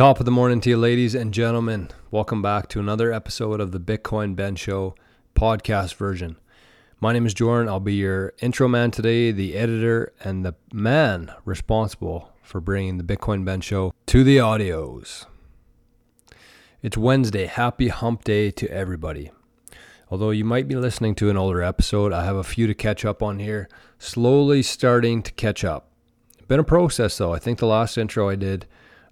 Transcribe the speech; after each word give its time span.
Top 0.00 0.18
of 0.18 0.24
the 0.24 0.30
morning 0.30 0.62
to 0.62 0.70
you, 0.70 0.78
ladies 0.78 1.14
and 1.14 1.30
gentlemen. 1.30 1.90
Welcome 2.10 2.40
back 2.40 2.68
to 2.68 2.80
another 2.80 3.12
episode 3.12 3.60
of 3.60 3.70
the 3.70 3.78
Bitcoin 3.78 4.34
Ben 4.34 4.56
Show 4.56 4.94
podcast 5.34 5.94
version. 5.96 6.38
My 7.00 7.12
name 7.12 7.26
is 7.26 7.34
Joran. 7.34 7.68
I'll 7.68 7.80
be 7.80 7.96
your 7.96 8.32
intro 8.40 8.66
man 8.66 8.92
today, 8.92 9.30
the 9.30 9.54
editor, 9.56 10.14
and 10.24 10.42
the 10.42 10.54
man 10.72 11.30
responsible 11.44 12.32
for 12.40 12.62
bringing 12.62 12.96
the 12.96 13.04
Bitcoin 13.04 13.44
Ben 13.44 13.60
Show 13.60 13.92
to 14.06 14.24
the 14.24 14.38
audios. 14.38 15.26
It's 16.80 16.96
Wednesday. 16.96 17.44
Happy 17.44 17.88
hump 17.88 18.24
day 18.24 18.50
to 18.52 18.70
everybody. 18.70 19.30
Although 20.10 20.30
you 20.30 20.46
might 20.46 20.66
be 20.66 20.76
listening 20.76 21.14
to 21.16 21.28
an 21.28 21.36
older 21.36 21.62
episode, 21.62 22.14
I 22.14 22.24
have 22.24 22.36
a 22.36 22.42
few 22.42 22.66
to 22.66 22.74
catch 22.74 23.04
up 23.04 23.22
on 23.22 23.38
here. 23.38 23.68
Slowly 23.98 24.62
starting 24.62 25.22
to 25.24 25.32
catch 25.32 25.62
up. 25.62 25.90
Been 26.48 26.58
a 26.58 26.64
process 26.64 27.18
though. 27.18 27.34
I 27.34 27.38
think 27.38 27.58
the 27.58 27.66
last 27.66 27.98
intro 27.98 28.30
I 28.30 28.36
did 28.36 28.66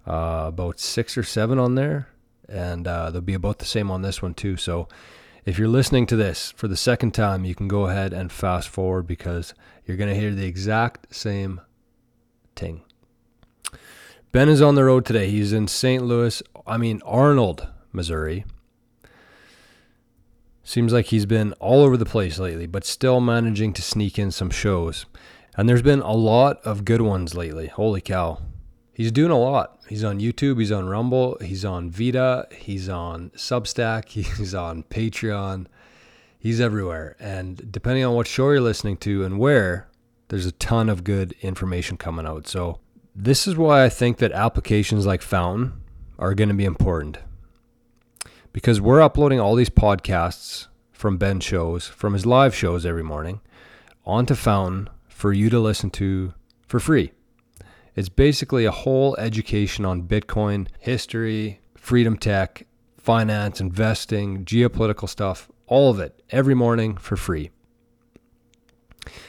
uh, 0.09 0.45
about 0.47 0.79
six 0.79 1.17
or 1.17 1.23
seven 1.23 1.59
on 1.59 1.75
there, 1.75 2.07
and 2.47 2.87
uh, 2.87 3.11
they'll 3.11 3.21
be 3.21 3.35
about 3.35 3.59
the 3.59 3.65
same 3.65 3.91
on 3.91 4.01
this 4.01 4.23
one 4.23 4.33
too. 4.33 4.57
So 4.57 4.87
if 5.45 5.59
you're 5.59 5.67
listening 5.67 6.07
to 6.07 6.15
this 6.15 6.51
for 6.51 6.67
the 6.67 6.75
second 6.75 7.13
time, 7.13 7.45
you 7.45 7.53
can 7.53 7.67
go 7.67 7.85
ahead 7.85 8.11
and 8.11 8.31
fast 8.31 8.69
forward 8.69 9.05
because 9.05 9.53
you're 9.85 9.97
going 9.97 10.09
to 10.09 10.19
hear 10.19 10.33
the 10.33 10.47
exact 10.47 11.13
same 11.13 11.61
thing. 12.55 12.81
Ben 14.31 14.49
is 14.49 14.63
on 14.63 14.73
the 14.73 14.83
road 14.83 15.05
today. 15.05 15.29
He's 15.29 15.53
in 15.53 15.67
St. 15.67 16.03
Louis, 16.03 16.41
I 16.65 16.77
mean, 16.77 17.01
Arnold, 17.05 17.67
Missouri. 17.93 18.45
Seems 20.63 20.91
like 20.91 21.07
he's 21.07 21.25
been 21.25 21.53
all 21.53 21.83
over 21.83 21.97
the 21.97 22.05
place 22.05 22.37
lately, 22.39 22.67
but 22.67 22.83
still 22.83 23.19
managing 23.19 23.73
to 23.73 23.81
sneak 23.81 24.17
in 24.17 24.31
some 24.31 24.51
shows. 24.51 25.05
And 25.55 25.69
there's 25.69 25.81
been 25.81 26.01
a 26.01 26.13
lot 26.13 26.57
of 26.63 26.85
good 26.85 27.01
ones 27.01 27.35
lately. 27.35 27.67
Holy 27.67 28.01
cow 28.01 28.39
he's 28.99 29.13
doing 29.13 29.31
a 29.31 29.39
lot. 29.39 29.78
He's 29.89 30.03
on 30.03 30.19
YouTube, 30.19 30.59
he's 30.59 30.71
on 30.71 30.87
Rumble, 30.87 31.35
he's 31.41 31.65
on 31.65 31.89
Vita, 31.89 32.47
he's 32.55 32.87
on 32.87 33.31
Substack, 33.31 34.09
he's 34.09 34.53
on 34.53 34.83
Patreon. 34.83 35.65
He's 36.37 36.61
everywhere. 36.61 37.15
And 37.19 37.71
depending 37.71 38.05
on 38.05 38.13
what 38.13 38.27
show 38.27 38.51
you're 38.51 38.61
listening 38.61 38.97
to 38.97 39.25
and 39.25 39.39
where, 39.39 39.89
there's 40.27 40.45
a 40.45 40.51
ton 40.53 40.89
of 40.89 41.03
good 41.03 41.33
information 41.41 41.97
coming 41.97 42.27
out. 42.27 42.47
So, 42.47 42.79
this 43.15 43.47
is 43.47 43.57
why 43.57 43.83
I 43.83 43.89
think 43.89 44.17
that 44.17 44.31
applications 44.31 45.07
like 45.07 45.23
Fountain 45.23 45.81
are 46.19 46.35
going 46.35 46.49
to 46.49 46.55
be 46.55 46.65
important. 46.65 47.17
Because 48.53 48.79
we're 48.79 49.01
uploading 49.01 49.39
all 49.39 49.55
these 49.55 49.71
podcasts 49.71 50.67
from 50.91 51.17
Ben 51.17 51.39
shows, 51.39 51.87
from 51.87 52.13
his 52.13 52.27
live 52.27 52.53
shows 52.53 52.85
every 52.85 53.03
morning, 53.03 53.41
onto 54.05 54.35
Fountain 54.35 54.87
for 55.07 55.33
you 55.33 55.49
to 55.49 55.59
listen 55.59 55.89
to 55.89 56.35
for 56.67 56.79
free. 56.79 57.11
It's 57.99 58.07
basically 58.07 58.63
a 58.63 58.71
whole 58.71 59.17
education 59.17 59.83
on 59.83 60.07
Bitcoin, 60.07 60.69
history, 60.79 61.59
freedom 61.75 62.15
tech, 62.15 62.65
finance, 62.97 63.59
investing, 63.59 64.45
geopolitical 64.45 65.09
stuff, 65.09 65.51
all 65.67 65.91
of 65.91 65.99
it 65.99 66.23
every 66.29 66.55
morning 66.55 66.95
for 66.95 67.17
free. 67.17 67.51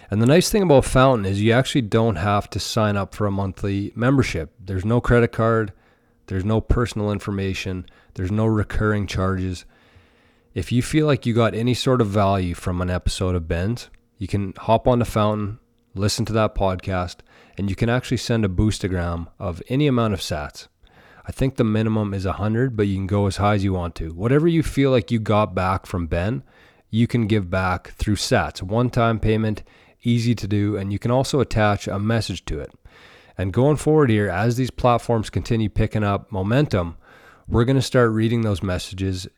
And 0.08 0.22
the 0.22 0.26
nice 0.26 0.50
thing 0.50 0.62
about 0.62 0.84
Fountain 0.84 1.26
is 1.26 1.42
you 1.42 1.50
actually 1.50 1.82
don't 1.82 2.14
have 2.14 2.48
to 2.50 2.60
sign 2.60 2.96
up 2.96 3.12
for 3.12 3.26
a 3.26 3.32
monthly 3.32 3.92
membership. 3.96 4.54
There's 4.64 4.84
no 4.84 5.00
credit 5.00 5.32
card, 5.32 5.72
there's 6.28 6.44
no 6.44 6.60
personal 6.60 7.10
information, 7.10 7.86
there's 8.14 8.30
no 8.30 8.46
recurring 8.46 9.08
charges. 9.08 9.64
If 10.54 10.70
you 10.70 10.80
feel 10.80 11.06
like 11.06 11.26
you 11.26 11.34
got 11.34 11.56
any 11.56 11.74
sort 11.74 12.00
of 12.00 12.06
value 12.06 12.54
from 12.54 12.80
an 12.80 12.88
episode 12.88 13.34
of 13.34 13.48
Ben's, 13.48 13.91
you 14.16 14.28
can 14.28 14.54
hop 14.56 14.86
on 14.86 15.00
the 15.00 15.04
Fountain, 15.04 15.58
listen 15.96 16.24
to 16.26 16.32
that 16.34 16.54
podcast, 16.54 17.16
and 17.61 17.69
you 17.69 17.77
can 17.77 17.91
actually 17.91 18.16
send 18.16 18.42
a 18.42 18.48
boostagram 18.48 19.27
of 19.39 19.62
any 19.69 19.86
amount 19.86 20.14
of 20.14 20.20
sats. 20.20 20.69
I 21.27 21.30
think 21.30 21.56
the 21.56 21.62
minimum 21.62 22.14
is 22.14 22.25
100, 22.25 22.75
but 22.75 22.86
you 22.86 22.97
can 22.97 23.06
go 23.06 23.27
as 23.27 23.36
high 23.36 23.56
as 23.56 23.62
you 23.62 23.75
want 23.75 23.94
to. 23.97 24.14
Whatever 24.14 24.48
you 24.48 24.62
feel 24.62 24.91
like 24.91 25.11
you 25.11 25.19
got 25.19 25.55
back 25.55 25.84
from 25.84 26.06
Ben, 26.06 26.42
you 26.88 27.06
can 27.06 27.27
give 27.27 27.50
back 27.50 27.91
through 27.91 28.16
sats. 28.16 28.62
One 28.62 28.88
time 28.88 29.20
payment, 29.20 29.62
easy 30.03 30.34
to 30.37 30.49
do, 30.49 30.78
and 30.78 30.91
you 30.91 30.99
can 30.99 31.10
also 31.10 31.38
attach 31.38 31.87
a 31.87 31.99
message 31.99 32.47
to 32.47 32.60
it. 32.60 32.72
And 33.37 33.53
going 33.53 33.76
forward 33.76 34.09
here, 34.09 34.31
as 34.31 34.56
these 34.56 34.70
platforms 34.70 35.28
continue 35.28 35.69
picking 35.69 36.03
up 36.03 36.32
momentum, 36.32 36.97
we're 37.47 37.66
going 37.66 37.76
to 37.76 37.82
start 37.82 38.10
reading 38.10 38.41
those 38.41 38.62
messages. 38.62 39.28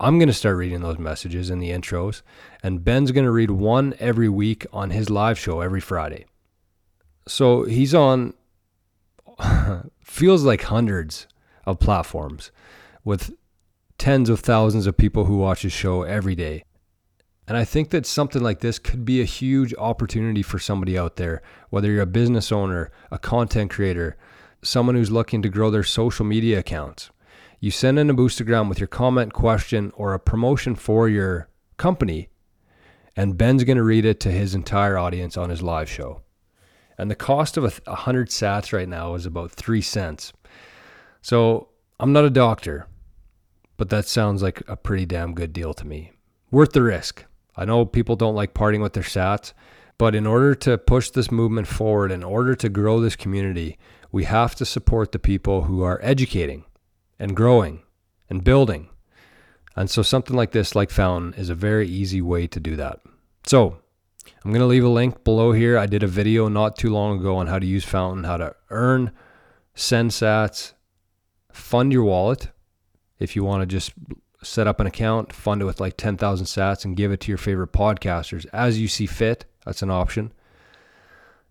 I'm 0.00 0.18
going 0.18 0.28
to 0.28 0.32
start 0.32 0.56
reading 0.56 0.80
those 0.80 0.98
messages 0.98 1.50
in 1.50 1.58
the 1.58 1.72
intros, 1.72 2.22
and 2.62 2.82
Ben's 2.82 3.12
going 3.12 3.26
to 3.26 3.30
read 3.30 3.50
one 3.50 3.92
every 3.98 4.30
week 4.30 4.64
on 4.72 4.88
his 4.88 5.10
live 5.10 5.38
show 5.38 5.60
every 5.60 5.82
Friday. 5.82 6.24
So 7.26 7.64
he's 7.64 7.94
on 7.94 8.34
feels 10.00 10.44
like 10.44 10.62
hundreds 10.62 11.26
of 11.64 11.78
platforms 11.78 12.50
with 13.04 13.34
tens 13.98 14.28
of 14.28 14.40
thousands 14.40 14.86
of 14.86 14.96
people 14.96 15.24
who 15.24 15.38
watch 15.38 15.62
his 15.62 15.72
show 15.72 16.02
every 16.02 16.34
day. 16.34 16.64
And 17.48 17.56
I 17.56 17.64
think 17.64 17.90
that 17.90 18.06
something 18.06 18.42
like 18.42 18.60
this 18.60 18.78
could 18.78 19.04
be 19.04 19.20
a 19.20 19.24
huge 19.24 19.72
opportunity 19.78 20.42
for 20.42 20.58
somebody 20.58 20.98
out 20.98 21.16
there, 21.16 21.42
whether 21.70 21.90
you're 21.90 22.02
a 22.02 22.06
business 22.06 22.50
owner, 22.50 22.90
a 23.10 23.18
content 23.18 23.70
creator, 23.70 24.16
someone 24.62 24.96
who's 24.96 25.12
looking 25.12 25.42
to 25.42 25.48
grow 25.48 25.70
their 25.70 25.84
social 25.84 26.24
media 26.24 26.58
accounts. 26.58 27.10
You 27.60 27.70
send 27.70 27.98
in 27.98 28.10
a 28.10 28.14
boostagram 28.14 28.68
with 28.68 28.80
your 28.80 28.88
comment, 28.88 29.32
question, 29.32 29.92
or 29.94 30.12
a 30.12 30.18
promotion 30.18 30.74
for 30.74 31.08
your 31.08 31.48
company, 31.76 32.28
and 33.14 33.38
Ben's 33.38 33.64
going 33.64 33.78
to 33.78 33.82
read 33.82 34.04
it 34.04 34.20
to 34.20 34.30
his 34.30 34.54
entire 34.54 34.98
audience 34.98 35.36
on 35.36 35.50
his 35.50 35.62
live 35.62 35.88
show. 35.88 36.22
And 36.98 37.10
the 37.10 37.14
cost 37.14 37.56
of 37.56 37.64
a 37.64 37.90
100 37.90 38.28
sats 38.28 38.72
right 38.72 38.88
now 38.88 39.14
is 39.14 39.26
about 39.26 39.52
three 39.52 39.82
cents. 39.82 40.32
So 41.20 41.68
I'm 42.00 42.12
not 42.12 42.24
a 42.24 42.30
doctor, 42.30 42.86
but 43.76 43.90
that 43.90 44.06
sounds 44.06 44.42
like 44.42 44.62
a 44.68 44.76
pretty 44.76 45.06
damn 45.06 45.34
good 45.34 45.52
deal 45.52 45.74
to 45.74 45.86
me. 45.86 46.12
Worth 46.50 46.72
the 46.72 46.82
risk. 46.82 47.24
I 47.56 47.64
know 47.64 47.84
people 47.84 48.16
don't 48.16 48.34
like 48.34 48.54
parting 48.54 48.80
with 48.80 48.92
their 48.92 49.02
sats, 49.02 49.52
but 49.98 50.14
in 50.14 50.26
order 50.26 50.54
to 50.54 50.78
push 50.78 51.10
this 51.10 51.30
movement 51.30 51.66
forward, 51.66 52.12
in 52.12 52.22
order 52.22 52.54
to 52.54 52.68
grow 52.68 53.00
this 53.00 53.16
community, 53.16 53.78
we 54.12 54.24
have 54.24 54.54
to 54.56 54.66
support 54.66 55.12
the 55.12 55.18
people 55.18 55.62
who 55.62 55.82
are 55.82 56.00
educating 56.02 56.64
and 57.18 57.36
growing 57.36 57.82
and 58.28 58.44
building. 58.44 58.88
And 59.74 59.90
so 59.90 60.02
something 60.02 60.36
like 60.36 60.52
this, 60.52 60.74
like 60.74 60.90
Fountain, 60.90 61.34
is 61.34 61.50
a 61.50 61.54
very 61.54 61.88
easy 61.88 62.20
way 62.22 62.46
to 62.46 62.60
do 62.60 62.76
that. 62.76 63.00
So 63.46 63.78
I'm 64.44 64.50
going 64.52 64.60
to 64.60 64.66
leave 64.66 64.84
a 64.84 64.88
link 64.88 65.24
below 65.24 65.52
here. 65.52 65.78
I 65.78 65.86
did 65.86 66.02
a 66.02 66.08
video 66.08 66.48
not 66.48 66.76
too 66.76 66.90
long 66.90 67.18
ago 67.18 67.36
on 67.36 67.46
how 67.46 67.58
to 67.58 67.66
use 67.66 67.84
Fountain, 67.84 68.24
how 68.24 68.36
to 68.36 68.54
earn, 68.70 69.12
send 69.74 70.10
sats, 70.10 70.72
fund 71.52 71.92
your 71.92 72.04
wallet. 72.04 72.50
If 73.18 73.34
you 73.34 73.44
want 73.44 73.62
to 73.62 73.66
just 73.66 73.92
set 74.42 74.66
up 74.66 74.78
an 74.80 74.86
account, 74.86 75.32
fund 75.32 75.62
it 75.62 75.64
with 75.64 75.80
like 75.80 75.96
10,000 75.96 76.46
sats 76.46 76.84
and 76.84 76.96
give 76.96 77.12
it 77.12 77.20
to 77.20 77.28
your 77.28 77.38
favorite 77.38 77.72
podcasters 77.72 78.46
as 78.52 78.80
you 78.80 78.88
see 78.88 79.06
fit. 79.06 79.46
That's 79.64 79.82
an 79.82 79.90
option. 79.90 80.32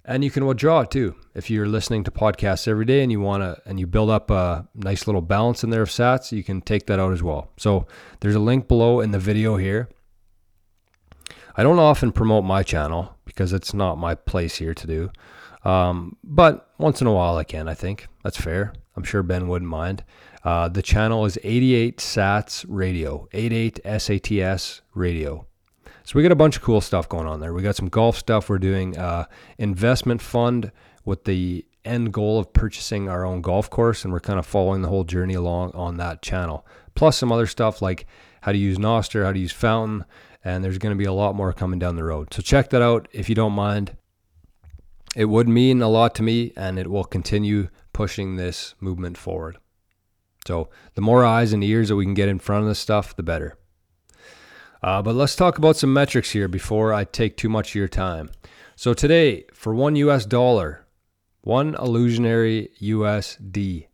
And 0.08 0.24
you 0.24 0.30
can 0.30 0.46
withdraw 0.46 0.82
it 0.82 0.92
too. 0.92 1.16
If 1.34 1.50
you're 1.50 1.68
listening 1.68 2.04
to 2.04 2.12
podcasts 2.12 2.68
every 2.68 2.86
day 2.86 3.02
and 3.02 3.12
you 3.12 3.20
want 3.20 3.42
to, 3.42 3.60
and 3.68 3.80
you 3.80 3.88
build 3.88 4.12
up 4.12 4.30
a 4.30 4.68
nice 4.76 5.08
little 5.08 5.22
balance 5.22 5.64
in 5.64 5.72
there 5.72 5.82
of 5.82 5.90
sats, 5.90 6.32
you 6.32 6.44
can 6.44 6.62
take 6.62 6.86
that 6.86 7.00
out 7.00 7.12
as 7.12 7.24
well. 7.24 7.52
So 7.58 7.88
there's 8.20 8.36
a 8.36 8.40
link 8.40 8.68
below 8.68 9.00
in 9.02 9.12
the 9.12 9.20
video 9.20 9.58
here. 9.58 9.90
I 11.58 11.64
don't 11.64 11.80
often 11.80 12.12
promote 12.12 12.44
my 12.44 12.64
channel 12.64 13.16
because 13.26 13.54
it's 13.54 13.74
not 13.74 13.98
my 13.98 14.16
place 14.16 14.58
here 14.58 14.74
to 14.74 14.88
do. 14.88 15.12
Um, 15.64 16.18
but 16.24 16.70
once 16.78 17.02
in 17.02 17.08
a 17.08 17.14
while 17.14 17.38
I 17.38 17.44
can, 17.44 17.68
I 17.68 17.74
think. 17.74 18.08
That's 18.24 18.38
fair. 18.38 18.74
I'm 18.96 19.04
sure 19.04 19.24
Ben 19.24 19.48
wouldn't 19.48 19.70
mind. 19.70 20.04
Uh, 20.44 20.70
the 20.70 20.82
channel 20.82 21.26
is 21.26 21.40
88 21.44 21.98
Sats 21.98 22.66
Radio, 22.68 23.28
88 23.34 23.80
SATS 23.84 24.82
Radio. 24.94 25.48
So 26.04 26.14
we 26.16 26.22
got 26.22 26.32
a 26.32 26.36
bunch 26.36 26.56
of 26.56 26.62
cool 26.62 26.82
stuff 26.82 27.10
going 27.10 27.26
on 27.26 27.40
there. 27.40 27.52
We 27.52 27.64
got 27.64 27.76
some 27.76 27.90
golf 27.90 28.18
stuff. 28.18 28.48
We're 28.48 28.60
doing 28.60 28.96
uh, 28.96 29.26
investment 29.58 30.22
fund 30.22 30.72
with 31.04 31.24
the 31.24 31.66
end 31.84 32.14
goal 32.14 32.40
of 32.40 32.54
purchasing 32.54 33.10
our 33.10 33.26
own 33.26 33.42
golf 33.42 33.70
course, 33.70 34.04
and 34.04 34.14
we're 34.14 34.20
kind 34.20 34.38
of 34.38 34.46
following 34.46 34.84
the 34.84 34.90
whole 34.90 35.04
journey 35.04 35.34
along 35.34 35.72
on 35.72 35.98
that 35.98 36.22
channel. 36.22 36.66
Plus 36.94 37.18
some 37.18 37.32
other 37.32 37.48
stuff 37.48 37.82
like 37.82 38.06
how 38.42 38.52
to 38.52 38.58
use 38.58 38.78
Nostr, 38.78 39.24
how 39.24 39.32
to 39.32 39.40
use 39.40 39.52
Fountain, 39.52 40.06
and 40.46 40.64
there's 40.64 40.78
going 40.78 40.96
to 40.96 40.98
be 40.98 41.06
a 41.06 41.12
lot 41.12 41.36
more 41.36 41.52
coming 41.52 41.80
down 41.80 41.96
the 41.96 42.04
road. 42.04 42.32
So 42.32 42.42
check 42.44 42.70
that 42.70 42.82
out 42.82 43.08
if 43.12 43.28
you 43.28 43.36
don't 43.36 43.54
mind. 43.54 43.98
It 45.16 45.26
would 45.26 45.50
mean 45.50 45.82
a 45.82 45.90
lot 45.90 46.14
to 46.16 46.24
me, 46.24 46.54
and 46.56 46.78
it 46.78 46.90
will 46.90 47.04
continue 47.04 47.70
pushing 47.94 48.36
this 48.36 48.76
movement 48.80 49.18
forward. 49.18 49.58
So 50.46 50.70
the 50.94 51.02
more 51.02 51.26
eyes 51.26 51.52
and 51.52 51.64
ears 51.64 51.90
that 51.90 51.96
we 51.96 52.06
can 52.06 52.14
get 52.14 52.30
in 52.30 52.38
front 52.38 52.62
of 52.62 52.68
this 52.70 52.80
stuff, 52.80 53.16
the 53.16 53.24
better. 53.24 53.58
Uh, 54.84 55.02
but 55.02 55.16
let's 55.16 55.36
talk 55.36 55.58
about 55.58 55.78
some 55.78 55.92
metrics 55.92 56.32
here 56.32 56.48
before 56.48 56.94
I 56.94 57.06
take 57.06 57.38
too 57.38 57.50
much 57.50 57.70
of 57.70 57.76
your 57.76 57.88
time. 57.88 58.30
So 58.76 58.94
today, 58.94 59.46
for 59.52 59.74
one 59.74 59.96
US 59.96 60.28
dollar, 60.28 60.86
one 61.42 61.76
illusionary 61.76 62.70
USD 62.82 63.88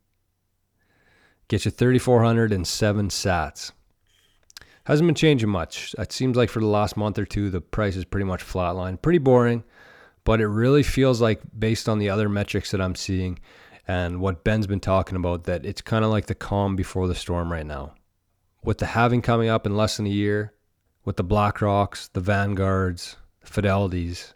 gets 1.47 1.65
you 1.65 1.71
3,407 1.71 3.07
sats. 3.09 3.71
Hasn't 4.85 5.07
been 5.07 5.15
changing 5.15 5.49
much. 5.49 5.93
It 5.97 6.11
seems 6.11 6.35
like 6.35 6.49
for 6.49 6.59
the 6.59 6.65
last 6.65 6.97
month 6.97 7.19
or 7.19 7.25
two, 7.25 7.49
the 7.49 7.61
price 7.61 7.95
is 7.95 8.05
pretty 8.05 8.25
much 8.25 8.43
flatline. 8.43 9.01
Pretty 9.01 9.19
boring, 9.19 9.63
but 10.23 10.41
it 10.41 10.47
really 10.47 10.83
feels 10.83 11.21
like 11.21 11.41
based 11.57 11.87
on 11.87 11.99
the 11.99 12.09
other 12.09 12.27
metrics 12.27 12.71
that 12.71 12.81
I'm 12.81 12.95
seeing 12.95 13.39
and 13.87 14.21
what 14.21 14.43
Ben's 14.43 14.67
been 14.67 14.79
talking 14.79 15.15
about 15.15 15.43
that 15.43 15.65
it's 15.65 15.81
kind 15.81 16.05
of 16.05 16.11
like 16.11 16.27
the 16.27 16.35
calm 16.35 16.75
before 16.75 17.07
the 17.07 17.15
storm 17.15 17.51
right 17.51 17.65
now. 17.65 17.93
With 18.63 18.77
the 18.77 18.87
halving 18.87 19.21
coming 19.21 19.49
up 19.49 19.65
in 19.65 19.75
less 19.75 19.97
than 19.97 20.05
a 20.05 20.09
year, 20.09 20.53
with 21.03 21.17
the 21.17 21.23
BlackRocks, 21.23 22.09
the 22.13 22.19
Vanguards, 22.19 23.17
the 23.41 23.47
Fidelities, 23.47 24.33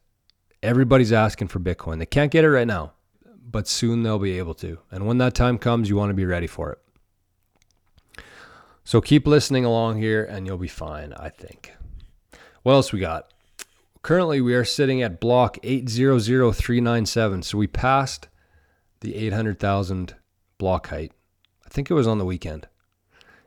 everybody's 0.64 1.14
asking 1.14 1.48
for 1.48 1.60
Bitcoin. 1.60 2.00
They 2.00 2.06
can't 2.06 2.32
get 2.32 2.44
it 2.44 2.50
right 2.50 2.68
now, 2.68 2.94
but 3.52 3.68
soon 3.68 4.04
they'll 4.04 4.20
be 4.20 4.38
able 4.38 4.56
to. 4.56 4.80
And 4.92 5.06
when 5.06 5.20
that 5.20 5.36
time 5.36 5.58
comes, 5.58 5.90
you 5.90 5.96
want 5.96 6.10
to 6.10 6.16
be 6.16 6.26
ready 6.26 6.48
for 6.48 6.72
it. 6.72 6.80
So 8.86 9.02
keep 9.02 9.26
listening 9.26 9.66
along 9.66 9.98
here 9.98 10.24
and 10.24 10.46
you'll 10.46 10.60
be 10.60 10.68
fine, 10.68 11.12
I 11.14 11.30
think. 11.30 11.74
What 12.62 12.74
else 12.74 12.94
we 12.94 13.00
got? 13.00 13.34
Currently, 14.04 14.42
we 14.42 14.54
are 14.54 14.64
sitting 14.64 15.02
at 15.02 15.20
block 15.20 15.58
800397. 15.64 17.42
So 17.42 17.58
we 17.58 17.66
passed 17.66 18.28
the 19.02 19.16
800,000 19.16 20.16
block 20.60 20.90
height. 20.90 21.12
I 21.66 21.70
think 21.70 21.90
it 21.90 21.96
was 21.96 22.06
on 22.06 22.20
the 22.20 22.26
weekend. 22.26 22.68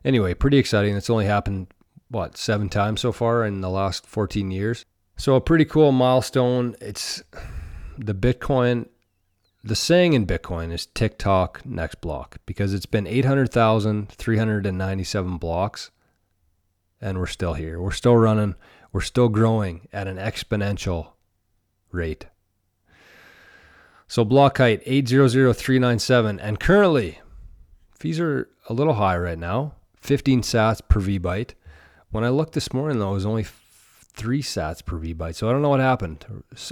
Anyway, 0.05 0.35
pretty 0.35 0.59
exciting. 0.59 0.97
It's 0.97 1.09
only 1.09 1.27
happened, 1.27 1.69
what, 2.09 2.37
seven 2.37 2.69
times 2.69 3.01
so 3.01 3.13
far 3.13 3.45
in 3.45 3.61
the 3.61 3.71
last 3.71 4.07
14 4.07 4.51
years. 4.51 4.85
So 5.17 5.37
a 5.37 5.41
pretty 5.41 5.65
cool 5.65 5.93
milestone. 5.93 6.75
It's 6.81 7.23
the 7.97 8.15
Bitcoin 8.15 8.89
the 9.65 9.75
saying 9.75 10.13
in 10.13 10.27
Bitcoin 10.27 10.73
is 10.73 10.87
tick 10.87 11.19
tock 11.19 11.63
next 11.65 12.01
block 12.01 12.39
because 12.47 12.73
it's 12.73 12.87
been 12.87 13.07
800,397 13.07 15.37
blocks 15.37 15.91
and 17.01 17.19
we're 17.19 17.27
still 17.27 17.55
here. 17.55 17.81
We're 17.81 17.91
still 17.93 18.17
running. 18.17 18.57
We're 18.93 19.01
still 19.01 19.29
growing 19.29 19.89
at 19.93 20.09
an 20.09 20.17
exponential 20.17 21.13
rate. 21.91 22.27
So 24.07 24.25
block 24.25 24.59
height 24.59 24.83
800397 24.87 26.41
and 26.41 26.61
currently 26.61 27.21
fees 27.95 28.21
are 28.21 28.49
a 28.69 28.73
little 28.73 28.95
high 28.95 29.19
right 29.19 29.39
now, 29.39 29.75
15 29.97 30.43
sats 30.43 30.81
per 30.89 31.01
V 31.01 31.19
byte. 31.19 31.55
When 32.11 32.25
I 32.25 32.31
looked 32.31 32.55
this 32.55 32.73
morning 32.73 32.99
though, 32.99 33.11
it 33.11 33.15
was 33.15 33.27
only 33.27 33.45
3 33.45 34.43
sats 34.43 34.85
per 34.85 34.97
V 34.97 35.15
byte. 35.15 35.35
So 35.35 35.49
I 35.49 35.53
don't 35.53 35.63
know 35.63 35.69
what 35.69 35.81
happened. 35.81 36.25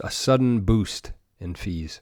A 0.02 0.10
sudden 0.10 0.60
boost 0.60 1.12
in 1.38 1.54
fees. 1.54 2.00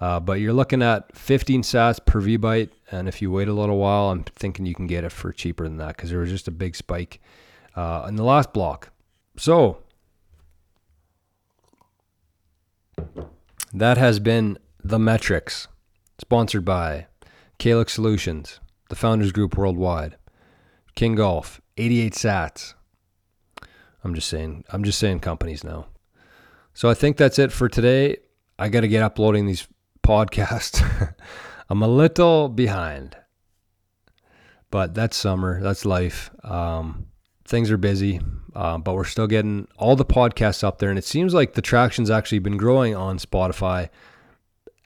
Uh, 0.00 0.18
but 0.18 0.40
you're 0.40 0.54
looking 0.54 0.82
at 0.82 1.14
15 1.14 1.62
sats 1.62 2.04
per 2.04 2.22
VByte, 2.22 2.70
and 2.90 3.06
if 3.06 3.20
you 3.20 3.30
wait 3.30 3.48
a 3.48 3.52
little 3.52 3.76
while, 3.76 4.10
I'm 4.10 4.24
thinking 4.24 4.64
you 4.64 4.74
can 4.74 4.86
get 4.86 5.04
it 5.04 5.12
for 5.12 5.30
cheaper 5.30 5.64
than 5.64 5.76
that 5.76 5.96
because 5.96 6.10
there 6.10 6.20
was 6.20 6.30
just 6.30 6.48
a 6.48 6.52
big 6.52 6.74
spike 6.74 7.20
uh, 7.76 8.06
in 8.08 8.16
the 8.16 8.24
last 8.24 8.54
block. 8.54 8.92
So 9.36 9.82
that 13.74 13.98
has 13.98 14.20
been 14.20 14.58
the 14.82 14.98
metrics, 14.98 15.68
sponsored 16.18 16.64
by 16.64 17.06
Calix 17.58 17.92
Solutions, 17.92 18.58
the 18.88 18.96
Founders 18.96 19.32
Group 19.32 19.56
Worldwide, 19.56 20.16
King 20.94 21.14
Golf, 21.14 21.60
88 21.76 22.14
Sats. 22.14 22.74
I'm 24.02 24.14
just 24.14 24.28
saying. 24.28 24.64
I'm 24.70 24.82
just 24.82 24.98
saying 24.98 25.20
companies 25.20 25.62
now. 25.62 25.88
So 26.72 26.88
I 26.88 26.94
think 26.94 27.18
that's 27.18 27.38
it 27.38 27.52
for 27.52 27.68
today. 27.68 28.16
I 28.58 28.70
got 28.70 28.80
to 28.80 28.88
get 28.88 29.02
uploading 29.02 29.46
these 29.46 29.68
podcast. 30.02 31.14
I'm 31.68 31.82
a 31.82 31.88
little 31.88 32.48
behind, 32.48 33.16
but 34.70 34.94
that's 34.94 35.16
summer. 35.16 35.62
That's 35.62 35.84
life. 35.84 36.30
Um, 36.42 37.06
things 37.46 37.70
are 37.70 37.76
busy, 37.76 38.20
uh, 38.54 38.78
but 38.78 38.94
we're 38.94 39.04
still 39.04 39.26
getting 39.26 39.68
all 39.76 39.96
the 39.96 40.04
podcasts 40.04 40.64
up 40.64 40.78
there. 40.78 40.90
And 40.90 40.98
it 40.98 41.04
seems 41.04 41.34
like 41.34 41.54
the 41.54 41.62
traction's 41.62 42.10
actually 42.10 42.38
been 42.38 42.56
growing 42.56 42.94
on 42.94 43.18
Spotify, 43.18 43.88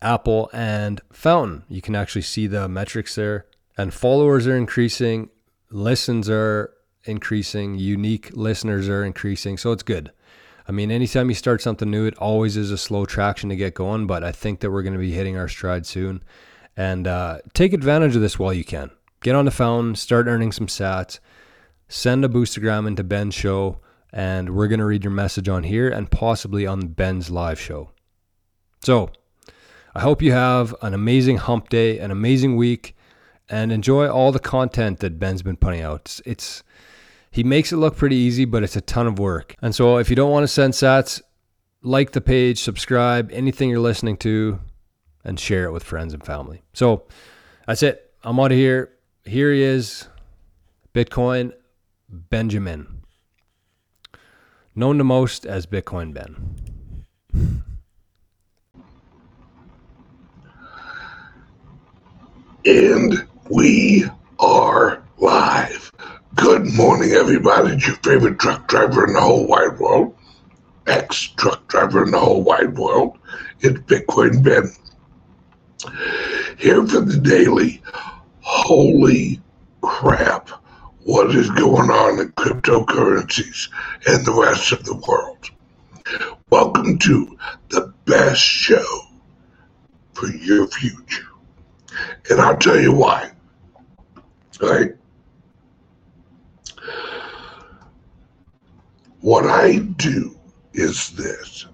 Apple, 0.02 0.50
and 0.52 1.00
Fountain. 1.12 1.64
You 1.69 1.81
can 1.81 1.94
actually 1.94 2.22
see 2.22 2.46
the 2.46 2.69
metrics 2.69 3.14
there. 3.14 3.46
And 3.76 3.93
followers 3.93 4.46
are 4.46 4.56
increasing, 4.56 5.31
listens 5.70 6.31
are 6.31 6.72
increasing, 7.05 7.75
unique 7.75 8.31
listeners 8.34 8.88
are 8.88 9.05
increasing. 9.05 9.56
So 9.58 9.72
it's 9.72 9.82
good. 9.82 10.10
I 10.66 10.72
mean, 10.72 10.90
anytime 10.90 11.28
you 11.28 11.34
start 11.34 11.61
something 11.61 11.90
new, 11.90 12.06
it 12.06 12.16
always 12.16 12.56
is 12.56 12.70
a 12.70 12.78
slow 12.78 13.05
traction 13.05 13.50
to 13.50 13.56
get 13.56 13.75
going, 13.75 14.06
but 14.06 14.25
I 14.25 14.32
think 14.32 14.61
that 14.61 14.70
we're 14.70 14.82
going 14.82 14.94
to 14.94 14.99
be 14.99 15.12
hitting 15.12 15.37
our 15.37 15.49
stride 15.49 15.87
soon. 15.87 16.22
And 16.76 17.06
uh, 17.06 17.38
take 17.52 17.72
advantage 17.72 18.16
of 18.16 18.22
this 18.22 18.38
while 18.38 18.52
you 18.52 18.64
can. 18.64 18.90
Get 19.22 19.34
on 19.34 19.44
the 19.44 19.50
phone, 19.50 19.94
start 19.94 20.26
earning 20.26 20.52
some 20.52 20.66
sats, 20.66 21.19
send 21.88 22.25
a 22.25 22.28
boostagram 22.28 22.87
into 22.87 23.05
Ben's 23.05 23.34
show, 23.34 23.81
and 24.12 24.55
we're 24.55 24.69
going 24.69 24.81
to 24.81 24.87
read 24.87 25.05
your 25.05 25.12
message 25.12 25.49
on 25.49 25.64
here 25.64 25.88
and 25.88 26.11
possibly 26.11 26.67
on 26.67 26.88
Ben's 26.88 27.31
live 27.31 27.60
show. 27.60 27.90
So, 28.82 29.10
I 29.94 30.00
hope 30.00 30.22
you 30.22 30.32
have 30.32 30.75
an 30.82 30.94
amazing 30.94 31.38
hump 31.38 31.69
day, 31.69 31.99
an 31.99 32.10
amazing 32.10 32.56
week, 32.56 32.96
and 33.49 33.70
enjoy 33.70 34.08
all 34.08 34.32
the 34.32 34.38
content 34.38 35.00
that 35.00 35.19
Ben's 35.19 35.43
been 35.43 35.56
putting 35.56 35.82
out. 35.82 36.00
It's, 36.00 36.22
it's 36.25 36.62
he 37.34 37.42
makes 37.42 37.72
it 37.72 37.78
look 37.78 37.96
pretty 37.96 38.14
easy, 38.14 38.44
but 38.44 38.62
it's 38.62 38.76
a 38.76 38.81
ton 38.81 39.08
of 39.08 39.19
work. 39.19 39.56
And 39.60 39.75
so 39.75 39.96
if 39.98 40.08
you 40.08 40.14
don't 40.14 40.31
want 40.31 40.44
to 40.44 40.48
send 40.48 40.72
sats, 40.72 41.20
like 41.82 42.12
the 42.12 42.20
page, 42.20 42.62
subscribe, 42.62 43.28
anything 43.32 43.69
you're 43.69 43.81
listening 43.81 44.16
to, 44.19 44.60
and 45.25 45.40
share 45.40 45.64
it 45.64 45.72
with 45.72 45.82
friends 45.82 46.14
and 46.14 46.25
family. 46.25 46.62
So 46.75 47.08
that's 47.66 47.82
it. 47.82 48.12
I'm 48.22 48.38
out 48.38 48.52
of 48.52 48.56
here. 48.56 48.92
Here 49.25 49.52
he 49.52 49.64
is, 49.64 50.06
Bitcoin 50.94 51.52
Benjamin, 52.08 53.02
known 54.76 54.98
to 54.98 55.04
most 55.04 55.44
as 55.44 55.66
Bitcoin 55.66 56.14
Ben. 56.14 56.36
And 62.64 63.26
we 63.50 64.04
are 64.38 65.02
live. 65.19 65.90
Good 66.36 66.75
morning, 66.75 67.12
everybody. 67.12 67.75
It's 67.75 67.86
your 67.86 67.96
favorite 67.96 68.38
truck 68.38 68.66
driver 68.66 69.06
in 69.06 69.12
the 69.12 69.20
whole 69.20 69.46
wide 69.46 69.78
world, 69.78 70.16
ex 70.86 71.28
truck 71.36 71.69
driver 71.69 72.04
in 72.04 72.10
the 72.10 72.19
whole 72.19 72.42
wide 72.42 72.76
world. 72.76 73.19
It's 73.60 73.78
Bitcoin 73.81 74.42
Ben. 74.42 74.72
Here 76.58 76.84
for 76.86 77.00
the 77.00 77.19
daily. 77.19 77.82
Holy 78.40 79.40
crap. 79.82 80.48
What 81.04 81.34
is 81.36 81.50
going 81.50 81.90
on 81.90 82.19
in 82.19 82.32
cryptocurrencies 82.32 83.69
and 84.08 84.25
the 84.25 84.32
rest 84.32 84.72
of 84.72 84.84
the 84.84 84.96
world? 85.06 85.50
Welcome 86.50 86.98
to 86.98 87.38
the 87.69 87.92
best 88.06 88.40
show 88.40 88.84
for 90.14 90.28
your 90.28 90.66
future. 90.69 91.28
And 92.31 92.40
I'll 92.40 92.56
tell 92.56 92.81
you 92.81 92.92
why. 92.92 93.31
All 94.62 94.70
right? 94.70 94.94
What 99.24 99.46
I 99.46 99.78
do 99.78 100.38
is 100.74 101.08
this 101.12 101.64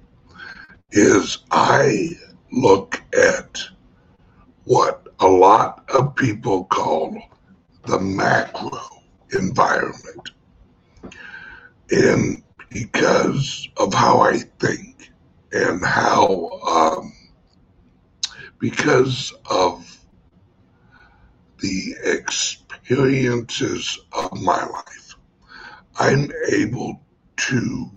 is 0.93 1.39
I 1.51 2.11
look 2.53 3.03
at 3.13 3.59
what 4.67 5.09
a 5.19 5.27
lot 5.27 5.85
of 5.93 6.15
people 6.15 6.67
call 6.67 7.21
the 7.87 7.99
macro 7.99 8.79
environment. 9.33 10.31
And 11.91 12.45
because 12.69 13.69
of 13.79 13.95
how 13.95 14.21
I 14.21 14.39
think 14.61 15.11
and 15.51 15.85
how, 15.85 16.51
um, 16.69 17.13
because 18.61 19.35
of 19.51 19.99
the 21.59 21.97
experiences 22.05 23.99
of 24.13 24.41
my 24.41 24.65
life, 24.65 25.17
I'm 25.99 26.31
able 26.53 27.01
to 27.49 27.91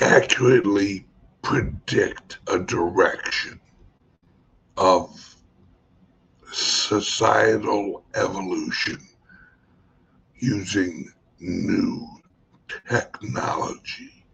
accurately 0.00 1.06
predict 1.42 2.38
a 2.48 2.58
direction 2.60 3.60
of 4.76 5.36
societal 6.52 8.04
evolution 8.14 8.98
using 10.38 11.12
new 11.40 12.06
technology 12.88 14.24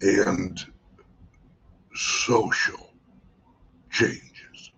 and 0.00 0.64
social 1.94 2.90
changes 3.90 4.70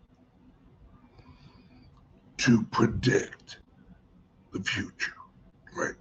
to 2.38 2.62
predict 2.70 3.43
the 4.54 4.62
future, 4.62 5.12
right? 5.76 5.94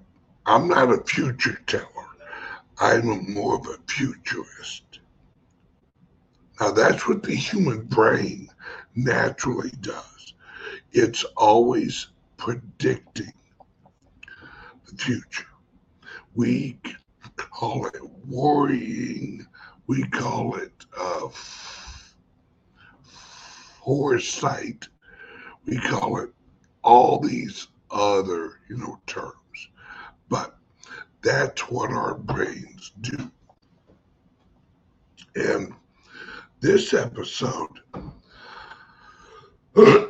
I'm 0.45 0.69
not 0.69 0.93
a 0.93 1.03
future 1.03 1.60
teller. 1.67 1.88
I'm 2.79 3.33
more 3.33 3.55
of 3.55 3.67
a 3.67 3.77
futurist. 3.88 4.83
Now, 6.62 6.72
that's 6.72 7.07
what 7.07 7.24
the 7.24 7.36
human 7.36 7.83
brain 7.83 8.48
naturally 8.95 9.72
does. 9.81 10.33
It's 10.93 11.25
always 11.36 12.07
predicting 12.38 13.33
the 14.89 14.95
future. 14.95 15.48
We 16.36 16.79
call 17.36 17.88
it 17.88 18.01
worrying 18.27 19.45
we 19.88 20.03
call 20.03 20.55
it 20.55 20.86
uh, 20.98 21.27
foresight, 23.83 24.88
we 25.65 25.77
call 25.77 26.19
it 26.19 26.29
all 26.83 27.19
these 27.19 27.67
other, 27.93 28.59
you 28.69 28.77
know, 28.77 29.00
terms. 29.07 29.69
But 30.27 30.57
that's 31.21 31.62
what 31.69 31.91
our 31.91 32.15
brains 32.15 32.91
do. 33.01 33.31
And 35.35 35.73
this 36.59 36.93
episode, 36.93 37.79
I, 39.75 40.07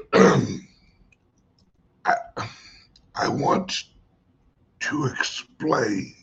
I 3.16 3.28
want 3.28 3.84
to 4.82 5.06
explain 5.06 6.14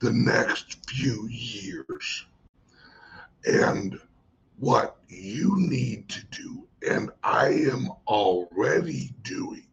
the 0.00 0.12
next 0.12 0.88
few 0.88 1.26
years 1.28 2.26
and 3.44 3.98
what 4.58 4.96
you 5.08 5.54
need 5.56 6.08
to 6.10 6.24
do, 6.26 6.66
and 6.86 7.10
I 7.22 7.48
am 7.48 7.90
already 8.06 9.14
doing 9.22 9.66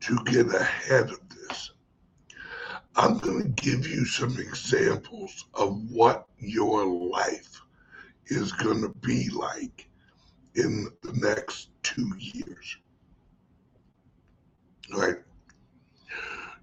to 0.00 0.18
get 0.24 0.54
ahead 0.54 1.10
of 1.10 1.20
this. 1.28 1.72
I'm 2.96 3.18
going 3.18 3.42
to 3.42 3.48
give 3.62 3.86
you 3.86 4.04
some 4.04 4.38
examples 4.38 5.46
of 5.54 5.80
what 5.90 6.26
your 6.38 6.86
life 6.86 7.60
is 8.26 8.52
going 8.52 8.82
to 8.82 8.88
be 9.00 9.28
like 9.30 9.88
in 10.54 10.88
the 11.02 11.12
next 11.12 11.70
two 11.82 12.10
years. 12.18 12.76
Right? 14.92 15.16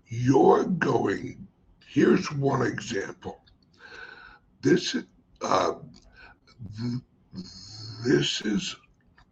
You're 0.08 0.65
going, 0.65 1.48
here's 1.88 2.32
one 2.32 2.65
example. 2.65 3.42
This, 4.62 4.96
uh, 5.42 5.74
th- 6.77 7.01
this 8.06 8.42
is 8.42 8.75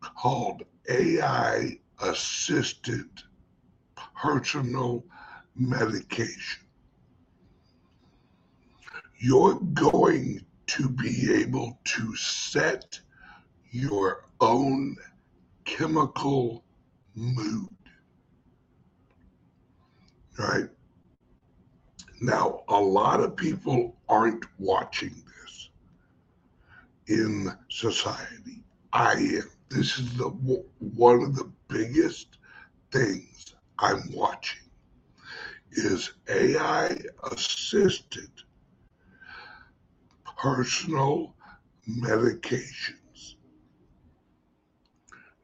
called 0.02 0.64
AI 0.90 1.80
assisted 2.02 3.10
personal 4.16 5.04
medication. 5.56 6.64
You're 9.18 9.60
going 9.74 10.42
to 10.68 10.90
be 10.90 11.34
able 11.34 11.80
to 11.84 12.16
set 12.16 13.00
your 13.72 14.26
own 14.42 14.96
chemical 15.66 16.64
mood. 17.16 17.70
Right? 20.38 20.70
Now, 22.22 22.64
a 22.68 22.80
lot 22.80 23.20
of 23.20 23.36
people 23.36 23.96
aren't 24.10 24.46
watching 24.58 25.14
this 25.26 25.70
in 27.08 27.52
society. 27.70 28.64
I 28.92 29.14
am. 29.14 29.50
This 29.70 29.98
is 29.98 30.18
the 30.18 30.30
one 30.30 31.24
of 31.24 31.36
the 31.36 31.52
biggest 31.68 32.38
things 32.92 33.33
I'm 33.80 34.12
watching 34.12 34.62
is 35.72 36.14
AI 36.30 36.98
assisted 37.32 38.30
personal 40.38 41.36
medications. 41.90 43.36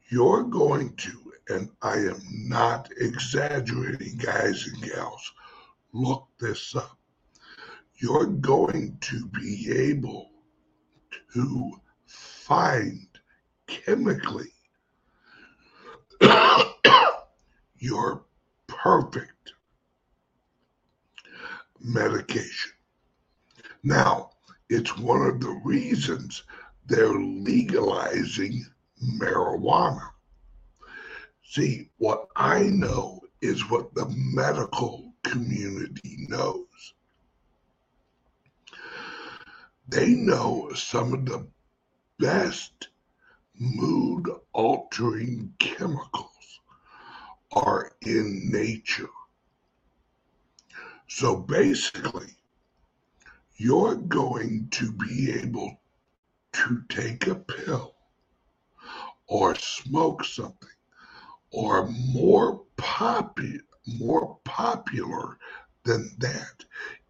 You're 0.10 0.44
going 0.44 0.96
to, 0.98 1.34
and 1.50 1.70
I 1.82 1.96
am 1.98 2.22
not 2.48 2.90
exaggerating, 3.00 4.18
guys 4.18 4.68
and 4.68 4.82
gals, 4.84 5.32
look 5.94 6.28
this 6.40 6.76
up. 6.76 6.98
You're 7.96 8.28
going 8.28 8.98
to 9.02 9.26
be 9.28 9.72
able 9.76 10.30
to 11.34 11.72
find 12.06 13.08
chemically 13.68 14.52
your 17.80 18.24
perfect 18.68 19.54
medication. 21.80 22.72
Now, 23.84 24.32
it's 24.70 24.98
one 24.98 25.22
of 25.22 25.40
the 25.40 25.60
reasons 25.64 26.44
they're 26.86 27.14
legalizing 27.14 28.66
marijuana. 29.18 30.10
See, 31.44 31.90
what 31.98 32.28
I 32.36 32.64
know 32.64 33.22
is 33.42 33.70
what 33.70 33.94
the 33.96 34.08
medical 34.10 35.14
community 35.24 36.26
knows. 36.28 36.94
They 39.88 40.10
know 40.10 40.72
some 40.76 41.14
of 41.14 41.26
the 41.26 41.48
best 42.20 42.90
mood 43.58 44.30
altering 44.54 45.54
chemicals 45.58 46.39
are 47.52 47.92
in 48.02 48.52
nature. 48.52 49.10
So 51.08 51.38
basically, 51.38 52.38
you're 53.58 53.96
going 53.96 54.70
to 54.72 54.92
be 54.92 55.32
able 55.32 55.80
to 56.54 56.84
take 56.90 57.28
a 57.28 57.36
pill 57.36 57.96
or 59.28 59.56
smoke 59.56 60.24
something 60.24 60.70
or 61.52 61.88
more 61.88 62.62
popular 62.78 63.60
more 63.98 64.38
popular 64.44 65.38
than 65.84 66.12
that 66.20 66.64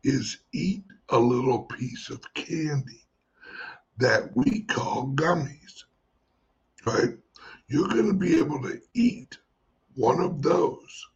is 0.04 0.38
eat 0.54 0.84
a 1.10 1.20
little 1.20 1.64
piece 1.64 2.10
of 2.10 2.22
candy 2.34 3.04
that 3.98 4.36
we 4.36 4.62
call 4.62 5.08
gummies 5.08 5.84
right 6.86 7.18
you're 7.68 7.90
going 7.90 8.08
to 8.08 8.14
be 8.14 8.40
able 8.40 8.62
to 8.62 8.80
eat 8.94 9.38
one 9.96 10.20
of 10.20 10.42
those 10.42 11.08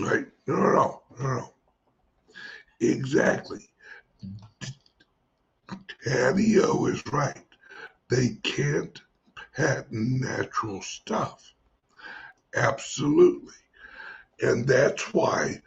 right 0.00 0.26
no 0.46 0.54
no 0.56 0.72
no 0.72 1.02
no 1.18 1.26
no 1.26 1.52
Exactly. 2.82 3.70
Daddy 6.04 6.58
O 6.58 6.86
is 6.86 7.06
right. 7.12 7.46
They 8.10 8.30
can't 8.42 9.00
patent 9.54 10.20
natural 10.20 10.82
stuff. 10.82 11.54
Absolutely. 12.56 13.54
And 14.40 14.66
that's 14.66 15.14
why 15.14 15.62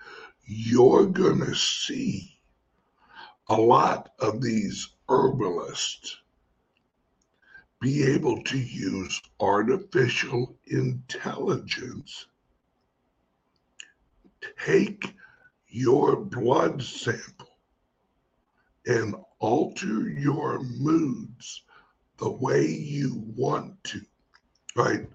you're 0.46 1.06
going 1.06 1.40
to 1.40 1.56
see 1.56 2.38
a 3.48 3.56
lot 3.56 4.12
of 4.20 4.42
these 4.42 4.90
herbalists 5.08 6.18
be 7.86 8.04
able 8.04 8.42
to 8.42 8.58
use 8.58 9.22
artificial 9.40 10.58
intelligence, 10.66 12.26
take 14.66 15.14
your 15.68 16.16
blood 16.16 16.82
sample 16.82 17.60
and 18.88 19.14
alter 19.38 20.10
your 20.10 20.64
moods 20.64 21.62
the 22.18 22.32
way 22.32 22.66
you 22.66 23.24
want 23.36 23.72
to, 23.84 24.02
right? 24.76 25.08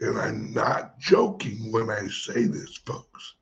And 0.00 0.18
I'm 0.18 0.52
not 0.52 0.98
joking 0.98 1.72
when 1.72 1.88
I 1.88 2.06
say 2.08 2.42
this, 2.42 2.76
folks. 2.84 3.32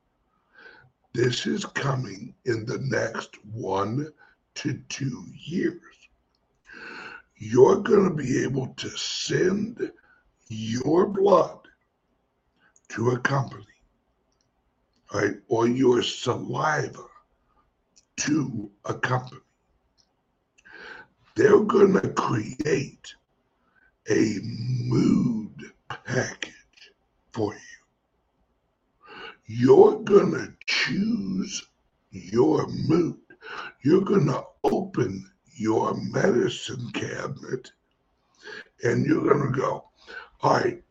This 1.14 1.48
is 1.48 1.64
coming 1.64 2.32
in 2.44 2.64
the 2.64 2.78
next 2.78 3.44
one 3.44 4.06
to 4.54 4.80
two 4.88 5.24
years. 5.34 5.95
You're 7.38 7.80
going 7.80 8.08
to 8.08 8.14
be 8.14 8.42
able 8.44 8.68
to 8.76 8.88
send 8.90 9.90
your 10.48 11.06
blood 11.06 11.58
to 12.90 13.10
a 13.10 13.18
company 13.18 13.64
right, 15.12 15.34
or 15.48 15.68
your 15.68 16.02
saliva 16.02 17.04
to 18.16 18.70
a 18.84 18.94
company. 18.94 19.40
They're 21.34 21.60
going 21.60 21.92
to 21.94 22.08
create 22.10 23.14
a 24.08 24.38
mood 24.42 25.72
package 25.88 26.52
for 27.32 27.52
you. 27.52 27.60
You're 29.46 30.00
going 30.00 30.32
to 30.32 30.52
choose 30.66 31.66
your 32.10 32.66
mood. 32.68 33.18
You're 33.82 34.00
going 34.00 34.26
to 34.26 34.44
open 34.64 35.30
your 35.56 35.94
medicine 35.94 36.90
cabinet 36.92 37.70
and 38.82 39.06
you're 39.06 39.24
going 39.24 39.52
to 39.52 39.58
go, 39.58 39.84
all 40.42 40.54
right, 40.54 40.82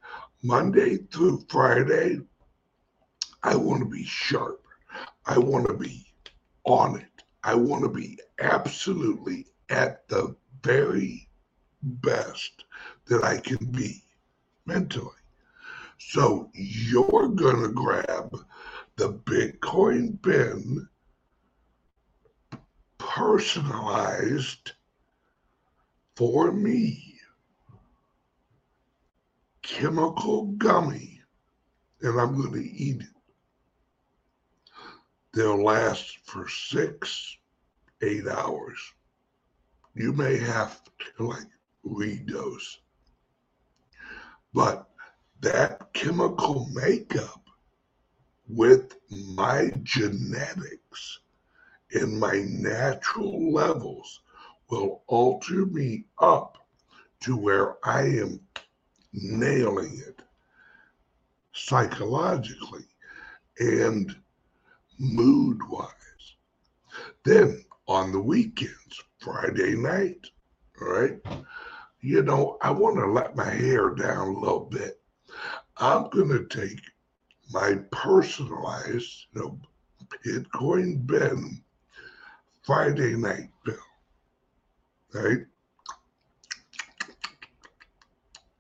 Monday 0.44 0.98
through 1.12 1.46
Friday, 1.50 2.20
I 3.44 3.56
want 3.56 3.82
to 3.82 3.90
be 3.90 4.04
sharp. 4.04 4.62
I 5.26 5.38
want 5.38 5.68
to 5.68 5.74
be 5.74 6.06
on 6.66 7.00
it. 7.00 7.24
I 7.44 7.56
want 7.56 7.84
to 7.84 7.90
be 7.90 8.18
absolutely 8.40 9.46
at 9.70 10.08
the 10.08 10.36
very 10.64 11.30
best 11.82 12.66
that 13.08 13.24
I 13.24 13.38
can 13.38 13.66
be 13.72 14.04
mentally. 14.66 15.12
So 15.98 16.50
you're 16.54 17.30
going 17.30 17.62
to 17.62 17.72
grab 17.72 18.36
the 18.96 19.14
Bitcoin 19.14 20.22
Ben 20.22 20.88
personalized 23.16 24.74
for 26.18 26.52
me 26.52 27.16
chemical 29.62 30.48
gummy 30.58 31.22
and 32.02 32.20
I'm 32.20 32.36
going 32.36 32.52
to 32.52 32.70
eat 32.70 33.00
it. 33.00 33.08
They'll 35.34 35.64
last 35.64 36.18
for 36.26 36.50
six, 36.50 37.38
eight 38.02 38.28
hours. 38.28 38.80
You 39.94 40.12
may 40.12 40.38
have 40.38 40.82
to 41.18 41.28
like 41.28 41.48
redose. 41.86 42.80
But 44.54 44.90
that 45.40 45.94
chemical 45.94 46.68
makeup 46.74 47.42
with 48.50 48.98
my 49.10 49.72
genetics 49.84 51.20
and 51.96 52.20
my 52.20 52.46
natural 52.48 53.54
levels 53.54 54.20
will 54.70 55.04
alter 55.08 55.66
me 55.66 56.06
up 56.20 56.58
to 57.22 57.38
where 57.38 57.78
I 57.88 58.02
am 58.02 58.42
nailing 59.14 60.02
it 60.06 60.22
psychologically 61.54 62.86
and 63.60 64.14
mood 65.00 65.60
wise. 65.70 65.90
Then 67.24 67.64
on 67.88 68.12
the 68.12 68.20
weekends, 68.20 69.02
Friday 69.20 69.76
night, 69.76 70.28
right, 70.80 71.18
you 72.02 72.24
know, 72.24 72.58
I 72.62 72.72
want 72.72 72.98
to 72.98 73.06
let 73.06 73.36
my 73.36 73.50
hair 73.50 73.92
down 73.92 74.28
a 74.28 74.40
little 74.40 74.66
bit. 74.66 75.02
I'm 75.78 76.10
going 76.10 76.30
to 76.30 76.46
take 76.46 76.82
my 77.52 77.76
personalized, 77.92 79.28
you 79.34 79.42
know, 79.42 79.60
Bitcoin 80.26 81.06
Ben 81.08 81.64
Friday 82.66 83.16
night 83.16 83.50
right? 85.16 85.46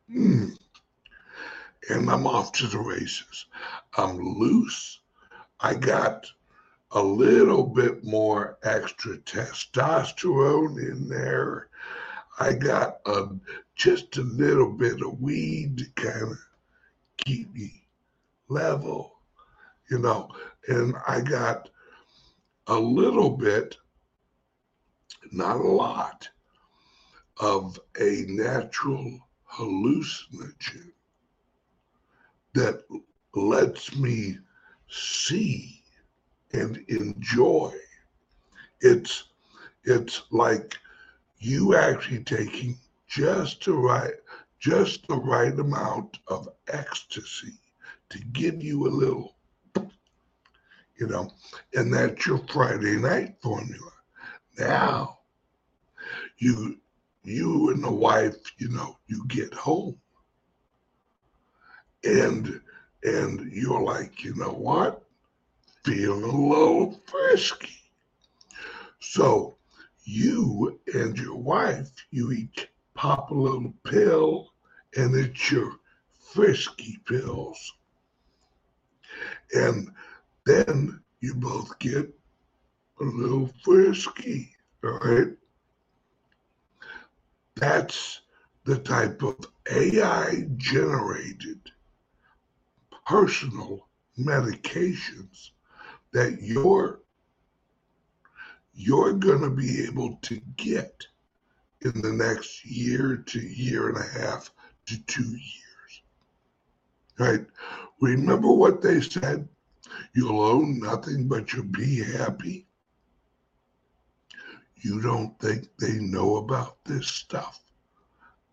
Mm. 0.10 0.56
And 1.90 2.10
I'm 2.10 2.26
off 2.26 2.52
to 2.54 2.68
the 2.68 2.80
races. 2.80 3.46
I'm 3.98 4.18
loose. 4.18 5.00
I 5.60 5.76
got 5.76 6.26
a 6.92 7.02
little 7.02 7.64
bit 7.64 8.04
more 8.04 8.58
extra 8.64 9.18
testosterone 9.18 10.80
in 10.80 11.10
there. 11.10 11.68
I 12.40 12.54
got 12.54 12.98
a, 13.06 13.28
just 13.76 14.18
a 14.18 14.22
little 14.22 14.72
bit 14.72 15.02
of 15.02 15.22
weed 15.22 15.78
to 15.80 15.86
kind 15.96 16.32
of 16.32 16.38
keep 17.18 17.54
me 17.54 17.88
level, 18.48 19.16
you 19.90 20.00
know, 20.00 20.30
and 20.68 20.96
I 21.08 21.22
got 21.22 21.70
a 22.68 22.80
little 22.80 23.30
bit, 23.30 23.78
not 25.32 25.58
a 25.58 25.67
lot, 25.67 26.29
of 27.39 27.79
a 28.00 28.25
natural 28.27 29.20
hallucinogen 29.51 30.91
that 32.53 32.82
lets 33.34 33.96
me 33.96 34.38
see 34.89 35.82
and 36.53 36.77
enjoy. 36.88 37.74
It's 38.82 39.25
it's 39.84 40.24
like 40.32 40.77
you 41.39 41.75
actually 41.75 42.24
taking 42.24 42.77
just 43.08 43.65
the 43.65 43.74
right 43.74 44.13
just 44.60 45.08
the 45.08 45.15
right 45.15 45.58
amount 45.60 46.17
of 46.27 46.50
ecstasy 46.67 47.53
to 48.10 48.20
give 48.34 48.63
you 48.63 48.88
a 48.88 48.89
little 48.89 49.36
you 50.98 51.08
know 51.08 51.29
and 51.74 51.94
that's 51.94 52.25
your 52.25 52.39
friday 52.51 52.96
night 52.96 53.36
formula 53.41 53.91
now 54.58 55.15
you 56.38 56.77
you 57.24 57.72
and 57.72 57.84
the 57.84 57.92
wife 57.92 58.36
you 58.58 58.70
know 58.70 58.98
you 59.08 59.25
get 59.27 59.54
home. 59.54 59.98
And 62.04 62.62
and 63.03 63.51
you're 63.51 63.81
like 63.81 64.24
you 64.24 64.36
know 64.36 64.53
what? 64.53 65.03
Feeling 65.83 66.24
a 66.24 66.27
little 66.27 67.00
frisky. 67.05 67.81
So 69.00 69.57
you 70.03 70.79
and 70.94 71.18
your 71.18 71.36
wife 71.38 71.92
you 72.12 72.31
each 72.31 72.68
pop 72.94 73.31
a 73.31 73.33
little 73.33 73.74
pill 73.83 74.51
and 74.96 75.16
it's 75.16 75.51
your 75.51 75.74
frisky 76.33 77.00
pills. 77.05 77.74
And 79.53 79.90
then 80.46 81.00
you 81.22 81.33
both 81.33 81.77
get 81.79 82.14
a 83.01 83.03
little 83.03 83.50
frisky 83.64 84.55
all 84.83 85.00
right 85.00 85.29
that's 87.55 88.22
the 88.65 88.77
type 88.77 89.22
of 89.22 89.37
AI 89.72 90.48
generated 90.57 91.59
personal 93.05 93.87
medications 94.20 95.51
that 96.11 96.41
you're 96.41 97.00
you're 98.74 99.13
going 99.13 99.41
to 99.41 99.50
be 99.50 99.85
able 99.85 100.18
to 100.22 100.41
get 100.57 101.05
in 101.81 102.01
the 102.01 102.11
next 102.11 102.65
year 102.65 103.24
to 103.25 103.39
year 103.39 103.87
and 103.89 103.98
a 103.98 104.20
half 104.20 104.51
to 104.85 105.01
two 105.05 105.24
years. 105.24 106.01
Right? 107.18 107.46
Remember 108.01 108.51
what 108.51 108.81
they 108.81 109.00
said? 109.00 109.48
You'll 110.13 110.41
own 110.41 110.79
nothing 110.79 111.27
but 111.29 111.53
you'll 111.53 111.65
be 111.65 112.03
happy. 112.03 112.65
You 114.86 115.02
don't 115.02 115.40
think 115.40 115.68
they 115.80 115.94
know 115.94 116.36
about 116.36 116.78
this 116.86 117.08
stuff? 117.08 117.60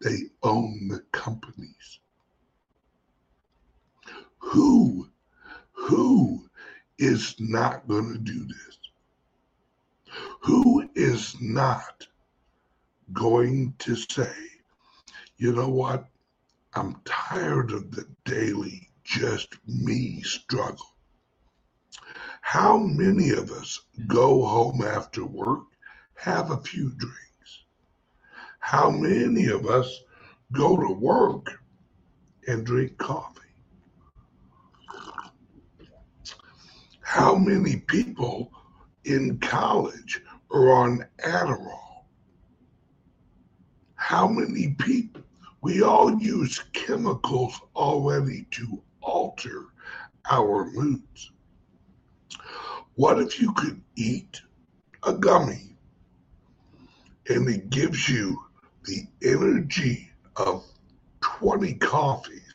They 0.01 0.31
own 0.43 0.89
the 0.89 1.01
companies. 1.13 2.01
Who, 4.39 5.11
who 5.73 6.49
is 6.97 7.35
not 7.39 7.87
going 7.87 8.15
to 8.15 8.19
do 8.19 8.47
this? 8.47 8.79
Who 10.45 10.89
is 10.95 11.37
not 11.39 12.07
going 13.13 13.75
to 13.81 13.95
say, 13.95 14.35
you 15.37 15.53
know 15.53 15.69
what? 15.69 16.09
I'm 16.73 16.97
tired 17.05 17.73
of 17.73 17.91
the 17.91 18.07
daily 18.25 18.89
just 19.05 19.57
me 19.67 20.23
struggle. 20.23 20.97
How 22.41 22.79
many 22.79 23.33
of 23.33 23.51
us 23.51 23.83
go 24.07 24.47
home 24.47 24.81
after 24.83 25.27
work, 25.27 25.65
have 26.23 26.53
a 26.53 26.57
few 26.59 26.89
drinks? 26.91 27.65
How 28.61 28.91
many 28.91 29.47
of 29.47 29.67
us 29.67 30.03
go 30.53 30.77
to 30.77 30.93
work 30.93 31.61
and 32.47 32.65
drink 32.65 32.97
coffee? 32.97 33.41
How 37.01 37.35
many 37.35 37.79
people 37.89 38.53
in 39.05 39.39
college 39.41 40.23
are 40.53 40.71
on 40.71 41.05
Adderall? 41.27 42.05
How 43.97 44.29
many 44.29 44.77
people? 44.79 45.23
We 45.61 45.83
all 45.83 46.23
use 46.23 46.63
chemicals 46.73 47.61
already 47.75 48.47
to 48.53 48.81
alter 49.01 49.65
our 50.31 50.71
moods. 50.71 51.33
What 52.95 53.21
if 53.21 53.41
you 53.41 53.53
could 53.55 53.83
eat 53.97 54.41
a 55.03 55.15
gummy 55.15 55.72
and 57.29 57.49
it 57.49 57.71
gives 57.71 58.09
you 58.09 58.43
the 58.85 59.07
energy 59.23 60.11
of 60.37 60.65
20 61.21 61.75
coffees, 61.75 62.55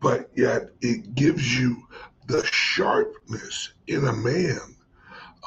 but 0.00 0.30
yet 0.36 0.70
it 0.80 1.14
gives 1.14 1.58
you 1.58 1.82
the 2.26 2.44
sharpness 2.44 3.72
in 3.86 4.04
a 4.04 4.12
man 4.12 4.76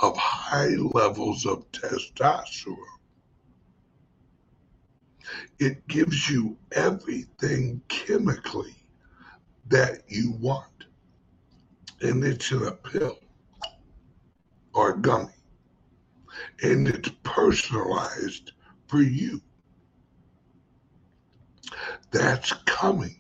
of 0.02 0.18
high 0.18 0.76
levels 0.94 1.46
of 1.46 1.70
testosterone? 1.72 2.78
It 5.60 5.88
gives 5.88 6.30
you 6.30 6.58
everything 6.72 7.82
chemically 7.88 8.76
that 9.68 10.02
you 10.08 10.32
want. 10.40 10.66
And 12.02 12.24
it's 12.24 12.52
in 12.52 12.64
a 12.66 12.72
pill 12.72 13.20
or 14.74 14.92
a 14.92 14.98
gummy. 14.98 15.34
And 16.62 16.88
it's 16.88 17.10
personalized 17.24 18.52
for 18.88 19.02
you. 19.02 19.42
That's 22.12 22.52
coming 22.66 23.20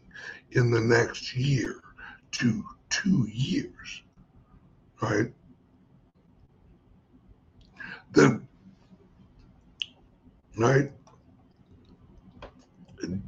in 0.51 0.71
the 0.71 0.81
next 0.81 1.35
year 1.35 1.81
to 2.31 2.63
two 2.89 3.27
years, 3.31 4.01
right? 5.01 5.31
The 8.11 8.41
right 10.57 10.91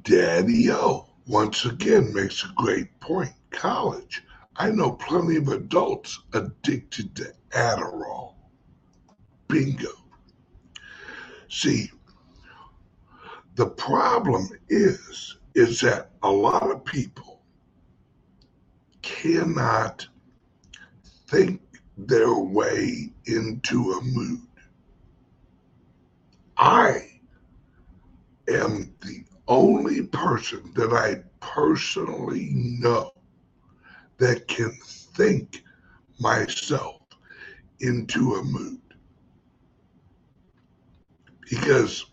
Daddy 0.04 0.72
O 0.72 1.08
once 1.28 1.66
again 1.66 2.14
makes 2.14 2.44
a 2.44 2.52
great 2.56 3.00
point. 3.00 3.32
College. 3.52 4.24
I 4.58 4.72
know 4.72 4.92
plenty 4.92 5.38
of 5.38 5.48
adults 5.48 6.20
addicted 6.34 7.16
to 7.16 7.34
Adderall. 7.52 8.34
Bingo. 9.48 10.01
See, 11.52 11.92
the 13.56 13.68
problem 13.68 14.48
is 14.70 15.36
is 15.54 15.82
that 15.82 16.12
a 16.24 16.32
lot 16.32 16.72
of 16.72 16.86
people 16.86 17.42
cannot 19.02 20.08
think 21.28 21.62
their 21.98 22.34
way 22.34 23.12
into 23.26 23.92
a 23.92 24.02
mood. 24.02 24.48
I 26.56 27.20
am 28.48 28.96
the 29.02 29.26
only 29.50 30.04
person 30.04 30.72
that 30.76 30.94
I 30.94 31.22
personally 31.46 32.52
know 32.54 33.12
that 34.20 34.48
can 34.48 34.72
think 34.86 35.64
myself 36.18 37.02
into 37.82 38.36
a 38.36 38.44
mood. 38.44 38.81
Because 41.52 42.06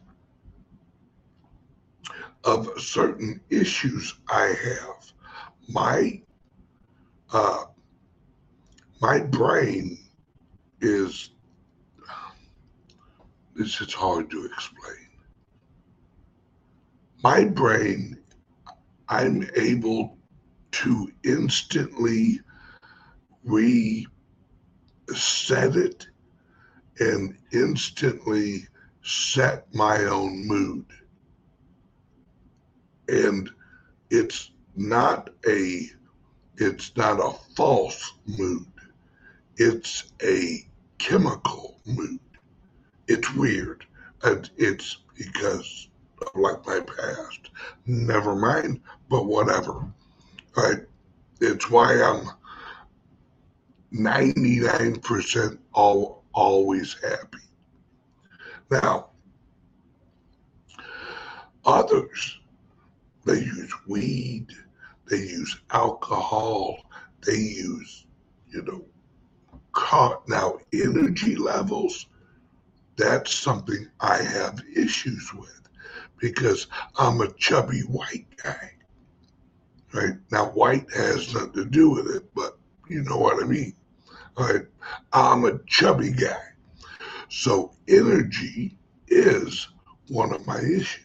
of 2.42 2.68
certain 2.76 3.40
issues 3.50 4.16
I 4.28 4.52
have, 4.64 5.12
my 5.68 6.20
uh, 7.32 7.66
my 9.00 9.20
brain 9.20 9.96
is 10.80 11.30
this 13.54 13.80
is 13.80 13.94
hard 13.94 14.28
to 14.32 14.44
explain. 14.44 15.08
My 17.22 17.44
brain, 17.44 18.18
I'm 19.08 19.48
able 19.54 20.18
to 20.72 21.12
instantly 21.24 22.40
reset 23.44 24.08
it 25.76 26.08
and 26.98 27.38
instantly 27.52 28.66
set 29.08 29.74
my 29.74 30.04
own 30.04 30.46
mood. 30.46 30.84
And 33.08 33.50
it's 34.10 34.50
not 34.76 35.30
a 35.46 35.88
it's 36.58 36.94
not 36.96 37.20
a 37.20 37.32
false 37.56 38.12
mood. 38.26 38.66
It's 39.56 40.12
a 40.22 40.66
chemical 40.98 41.80
mood. 41.86 42.20
It's 43.06 43.32
weird. 43.34 43.86
It's 44.24 44.98
because 45.16 45.88
of 46.20 46.28
like 46.34 46.66
my 46.66 46.80
past. 46.80 47.50
Never 47.86 48.34
mind, 48.34 48.80
but 49.08 49.26
whatever. 49.26 49.90
Right? 50.56 50.80
It's 51.40 51.70
why 51.70 52.02
I'm 52.02 52.28
99% 53.94 55.58
all, 55.72 56.24
always 56.34 56.96
happy. 57.00 57.38
Now, 58.70 59.10
others, 61.64 62.38
they 63.24 63.40
use 63.40 63.72
weed, 63.86 64.48
they 65.08 65.18
use 65.18 65.58
alcohol, 65.70 66.78
they 67.24 67.36
use, 67.36 68.06
you 68.50 68.62
know, 68.62 68.84
car. 69.72 70.20
Now, 70.28 70.58
energy 70.72 71.36
levels, 71.36 72.06
that's 72.96 73.32
something 73.32 73.88
I 74.00 74.22
have 74.22 74.60
issues 74.74 75.32
with 75.32 75.68
because 76.18 76.66
I'm 76.96 77.20
a 77.20 77.32
chubby 77.34 77.80
white 77.80 78.26
guy. 78.42 78.72
Right? 79.94 80.14
Now, 80.30 80.46
white 80.50 80.86
has 80.94 81.32
nothing 81.32 81.52
to 81.52 81.64
do 81.64 81.90
with 81.90 82.08
it, 82.14 82.24
but 82.34 82.58
you 82.88 83.02
know 83.04 83.16
what 83.16 83.42
I 83.42 83.46
mean. 83.46 83.74
Right? 84.38 84.66
I'm 85.12 85.44
a 85.44 85.58
chubby 85.66 86.12
guy. 86.12 86.36
So 87.28 87.72
energy 87.88 88.76
is 89.08 89.68
one 90.08 90.32
of 90.32 90.46
my 90.46 90.58
issues. 90.58 91.04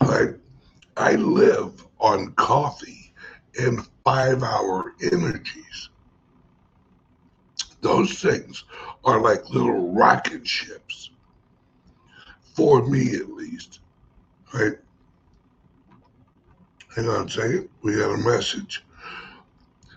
Right? 0.00 0.34
I 0.96 1.12
live 1.12 1.86
on 1.98 2.32
coffee 2.32 3.12
and 3.58 3.86
five 4.04 4.42
hour 4.42 4.94
energies. 5.12 5.90
Those 7.80 8.20
things 8.20 8.64
are 9.04 9.20
like 9.20 9.48
little 9.50 9.92
rocket 9.92 10.46
ships, 10.46 11.10
for 12.54 12.86
me 12.86 13.14
at 13.14 13.30
least. 13.30 13.80
Right? 14.52 14.74
Hang 16.94 17.08
on 17.08 17.26
a 17.26 17.30
second. 17.30 17.68
We 17.82 17.96
got 17.96 18.14
a 18.14 18.16
message. 18.16 18.84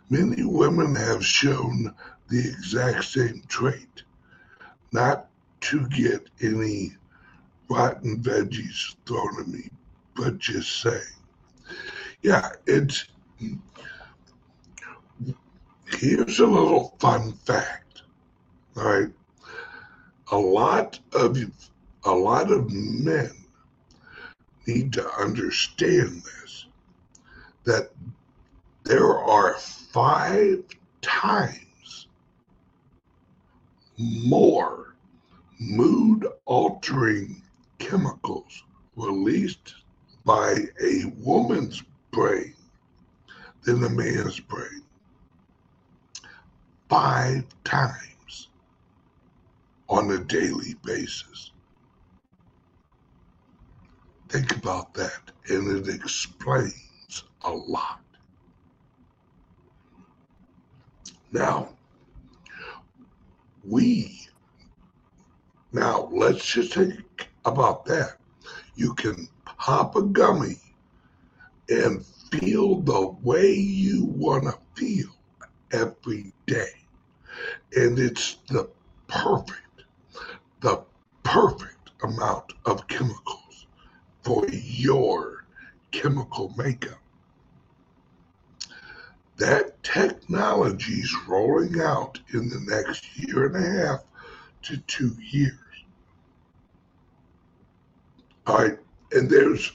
Many 0.09 0.43
women 0.43 0.95
have 0.95 1.25
shown 1.25 1.93
the 2.29 2.39
exact 2.39 3.05
same 3.05 3.43
trait. 3.47 4.03
Not 4.91 5.27
to 5.61 5.87
get 5.89 6.29
any 6.41 6.93
rotten 7.69 8.21
veggies 8.21 8.95
thrown 9.05 9.39
at 9.39 9.47
me, 9.47 9.69
but 10.15 10.37
just 10.37 10.81
saying. 10.81 11.01
Yeah, 12.21 12.49
it's. 12.65 13.05
Here's 15.97 16.39
a 16.39 16.45
little 16.45 16.95
fun 16.99 17.33
fact. 17.33 18.03
All 18.77 18.83
right. 18.83 19.11
A 20.31 20.37
lot 20.37 20.99
of 21.13 21.37
a 22.03 22.11
lot 22.11 22.51
of 22.51 22.71
men 22.71 23.31
need 24.67 24.93
to 24.93 25.09
understand 25.15 26.21
this 26.23 26.67
that 27.63 27.91
there 28.83 29.17
are 29.17 29.55
five 29.57 30.63
times 31.01 31.68
more 33.99 34.95
mood 35.59 36.25
altering 36.45 37.41
chemicals 37.79 38.63
released 38.95 39.75
by 40.25 40.55
a 40.81 41.05
woman's 41.17 41.83
brain 42.11 42.55
than 43.63 43.83
a 43.83 43.89
man's 43.89 44.39
brain. 44.39 44.83
Five 46.87 47.43
times 47.63 48.49
on 49.89 50.11
a 50.11 50.19
daily 50.19 50.75
basis. 50.85 51.51
Think 54.29 54.55
about 54.55 54.93
that, 54.93 55.31
and 55.49 55.75
it 55.75 55.93
explains 55.93 57.23
a 57.43 57.51
lot. 57.51 58.01
Now, 61.31 61.69
we, 63.63 64.27
now 65.71 66.09
let's 66.11 66.45
just 66.45 66.73
think 66.73 67.29
about 67.45 67.85
that. 67.85 68.17
You 68.75 68.93
can 68.93 69.27
pop 69.45 69.95
a 69.95 70.01
gummy 70.01 70.57
and 71.69 72.05
feel 72.31 72.81
the 72.81 73.07
way 73.21 73.51
you 73.51 74.05
want 74.05 74.43
to 74.45 74.57
feel 74.75 75.09
every 75.71 76.33
day. 76.47 76.69
And 77.75 77.99
it's 77.99 78.37
the 78.47 78.69
perfect, 79.07 79.83
the 80.61 80.83
perfect 81.23 81.91
amount 82.03 82.53
of 82.65 82.87
chemicals 82.87 83.67
for 84.23 84.47
your 84.49 85.45
chemical 85.91 86.53
makeup. 86.57 86.99
That 89.39 89.81
technology 89.83 90.95
is 90.95 91.15
rolling 91.25 91.79
out 91.81 92.19
in 92.33 92.49
the 92.49 92.59
next 92.59 93.17
year 93.17 93.45
and 93.45 93.55
a 93.55 93.85
half 93.85 94.03
to 94.63 94.77
two 94.79 95.15
years. 95.31 95.55
All 98.45 98.57
right, 98.57 98.77
and 99.13 99.29
there's 99.29 99.71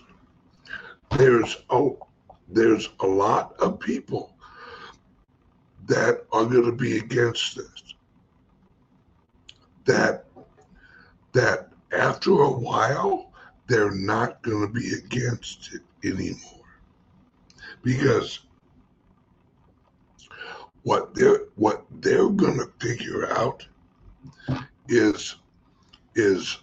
there's 1.16 1.56
oh 1.70 1.98
there's 2.48 2.90
a 3.00 3.06
lot 3.06 3.54
of 3.58 3.80
people 3.80 4.34
that 5.86 6.26
are 6.30 6.44
going 6.44 6.66
to 6.66 6.72
be 6.72 6.98
against 6.98 7.56
this. 7.56 7.94
That 9.86 10.26
that 11.32 11.70
after 11.90 12.32
a 12.32 12.50
while 12.50 13.32
they're 13.66 13.94
not 13.94 14.42
going 14.42 14.66
to 14.66 14.72
be 14.72 14.92
against 14.92 15.72
it 15.72 15.82
anymore 16.06 16.66
because 17.82 18.40
what 20.84 21.14
they're 21.14 21.40
what 21.56 21.84
they're 22.00 22.28
going 22.28 22.58
to 22.58 22.70
figure 22.78 23.30
out 23.32 23.66
is 24.88 25.36
is 26.14 26.58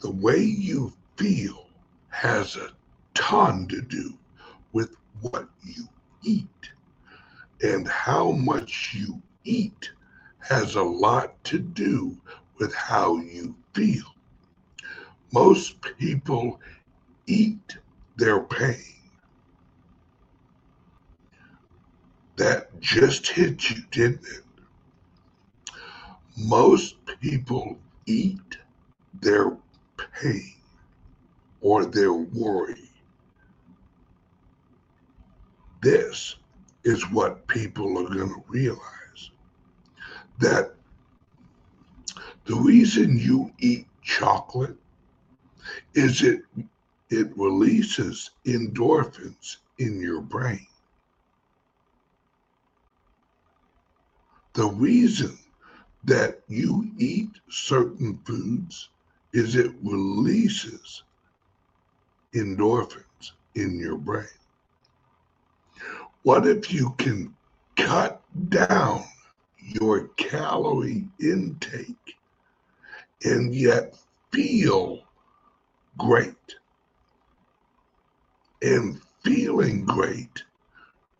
the 0.00 0.10
way 0.10 0.38
you 0.38 0.92
feel 1.16 1.66
has 2.08 2.56
a 2.56 2.70
ton 3.14 3.66
to 3.68 3.80
do 3.82 4.14
with 4.72 4.96
what 5.20 5.48
you 5.62 5.88
eat. 6.22 6.46
And 7.62 7.86
how 7.86 8.32
much 8.32 8.94
you 8.94 9.20
eat 9.44 9.90
has 10.38 10.76
a 10.76 10.82
lot 10.82 11.42
to 11.44 11.58
do 11.58 12.16
with 12.58 12.74
how 12.74 13.18
you 13.18 13.54
feel. 13.74 14.04
Most 15.32 15.80
people 15.98 16.60
eat 17.26 17.76
their 18.16 18.40
pain 18.40 18.99
that 22.40 22.80
just 22.80 23.28
hit 23.28 23.70
you, 23.70 23.82
didn't 23.92 24.26
it? 24.26 24.42
most 26.36 26.96
people 27.20 27.78
eat 28.06 28.58
their 29.20 29.56
pain 30.20 30.54
or 31.60 31.84
their 31.84 32.12
worry. 32.12 32.90
This 35.82 36.36
is 36.84 37.10
what 37.10 37.46
people 37.48 37.98
are 37.98 38.14
going 38.14 38.28
to 38.30 38.44
realize 38.48 39.30
that 40.40 40.74
the 42.46 42.56
reason 42.56 43.18
you 43.18 43.52
eat 43.60 43.86
chocolate 44.02 44.76
is 45.94 46.22
it 46.22 46.42
it 47.10 47.28
releases 47.36 48.30
endorphins 48.46 49.58
in 49.78 50.00
your 50.00 50.22
brain. 50.22 50.66
The 54.54 54.66
reason 54.66 55.38
that 56.04 56.40
you 56.48 56.90
eat 56.98 57.30
certain 57.48 58.18
foods 58.24 58.88
is 59.32 59.54
it 59.54 59.72
releases 59.82 61.04
endorphins 62.34 63.32
in 63.54 63.78
your 63.78 63.96
brain. 63.96 64.26
What 66.22 66.46
if 66.46 66.72
you 66.72 66.94
can 66.98 67.34
cut 67.76 68.20
down 68.48 69.04
your 69.58 70.08
calorie 70.16 71.08
intake 71.20 72.16
and 73.24 73.54
yet 73.54 73.96
feel 74.32 75.04
great? 75.96 76.56
And 78.62 79.00
feeling 79.22 79.84
great, 79.84 80.42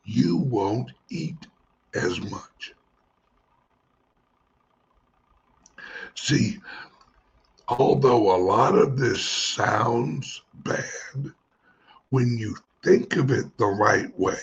you 0.04 0.36
won't 0.36 0.90
eat 1.08 1.46
as 1.94 2.20
much. 2.20 2.74
See, 6.14 6.58
although 7.68 8.34
a 8.34 8.38
lot 8.38 8.76
of 8.76 8.98
this 8.98 9.24
sounds 9.24 10.42
bad, 10.54 11.32
when 12.10 12.36
you 12.38 12.56
think 12.84 13.16
of 13.16 13.30
it 13.30 13.56
the 13.58 13.66
right 13.66 14.18
way, 14.18 14.40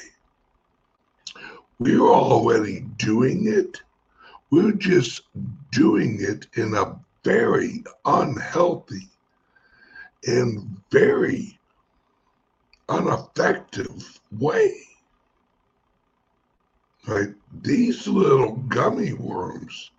we're 1.80 2.10
already 2.10 2.82
doing 2.97 3.47
it. 3.47 3.82
We're 4.49 4.71
just 4.71 5.23
doing 5.71 6.17
it 6.21 6.47
in 6.56 6.73
a 6.75 6.97
very 7.23 7.84
unhealthy 8.06 9.10
and 10.25 10.82
very 10.91 11.60
ineffective 12.89 14.19
way. 14.32 14.73
Right? 17.06 17.34
These 17.62 18.08
little 18.08 18.56
gummy 18.56 19.13
worms 19.13 19.91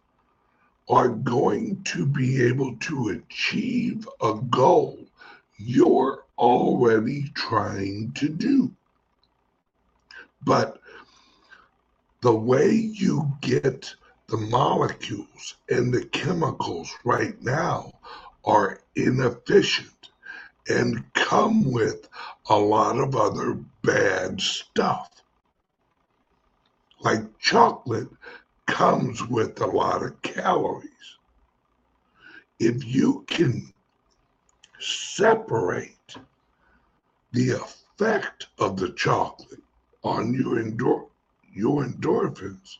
are 0.88 1.08
going 1.08 1.82
to 1.84 2.06
be 2.06 2.42
able 2.44 2.76
to 2.76 3.08
achieve 3.10 4.08
a 4.22 4.34
goal 4.50 4.98
you're 5.58 6.24
already 6.38 7.28
trying 7.34 8.12
to 8.12 8.28
do. 8.28 8.72
But 10.42 10.80
the 12.20 12.34
way 12.34 12.70
you 12.70 13.32
get 13.40 13.94
the 14.28 14.36
molecules 14.36 15.56
and 15.68 15.92
the 15.92 16.04
chemicals 16.06 16.94
right 17.04 17.40
now 17.42 17.92
are 18.44 18.80
inefficient 18.94 20.10
and 20.68 21.12
come 21.14 21.72
with 21.72 22.08
a 22.48 22.56
lot 22.56 22.98
of 22.98 23.16
other 23.16 23.58
bad 23.82 24.40
stuff. 24.40 25.10
Like 27.00 27.38
chocolate 27.38 28.08
comes 28.68 29.26
with 29.26 29.60
a 29.60 29.66
lot 29.66 30.04
of 30.04 30.20
calories. 30.22 31.18
If 32.60 32.84
you 32.84 33.24
can 33.26 33.72
separate 34.78 36.16
the 37.32 37.50
effect 37.50 38.46
of 38.58 38.76
the 38.76 38.90
chocolate 38.90 39.62
on 40.04 40.34
your, 40.34 40.60
endor- 40.60 41.06
your 41.52 41.84
endorphins, 41.84 42.76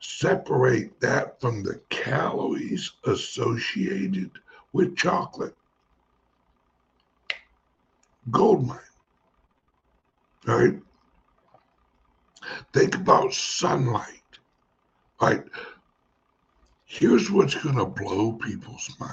separate 0.00 0.98
that 1.00 1.40
from 1.40 1.62
the 1.62 1.80
calories 1.90 2.92
associated 3.04 4.30
with 4.72 4.96
chocolate. 4.96 5.56
Gold 8.30 8.66
mine. 8.66 8.78
All 10.48 10.58
right? 10.58 10.80
Think 12.72 12.94
about 12.94 13.32
sunlight. 13.32 14.22
Right? 15.20 15.44
Here's 16.84 17.30
what's 17.30 17.54
going 17.54 17.76
to 17.76 17.86
blow 17.86 18.32
people's 18.34 18.94
mind. 19.00 19.12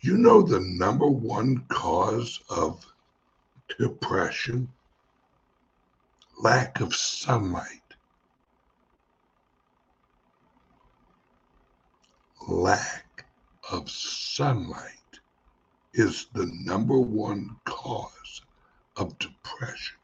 You 0.00 0.16
know 0.18 0.42
the 0.42 0.60
number 0.60 1.06
one 1.06 1.64
cause 1.68 2.40
of 2.50 2.84
depression? 3.78 4.68
Lack 6.40 6.80
of 6.80 6.94
sunlight. 6.94 7.80
Lack 12.48 13.24
of 13.70 13.90
sunlight 13.90 15.20
is 15.94 16.26
the 16.34 16.50
number 16.64 16.98
one 16.98 17.56
cause 17.64 18.42
of 18.96 19.18
depression. 19.18 19.96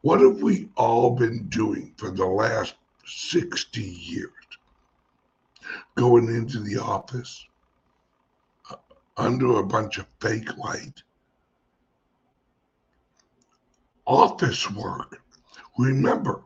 What 0.00 0.20
have 0.20 0.42
we 0.42 0.68
all 0.76 1.10
been 1.14 1.48
doing 1.48 1.94
for 1.96 2.10
the 2.10 2.26
last 2.26 2.74
60 3.10 3.80
years 3.80 4.30
going 5.96 6.28
into 6.28 6.60
the 6.60 6.78
office 6.78 7.46
uh, 8.70 8.76
under 9.16 9.58
a 9.58 9.66
bunch 9.66 9.98
of 9.98 10.06
fake 10.20 10.56
light. 10.56 11.02
Office 14.06 14.70
work. 14.70 15.22
Remember, 15.78 16.42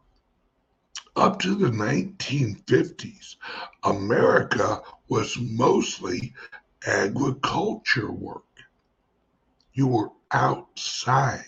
up 1.16 1.40
to 1.40 1.54
the 1.54 1.70
1950s, 1.70 3.36
America 3.84 4.82
was 5.08 5.36
mostly 5.38 6.34
agriculture 6.86 8.10
work. 8.10 8.44
You 9.72 9.86
were 9.86 10.10
outside 10.32 11.44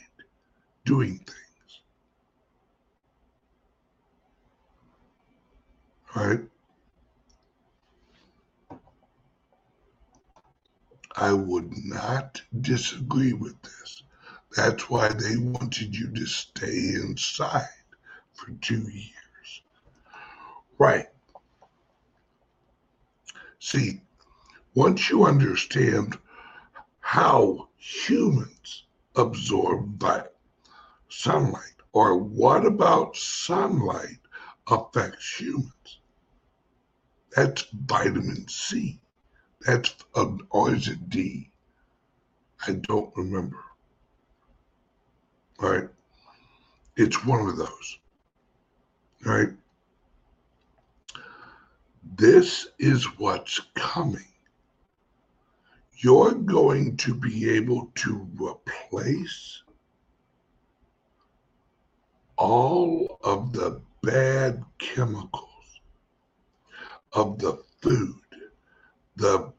doing 0.85 1.19
things. 1.19 1.46
Right? 6.17 6.41
I 11.15 11.33
would 11.33 11.73
not 11.85 12.41
disagree 12.61 13.35
with 13.35 13.61
this. 13.63 14.03
That's 14.57 14.89
why 14.89 15.09
they 15.09 15.37
wanted 15.37 15.95
you 15.95 16.11
to 16.13 16.27
stay 16.27 16.95
inside 16.95 17.69
for 18.33 18.51
two 18.63 18.81
years. 18.81 19.63
Right. 20.79 21.07
See, 23.59 24.01
once 24.75 25.11
you 25.11 25.25
understand 25.25 26.19
how 27.01 27.69
humans 27.77 28.85
absorb 29.17 30.03
light, 30.03 30.33
sunlight, 31.09 31.77
or 31.93 32.17
what 32.17 32.65
about 32.65 33.17
sunlight 33.17 34.19
affects 34.67 35.41
humans, 35.41 36.01
that's 37.37 37.67
vitamin 37.71 38.49
C. 38.49 38.99
That's, 39.61 39.95
uh, 40.15 40.33
or 40.49 40.75
is 40.75 40.89
it 40.89 41.11
D? 41.11 41.51
I 42.67 42.73
don't 42.73 43.15
remember. 43.15 43.63
All 45.61 45.71
right. 45.71 45.89
It's 46.97 47.27
one 47.27 47.47
of 47.47 47.59
those. 47.59 47.99
All 49.27 49.33
right. 49.35 49.51
This 52.17 52.69
is 52.79 53.05
what's 53.19 53.61
coming. 53.75 54.33
You're 55.99 56.33
going 56.33 56.97
to 56.99 57.15
be 57.15 57.51
able 57.51 57.93
to 57.97 58.27
replace 58.41 59.63
all 62.39 63.19
of 63.23 63.53
the 63.53 63.83
bad 64.03 64.65
chemicals 64.79 65.46
of 67.17 67.39
the 67.39 67.59
food, 67.81 68.15
the 69.17 69.51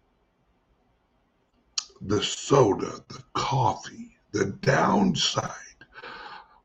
the 2.01 2.21
soda, 2.21 3.03
the 3.07 3.23
coffee, 3.33 4.15
the 4.31 4.45
downside 4.61 5.51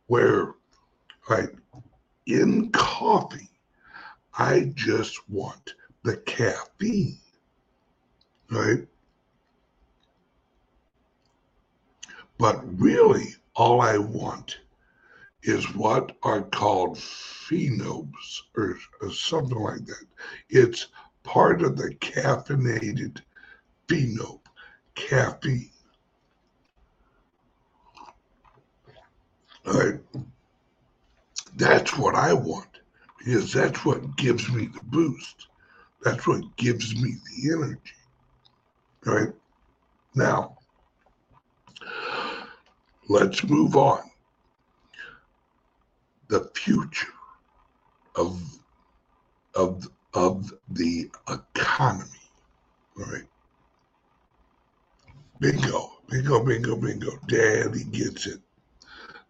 where 0.06 0.54
right 1.30 1.48
in 2.26 2.70
coffee 2.70 3.48
I 4.38 4.72
just 4.74 5.28
want 5.30 5.74
the 6.04 6.18
caffeine. 6.18 7.18
Right? 8.50 8.86
But 12.38 12.60
really 12.78 13.34
all 13.54 13.80
I 13.80 13.96
want 13.96 14.58
is 15.42 15.74
what 15.74 16.12
are 16.22 16.42
called 16.42 16.98
phenobes 17.52 18.42
or, 18.56 18.78
or 19.02 19.10
something 19.12 19.58
like 19.58 19.84
that. 19.84 20.06
It's 20.48 20.88
part 21.22 21.62
of 21.62 21.76
the 21.76 21.94
caffeinated 21.96 23.20
phenobe, 23.86 24.40
caffeine. 24.94 25.70
All 29.66 29.74
right. 29.74 30.00
That's 31.56 31.96
what 31.98 32.14
I 32.14 32.32
want 32.32 32.80
because 33.18 33.52
that's 33.52 33.84
what 33.84 34.16
gives 34.16 34.50
me 34.50 34.66
the 34.66 34.80
boost. 34.84 35.48
That's 36.02 36.26
what 36.26 36.56
gives 36.56 36.96
me 36.96 37.16
the 37.26 37.52
energy. 37.52 37.80
All 39.06 39.14
right. 39.14 39.34
Now, 40.14 40.56
let's 43.08 43.44
move 43.44 43.76
on. 43.76 44.00
The 46.28 46.50
future 46.54 47.12
of 48.16 48.42
of 49.54 49.88
of 50.14 50.52
the 50.70 51.10
economy. 51.28 52.10
Right. 52.96 53.26
Bingo, 55.40 55.92
bingo, 56.08 56.44
bingo, 56.44 56.76
bingo. 56.76 57.18
Daddy 57.26 57.84
gets 57.84 58.26
it. 58.26 58.40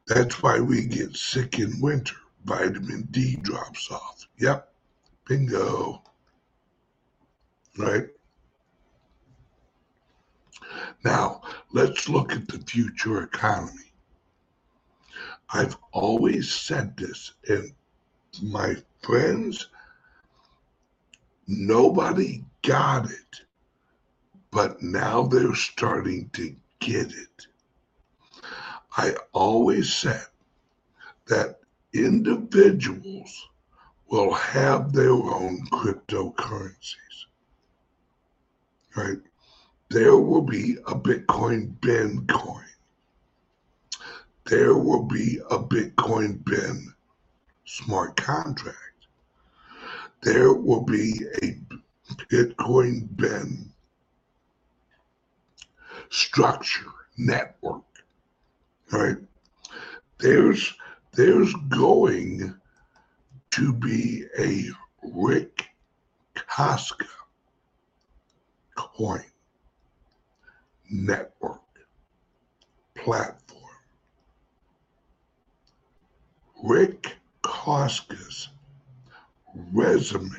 That's 0.07 0.43
why 0.43 0.61
we 0.61 0.85
get 0.87 1.17
sick 1.17 1.59
in 1.59 1.81
winter. 1.81 2.17
Vitamin 2.45 3.09
D 3.11 3.37
drops 3.37 3.91
off. 3.91 4.27
Yep. 4.39 4.69
Bingo. 5.27 6.03
Right? 7.79 8.09
Now, 11.05 11.43
let's 11.73 12.09
look 12.09 12.33
at 12.33 12.49
the 12.49 12.59
future 12.59 13.23
economy. 13.23 13.93
I've 15.49 15.77
always 15.93 16.51
said 16.53 16.97
this, 16.97 17.33
and 17.49 17.73
my 18.41 18.77
friends, 19.03 19.69
nobody 21.47 22.45
got 22.63 23.11
it, 23.11 23.41
but 24.51 24.81
now 24.83 25.25
they're 25.25 25.55
starting 25.55 26.31
to 26.31 26.55
get 26.79 27.13
it. 27.13 27.47
I 28.97 29.15
always 29.33 29.93
said 29.93 30.27
that 31.27 31.61
individuals 31.93 33.49
will 34.09 34.33
have 34.33 34.93
their 34.93 35.13
own 35.13 35.67
cryptocurrencies. 35.71 36.97
Right? 38.97 39.19
There 39.89 40.17
will 40.17 40.43
be 40.43 40.77
a 40.87 40.95
Bitcoin 40.95 41.81
Ben 41.81 42.27
coin. 42.27 42.65
There 44.45 44.77
will 44.77 45.05
be 45.05 45.39
a 45.51 45.59
Bitcoin 45.59 46.45
Ben 46.45 46.95
smart 47.73 48.17
contract. 48.17 48.79
There 50.23 50.53
will 50.53 50.83
be 50.83 51.25
a 51.43 51.59
Bitcoin 52.31 53.09
Ben 53.17 53.73
structure 56.11 56.93
network 57.17 57.83
right? 58.93 59.17
There's 60.19 60.75
there's 61.13 61.53
going 61.69 62.55
to 63.51 63.73
be 63.73 64.25
a 64.39 64.65
Rick 65.03 65.67
Koska 66.35 67.07
coin 68.77 69.25
network 70.91 71.61
platform. 72.95 73.63
Rick 76.63 77.17
Koska's 77.63 78.49
resume 79.73 80.35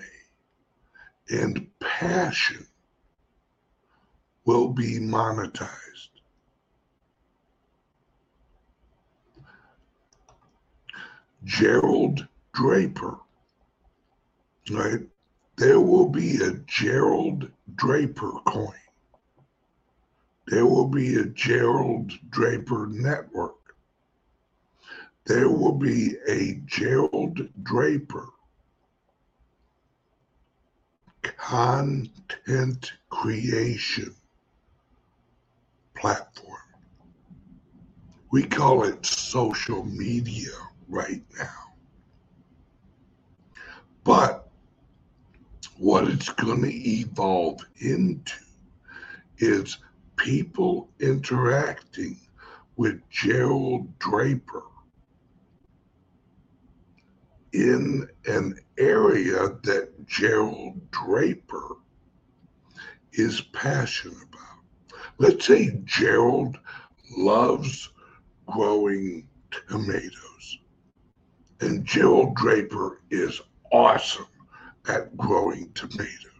and 1.30 1.70
passion 1.80 2.68
will 4.44 4.68
be 4.68 5.00
monetized. 5.00 6.10
Gerald 11.46 12.28
Draper, 12.54 13.18
right? 14.70 15.00
There 15.56 15.80
will 15.80 16.10
be 16.10 16.44
a 16.44 16.52
Gerald 16.68 17.50
Draper 17.76 18.34
coin. 18.46 18.74
There 20.48 20.66
will 20.66 20.90
be 20.90 21.16
a 21.16 21.26
Gerald 21.28 22.12
Draper 22.30 22.88
network. 22.88 23.63
There 25.26 25.50
will 25.50 25.74
be 25.74 26.16
a 26.28 26.56
Gerald 26.66 27.48
Draper 27.64 28.28
content 31.22 32.92
creation 33.10 34.14
platform. 35.96 36.58
We 38.32 38.44
call 38.44 38.84
it 38.84 39.06
social 39.06 39.86
media 39.86 40.52
right 40.90 41.24
now. 41.38 41.74
But 44.04 44.50
what 45.78 46.10
it's 46.10 46.30
going 46.30 46.64
to 46.64 46.74
evolve 46.74 47.62
into 47.80 48.34
is 49.38 49.78
people 50.18 50.90
interacting 51.00 52.20
with 52.76 53.02
Gerald 53.10 53.98
Draper 54.00 54.64
in 57.54 58.10
an 58.26 58.60
area 58.80 59.50
that 59.64 60.08
Gerald 60.08 60.80
Draper 60.92 61.78
is 63.14 63.42
passionate 63.42 64.18
about. 64.18 64.98
Let's 65.20 65.46
say 65.46 65.80
Gerald 65.86 66.58
loves 67.16 67.90
growing 68.48 69.28
tomatoes. 69.70 70.58
And 71.62 71.86
Gerald 71.86 72.36
Draper 72.36 73.02
is 73.12 73.40
awesome 73.72 74.26
at 74.88 75.16
growing 75.16 75.72
tomatoes. 75.74 76.34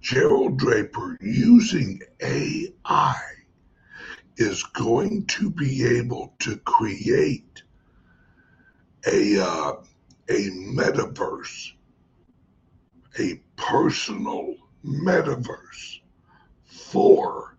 Gerald 0.00 0.58
Draper, 0.58 1.18
using 1.20 2.00
AI, 2.20 3.20
is 4.36 4.62
going 4.62 5.26
to 5.26 5.50
be 5.50 5.84
able 5.84 6.34
to 6.40 6.56
create 6.58 7.62
a, 9.06 9.40
uh, 9.40 9.72
a 10.28 10.50
metaverse, 10.50 11.72
a 13.18 13.40
personal 13.56 14.54
metaverse 14.84 16.00
for 16.64 17.56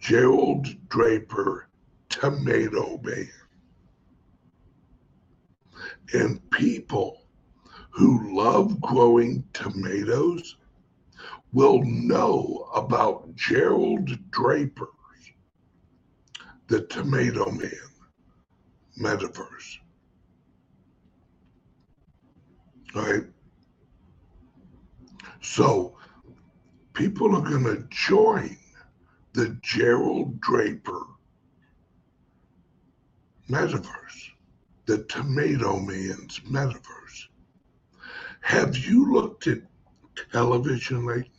Gerald 0.00 0.66
Draper 0.88 1.68
Tomato 2.08 3.00
Man 3.02 3.28
and 6.12 6.50
people 6.50 7.22
who 7.90 8.36
love 8.36 8.80
growing 8.80 9.44
tomatoes 9.52 10.56
will 11.52 11.82
know 11.84 12.68
about 12.74 13.34
Gerald 13.34 14.10
Draper's 14.30 14.88
The 16.68 16.82
Tomato 16.86 17.50
Man 17.50 17.70
metaverse. 18.98 19.78
Right? 22.96 23.24
So 25.40 25.96
people 26.94 27.36
are 27.36 27.48
going 27.48 27.64
to 27.64 27.86
join 27.90 28.56
the 29.34 29.56
Gerald 29.62 30.40
Draper 30.40 31.02
metaverse 33.48 34.30
the 34.86 34.98
Tomato 35.04 35.80
Man's 35.80 36.40
metaverse. 36.48 37.26
Have 38.40 38.76
you 38.76 39.12
looked 39.12 39.48
at 39.48 39.58
television 40.32 41.04
lately? 41.04 41.30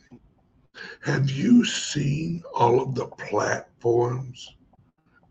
Have 1.02 1.30
you 1.30 1.64
seen 1.64 2.42
all 2.54 2.80
of 2.80 2.94
the 2.94 3.06
platforms 3.06 4.54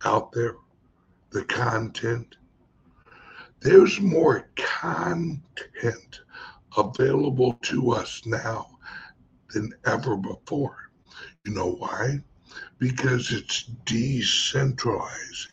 out 0.03 0.31
there, 0.31 0.55
the 1.29 1.45
content? 1.45 2.35
There's 3.59 3.99
more 3.99 4.49
content 4.55 6.21
available 6.77 7.53
to 7.63 7.91
us 7.91 8.21
now 8.25 8.77
than 9.53 9.73
ever 9.85 10.15
before. 10.15 10.91
You 11.43 11.53
know 11.53 11.71
why? 11.71 12.21
Because 12.77 13.31
it's 13.31 13.69
decentralizing. 13.85 15.51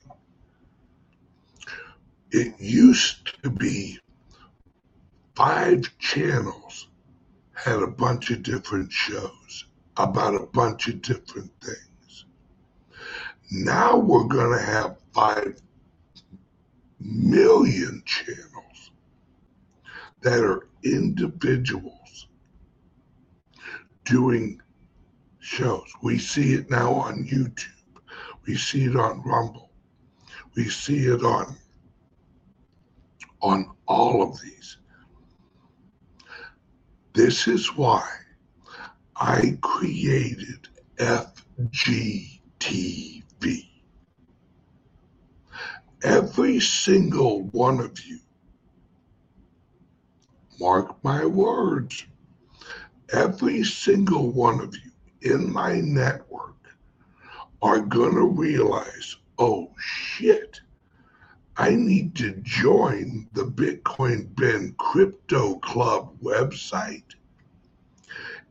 It 2.30 2.60
used 2.60 3.42
to 3.42 3.50
be 3.50 3.98
five 5.34 5.96
channels 5.98 6.88
had 7.54 7.82
a 7.82 7.86
bunch 7.86 8.30
of 8.30 8.42
different 8.42 8.92
shows 8.92 9.64
about 9.96 10.34
a 10.34 10.46
bunch 10.46 10.88
of 10.88 11.00
different 11.00 11.50
things. 11.62 12.26
Now 13.50 13.96
we're 13.96 14.24
going 14.24 14.58
to 14.58 14.64
have 14.64 14.96
five 15.12 15.60
million 17.04 18.02
channels 18.06 18.90
that 20.22 20.42
are 20.42 20.66
individuals 20.82 22.28
doing 24.04 24.60
shows. 25.40 25.92
We 26.02 26.18
see 26.18 26.54
it 26.54 26.70
now 26.70 26.92
on 26.92 27.24
YouTube. 27.24 27.68
We 28.46 28.56
see 28.56 28.84
it 28.84 28.96
on 28.96 29.22
Rumble. 29.22 29.70
We 30.56 30.68
see 30.68 31.06
it 31.06 31.22
on 31.22 31.56
on 33.42 33.70
all 33.86 34.22
of 34.22 34.40
these. 34.40 34.78
This 37.12 37.46
is 37.46 37.76
why 37.76 38.08
I 39.16 39.58
created 39.60 40.68
FGTV. 40.96 42.34
Every 46.04 46.60
single 46.60 47.44
one 47.44 47.80
of 47.80 47.98
you, 48.04 48.18
mark 50.60 51.02
my 51.02 51.24
words, 51.24 52.04
every 53.10 53.64
single 53.64 54.30
one 54.30 54.60
of 54.60 54.74
you 54.74 55.32
in 55.32 55.50
my 55.50 55.80
network 55.80 56.56
are 57.62 57.80
going 57.80 58.16
to 58.16 58.26
realize, 58.26 59.16
oh 59.38 59.70
shit, 59.78 60.60
I 61.56 61.70
need 61.70 62.14
to 62.16 62.32
join 62.42 63.26
the 63.32 63.46
Bitcoin 63.46 64.26
Ben 64.34 64.74
Crypto 64.76 65.54
Club 65.60 66.18
website 66.22 67.14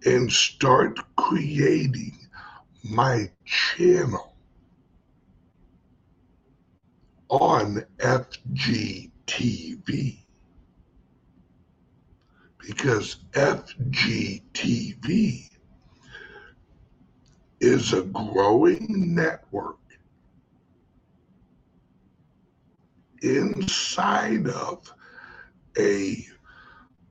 and 0.06 0.32
start 0.32 1.00
creating 1.18 2.18
my 2.84 3.30
channel 3.46 4.33
on 7.42 7.84
FGTV 7.98 9.10
because 12.60 13.18
FGTV 13.32 14.30
is 17.60 17.94
a 17.94 18.04
growing 18.04 19.16
network 19.16 19.80
inside 23.24 24.48
of 24.48 24.94
a 25.78 26.24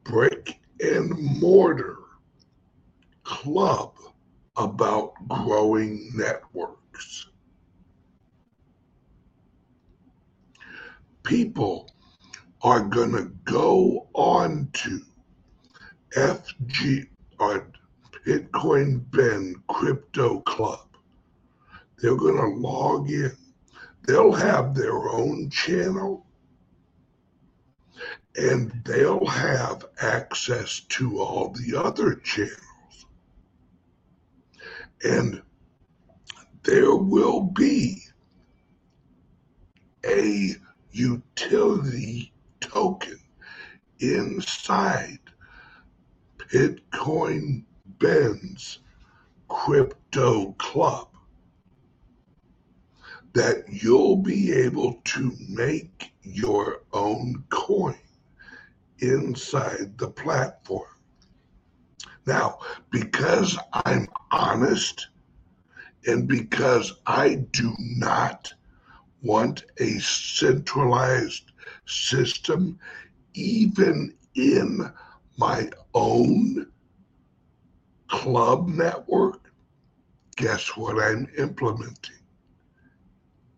brick 0.05 0.61
and 0.81 1.11
mortar 1.41 1.97
club 3.25 3.95
about 4.57 5.15
growing 5.27 6.13
networks. 6.15 7.32
People 11.23 11.91
are 12.63 12.81
going 12.81 13.13
to 13.13 13.31
go 13.45 14.09
on 14.15 14.69
to 14.73 15.01
FG 16.17 17.07
or 17.39 17.69
Bitcoin 18.27 19.05
Ben 19.11 19.55
Crypto 19.69 20.41
Club. 20.41 20.87
They're 21.99 22.17
going 22.17 22.37
to 22.37 22.59
log 22.61 23.11
in 23.11 23.37
they'll 24.07 24.33
have 24.33 24.75
their 24.75 25.09
own 25.11 25.51
channel 25.51 26.27
and 28.37 28.73
they'll 28.85 29.27
have 29.27 29.85
access 30.01 30.81
to 30.81 31.21
all 31.21 31.51
the 31.51 31.79
other 31.79 32.15
channels. 32.17 33.07
And 35.05 35.43
there 36.63 36.95
will 36.95 37.43
be 37.43 38.03
a 40.05 40.55
utility 40.93 42.33
token 42.61 43.19
inside 43.99 45.19
Bitcoin 46.37 47.65
Ben's 47.99 48.79
crypto 49.49 50.53
club 50.53 51.09
that 53.33 53.65
you'll 53.69 54.17
be 54.17 54.53
able 54.53 55.01
to 55.05 55.33
make 55.49 56.13
your 56.23 56.83
own 56.93 57.43
coin 57.49 57.97
inside 58.99 59.97
the 59.97 60.09
platform. 60.09 60.89
Now, 62.27 62.59
because 62.91 63.59
I'm 63.73 64.09
honest 64.31 65.09
and 66.07 66.29
because 66.29 66.95
I 67.07 67.37
do 67.51 67.75
not 67.79 68.53
want 69.23 69.65
a 69.79 69.99
centralized 70.01 71.53
system, 71.87 72.79
even 73.35 74.15
in 74.35 74.93
my 75.37 75.71
own 75.95 76.67
club 78.09 78.69
network, 78.69 79.53
guess 80.37 80.77
what 80.77 81.03
I'm 81.03 81.29
implementing? 81.39 82.17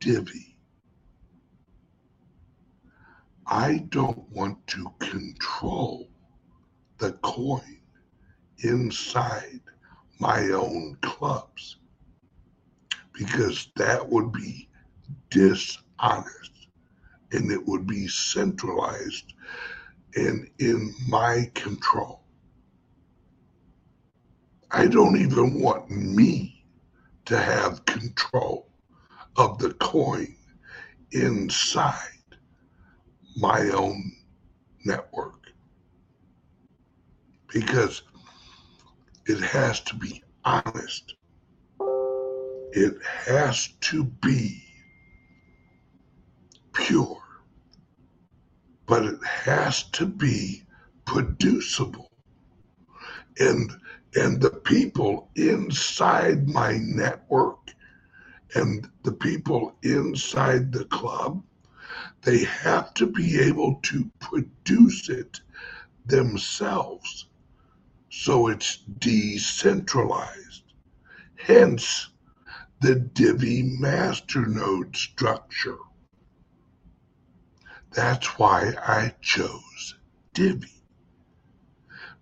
Divi. 0.00 0.56
I 3.46 3.84
don't 3.88 4.30
want 4.30 4.66
to 4.68 4.90
control 4.98 6.08
the 6.98 7.12
coin 7.22 7.80
inside 8.58 9.60
my 10.18 10.50
own 10.50 10.96
clubs 11.02 11.76
because 13.12 13.68
that 13.76 14.08
would 14.08 14.32
be 14.32 14.68
dishonest 15.30 16.68
and 17.32 17.50
it 17.50 17.66
would 17.66 17.86
be 17.86 18.06
centralized 18.06 19.34
and 20.16 20.48
in 20.58 20.94
my 21.08 21.50
control. 21.54 22.22
I 24.70 24.86
don't 24.86 25.16
even 25.16 25.60
want 25.60 25.90
me 25.90 26.64
to 27.26 27.38
have 27.38 27.84
control 27.84 28.68
of 29.36 29.58
the 29.58 29.72
coin 29.74 30.36
inside 31.12 31.98
my 33.36 33.68
own 33.70 34.12
network 34.84 35.52
because 37.52 38.02
it 39.26 39.40
has 39.40 39.80
to 39.80 39.96
be 39.96 40.22
honest. 40.44 41.14
It 42.72 42.94
has 43.26 43.68
to 43.82 44.04
be 44.04 44.62
pure, 46.74 47.22
but 48.86 49.04
it 49.04 49.24
has 49.24 49.84
to 49.84 50.06
be 50.06 50.62
producible. 51.04 52.10
And 53.38 53.72
and 54.16 54.40
the 54.40 54.50
people 54.50 55.28
inside 55.34 56.48
my 56.48 56.78
network 56.80 57.70
and 58.54 58.88
the 59.02 59.12
people 59.12 59.76
inside 59.82 60.70
the 60.72 60.84
club, 60.84 61.42
they 62.22 62.44
have 62.44 62.94
to 62.94 63.06
be 63.06 63.40
able 63.40 63.80
to 63.82 64.08
produce 64.20 65.08
it 65.08 65.40
themselves. 66.06 67.26
So 68.08 68.48
it's 68.48 68.76
decentralized. 68.98 70.62
Hence 71.36 72.10
the 72.80 72.94
Divi 72.94 73.62
masternode 73.80 74.94
structure. 74.94 75.78
That's 77.94 78.26
why 78.38 78.74
I 78.86 79.14
chose 79.20 79.94
Divi. 80.32 80.82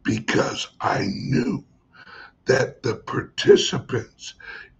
Because 0.02 0.68
I 0.80 1.06
knew 1.06 1.64
that 2.44 2.82
the 2.82 2.96
participants 2.96 4.34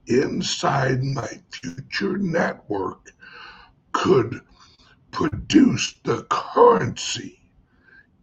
inside 0.06 1.02
my 1.02 1.40
future 1.50 2.18
network 2.18 3.12
could 3.92 4.42
produce 5.12 5.94
the 6.04 6.24
currency 6.28 7.40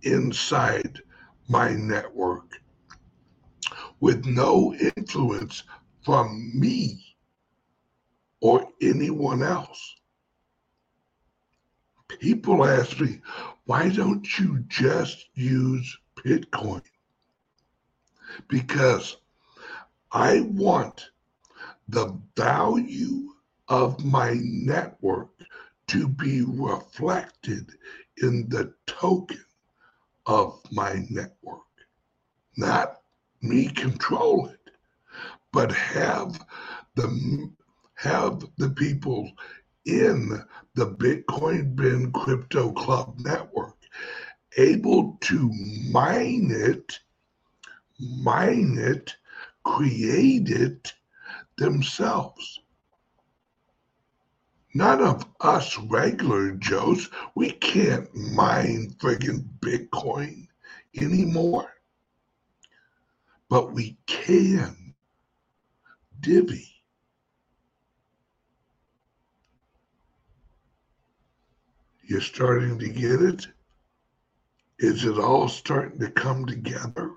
inside 0.03 1.01
my 1.47 1.71
network 1.71 2.61
with 3.99 4.25
no 4.25 4.75
influence 4.75 5.63
from 6.03 6.51
me 6.53 7.15
or 8.41 8.67
anyone 8.81 9.41
else. 9.41 9.95
People 12.09 12.65
ask 12.65 12.99
me, 12.99 13.21
why 13.65 13.89
don't 13.89 14.39
you 14.39 14.63
just 14.67 15.25
use 15.35 15.97
Bitcoin? 16.17 16.81
Because 18.47 19.17
I 20.11 20.41
want 20.41 21.11
the 21.87 22.19
value 22.35 23.29
of 23.67 24.03
my 24.03 24.37
network 24.41 25.29
to 25.87 26.07
be 26.07 26.43
reflected 26.43 27.71
in 28.21 28.49
the 28.49 28.73
token 28.87 29.43
of 30.25 30.59
my 30.71 31.05
network. 31.09 31.61
Not 32.57 33.01
me 33.41 33.67
control 33.69 34.47
it, 34.47 34.71
but 35.51 35.71
have 35.71 36.45
the 36.95 37.51
have 37.95 38.45
the 38.57 38.69
people 38.69 39.31
in 39.89 40.43
the 40.75 40.87
Bitcoin 40.87 41.75
Ben 41.75 42.11
Crypto 42.11 42.71
Club 42.71 43.19
network, 43.19 43.75
able 44.57 45.17
to 45.21 45.51
mine 45.91 46.51
it, 46.51 46.99
mine 47.99 48.77
it, 48.77 49.15
create 49.63 50.49
it 50.49 50.93
themselves. 51.57 52.61
None 54.75 55.01
of 55.01 55.25
us 55.41 55.77
regular 55.79 56.51
Joes, 56.51 57.09
we 57.35 57.51
can't 57.51 58.07
mine 58.15 58.95
friggin' 58.99 59.43
Bitcoin 59.59 60.47
anymore. 60.95 61.73
But 63.49 63.73
we 63.73 63.97
can 64.05 64.93
Divi. 66.19 66.78
You're 72.09 72.21
starting 72.21 72.79
to 72.79 72.89
get 72.89 73.21
it? 73.21 73.45
Is 74.79 75.05
it 75.05 75.19
all 75.19 75.47
starting 75.47 75.99
to 75.99 76.09
come 76.09 76.47
together? 76.47 77.11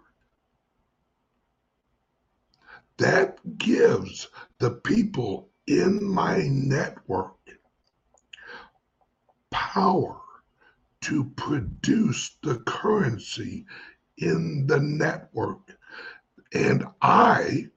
That 2.99 3.39
gives 3.57 4.29
the 4.59 4.73
people 4.73 5.49
in 5.67 6.05
my 6.05 6.43
network 6.47 7.39
power 9.51 10.21
to 11.01 11.25
produce 11.37 12.37
the 12.43 12.59
currency 12.67 13.65
in 14.19 14.67
the 14.67 14.79
network. 14.79 15.75
And 16.53 16.85
I, 17.01 17.69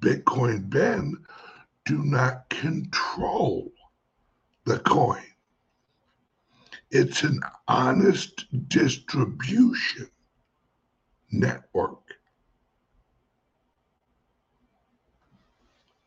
Bitcoin 0.00 0.70
Ben, 0.70 1.16
do 1.86 2.04
not 2.04 2.48
control 2.50 3.72
the 4.64 4.78
coin. 4.78 5.31
It's 6.92 7.22
an 7.22 7.40
honest 7.68 8.44
distribution 8.68 10.10
network. 11.30 12.02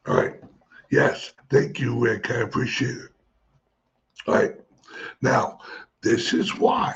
All 0.07 0.15
right. 0.15 0.39
Yes. 0.91 1.33
Thank 1.49 1.79
you, 1.79 1.99
Rick. 1.99 2.29
I 2.29 2.41
appreciate 2.41 2.97
it. 2.97 3.11
All 4.27 4.35
right. 4.35 4.55
Now, 5.23 5.57
this 6.03 6.33
is 6.33 6.55
why 6.59 6.95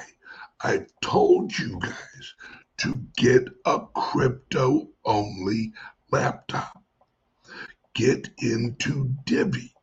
I 0.61 0.85
told 1.01 1.57
you 1.57 1.79
guys 1.79 2.35
to 2.77 2.93
get 3.17 3.47
a 3.65 3.79
crypto 3.95 4.89
only 5.03 5.73
laptop. 6.11 6.83
Get 7.95 8.29
into 8.37 9.15
Divi. 9.25 9.73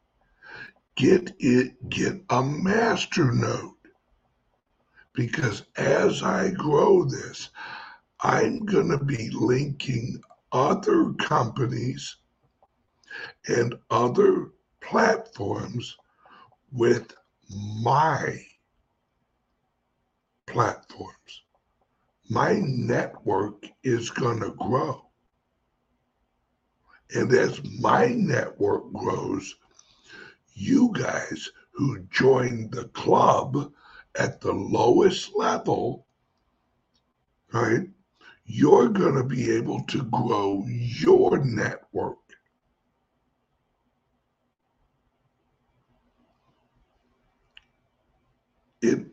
Get 0.95 1.35
it, 1.41 1.89
get 1.91 2.23
a 2.31 2.43
master 2.43 3.33
node. 3.33 3.76
Because 5.17 5.65
as 5.77 6.23
I 6.23 6.51
grow 6.51 7.05
this, 7.05 7.49
I'm 8.21 8.65
going 8.67 8.91
to 8.91 9.03
be 9.03 9.31
linking 9.31 10.21
other 10.53 11.15
companies 11.15 12.17
and 13.49 13.75
other 13.91 14.53
platforms 14.81 15.97
with 16.71 17.15
my 17.83 18.45
platforms. 20.47 21.43
My 22.29 22.61
network 22.63 23.65
is 23.83 24.11
going 24.11 24.41
to 24.41 24.51
grow. 24.51 25.03
And 27.15 27.33
as 27.33 27.63
my 27.81 28.09
network 28.09 28.93
grows, 28.93 29.55
you 30.55 30.93
guys 30.93 31.49
who 31.73 32.01
joined 32.11 32.73
the 32.73 32.89
club 32.89 33.73
at 34.19 34.41
the 34.41 34.53
lowest 34.53 35.35
level, 35.37 36.07
right, 37.53 37.89
you're 38.45 38.89
going 38.89 39.15
to 39.15 39.25
be 39.25 39.51
able 39.51 39.83
to 39.85 40.03
grow 40.05 40.65
your 40.67 41.45
network. 41.45 42.19
It 48.83 49.07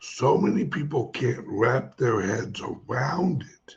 so 0.00 0.36
many 0.36 0.66
people 0.66 1.08
can't 1.08 1.44
wrap 1.46 1.96
their 1.96 2.20
heads 2.20 2.60
around 2.60 3.42
it 3.42 3.76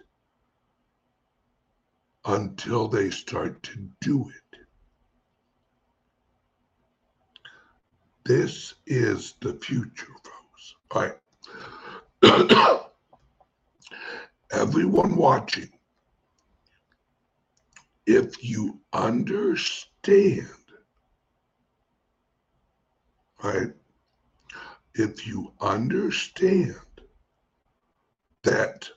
until 2.25 2.89
they 2.89 3.09
start 3.09 3.63
to 3.63 3.89
do 4.01 4.29
it. 4.29 4.59
This 8.25 8.73
is 8.85 9.35
the 9.39 9.53
future. 9.53 10.16
All 10.91 11.01
right. 11.01 11.13
Everyone 14.51 15.15
watching, 15.15 15.69
if 18.05 18.43
you 18.43 18.79
understand, 18.93 20.47
right, 23.43 23.73
if 24.95 25.27
you 25.27 25.51
understand 25.61 26.75
that 28.43 28.89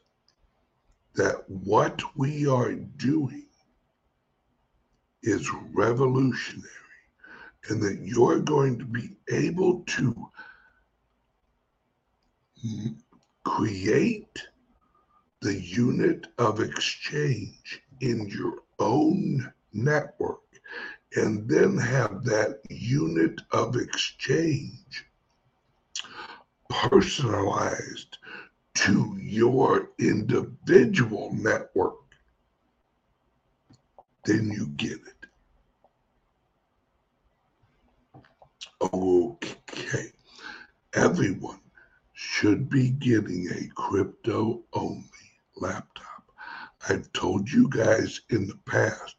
that 1.16 1.42
what 1.48 2.00
we 2.16 2.46
are 2.46 2.72
doing 2.72 3.46
is 5.22 5.50
revolutionary 5.72 6.68
and 7.68 7.82
that 7.82 7.98
you're 8.02 8.38
going 8.38 8.78
to 8.78 8.84
be 8.84 9.16
able 9.30 9.80
to 9.80 10.30
create 13.44 14.38
the 15.40 15.54
unit 15.54 16.26
of 16.38 16.60
exchange 16.60 17.82
in 18.00 18.28
your 18.28 18.58
own 18.78 19.52
network 19.72 20.40
and 21.16 21.48
then 21.48 21.76
have 21.76 22.24
that 22.24 22.60
unit 22.68 23.40
of 23.52 23.76
exchange 23.76 25.06
personalized 26.68 28.18
to 28.74 29.16
your 29.20 29.90
individual 29.98 31.30
network, 31.34 31.96
then 34.24 34.50
you 34.50 34.66
get 34.76 34.92
it. 34.92 35.26
Okay. 38.94 40.06
Everyone 40.94 41.59
should 42.30 42.68
be 42.68 42.90
getting 42.90 43.48
a 43.50 43.68
crypto 43.74 44.62
only 44.72 45.04
laptop. 45.56 46.24
I've 46.88 47.12
told 47.12 47.50
you 47.50 47.68
guys 47.68 48.20
in 48.30 48.46
the 48.46 48.58
past, 48.66 49.16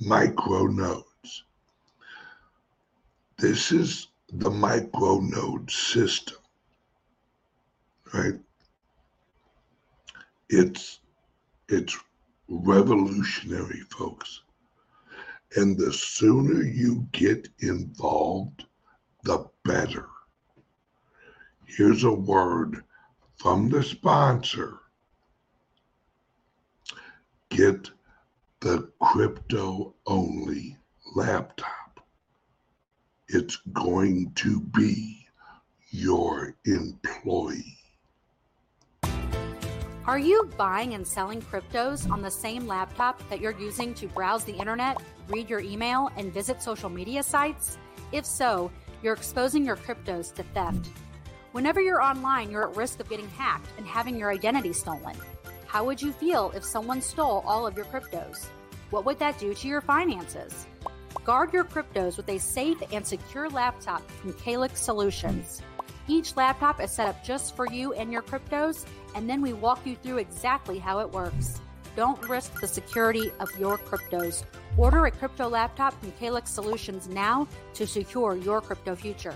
micro 0.00 0.66
nodes. 0.66 1.44
This 3.38 3.72
is 3.72 4.08
the 4.32 4.50
micro 4.50 5.18
node 5.20 5.70
system 5.70 6.38
right? 8.14 8.38
It's 10.48 11.00
it's 11.68 11.98
revolutionary, 12.48 13.80
folks. 13.90 14.42
And 15.56 15.76
the 15.76 15.92
sooner 15.92 16.62
you 16.62 17.06
get 17.12 17.48
involved, 17.60 18.66
the 19.24 19.46
better. 19.64 20.08
Here's 21.66 22.04
a 22.04 22.12
word 22.12 22.84
from 23.36 23.68
the 23.68 23.82
sponsor. 23.82 24.78
Get 27.50 27.90
the 28.60 28.90
crypto 29.00 29.94
only 30.06 30.78
laptop. 31.14 32.00
It's 33.28 33.56
going 33.72 34.32
to 34.36 34.60
be 34.60 35.26
your 35.90 36.54
employee. 36.64 37.78
Are 40.06 40.18
you 40.20 40.48
buying 40.56 40.94
and 40.94 41.04
selling 41.04 41.42
cryptos 41.42 42.08
on 42.08 42.22
the 42.22 42.30
same 42.30 42.68
laptop 42.68 43.28
that 43.28 43.40
you're 43.40 43.58
using 43.58 43.92
to 43.94 44.06
browse 44.06 44.44
the 44.44 44.54
internet, 44.54 45.02
read 45.28 45.50
your 45.50 45.58
email, 45.58 46.10
and 46.16 46.32
visit 46.32 46.62
social 46.62 46.88
media 46.88 47.24
sites? 47.24 47.76
If 48.12 48.24
so, 48.24 48.70
you're 49.02 49.14
exposing 49.14 49.64
your 49.64 49.76
cryptos 49.76 50.32
to 50.34 50.44
theft. 50.54 50.88
Whenever 51.56 51.80
you're 51.80 52.02
online, 52.02 52.50
you're 52.50 52.68
at 52.68 52.76
risk 52.76 53.00
of 53.00 53.08
getting 53.08 53.30
hacked 53.30 53.70
and 53.78 53.86
having 53.86 54.18
your 54.18 54.30
identity 54.30 54.74
stolen. 54.74 55.16
How 55.66 55.86
would 55.86 56.02
you 56.02 56.12
feel 56.12 56.52
if 56.54 56.62
someone 56.62 57.00
stole 57.00 57.42
all 57.46 57.66
of 57.66 57.74
your 57.78 57.86
cryptos? 57.86 58.44
What 58.90 59.06
would 59.06 59.18
that 59.20 59.38
do 59.38 59.54
to 59.54 59.66
your 59.66 59.80
finances? 59.80 60.66
Guard 61.24 61.54
your 61.54 61.64
cryptos 61.64 62.18
with 62.18 62.28
a 62.28 62.36
safe 62.36 62.76
and 62.92 63.06
secure 63.06 63.48
laptop 63.48 64.06
from 64.20 64.34
Calix 64.34 64.82
Solutions. 64.82 65.62
Each 66.08 66.36
laptop 66.36 66.78
is 66.78 66.90
set 66.90 67.08
up 67.08 67.24
just 67.24 67.56
for 67.56 67.66
you 67.66 67.94
and 67.94 68.12
your 68.12 68.20
cryptos, 68.20 68.84
and 69.14 69.26
then 69.26 69.40
we 69.40 69.54
walk 69.54 69.80
you 69.86 69.96
through 69.96 70.18
exactly 70.18 70.78
how 70.78 70.98
it 70.98 71.10
works. 71.10 71.58
Don't 71.96 72.28
risk 72.28 72.60
the 72.60 72.68
security 72.68 73.30
of 73.40 73.48
your 73.58 73.78
cryptos. 73.78 74.44
Order 74.76 75.06
a 75.06 75.10
crypto 75.10 75.48
laptop 75.48 75.98
from 76.00 76.12
Calix 76.20 76.50
Solutions 76.50 77.08
now 77.08 77.48
to 77.72 77.86
secure 77.86 78.36
your 78.36 78.60
crypto 78.60 78.94
future. 78.94 79.34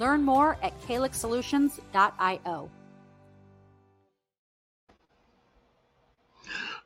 Learn 0.00 0.22
more 0.22 0.56
at 0.62 0.80
calixsolutions.io. 0.88 2.70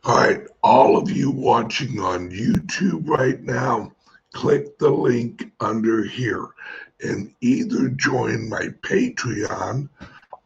All 0.06 0.16
right, 0.16 0.40
all 0.64 0.98
of 0.98 1.08
you 1.08 1.30
watching 1.30 2.00
on 2.00 2.30
YouTube 2.32 3.08
right 3.08 3.40
now, 3.40 3.92
click 4.32 4.76
the 4.78 4.90
link 4.90 5.52
under 5.60 6.02
here 6.02 6.48
and 7.02 7.32
either 7.40 7.90
join 7.90 8.48
my 8.48 8.66
Patreon 8.82 9.88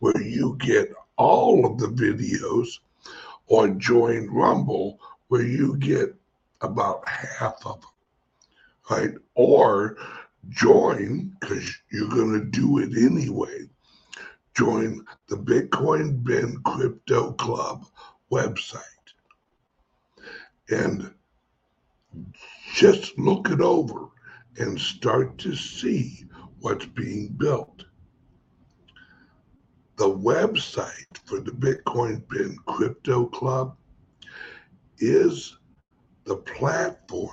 where 0.01 0.23
you 0.23 0.57
get 0.61 0.93
all 1.17 1.65
of 1.65 1.79
the 1.79 1.87
videos 1.87 2.81
or 3.47 3.69
join 3.71 4.29
Rumble 4.29 5.01
where 5.29 5.43
you 5.43 5.79
get 5.79 6.15
about 6.61 7.09
half 7.09 7.65
of 7.65 7.81
them, 7.81 7.91
right? 8.91 9.15
Or 9.35 9.97
join, 10.49 11.35
because 11.41 11.71
you're 11.91 12.09
going 12.09 12.33
to 12.33 12.45
do 12.45 12.79
it 12.79 12.97
anyway, 12.97 13.69
join 14.57 15.05
the 15.29 15.37
Bitcoin 15.37 16.23
Ben 16.25 16.57
Crypto 16.65 17.33
Club 17.33 17.87
website 18.33 18.83
and 20.71 21.13
just 22.75 23.19
look 23.19 23.51
it 23.51 23.61
over 23.61 24.09
and 24.59 24.81
start 24.81 25.39
to 25.39 25.55
see 25.55 26.25
what's 26.61 26.87
being 26.87 27.29
built. 27.29 27.85
The 29.97 30.09
website 30.09 31.19
for 31.25 31.41
the 31.41 31.51
Bitcoin 31.51 32.23
Ben 32.29 32.57
Crypto 32.67 33.27
Club 33.27 33.77
is 34.99 35.57
the 36.25 36.37
platform, 36.37 37.33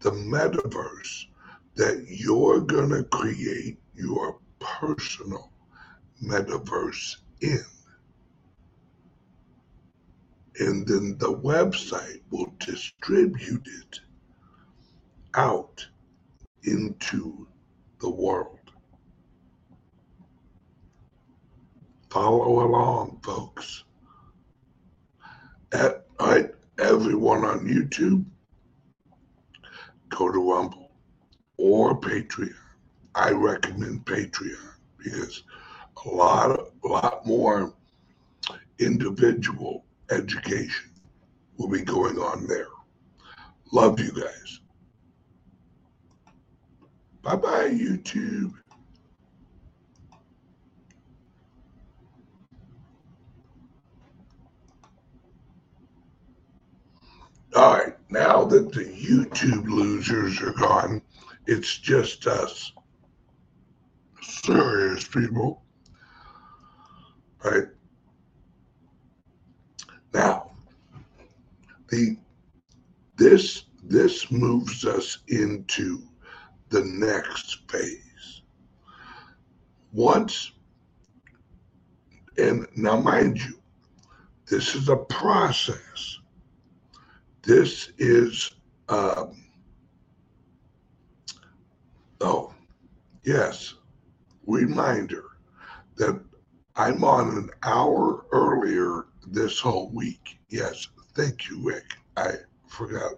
the 0.00 0.10
metaverse 0.10 1.26
that 1.78 2.04
you're 2.08 2.60
going 2.60 2.90
to 2.90 3.04
create 3.04 3.78
your 3.94 4.40
personal 4.58 5.52
metaverse 6.22 7.16
in. 7.40 7.64
And 10.58 10.84
then 10.84 11.16
the 11.18 11.32
website 11.32 12.20
will 12.32 12.52
distribute 12.58 13.64
it 13.64 14.00
out 15.34 15.86
into 16.64 17.46
the 18.00 18.10
world. 18.10 18.58
Follow 22.10 22.66
along, 22.66 23.20
folks. 23.22 23.84
At, 25.70 26.06
right, 26.20 26.50
everyone 26.80 27.44
on 27.44 27.68
YouTube, 27.68 28.24
go 30.08 30.32
to 30.32 30.52
Rumble 30.52 30.87
or 31.58 32.00
Patreon. 32.00 32.54
I 33.14 33.30
recommend 33.30 34.06
Patreon 34.06 34.72
because 34.96 35.42
a 36.04 36.08
lot 36.08 36.50
a 36.84 36.88
lot 36.88 37.26
more 37.26 37.74
individual 38.78 39.84
education 40.10 40.90
will 41.56 41.68
be 41.68 41.82
going 41.82 42.18
on 42.18 42.46
there. 42.46 42.68
Love 43.72 44.00
you 44.00 44.12
guys. 44.12 44.60
Bye 47.22 47.36
bye, 47.36 47.70
YouTube. 47.70 48.54
All 57.56 57.72
right, 57.74 57.96
now 58.08 58.44
that 58.44 58.72
the 58.72 58.84
YouTube 58.84 59.66
losers 59.68 60.40
are 60.40 60.52
gone, 60.52 61.02
it's 61.48 61.78
just 61.78 62.26
us 62.26 62.72
serious 64.22 65.08
people. 65.08 65.62
Right? 67.42 67.64
Now, 70.12 70.50
the 71.88 72.16
this 73.16 73.64
this 73.82 74.30
moves 74.30 74.84
us 74.84 75.18
into 75.28 76.02
the 76.68 76.84
next 76.84 77.70
phase. 77.70 78.42
Once, 79.92 80.52
and 82.36 82.66
now 82.76 83.00
mind 83.00 83.38
you, 83.38 83.58
this 84.46 84.74
is 84.74 84.90
a 84.90 84.96
process. 84.96 86.18
This 87.42 87.90
is, 87.98 88.50
um, 88.90 89.47
oh, 92.20 92.54
yes, 93.22 93.74
reminder 94.46 95.24
that 95.96 96.20
I'm 96.76 97.02
on 97.04 97.36
an 97.36 97.50
hour 97.62 98.26
earlier 98.32 99.06
this 99.26 99.58
whole 99.58 99.90
week. 99.90 100.38
Yes, 100.48 100.88
thank 101.14 101.48
you, 101.48 101.60
Rick. 101.62 101.84
I 102.16 102.32
forgot. 102.68 103.14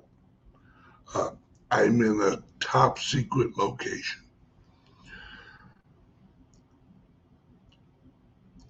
Uh, 1.15 1.31
I'm 1.71 2.01
in 2.03 2.21
a 2.23 2.43
top 2.59 2.99
secret 2.99 3.57
location. 3.57 4.23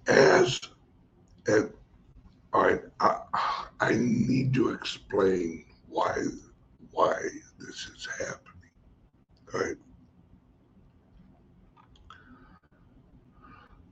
As, 0.07 0.59
and 1.47 1.71
all 2.53 2.63
right, 2.63 2.81
I, 2.99 3.19
I 3.79 3.93
need 3.95 4.53
to 4.55 4.71
explain 4.71 5.65
why 5.87 6.15
why 6.91 7.15
this 7.59 7.87
is 7.95 8.07
happening. 8.19 8.71
All 9.53 9.59
right. 9.61 9.77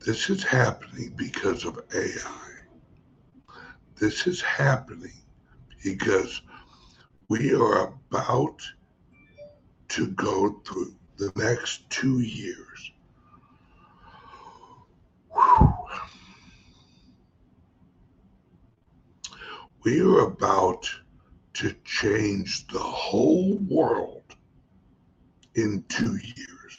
This 0.10 0.28
is 0.32 0.44
happening 0.44 1.14
because 1.16 1.66
of 1.66 1.80
AI. 1.94 2.50
This 4.00 4.26
is 4.26 4.42
happening 4.42 5.22
because 5.84 6.42
we 7.28 7.54
are 7.54 7.94
about 8.10 8.60
to 9.90 10.08
go 10.08 10.64
through 10.66 10.96
the 11.18 11.32
next 11.36 11.88
two 11.92 12.22
years. 12.22 12.92
We 19.84 20.02
are 20.02 20.22
about 20.22 20.90
to 21.54 21.76
change 21.86 22.66
the 22.66 22.80
whole 22.80 23.60
world 23.60 24.36
in 25.54 25.84
two 25.88 26.16
years. 26.16 26.79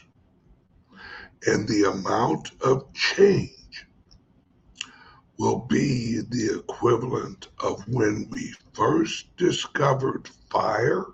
And 1.46 1.66
the 1.66 1.84
amount 1.84 2.50
of 2.62 2.92
change 2.92 3.86
will 5.38 5.60
be 5.60 6.20
the 6.28 6.58
equivalent 6.58 7.48
of 7.60 7.82
when 7.88 8.28
we 8.30 8.52
first 8.74 9.34
discovered 9.38 10.28
fire 10.50 11.06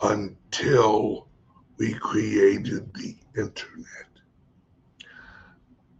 until 0.00 1.26
we 1.78 1.92
created 1.94 2.94
the 2.94 3.16
internet. 3.36 4.06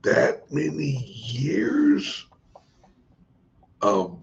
That 0.03 0.53
many 0.53 0.93
years 0.93 2.27
of 3.83 4.17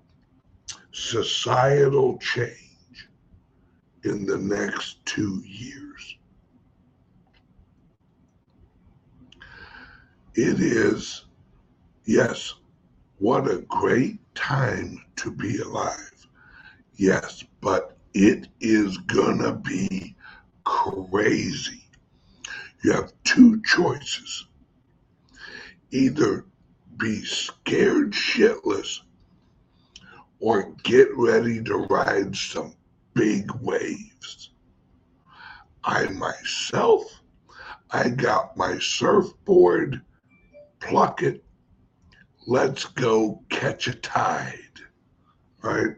societal 0.92 2.18
change 2.20 3.10
in 4.04 4.26
the 4.26 4.38
next 4.38 5.06
two 5.06 5.42
years. 5.46 5.91
It 10.34 10.62
is, 10.62 11.26
yes, 12.06 12.54
what 13.18 13.52
a 13.52 13.66
great 13.68 14.18
time 14.34 15.04
to 15.18 15.30
be 15.30 15.58
alive. 15.60 16.28
Yes, 16.96 17.44
but 17.60 17.98
it 18.14 18.48
is 18.62 18.98
gonna 18.98 19.54
be 19.54 20.16
crazy. 20.64 21.84
You 22.82 22.94
have 22.94 23.12
two 23.26 23.62
choices. 23.64 24.46
Either 25.92 26.46
be 26.98 27.26
scared 27.26 28.14
shitless 28.14 29.02
or 30.40 30.72
get 30.84 31.10
ready 31.18 31.62
to 31.64 31.76
ride 31.76 32.38
some 32.38 32.74
big 33.14 33.52
waves. 33.60 34.52
I 35.84 36.08
myself, 36.08 37.22
I 37.92 38.10
got 38.10 38.56
my 38.56 38.80
surfboard, 38.80 40.02
pluck 40.82 41.24
it, 41.24 41.44
let's 42.48 42.86
go 42.86 43.44
catch 43.50 43.88
a 43.88 43.94
tide, 43.94 44.58
right? 45.62 45.96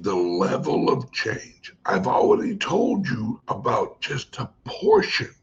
The 0.00 0.14
level 0.14 0.90
of 0.90 1.10
change. 1.12 1.74
I've 1.86 2.06
already 2.06 2.56
told 2.56 3.06
you 3.08 3.40
about 3.48 4.00
just 4.00 4.36
a 4.38 4.50
portion 4.64 5.34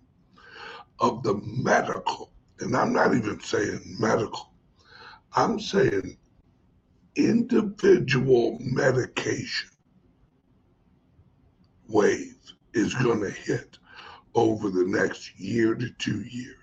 of 0.99 1.23
the 1.23 1.41
medical 1.43 2.31
and 2.61 2.77
I'm 2.77 2.93
not 2.93 3.15
even 3.15 3.39
saying 3.41 3.81
medical, 3.99 4.51
I'm 5.35 5.59
saying 5.59 6.17
individual 7.15 8.57
medication 8.61 9.69
wave 11.87 12.30
is 12.73 12.93
going 12.95 13.21
to 13.21 13.29
hit 13.29 13.77
over 14.33 14.69
the 14.69 14.85
next 14.85 15.39
year 15.39 15.75
to 15.75 15.89
two 15.91 16.21
years. 16.21 16.57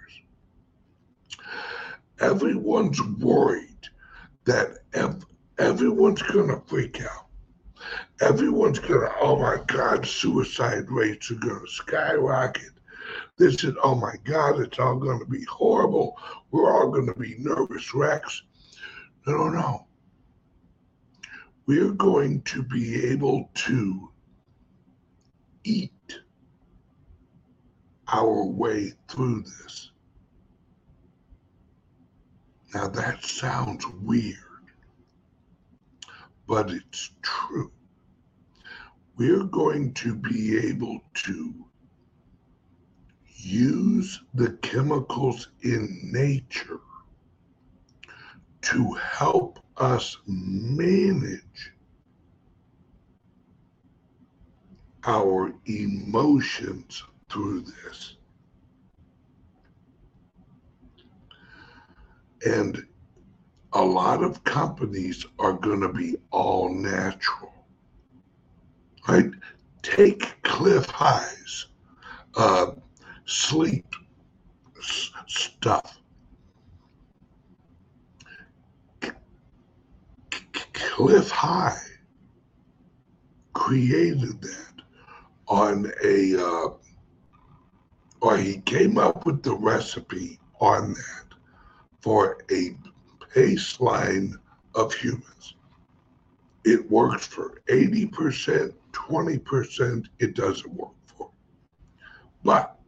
Everyone's 2.20 3.00
worried 3.02 3.86
that 4.44 4.78
ev- 4.94 5.24
everyone's 5.58 6.22
going 6.22 6.48
to 6.48 6.62
freak 6.66 7.02
out. 7.02 7.26
Everyone's 8.20 8.78
going 8.78 9.00
to, 9.00 9.12
oh 9.20 9.38
my 9.38 9.62
God, 9.66 10.06
suicide 10.06 10.90
rates 10.90 11.30
are 11.30 11.36
going 11.36 11.60
to 11.60 11.70
skyrocket. 11.70 12.72
This 13.36 13.62
is, 13.62 13.74
oh 13.82 13.94
my 13.94 14.14
God, 14.24 14.60
it's 14.60 14.78
all 14.78 14.96
going 14.96 15.20
to 15.20 15.26
be 15.26 15.44
horrible. 15.44 16.18
We're 16.50 16.72
all 16.72 16.90
going 16.90 17.06
to 17.06 17.14
be 17.14 17.36
nervous 17.38 17.94
wrecks. 17.94 18.42
No, 19.26 19.36
no, 19.36 19.48
no. 19.50 19.86
We're 21.66 21.92
going 21.92 22.42
to 22.42 22.62
be 22.62 23.04
able 23.06 23.50
to 23.54 24.10
eat 25.68 26.20
our 28.10 28.46
way 28.46 28.92
through 29.06 29.42
this. 29.42 29.90
Now 32.72 32.88
that 32.88 33.22
sounds 33.24 33.86
weird, 34.00 34.64
but 36.46 36.70
it's 36.70 37.10
true. 37.20 37.70
We're 39.16 39.44
going 39.44 39.92
to 39.94 40.14
be 40.14 40.56
able 40.58 41.00
to 41.24 41.54
use 43.36 44.22
the 44.34 44.52
chemicals 44.62 45.48
in 45.62 46.10
nature 46.12 46.80
to 48.62 48.92
help 48.94 49.58
us 49.76 50.16
manage 50.26 51.72
our 55.08 55.50
emotions 55.64 57.02
through 57.30 57.62
this. 57.62 58.16
And 62.44 62.84
a 63.72 63.82
lot 63.82 64.22
of 64.22 64.44
companies 64.44 65.24
are 65.38 65.54
going 65.54 65.80
to 65.80 65.88
be 65.88 66.16
all 66.30 66.68
natural. 66.68 67.54
Right? 69.08 69.30
Take 69.80 70.42
Cliff 70.42 70.84
Highs, 70.90 71.68
uh, 72.36 72.72
sleep 73.24 73.86
s- 74.78 75.10
stuff. 75.26 75.98
C- 79.02 79.10
Cliff 80.74 81.30
High 81.30 81.80
created 83.54 84.42
that 84.42 84.67
on 85.48 85.90
a, 86.04 86.36
uh, 86.36 86.68
or 88.20 88.36
he 88.36 88.58
came 88.60 88.98
up 88.98 89.24
with 89.26 89.42
the 89.42 89.54
recipe 89.54 90.38
on 90.60 90.92
that 90.92 91.36
for 92.00 92.38
a 92.50 92.76
baseline 93.34 94.34
of 94.74 94.92
humans. 94.92 95.54
It 96.64 96.90
works 96.90 97.26
for 97.26 97.60
80%, 97.68 98.74
20%, 98.92 100.06
it 100.18 100.34
doesn't 100.34 100.74
work 100.74 100.92
for. 101.06 101.30
But 102.42 102.78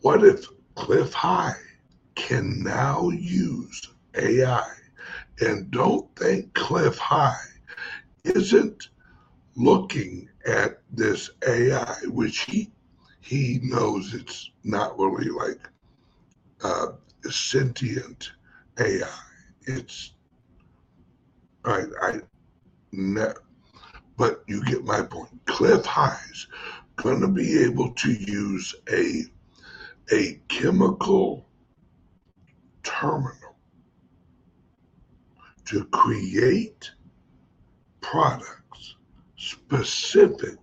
what 0.00 0.24
if 0.24 0.46
Cliff 0.74 1.12
High 1.12 1.54
can 2.14 2.62
now 2.62 3.08
use 3.08 3.90
AI? 4.14 4.68
And 5.40 5.70
don't 5.70 6.14
think 6.16 6.52
Cliff 6.54 6.98
High 6.98 7.40
isn't 8.24 8.88
looking 9.56 10.28
at 10.46 10.80
this 10.92 11.30
AI, 11.46 11.96
which 12.06 12.40
he 12.40 12.70
he 13.20 13.60
knows 13.62 14.14
it's 14.14 14.50
not 14.64 14.98
really 14.98 15.30
like 15.30 15.60
uh, 16.62 16.88
sentient 17.30 18.32
AI. 18.78 19.08
It's 19.66 20.12
I 21.64 21.84
I 22.02 22.20
ne- 22.92 23.32
but 24.16 24.44
you 24.46 24.64
get 24.64 24.84
my 24.84 25.02
point. 25.02 25.30
Cliff 25.46 25.84
High's 25.84 26.46
gonna 26.96 27.28
be 27.28 27.62
able 27.64 27.92
to 27.94 28.12
use 28.12 28.74
a 28.90 29.22
a 30.12 30.40
chemical 30.48 31.46
terminal 32.82 33.56
to 35.66 35.84
create 35.86 36.90
products 38.00 38.62
specific 39.54 40.58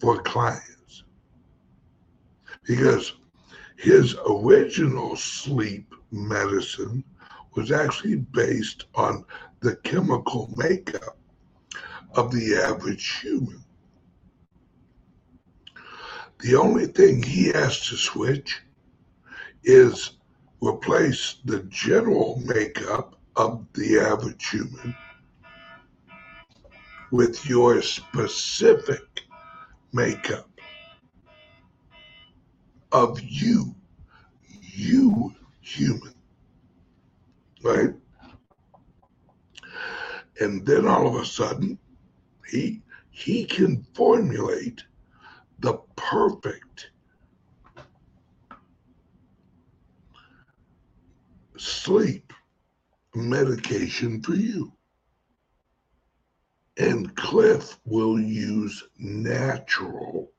for 0.00 0.22
clients 0.22 1.04
because 2.64 3.14
his 3.76 4.16
original 4.28 5.16
sleep 5.16 5.94
medicine 6.10 7.04
was 7.54 7.70
actually 7.70 8.16
based 8.16 8.86
on 8.94 9.24
the 9.60 9.76
chemical 9.76 10.52
makeup 10.56 11.18
of 12.14 12.30
the 12.32 12.56
average 12.56 13.20
human. 13.20 13.62
The 16.40 16.56
only 16.56 16.86
thing 16.86 17.22
he 17.22 17.48
has 17.48 17.86
to 17.88 17.96
switch 17.96 18.62
is 19.64 20.12
replace 20.60 21.36
the 21.44 21.60
general 21.64 22.42
makeup 22.44 23.16
of 23.36 23.64
the 23.74 24.00
average 24.00 24.48
human 24.50 24.94
with 27.12 27.46
your 27.46 27.82
specific 27.82 29.22
makeup 29.92 30.48
of 32.90 33.20
you, 33.20 33.74
you 34.74 35.34
human, 35.60 36.14
right? 37.62 37.90
And 40.40 40.66
then 40.66 40.88
all 40.88 41.06
of 41.06 41.22
a 41.22 41.26
sudden, 41.26 41.78
he 42.48 42.80
he 43.10 43.44
can 43.44 43.86
formulate 43.94 44.82
the 45.58 45.74
perfect 45.96 46.90
sleep 51.58 52.32
medication 53.14 54.22
for 54.22 54.34
you. 54.34 54.72
And 56.82 57.14
Cliff 57.14 57.78
will 57.84 58.18
use 58.18 58.82
natural 58.98 60.32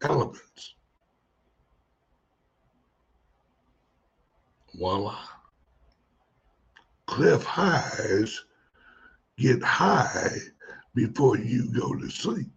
elements. 0.00 0.74
Voila. 4.74 5.18
Cliff 7.04 7.44
highs 7.44 8.42
get 9.36 9.62
high 9.62 10.38
before 10.94 11.36
you 11.36 11.70
go 11.70 11.94
to 11.94 12.08
sleep. 12.08 12.48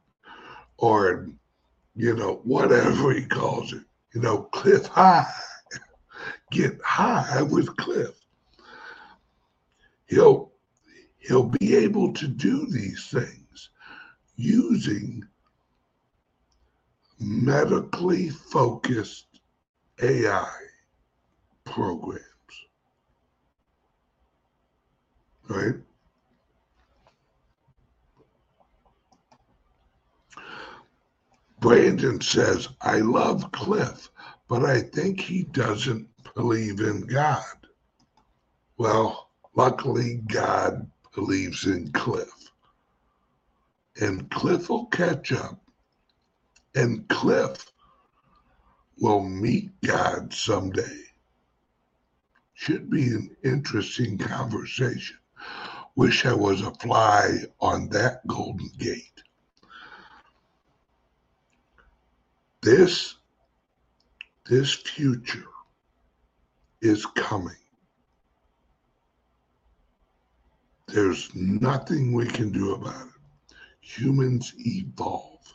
Or, 0.77 1.27
you 1.93 2.15
know, 2.15 2.39
whatever 2.45 3.11
he 3.11 3.25
calls 3.25 3.73
it. 3.73 3.83
You 4.13 4.21
know, 4.21 4.43
Cliff 4.43 4.85
High. 4.85 5.29
Get 6.51 6.79
high 6.85 7.41
with 7.41 7.75
Cliff. 7.75 8.17
He'll 10.07 10.50
he'll 11.21 11.51
be 11.59 11.75
able 11.75 12.11
to 12.13 12.27
do 12.27 12.65
these 12.67 13.07
things 13.07 13.69
using 14.35 15.23
medically 17.19 18.29
focused 18.29 19.27
AI 20.01 20.51
programs. 21.63 22.25
Right? 25.47 25.75
Brandon 31.59 32.19
says, 32.19 32.69
I 32.81 32.97
love 32.97 33.51
Cliff, 33.51 34.09
but 34.47 34.65
I 34.65 34.81
think 34.81 35.21
he 35.21 35.43
doesn't 35.43 36.07
believe 36.33 36.79
in 36.79 37.01
God. 37.01 37.43
Well, 38.77 39.29
luckily, 39.55 40.21
God 40.27 40.89
believes 41.13 41.65
in 41.65 41.91
Cliff. 41.91 42.29
And 43.99 44.29
Cliff 44.31 44.69
will 44.69 44.85
catch 44.87 45.31
up, 45.31 45.61
and 46.75 47.07
Cliff 47.09 47.71
will 48.99 49.23
meet 49.23 49.69
God 49.81 50.33
someday. 50.33 51.03
Should 52.53 52.89
be 52.89 53.07
an 53.07 53.35
interesting 53.43 54.17
conversation. 54.17 55.17
Wish 55.95 56.25
I 56.25 56.33
was 56.33 56.61
a 56.61 56.71
fly 56.75 57.39
on 57.59 57.89
that 57.89 58.25
golden 58.27 58.69
gate. 58.77 59.23
This 62.61 63.15
This 64.45 64.73
future 64.73 65.45
is 66.81 67.05
coming. 67.05 67.60
There's 70.91 71.33
nothing 71.33 72.11
we 72.11 72.27
can 72.27 72.51
do 72.51 72.73
about 72.73 73.07
it. 73.07 73.55
Humans 73.79 74.53
evolve. 74.57 75.53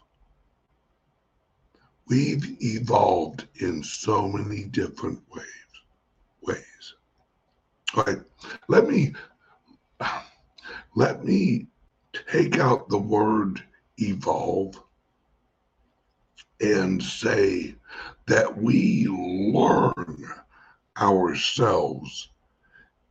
We've 2.09 2.57
evolved 2.63 3.47
in 3.57 3.83
so 3.83 4.29
many 4.29 4.65
different 4.65 5.21
ways. 5.31 5.45
Ways. 6.41 6.95
All 7.95 8.05
right. 8.05 8.21
Let 8.69 8.89
me 8.89 9.15
let 10.95 11.23
me 11.23 11.67
take 12.31 12.59
out 12.59 12.89
the 12.89 12.99
word 12.99 13.63
evolve 13.99 14.83
and 16.63 17.03
say 17.03 17.75
that 18.27 18.57
we 18.57 19.07
learn 19.07 20.33
ourselves 20.99 22.31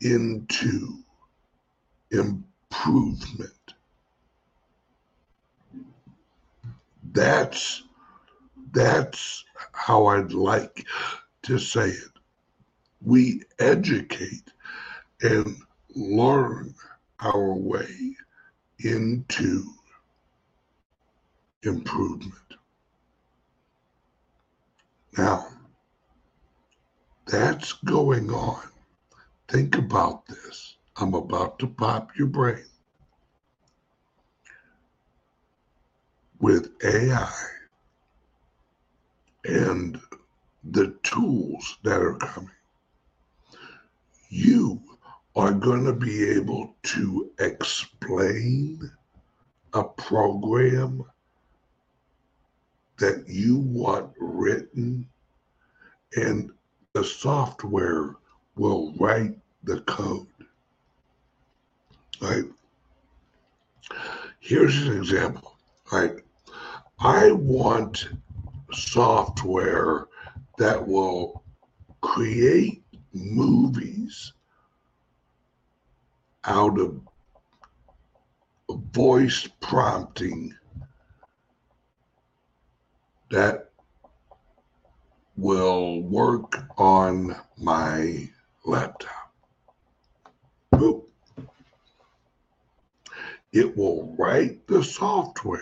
into 0.01 1.04
improvement. 2.19 3.51
That's 7.13 7.83
that's 8.71 9.45
how 9.71 10.07
I'd 10.07 10.33
like 10.33 10.85
to 11.43 11.57
say 11.57 11.89
it. 11.89 12.11
We 13.01 13.43
educate 13.59 14.51
and 15.21 15.55
learn 15.95 16.73
our 17.21 17.53
way 17.53 18.15
into 18.79 19.63
improvement. 21.63 22.33
Now, 25.17 25.47
that's 27.27 27.73
going 27.73 28.29
on. 28.29 28.61
Think 29.47 29.77
about 29.77 30.25
this. 30.27 30.74
I'm 30.97 31.13
about 31.13 31.59
to 31.59 31.67
pop 31.67 32.11
your 32.17 32.27
brain. 32.27 32.63
With 36.39 36.71
AI 36.83 37.33
and 39.45 39.99
the 40.63 40.95
tools 41.03 41.77
that 41.83 42.01
are 42.01 42.15
coming, 42.15 42.49
you 44.29 44.81
are 45.35 45.51
going 45.51 45.83
to 45.85 45.93
be 45.93 46.29
able 46.29 46.75
to 46.83 47.29
explain 47.39 48.91
a 49.73 49.83
program 49.83 51.03
that 52.97 53.25
you 53.27 53.57
want 53.57 54.13
written, 54.17 55.07
and 56.15 56.51
the 56.93 57.03
software 57.03 58.15
will 58.55 58.93
write 58.97 59.37
the 59.63 59.81
code. 59.81 60.27
Right? 62.21 62.43
Here's 64.39 64.87
an 64.87 64.97
example. 64.97 65.57
Right? 65.91 66.13
I 66.99 67.31
want 67.31 68.09
software 68.71 70.07
that 70.57 70.87
will 70.87 71.43
create 72.01 72.83
movies 73.13 74.33
out 76.45 76.79
of 76.79 77.01
voice 78.91 79.47
prompting 79.61 80.53
that 83.29 83.69
will 85.37 86.01
work 86.03 86.65
on 86.77 87.35
my 87.57 88.29
laptop. 88.63 89.24
It 93.55 93.77
will 93.77 94.13
write 94.17 94.67
the 94.67 94.83
software 94.83 95.61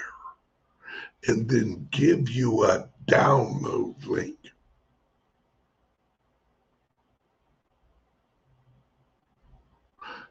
and 1.27 1.47
then 1.47 1.87
give 1.91 2.27
you 2.27 2.63
a 2.63 2.89
download 3.05 4.03
link. 4.07 4.35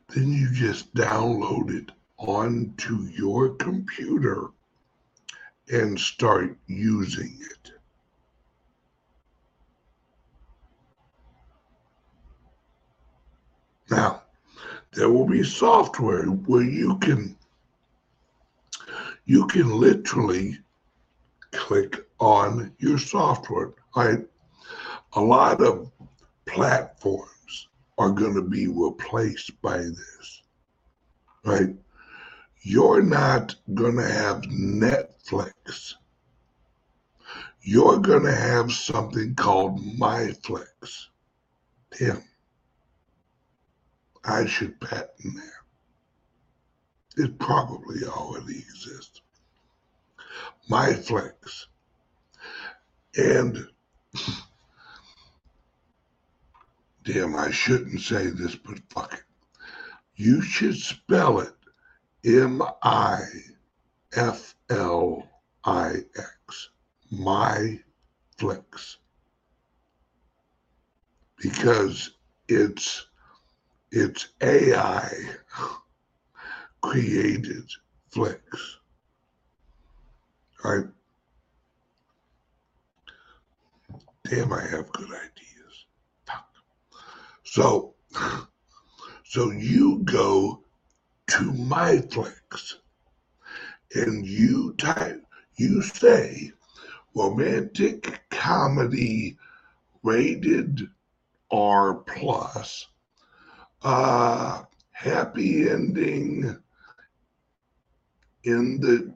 Then 0.09 0.33
you 0.33 0.51
just 0.51 0.93
download 0.93 1.73
it 1.73 1.93
onto 2.19 3.03
your 3.03 3.51
computer 3.51 4.49
and 5.69 6.01
start 6.01 6.59
using 6.67 7.39
it. 7.41 7.71
Now, 13.89 14.23
there 14.95 15.11
will 15.11 15.29
be 15.29 15.45
software 15.45 16.25
where 16.25 16.65
you 16.65 16.99
can 16.99 17.37
you 19.25 19.47
can 19.47 19.71
literally 19.71 20.59
click 21.53 22.05
on 22.19 22.73
your 22.79 22.99
software. 22.99 23.73
Right? 23.97 24.21
A 25.15 25.21
lot 25.21 25.61
of 25.61 25.91
platforms 26.47 27.69
are 27.99 28.11
going 28.11 28.35
to 28.35 28.43
be 28.43 28.69
replaced 28.69 29.61
by 29.63 29.79
this. 29.79 30.43
Right? 31.45 31.75
You're 32.63 33.03
not 33.03 33.55
going 33.75 33.97
to 33.97 34.09
have 34.09 34.43
Netflix. 34.43 35.95
You're 37.63 37.99
going 37.99 38.25
to 38.25 38.35
have 38.35 38.73
something 38.73 39.35
called 39.35 39.81
MyFlix. 39.81 41.07
Tim, 41.93 42.23
I 44.25 44.47
should 44.47 44.81
patent 44.81 45.37
that. 45.37 45.63
It 47.17 47.39
probably 47.39 48.05
already 48.05 48.59
exists. 48.59 49.12
MyFlix. 50.71 51.67
And 53.17 53.59
damn, 57.05 57.37
I 57.37 57.51
shouldn't 57.51 58.01
say 58.01 58.27
this, 58.27 58.55
but 58.55 58.79
fuck 58.91 59.15
it. 59.15 59.25
You 60.17 60.41
should 60.43 60.77
spell 60.77 61.41
it 61.41 61.55
M 62.25 62.63
I 62.83 63.23
F 64.15 64.55
L 64.71 65.29
I 65.65 66.05
X. 66.17 66.71
My 67.11 67.81
Flicks. 68.39 68.99
Because 71.39 72.11
it's 72.49 73.07
it's 73.91 74.29
AI 74.41 75.13
created 76.83 77.69
flicks. 78.11 78.79
Right? 80.65 80.85
Damn, 84.25 84.53
I 84.53 84.63
have 84.63 84.93
good 84.93 85.09
ideas. 85.11 85.87
Fuck. 86.27 86.49
So 87.43 87.95
so 89.25 89.51
you 89.51 90.03
go 90.05 90.63
to 91.29 91.53
MyFlix 91.53 92.75
and 93.95 94.27
you 94.27 94.75
type, 94.77 95.25
you 95.57 95.83
say 95.83 96.53
romantic 97.15 98.21
comedy 98.31 99.39
rated 100.03 100.89
R 101.51 101.95
plus, 101.95 102.89
uh, 103.83 104.65
happy 104.91 105.69
ending 105.69 106.57
in 108.45 108.81
the 108.81 109.15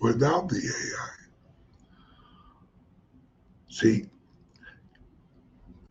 without 0.00 0.48
the 0.48 0.56
AI. 0.56 1.10
See, 3.70 4.06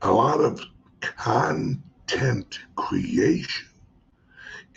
a 0.02 0.12
lot 0.12 0.42
of 0.42 0.60
content 1.00 2.60
creation 2.76 3.68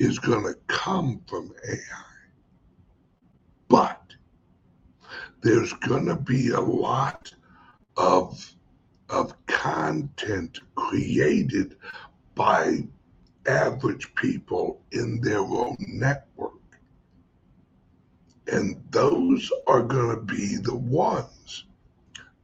is 0.01 0.18
going 0.18 0.42
to 0.42 0.55
come 0.66 1.20
from 1.26 1.53
AI. 1.68 1.76
But 3.68 4.14
there's 5.42 5.74
going 5.74 6.07
to 6.07 6.16
be 6.16 6.48
a 6.48 6.61
lot 6.61 7.32
of, 7.98 8.51
of 9.11 9.34
content 9.46 10.59
created 10.74 11.76
by 12.34 12.78
average 13.46 14.12
people 14.14 14.80
in 14.92 15.20
their 15.20 15.40
own 15.40 15.76
network. 15.86 16.55
And 18.51 18.82
those 18.90 19.53
are 19.66 19.82
going 19.82 20.16
to 20.16 20.22
be 20.22 20.57
the 20.57 20.76
ones 20.76 21.66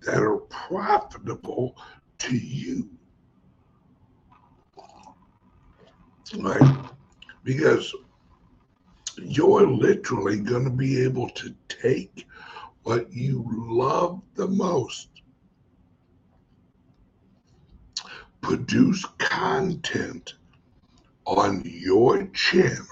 that 0.03 0.19
are 0.19 0.37
profitable 0.37 1.75
to 2.19 2.37
you. 2.37 2.91
Right? 6.37 6.96
Because 7.47 7.95
you're 9.23 9.69
literally 9.69 10.41
going 10.41 10.65
to 10.65 10.71
be 10.71 11.01
able 11.05 11.31
to 11.31 11.55
take 11.69 12.27
what 12.83 13.13
you 13.13 13.45
love 13.55 14.21
the 14.35 14.49
most, 14.49 15.09
produce 18.41 19.05
content 19.19 20.35
on 21.25 21.63
your 21.65 22.27
channel, 22.35 22.85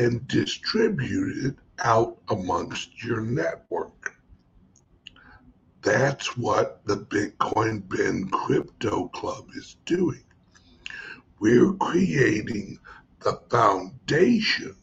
and 0.00 0.26
distribute 0.26 1.46
it 1.46 1.56
out 1.84 2.18
amongst 2.30 3.04
your 3.04 3.20
network. 3.20 4.16
That's 5.82 6.36
what 6.36 6.84
the 6.84 6.96
Bitcoin 6.96 7.88
Ben 7.88 8.28
Crypto 8.28 9.06
Club 9.10 9.50
is 9.54 9.76
doing. 9.86 10.24
We're 11.44 11.74
creating 11.74 12.78
the 13.20 13.38
foundation 13.50 14.74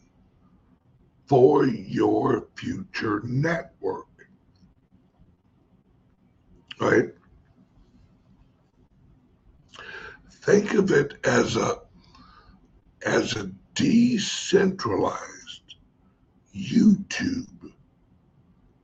for 1.26 1.66
your 1.66 2.46
future 2.54 3.20
network. 3.24 4.06
Right? 6.78 7.08
Think 10.30 10.74
of 10.74 10.92
it 10.92 11.14
as 11.24 11.56
a 11.56 11.78
as 13.04 13.34
a 13.34 13.50
decentralized 13.74 15.74
YouTube 16.54 17.72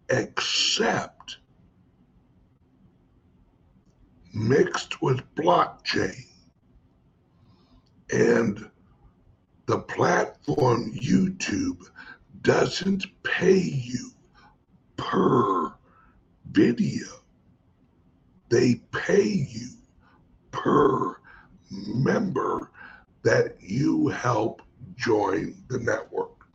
except 0.09 1.37
mixed 4.35 5.01
with 5.01 5.23
blockchain 5.37 6.28
and 8.11 8.71
the 9.67 9.79
platform 9.79 10.93
YouTube 10.95 11.83
doesn't 12.43 13.07
pay 13.23 13.59
you 13.59 14.11
per 14.97 15.75
video. 16.51 17.07
They 18.49 18.77
pay 18.93 19.47
you 19.51 19.69
per 20.51 21.21
member 21.71 22.71
that 23.23 23.57
you 23.61 24.09
help 24.09 24.63
join 24.97 25.55
the 25.69 25.79
network. 25.79 26.47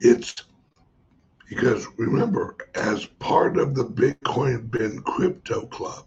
It's 0.00 0.34
because 1.48 1.86
remember, 1.98 2.56
as 2.76 3.06
part 3.06 3.58
of 3.58 3.74
the 3.74 3.84
Bitcoin 3.84 4.70
Ben 4.70 5.00
Crypto 5.00 5.66
Club, 5.66 6.06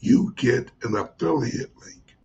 you 0.00 0.32
get 0.36 0.70
an 0.82 0.96
affiliate 0.96 1.76
link. 1.78 2.16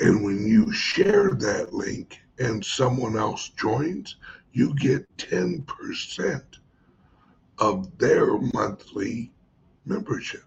And 0.00 0.24
when 0.24 0.46
you 0.46 0.72
share 0.72 1.30
that 1.30 1.72
link 1.72 2.20
and 2.38 2.64
someone 2.64 3.16
else 3.16 3.50
joins, 3.50 4.16
you 4.52 4.74
get 4.74 5.04
10% 5.16 6.42
of 7.58 7.98
their 7.98 8.38
monthly 8.52 9.32
membership. 9.84 10.44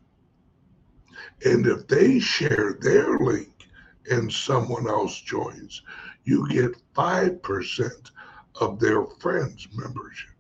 And 1.46 1.66
if 1.66 1.88
they 1.88 2.20
share 2.20 2.78
their 2.82 3.18
link 3.20 3.68
and 4.10 4.32
someone 4.32 4.88
else 4.88 5.20
joins, 5.22 5.82
you 6.24 6.48
get 6.50 6.76
5% 6.94 8.12
of 8.60 8.80
their 8.80 9.06
friends' 9.20 9.68
membership. 9.74 10.37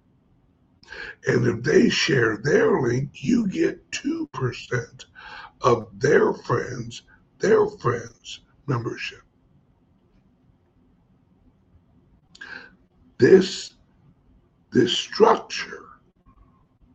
And 1.27 1.47
if 1.47 1.63
they 1.63 1.89
share 1.89 2.37
their 2.37 2.79
link, 2.81 3.23
you 3.23 3.47
get 3.47 3.91
2% 3.91 5.05
of 5.61 5.87
their 5.99 6.33
friends, 6.33 7.03
their 7.39 7.67
friends' 7.67 8.41
membership. 8.67 9.21
This, 13.17 13.73
this 14.71 14.93
structure 14.93 15.85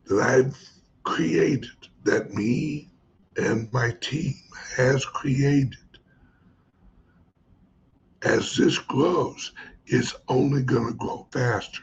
that 0.07 0.21
I've 0.21 0.59
created, 1.05 1.71
that 2.05 2.33
me 2.33 2.91
and 3.37 3.73
my 3.73 3.93
team 4.01 4.35
has 4.77 5.05
created, 5.05 5.77
as 8.23 8.57
this 8.57 8.79
grows, 8.79 9.53
is 9.87 10.15
only 10.29 10.63
going 10.63 10.87
to 10.87 10.95
grow 10.95 11.27
faster. 11.33 11.83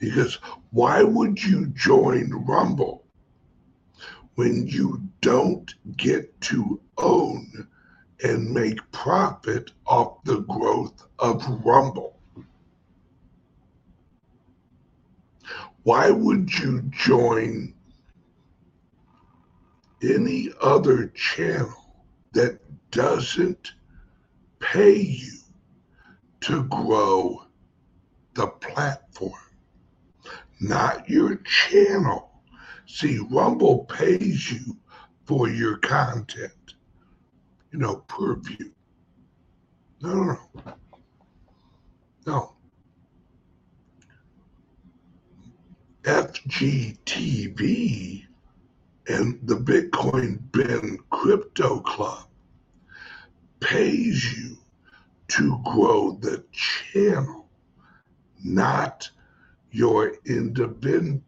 Because 0.00 0.36
why 0.70 1.02
would 1.02 1.44
you 1.44 1.66
join 1.66 2.30
Rumble 2.30 3.04
when 4.34 4.66
you 4.66 5.02
don't 5.20 5.72
get 5.98 6.40
to 6.40 6.80
own 6.96 7.68
and 8.24 8.50
make 8.50 8.78
profit 8.92 9.72
off 9.86 10.24
the 10.24 10.40
growth 10.40 11.06
of 11.18 11.46
Rumble? 11.64 12.18
Why 15.82 16.10
would 16.10 16.50
you 16.58 16.80
join 16.90 17.74
any 20.02 20.48
other 20.62 21.08
channel 21.08 22.04
that 22.32 22.58
doesn't 22.90 23.74
pay 24.60 24.98
you 24.98 25.32
to 26.40 26.64
grow 26.64 27.44
the 28.32 28.46
platform? 28.46 29.49
Not 30.60 31.08
your 31.08 31.36
channel. 31.36 32.30
See, 32.86 33.18
Rumble 33.18 33.84
pays 33.86 34.50
you 34.52 34.76
for 35.24 35.48
your 35.48 35.78
content, 35.78 36.74
you 37.72 37.78
know, 37.78 37.96
per 38.08 38.36
view. 38.36 38.72
No, 40.02 40.14
no, 40.14 40.24
no. 40.24 40.74
No. 42.26 42.54
FGTV 46.02 47.50
and 49.08 49.38
the 49.42 49.56
Bitcoin 49.56 50.40
Ben 50.52 50.98
Crypto 51.10 51.80
Club 51.80 52.26
pays 53.60 54.36
you 54.38 54.56
to 55.28 55.60
grow 55.64 56.12
the 56.20 56.44
channel, 56.52 57.48
not 58.42 59.10
your 59.70 60.14
individual 60.26 61.22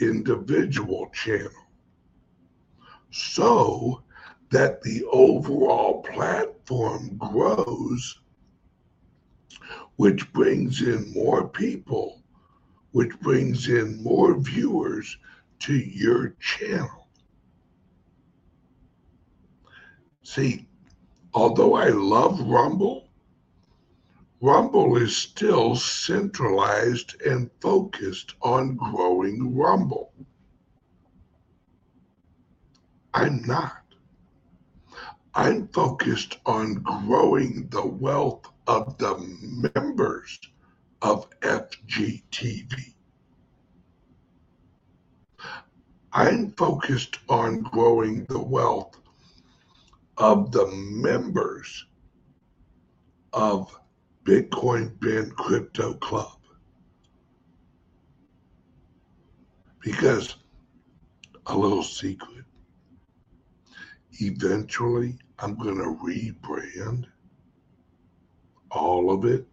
individual 0.00 1.10
channel 1.12 1.50
so 3.10 4.02
that 4.50 4.82
the 4.82 5.04
overall 5.12 6.02
platform 6.02 7.16
grows, 7.18 8.20
which 9.96 10.30
brings 10.32 10.82
in 10.82 11.12
more 11.12 11.46
people, 11.48 12.22
which 12.92 13.18
brings 13.20 13.68
in 13.68 14.02
more 14.02 14.38
viewers 14.38 15.18
to 15.58 15.74
your 15.74 16.30
channel. 16.40 17.08
See, 20.22 20.66
although 21.34 21.74
I 21.74 21.88
love 21.88 22.40
Rumble, 22.40 23.08
Rumble 24.44 24.96
is 24.96 25.16
still 25.16 25.76
centralized 25.76 27.14
and 27.22 27.48
focused 27.60 28.34
on 28.42 28.74
growing 28.74 29.56
Rumble. 29.56 30.12
I'm 33.14 33.42
not. 33.42 33.84
I'm 35.32 35.68
focused 35.68 36.38
on 36.44 36.74
growing 36.74 37.68
the 37.68 37.86
wealth 37.86 38.50
of 38.66 38.98
the 38.98 39.16
members 39.76 40.40
of 41.02 41.30
FGTV. 41.38 42.94
I'm 46.12 46.50
focused 46.54 47.20
on 47.28 47.60
growing 47.60 48.24
the 48.24 48.42
wealth 48.42 48.98
of 50.18 50.50
the 50.50 50.66
members 50.66 51.86
of 53.32 53.78
Bitcoin 54.24 54.98
Ben 55.00 55.30
Crypto 55.32 55.94
Club. 55.94 56.38
Because 59.80 60.36
a 61.46 61.56
little 61.56 61.82
secret, 61.82 62.44
eventually 64.20 65.18
I'm 65.40 65.56
going 65.56 65.76
to 65.78 65.98
rebrand 66.04 67.06
all 68.70 69.10
of 69.10 69.24
it. 69.24 69.44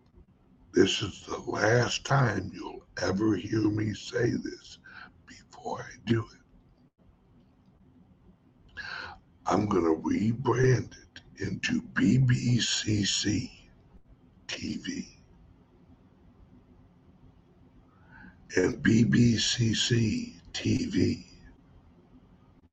This 0.73 1.01
is 1.01 1.25
the 1.27 1.39
last 1.49 2.05
time 2.05 2.51
you'll 2.53 2.85
ever 3.01 3.35
hear 3.35 3.67
me 3.69 3.93
say 3.95 4.29
this 4.29 4.77
before 5.25 5.79
I 5.81 5.95
do 6.05 6.23
it. 6.31 6.39
I'm 9.47 9.65
going 9.65 9.83
to 9.83 9.99
rebrand 9.99 10.91
it 10.91 11.21
into 11.41 11.81
BBCC 11.81 13.58
TV. 14.49 15.05
And 18.55 18.83
BBCC 18.83 20.33
TV 20.53 21.23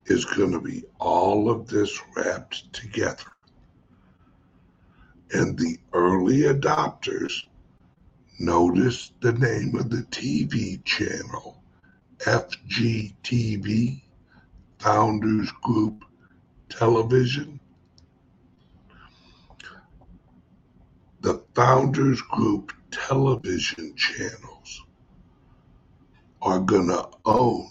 is 0.07 0.25
going 0.25 0.53
to 0.53 0.61
be 0.61 0.85
all 0.99 1.51
of 1.51 1.69
this 1.69 2.01
wrapped 2.17 2.73
together. 2.73 3.31
And 5.33 5.59
the 5.59 5.77
early 5.93 6.43
adopters 6.43 7.45
notice 8.39 9.13
the 9.21 9.33
name 9.33 9.77
of 9.77 9.91
the 9.91 10.03
TV 10.05 10.83
channel, 10.85 11.63
FGTV, 12.21 14.01
Founders 14.79 15.51
Group 15.63 16.05
Television. 16.69 17.61
The 21.27 21.43
Founders 21.57 22.23
Group 22.23 22.73
television 22.93 23.97
channels 23.97 24.85
are 26.41 26.61
going 26.61 26.87
to 26.87 27.09
own 27.25 27.69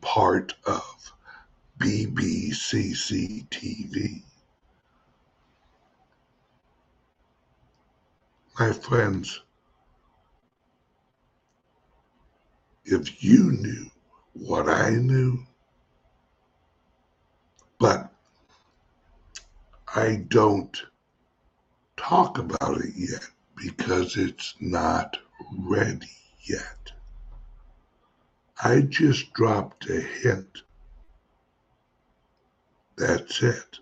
part 0.00 0.54
of 0.66 1.12
BBCC 1.78 3.48
TV. 3.50 4.24
My 8.58 8.72
friends, 8.72 9.42
if 12.84 13.22
you 13.22 13.52
knew 13.52 13.86
what 14.32 14.68
I 14.68 14.90
knew, 14.90 15.38
but 17.78 18.12
I 19.94 20.24
don't 20.26 20.89
talk 22.00 22.38
about 22.38 22.80
it 22.80 22.94
yet 22.96 23.26
because 23.56 24.16
it's 24.16 24.54
not 24.58 25.18
ready 25.58 26.10
yet. 26.44 26.92
I 28.62 28.80
just 28.80 29.32
dropped 29.34 29.88
a 29.90 30.00
hint. 30.00 30.62
That's 32.96 33.42
it. 33.42 33.78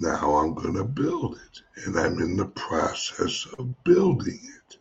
Now 0.00 0.36
I'm 0.36 0.54
going 0.54 0.74
to 0.74 0.84
build 0.84 1.36
it, 1.36 1.84
and 1.84 1.98
I'm 1.98 2.20
in 2.20 2.36
the 2.36 2.46
process 2.46 3.46
of 3.58 3.82
building 3.84 4.40
it. 4.42 4.78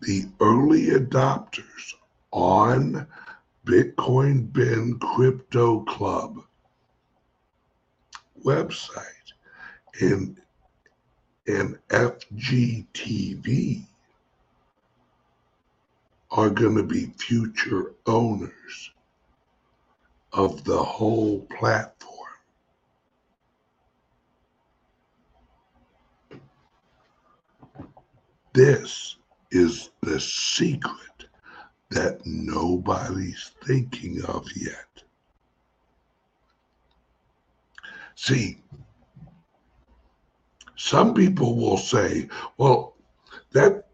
The 0.00 0.26
early 0.40 0.86
adopters 0.86 1.94
on 2.30 3.06
Bitcoin 3.64 4.52
Ben 4.52 4.98
Crypto 4.98 5.80
Club 5.80 6.44
website 8.44 9.32
and 10.00 10.40
and 11.46 11.76
FGTV 11.88 13.84
are 16.30 16.50
going 16.50 16.76
to 16.76 16.82
be 16.82 17.12
future 17.18 17.94
owners 18.06 18.90
of 20.32 20.64
the 20.64 20.82
whole 20.82 21.40
platform. 21.58 22.12
This 28.54 29.16
is 29.50 29.90
the 30.02 30.20
secret 30.20 31.26
that 31.90 32.20
nobody's 32.24 33.50
thinking 33.64 34.22
of 34.24 34.46
yet. 34.56 34.91
See, 38.22 38.62
some 40.76 41.12
people 41.12 41.56
will 41.56 41.76
say, 41.76 42.28
well, 42.56 42.94
that 43.50 43.88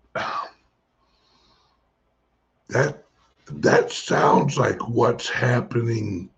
that 2.69 3.05
that 3.51 3.91
sounds 3.91 4.59
like 4.59 4.87
what's 4.87 5.31
happening 5.31 6.29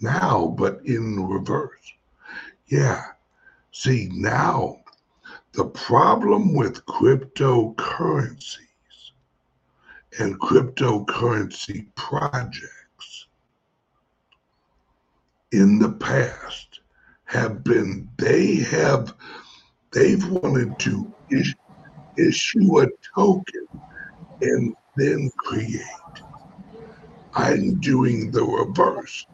now, 0.00 0.54
but 0.56 0.80
in 0.84 1.26
reverse. 1.26 1.92
Yeah. 2.68 3.02
See, 3.72 4.10
now 4.12 4.78
the 5.54 5.64
problem 5.64 6.54
with 6.54 6.86
cryptocurrencies 6.86 8.60
and 10.20 10.40
cryptocurrency 10.40 11.92
projects 11.96 13.26
in 15.50 15.80
the 15.80 15.90
past 15.94 16.67
have 17.28 17.64
been 17.64 18.08
they 18.18 18.56
have 18.56 19.14
they've 19.92 20.26
wanted 20.28 20.78
to 20.78 21.12
is, 21.30 21.54
issue 22.16 22.80
a 22.80 22.88
token 23.14 23.68
and 24.42 24.74
then 24.96 25.30
create 25.36 25.82
I'm 27.38 27.78
doing 27.78 28.32
the 28.32 28.42
reverse. 28.42 29.24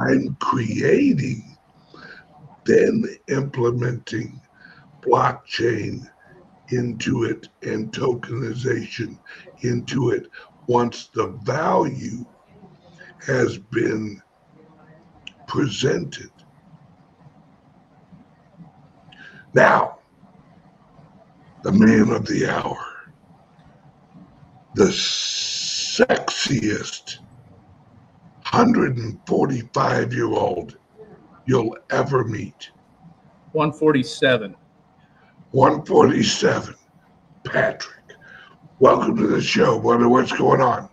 I'm 0.00 0.36
creating, 0.40 1.56
then 2.64 3.04
implementing 3.28 4.40
blockchain 5.02 6.10
into 6.70 7.24
it 7.24 7.48
and 7.62 7.92
tokenization 7.92 9.18
into 9.60 10.10
it 10.10 10.28
once 10.66 11.10
the 11.14 11.28
value 11.44 12.24
has 13.24 13.58
been 13.58 14.20
presented. 15.46 16.30
Now, 19.54 19.98
the 21.62 21.70
man 21.70 22.10
of 22.10 22.26
the 22.26 22.48
hour, 22.50 22.76
the 24.74 24.86
sexiest 25.94 26.08
145 28.50 30.12
year 30.12 30.26
old 30.26 30.76
you'll 31.46 31.76
ever 31.90 32.24
meet. 32.24 32.70
147. 33.52 34.56
147. 35.52 36.74
Patrick, 37.44 38.16
welcome 38.80 39.16
to 39.16 39.28
the 39.28 39.40
show. 39.40 39.76
Wonder 39.76 40.08
what's 40.08 40.32
going 40.32 40.60
on. 40.62 40.88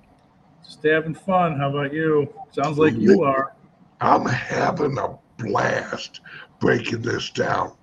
Just 0.64 0.84
having 0.84 1.16
fun. 1.16 1.58
How 1.58 1.72
about 1.72 1.92
you? 1.94 2.32
Sounds 2.52 2.78
like 2.78 2.94
you 2.94 3.24
are. 3.24 3.56
I'm 4.02 4.28
having 4.28 5.00
a 5.00 5.18
blast 5.40 6.22
breaking 6.60 7.02
this 7.02 7.32
down. 7.32 7.74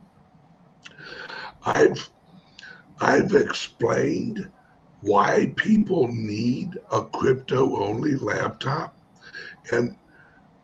I've 1.68 2.10
I've 3.00 3.34
explained 3.34 4.50
why 5.02 5.52
people 5.56 6.08
need 6.08 6.78
a 6.90 7.02
crypto 7.02 7.76
only 7.82 8.16
laptop 8.16 8.96
and 9.70 9.94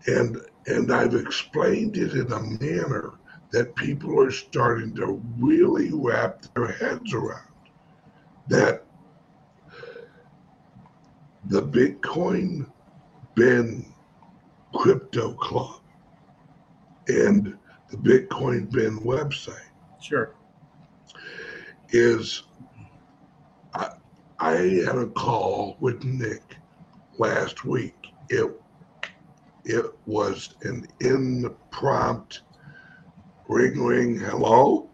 and 0.06 0.38
and 0.66 0.90
I've 0.90 1.14
explained 1.14 1.98
it 1.98 2.12
in 2.12 2.32
a 2.32 2.40
manner 2.40 3.12
that 3.52 3.76
people 3.76 4.18
are 4.18 4.30
starting 4.30 4.94
to 4.96 5.22
really 5.38 5.90
wrap 5.92 6.42
their 6.54 6.68
heads 6.72 7.12
around 7.12 7.52
that 8.48 8.86
the 11.44 11.62
Bitcoin 11.62 12.70
Ben 13.34 13.84
crypto 14.74 15.34
club 15.34 15.80
and 17.08 17.58
the 17.90 17.96
Bitcoin 17.98 18.72
Ben 18.72 18.98
website 19.00 19.68
Sure. 20.00 20.34
Is 21.96 22.42
I, 23.72 23.88
I 24.40 24.50
had 24.84 24.98
a 24.98 25.06
call 25.06 25.76
with 25.78 26.02
Nick 26.02 26.56
last 27.18 27.64
week. 27.64 27.94
It 28.28 28.50
it 29.64 29.86
was 30.04 30.56
an 30.62 30.88
impromptu 30.98 32.40
ring 33.48 33.80
ring 33.80 34.18
hello 34.18 34.90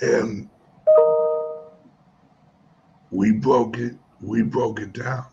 and 0.00 0.50
we 3.12 3.30
broke 3.30 3.78
it 3.78 3.94
we 4.20 4.42
broke 4.42 4.80
it 4.80 4.92
down. 4.94 5.26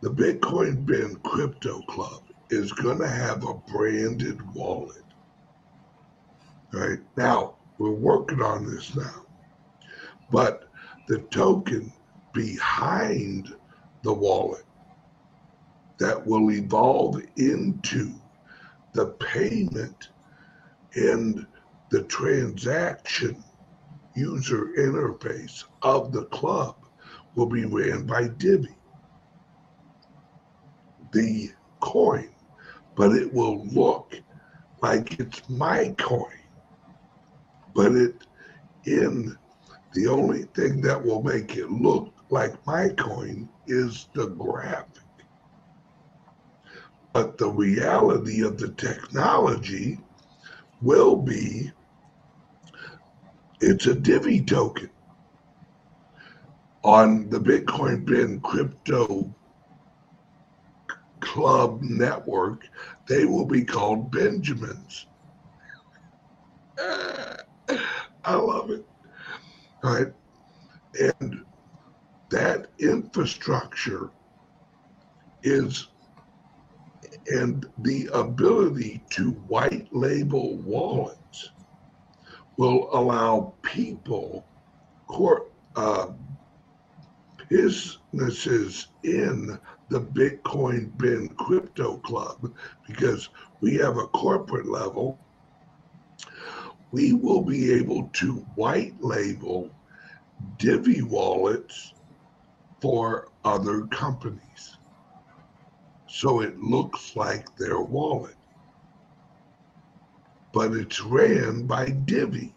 The 0.00 0.10
Bitcoin 0.10 0.86
Ben 0.86 1.16
Crypto 1.24 1.82
Club 1.88 2.22
is 2.50 2.70
going 2.70 3.00
to 3.00 3.08
have 3.08 3.44
a 3.44 3.54
branded 3.54 4.40
wallet. 4.54 5.02
Right 6.72 7.00
now, 7.16 7.56
we're 7.78 7.90
working 7.90 8.42
on 8.42 8.66
this 8.66 8.94
now. 8.94 9.26
But 10.30 10.68
the 11.08 11.18
token 11.30 11.92
behind 12.32 13.54
the 14.02 14.12
wallet 14.12 14.64
that 15.98 16.26
will 16.26 16.50
evolve 16.50 17.22
into 17.36 18.12
the 18.92 19.06
payment 19.06 20.10
and 20.94 21.46
the 21.90 22.02
transaction 22.04 23.42
user 24.14 24.70
interface 24.78 25.64
of 25.82 26.12
the 26.12 26.24
club 26.26 26.76
will 27.34 27.46
be 27.46 27.64
ran 27.64 28.06
by 28.06 28.28
Divi. 28.28 28.74
The 31.12 31.52
coin, 31.80 32.30
but 32.96 33.12
it 33.12 33.32
will 33.32 33.64
look 33.66 34.20
like 34.82 35.18
it's 35.18 35.48
my 35.48 35.94
coin. 35.98 36.43
But 37.74 37.92
it 37.92 38.26
in 38.84 39.36
the 39.94 40.06
only 40.06 40.44
thing 40.54 40.80
that 40.82 41.02
will 41.02 41.22
make 41.22 41.56
it 41.56 41.70
look 41.70 42.12
like 42.30 42.66
my 42.66 42.88
coin 42.90 43.48
is 43.66 44.08
the 44.14 44.26
graphic. 44.26 45.02
But 47.12 47.38
the 47.38 47.48
reality 47.48 48.42
of 48.42 48.58
the 48.58 48.70
technology 48.72 50.00
will 50.82 51.16
be 51.16 51.70
it's 53.60 53.86
a 53.86 53.94
Divi 53.94 54.40
token 54.40 54.90
on 56.82 57.30
the 57.30 57.40
Bitcoin 57.40 58.04
Ben 58.04 58.40
crypto 58.40 59.34
club 61.20 61.80
network. 61.82 62.68
They 63.06 63.24
will 63.24 63.46
be 63.46 63.64
called 63.64 64.10
Benjamins. 64.10 65.06
Ah. 66.78 67.33
I 68.24 68.34
love 68.34 68.70
it. 68.70 68.86
Right? 69.82 70.12
And 71.20 71.44
that 72.30 72.66
infrastructure 72.78 74.10
is 75.42 75.88
and 77.28 77.66
the 77.78 78.08
ability 78.12 79.02
to 79.10 79.30
white 79.48 79.88
label 79.92 80.56
wallets 80.58 81.50
will 82.56 82.88
allow 82.92 83.54
people, 83.62 84.46
cor- 85.06 85.46
uh, 85.76 86.08
businesses 87.48 88.88
in 89.02 89.58
the 89.88 90.00
Bitcoin 90.00 90.96
Ben 90.98 91.28
Crypto 91.36 91.98
Club, 91.98 92.54
because 92.86 93.28
we 93.60 93.74
have 93.76 93.96
a 93.96 94.06
corporate 94.08 94.66
level, 94.68 95.18
we 96.94 97.12
will 97.12 97.42
be 97.42 97.72
able 97.72 98.08
to 98.12 98.34
white 98.54 98.94
label 99.00 99.68
Divi 100.58 101.02
wallets 101.02 101.92
for 102.80 103.30
other 103.44 103.86
companies. 103.86 104.78
So 106.06 106.40
it 106.40 106.60
looks 106.60 107.16
like 107.16 107.56
their 107.56 107.80
wallet. 107.80 108.36
But 110.52 110.70
it's 110.70 111.00
ran 111.00 111.66
by 111.66 111.86
Divi. 111.86 112.54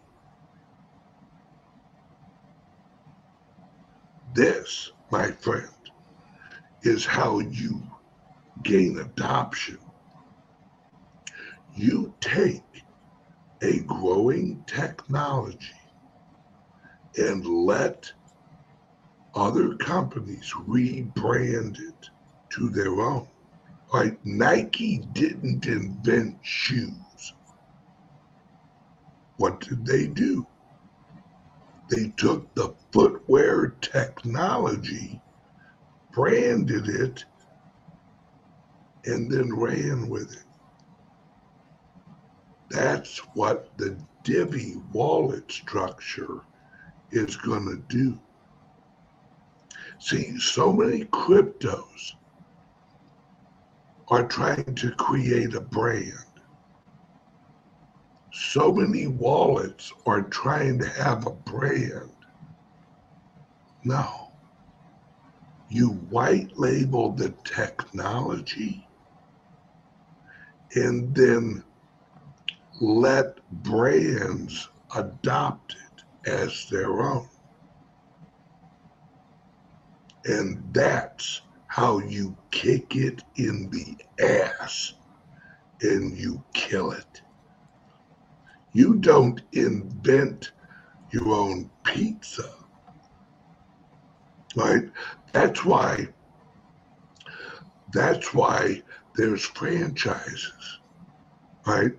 This, 4.36 4.92
my 5.10 5.32
friend, 5.32 5.68
is 6.82 7.04
how 7.04 7.40
you 7.40 7.82
gain 8.62 9.00
adoption. 9.00 9.78
You 11.74 12.14
take 12.20 12.62
a 13.62 13.80
growing 13.80 14.62
technology 14.66 15.74
and 17.16 17.44
let 17.46 18.12
other 19.34 19.74
companies 19.76 20.52
rebrand 20.66 21.78
it 21.80 22.10
to 22.50 22.68
their 22.68 23.00
own. 23.00 23.26
Like 23.92 24.24
Nike 24.24 24.98
didn't 25.12 25.66
invent 25.66 26.38
shoes. 26.42 27.34
What 29.36 29.60
did 29.60 29.86
they 29.86 30.06
do? 30.06 30.46
They 31.88 32.12
took 32.16 32.52
the 32.54 32.74
footwear 32.92 33.68
technology, 33.80 35.20
branded 36.12 36.88
it, 36.88 37.24
and 39.04 39.30
then 39.30 39.54
ran 39.54 40.08
with 40.08 40.32
it. 40.32 40.47
That's 42.70 43.18
what 43.34 43.76
the 43.78 43.96
Divi 44.24 44.76
wallet 44.92 45.50
structure 45.50 46.42
is 47.10 47.36
going 47.36 47.66
to 47.66 47.96
do. 47.96 48.18
See, 49.98 50.38
so 50.38 50.72
many 50.72 51.04
cryptos 51.06 52.12
are 54.08 54.26
trying 54.26 54.74
to 54.74 54.90
create 54.92 55.54
a 55.54 55.60
brand. 55.60 56.12
So 58.32 58.72
many 58.72 59.06
wallets 59.06 59.92
are 60.06 60.22
trying 60.22 60.78
to 60.78 60.88
have 60.88 61.26
a 61.26 61.30
brand. 61.30 62.12
No. 63.84 64.32
You 65.68 65.88
white 66.10 66.56
label 66.58 67.12
the 67.12 67.30
technology 67.44 68.86
and 70.74 71.14
then 71.14 71.64
let 72.80 73.36
brands 73.62 74.68
adopt 74.94 75.74
it 75.74 76.30
as 76.30 76.66
their 76.70 77.00
own. 77.00 77.28
And 80.24 80.62
that's 80.72 81.42
how 81.66 82.00
you 82.00 82.36
kick 82.50 82.96
it 82.96 83.22
in 83.36 83.70
the 83.70 83.96
ass 84.24 84.94
and 85.80 86.16
you 86.16 86.42
kill 86.54 86.92
it. 86.92 87.22
You 88.72 88.94
don't 88.96 89.40
invent 89.52 90.52
your 91.10 91.32
own 91.32 91.70
pizza. 91.84 92.50
Right? 94.56 94.90
That's 95.32 95.64
why 95.64 96.08
that's 97.92 98.34
why 98.34 98.82
there's 99.14 99.44
franchises. 99.44 100.78
Right? 101.66 101.92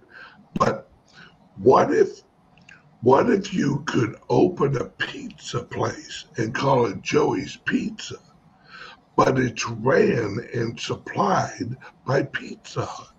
But 0.59 0.89
what 1.55 1.93
if 1.93 2.21
what 3.01 3.29
if 3.29 3.53
you 3.53 3.81
could 3.87 4.17
open 4.27 4.75
a 4.75 4.83
pizza 4.83 5.63
place 5.63 6.25
and 6.35 6.53
call 6.53 6.85
it 6.85 7.01
Joey's 7.01 7.55
Pizza, 7.55 8.17
but 9.15 9.39
it's 9.39 9.65
ran 9.65 10.37
and 10.53 10.77
supplied 10.77 11.77
by 12.05 12.23
Pizza 12.23 12.85
Hut? 12.85 13.15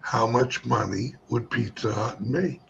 How 0.00 0.26
much 0.26 0.64
money 0.64 1.14
would 1.28 1.50
Pizza 1.50 1.92
Hut 1.92 2.22
make? 2.22 2.62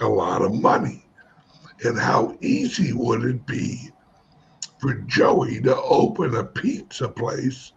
A 0.00 0.08
lot 0.08 0.42
of 0.42 0.52
money. 0.52 1.06
And 1.84 1.98
how 1.98 2.36
easy 2.40 2.92
would 2.92 3.22
it 3.24 3.46
be 3.46 3.92
for 4.82 4.94
Joey 4.94 5.60
to 5.60 5.80
open 5.80 6.34
a 6.34 6.42
pizza 6.42 7.08
place 7.08 7.72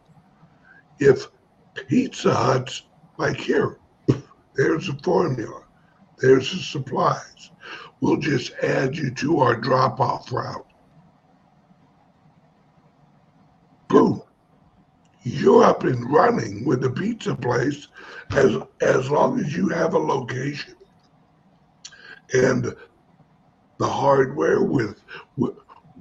if 0.99 1.27
Pizza 1.87 2.33
Hut's 2.33 2.81
like 3.19 3.37
here, 3.37 3.77
there's 4.55 4.89
a 4.89 4.97
formula, 5.03 5.61
there's 6.17 6.51
the 6.51 6.57
supplies. 6.57 7.51
We'll 8.01 8.17
just 8.17 8.53
add 8.63 8.97
you 8.97 9.11
to 9.11 9.39
our 9.39 9.55
drop 9.55 9.99
off 9.99 10.31
route. 10.31 10.65
Boom. 13.87 14.23
You're 15.21 15.63
up 15.63 15.83
and 15.83 16.11
running 16.11 16.65
with 16.65 16.81
the 16.81 16.89
pizza 16.89 17.35
place 17.35 17.87
as 18.31 18.57
as 18.81 19.11
long 19.11 19.39
as 19.39 19.55
you 19.55 19.69
have 19.69 19.93
a 19.93 19.99
location 19.99 20.75
and 22.33 22.75
the 23.77 23.87
hardware 23.87 24.63
with 24.63 25.01
with, 25.37 25.55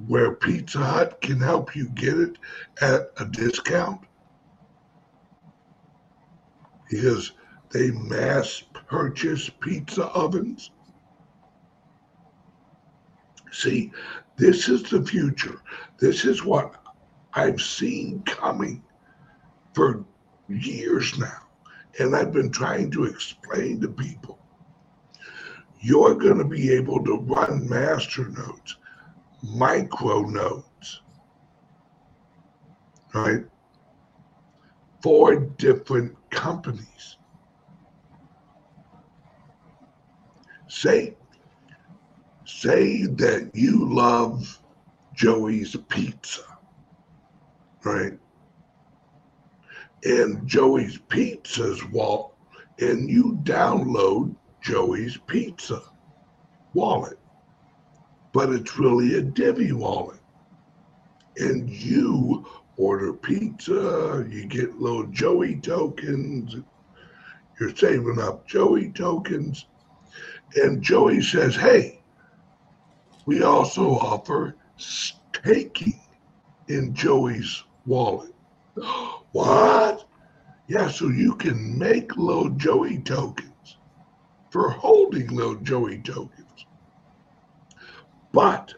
where 0.07 0.33
Pizza 0.33 0.79
Hut 0.79 1.21
can 1.21 1.41
help 1.41 1.75
you 1.75 1.89
get 1.91 2.19
it 2.19 2.39
at 2.81 3.11
a 3.19 3.25
discount 3.25 4.01
because 6.89 7.33
they 7.71 7.91
mass 7.91 8.63
purchase 8.87 9.49
pizza 9.49 10.07
ovens. 10.09 10.71
See, 13.51 13.93
this 14.37 14.69
is 14.69 14.83
the 14.85 15.05
future. 15.05 15.61
This 15.99 16.25
is 16.25 16.45
what 16.45 16.75
I've 17.35 17.61
seen 17.61 18.23
coming 18.23 18.83
for 19.75 20.05
years 20.49 21.19
now. 21.19 21.39
And 21.99 22.15
I've 22.15 22.33
been 22.33 22.51
trying 22.51 22.91
to 22.93 23.05
explain 23.05 23.81
to 23.81 23.89
people 23.89 24.39
you're 25.85 26.15
going 26.15 26.39
to 26.39 26.45
be 26.45 26.73
able 26.73 27.05
to 27.05 27.19
run 27.19 27.69
master 27.69 28.29
nodes, 28.31 28.79
micro 29.53 30.23
nodes, 30.23 31.03
right? 33.15 33.45
Four 35.03 35.37
different 35.37 36.17
companies. 36.31 37.19
Say, 40.69 41.17
say 42.45 43.05
that 43.07 43.51
you 43.55 43.93
love 43.93 44.59
Joey's 45.15 45.77
Pizza, 45.89 46.43
right? 47.85 48.19
And 50.05 50.47
Joey's 50.47 50.99
Pizza's 51.09 51.85
wallet, 51.87 52.33
and 52.81 53.09
you 53.09 53.39
download 53.45 54.35
Joey's 54.63 55.17
Pizza 55.27 55.83
wallet, 56.73 57.19
but 58.35 58.51
it's 58.51 58.77
really 58.77 59.15
a 59.15 59.23
Divi 59.23 59.73
wallet. 59.73 60.19
And 61.39 61.71
you 61.71 62.45
order 62.77 63.13
pizza, 63.13 64.27
you 64.29 64.45
get 64.47 64.81
little 64.81 65.07
Joey 65.07 65.61
tokens, 65.61 66.57
you're 67.59 67.75
saving 67.75 68.19
up 68.21 68.47
Joey 68.47 68.91
tokens. 68.91 69.67
And 70.57 70.83
Joey 70.83 71.23
says, 71.23 71.55
hey, 71.55 72.03
we 73.25 73.45
also 73.45 73.93
offer 73.93 74.57
staking 74.77 76.01
in 76.69 76.93
Joey's 76.93 77.63
wallet. 77.87 78.35
what? 79.33 80.09
Yeah, 80.67 80.89
so 80.89 81.09
you 81.09 81.37
can 81.37 81.79
make 81.79 82.17
little 82.17 82.51
Joey 82.51 82.99
tokens 82.99 83.77
for 84.51 84.71
holding 84.71 85.29
little 85.29 85.57
Joey 85.57 85.99
tokens. 85.99 86.44
But 88.35 88.75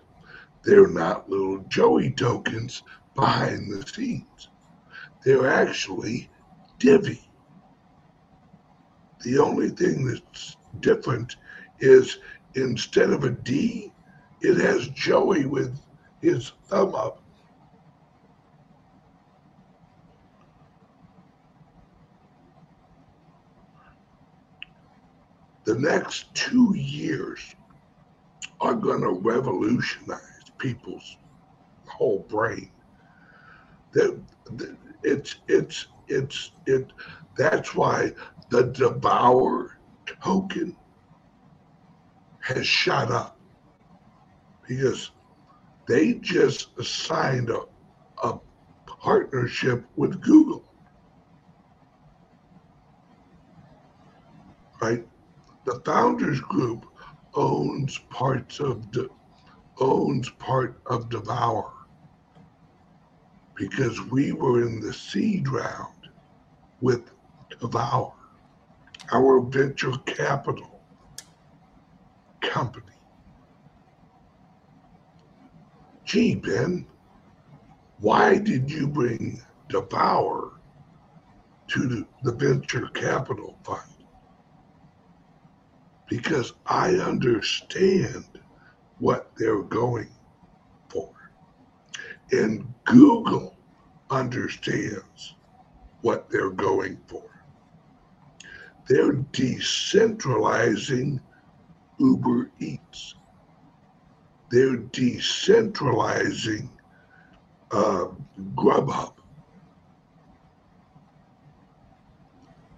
they're 0.64 0.86
not 0.86 1.30
little 1.30 1.60
Joey 1.68 2.10
tokens 2.10 2.82
behind 3.14 3.72
the 3.72 3.86
scenes. 3.86 4.50
They're 5.24 5.50
actually 5.50 6.28
Divi. 6.78 7.26
The 9.24 9.38
only 9.38 9.70
thing 9.70 10.06
that's 10.06 10.58
different 10.80 11.36
is 11.80 12.18
instead 12.54 13.10
of 13.10 13.24
a 13.24 13.30
D, 13.30 13.92
it 14.42 14.58
has 14.58 14.88
Joey 14.88 15.46
with 15.46 15.80
his 16.20 16.52
thumb 16.68 16.94
up. 16.94 17.22
the 25.64 25.74
next 25.74 26.32
two 26.32 26.72
years 26.76 27.56
are 28.60 28.74
going 28.74 29.00
to 29.02 29.10
revolutionize 29.10 30.20
people's 30.58 31.16
whole 31.86 32.20
brain. 32.28 32.70
That 33.92 34.20
it's 35.02 35.36
it's 35.48 35.86
it's 36.08 36.52
it. 36.66 36.92
That's 37.36 37.74
why 37.74 38.12
the 38.50 38.64
devour 38.64 39.78
token 40.22 40.76
has 42.40 42.66
shot 42.66 43.10
up 43.10 43.38
because 44.66 45.10
they 45.86 46.14
just 46.14 46.82
signed 46.84 47.50
a, 47.50 47.62
a 48.22 48.38
partnership 48.86 49.84
with 49.96 50.20
Google. 50.20 50.64
Right? 54.80 55.06
the 55.66 55.80
founders 55.84 56.40
group 56.40 56.86
owns 57.36 57.98
parts 58.10 58.58
of 58.60 58.90
the 58.92 59.08
owns 59.78 60.30
part 60.30 60.80
of 60.86 61.10
Devour 61.10 61.70
because 63.54 64.00
we 64.10 64.32
were 64.32 64.62
in 64.62 64.80
the 64.80 64.92
seed 64.92 65.48
round 65.48 66.08
with 66.80 67.10
Devour, 67.60 68.12
our 69.12 69.40
venture 69.40 69.96
capital 70.06 70.80
company. 72.40 72.84
Gee, 76.04 76.34
Ben, 76.34 76.86
why 77.98 78.38
did 78.38 78.70
you 78.70 78.86
bring 78.86 79.42
Devour 79.68 80.52
to 81.68 82.06
the, 82.22 82.32
venture 82.32 82.88
capital 82.88 83.58
fund? 83.64 83.95
Because 86.08 86.52
I 86.66 86.94
understand 86.94 88.24
what 88.98 89.30
they're 89.36 89.62
going 89.62 90.10
for. 90.88 91.12
And 92.30 92.72
Google 92.84 93.56
understands 94.10 95.34
what 96.02 96.30
they're 96.30 96.50
going 96.50 96.98
for. 97.06 97.24
They're 98.88 99.14
decentralizing 99.14 101.18
Uber 101.98 102.50
Eats. 102.60 103.14
They're 104.50 104.76
decentralizing 104.76 106.68
uh, 107.72 108.06
Grubhub. 108.54 109.14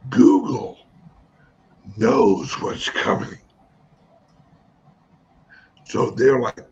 Google 0.08 0.78
knows 1.98 2.52
what's 2.60 2.88
coming. 2.88 3.38
So 5.84 6.10
they're 6.10 6.38
like, 6.38 6.64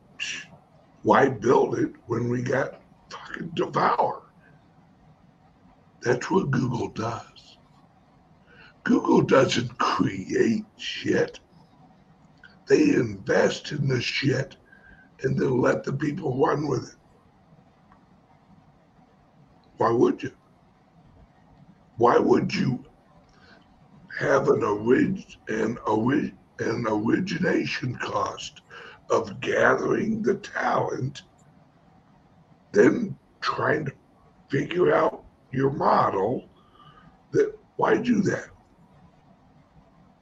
why 1.02 1.28
build 1.28 1.78
it 1.78 1.92
when 2.06 2.28
we 2.28 2.42
got 2.42 2.80
fucking 3.10 3.50
Devour? 3.54 4.22
That's 6.02 6.30
what 6.30 6.50
Google 6.50 6.88
does. 6.88 7.58
Google 8.84 9.22
doesn't 9.22 9.76
create 9.78 10.64
shit. 10.76 11.40
They 12.68 12.90
invest 12.90 13.72
in 13.72 13.88
the 13.88 14.00
shit 14.00 14.56
and 15.22 15.38
then 15.38 15.60
let 15.60 15.82
the 15.82 15.92
people 15.92 16.44
run 16.44 16.68
with 16.68 16.90
it. 16.90 16.96
Why 19.78 19.90
would 19.90 20.22
you? 20.22 20.30
Why 21.96 22.18
would 22.18 22.54
you 22.54 22.84
have 24.18 24.48
an, 24.48 24.62
orig- 24.62 25.36
an, 25.48 25.78
orig- 25.86 26.34
an 26.58 26.86
origination 26.86 27.96
cost 27.96 28.62
of 29.10 29.40
gathering 29.40 30.22
the 30.22 30.34
talent, 30.36 31.22
then 32.72 33.16
trying 33.40 33.84
to 33.84 33.92
figure 34.48 34.94
out 34.94 35.24
your 35.52 35.70
model 35.70 36.48
that 37.32 37.56
why 37.76 37.96
do 37.96 38.20
that? 38.22 38.48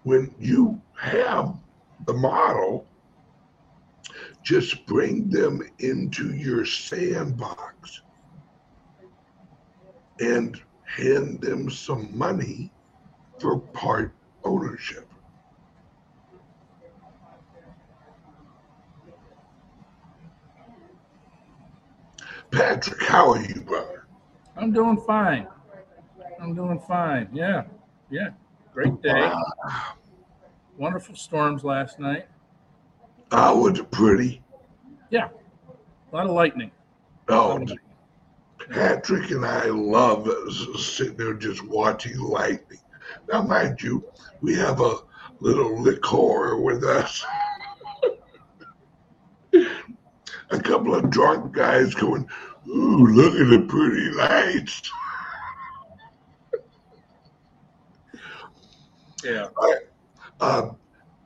When 0.03 0.35
you 0.39 0.81
have 1.01 1.57
the 2.07 2.13
model, 2.13 2.87
just 4.43 4.85
bring 4.87 5.31
them 5.31 5.63
into 5.79 6.35
your 6.35 6.67
sandbox 6.67 8.03
and 10.21 10.61
hand 10.85 11.41
them 11.41 11.71
some 11.71 12.17
money 12.17 12.71
for 13.39 13.59
part 13.59 14.13
ownership. 14.45 15.09
Patrick, 22.51 23.03
how 23.03 23.33
are 23.33 23.41
you, 23.41 23.61
brother? 23.63 24.07
I'm 24.57 24.73
doing 24.73 25.01
fine. 25.01 25.49
I'm 26.41 26.55
doing 26.55 26.81
fine. 26.87 27.29
Yeah. 27.33 27.65
Yeah. 28.11 28.29
Great 28.73 29.03
day. 29.03 29.33
Wonderful 30.79 31.17
storms 31.17 31.65
last 31.65 31.99
night. 31.99 32.27
Oh, 33.33 33.63
was 33.63 33.79
it 33.79 33.91
pretty? 33.91 34.43
Yeah. 35.11 35.29
A 36.13 36.15
lot 36.15 36.27
of 36.27 36.33
lightning. 36.33 36.71
Oh, 37.29 37.65
Patrick 38.71 39.31
and 39.31 39.45
I 39.45 39.67
love 39.67 40.29
sitting 40.79 41.17
there 41.17 41.35
just 41.35 41.65
watching 41.67 42.19
lightning. 42.19 42.79
Now, 43.31 43.43
mind 43.43 43.83
you, 43.83 44.05
we 44.41 44.55
have 44.57 44.81
a 44.81 44.97
little 45.41 45.81
liqueur 45.83 46.61
with 46.61 46.85
us. 46.85 47.25
a 50.51 50.61
couple 50.61 50.95
of 50.95 51.11
drunk 51.11 51.53
guys 51.53 51.95
going, 51.95 52.29
"Ooh, 52.69 53.07
look 53.07 53.35
at 53.35 53.51
the 53.51 53.67
pretty 53.69 54.11
lights." 54.11 54.91
Yeah. 59.25 59.47
Uh, 60.41 60.71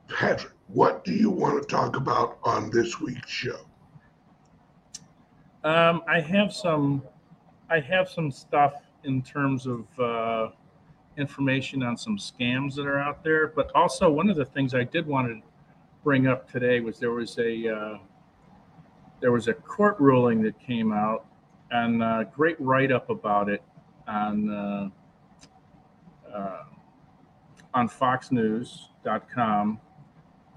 Patrick, 0.07 0.53
what 0.67 1.03
do 1.03 1.11
you 1.11 1.29
want 1.29 1.61
to 1.61 1.67
talk 1.67 1.97
about 1.97 2.39
on 2.43 2.69
this 2.69 2.99
week's 3.01 3.29
show? 3.29 3.59
Um, 5.63 6.03
I 6.07 6.21
have 6.21 6.53
some, 6.53 7.03
I 7.69 7.81
have 7.81 8.09
some 8.09 8.31
stuff 8.31 8.73
in 9.03 9.21
terms 9.21 9.67
of 9.67 9.99
uh, 9.99 10.49
information 11.19 11.83
on 11.83 11.97
some 11.97 12.17
scams 12.17 12.75
that 12.75 12.85
are 12.85 12.99
out 12.99 13.23
there. 13.23 13.47
But 13.47 13.71
also, 13.75 14.09
one 14.09 14.29
of 14.29 14.37
the 14.37 14.45
things 14.45 14.73
I 14.73 14.83
did 14.83 15.05
want 15.05 15.27
to 15.27 15.41
bring 16.03 16.27
up 16.27 16.49
today 16.49 16.79
was 16.79 16.97
there 16.99 17.11
was 17.11 17.37
a 17.37 17.67
uh, 17.67 17.97
there 19.21 19.31
was 19.31 19.47
a 19.47 19.53
court 19.53 19.97
ruling 19.99 20.41
that 20.43 20.59
came 20.59 20.91
out 20.91 21.25
and 21.71 22.01
a 22.01 22.29
great 22.33 22.59
write 22.59 22.91
up 22.91 23.09
about 23.09 23.49
it 23.49 23.61
on 24.07 24.49
uh, 24.49 24.89
uh, 26.33 26.63
on 27.73 27.87
FoxNews.com 27.87 29.79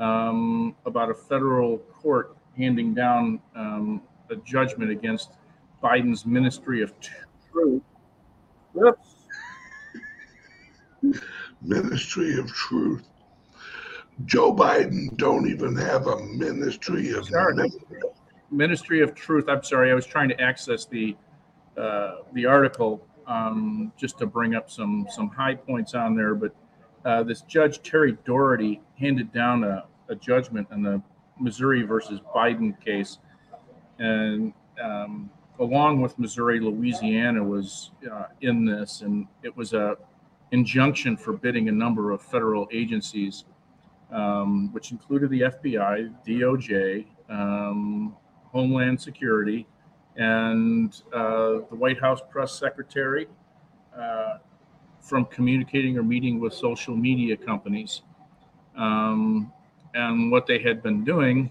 um, 0.00 0.76
about 0.86 1.10
a 1.10 1.14
federal 1.14 1.78
court 1.78 2.36
handing 2.56 2.94
down 2.94 3.40
um, 3.54 4.02
a 4.30 4.36
judgment 4.36 4.90
against 4.90 5.32
Biden's 5.82 6.24
Ministry 6.24 6.82
of 6.82 6.94
Truth. 7.50 7.82
Whoops. 8.72 9.11
Ministry 11.62 12.38
of 12.38 12.46
Truth. 12.48 13.08
Joe 14.24 14.54
Biden 14.54 15.16
don't 15.16 15.48
even 15.48 15.74
have 15.76 16.06
a 16.06 16.20
Ministry 16.20 17.12
of 17.12 17.26
Sorry. 17.26 17.54
Memory. 17.54 17.70
Ministry 18.50 19.00
of 19.00 19.14
Truth. 19.14 19.46
I'm 19.48 19.62
sorry, 19.62 19.90
I 19.90 19.94
was 19.94 20.06
trying 20.06 20.28
to 20.28 20.40
access 20.40 20.84
the 20.84 21.16
uh, 21.76 22.16
the 22.34 22.44
article 22.44 23.06
um, 23.26 23.92
just 23.96 24.18
to 24.18 24.26
bring 24.26 24.54
up 24.54 24.70
some 24.70 25.06
some 25.10 25.28
high 25.30 25.54
points 25.54 25.94
on 25.94 26.14
there. 26.14 26.34
But 26.34 26.54
uh, 27.04 27.22
this 27.22 27.42
judge 27.42 27.82
Terry 27.82 28.16
Doughty 28.24 28.80
handed 28.98 29.32
down 29.32 29.64
a, 29.64 29.84
a 30.08 30.14
judgment 30.14 30.68
in 30.70 30.82
the 30.82 31.02
Missouri 31.40 31.82
versus 31.82 32.20
Biden 32.34 32.78
case, 32.84 33.18
and 33.98 34.52
um, 34.82 35.30
along 35.58 36.00
with 36.00 36.18
Missouri, 36.18 36.60
Louisiana 36.60 37.42
was 37.42 37.92
uh, 38.10 38.26
in 38.42 38.64
this, 38.64 39.00
and 39.00 39.26
it 39.42 39.56
was 39.56 39.72
a 39.72 39.96
injunction 40.52 41.16
forbidding 41.16 41.68
a 41.68 41.72
number 41.72 42.12
of 42.12 42.22
federal 42.22 42.68
agencies, 42.72 43.44
um, 44.10 44.72
which 44.72 44.92
included 44.92 45.30
the 45.30 45.40
FBI, 45.40 46.14
DOJ, 46.26 47.06
um, 47.28 48.14
Homeland 48.44 49.00
Security, 49.00 49.66
and 50.16 51.02
uh, 51.14 51.60
the 51.70 51.76
White 51.76 51.98
House 51.98 52.20
press 52.30 52.52
secretary 52.52 53.26
uh, 53.98 54.38
from 55.00 55.24
communicating 55.26 55.96
or 55.96 56.02
meeting 56.02 56.38
with 56.38 56.52
social 56.52 56.94
media 56.94 57.36
companies. 57.36 58.02
Um, 58.76 59.52
and 59.94 60.30
what 60.30 60.46
they 60.46 60.58
had 60.58 60.82
been 60.82 61.02
doing 61.02 61.50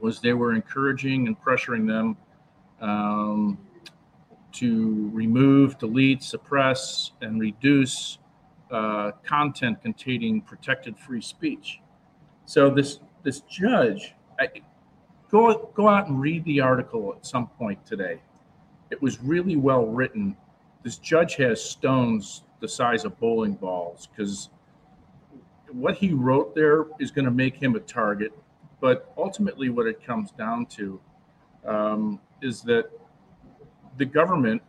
was 0.00 0.20
they 0.20 0.32
were 0.32 0.54
encouraging 0.54 1.28
and 1.28 1.40
pressuring 1.40 1.86
them 1.86 2.16
um, 2.80 3.58
to 4.60 5.10
remove, 5.14 5.78
delete, 5.78 6.22
suppress, 6.22 7.12
and 7.22 7.40
reduce 7.40 8.18
uh, 8.70 9.12
content 9.24 9.80
containing 9.80 10.42
protected 10.42 10.98
free 10.98 11.22
speech. 11.22 11.80
So 12.44 12.68
this 12.68 13.00
this 13.22 13.40
judge, 13.40 14.14
I, 14.38 14.48
go 15.30 15.70
go 15.74 15.88
out 15.88 16.08
and 16.08 16.20
read 16.20 16.44
the 16.44 16.60
article 16.60 17.14
at 17.16 17.24
some 17.24 17.46
point 17.46 17.84
today. 17.86 18.20
It 18.90 19.00
was 19.00 19.22
really 19.22 19.56
well 19.56 19.86
written. 19.86 20.36
This 20.82 20.98
judge 20.98 21.36
has 21.36 21.62
stones 21.62 22.44
the 22.60 22.68
size 22.68 23.06
of 23.06 23.18
bowling 23.18 23.54
balls 23.54 24.08
because 24.08 24.50
what 25.72 25.94
he 25.94 26.12
wrote 26.12 26.54
there 26.54 26.84
is 26.98 27.10
going 27.10 27.24
to 27.24 27.30
make 27.30 27.56
him 27.56 27.76
a 27.76 27.80
target. 27.80 28.32
But 28.80 29.12
ultimately, 29.16 29.70
what 29.70 29.86
it 29.86 30.04
comes 30.04 30.32
down 30.32 30.66
to 30.66 31.00
um, 31.64 32.20
is 32.42 32.60
that 32.62 32.90
the 34.00 34.06
government 34.06 34.62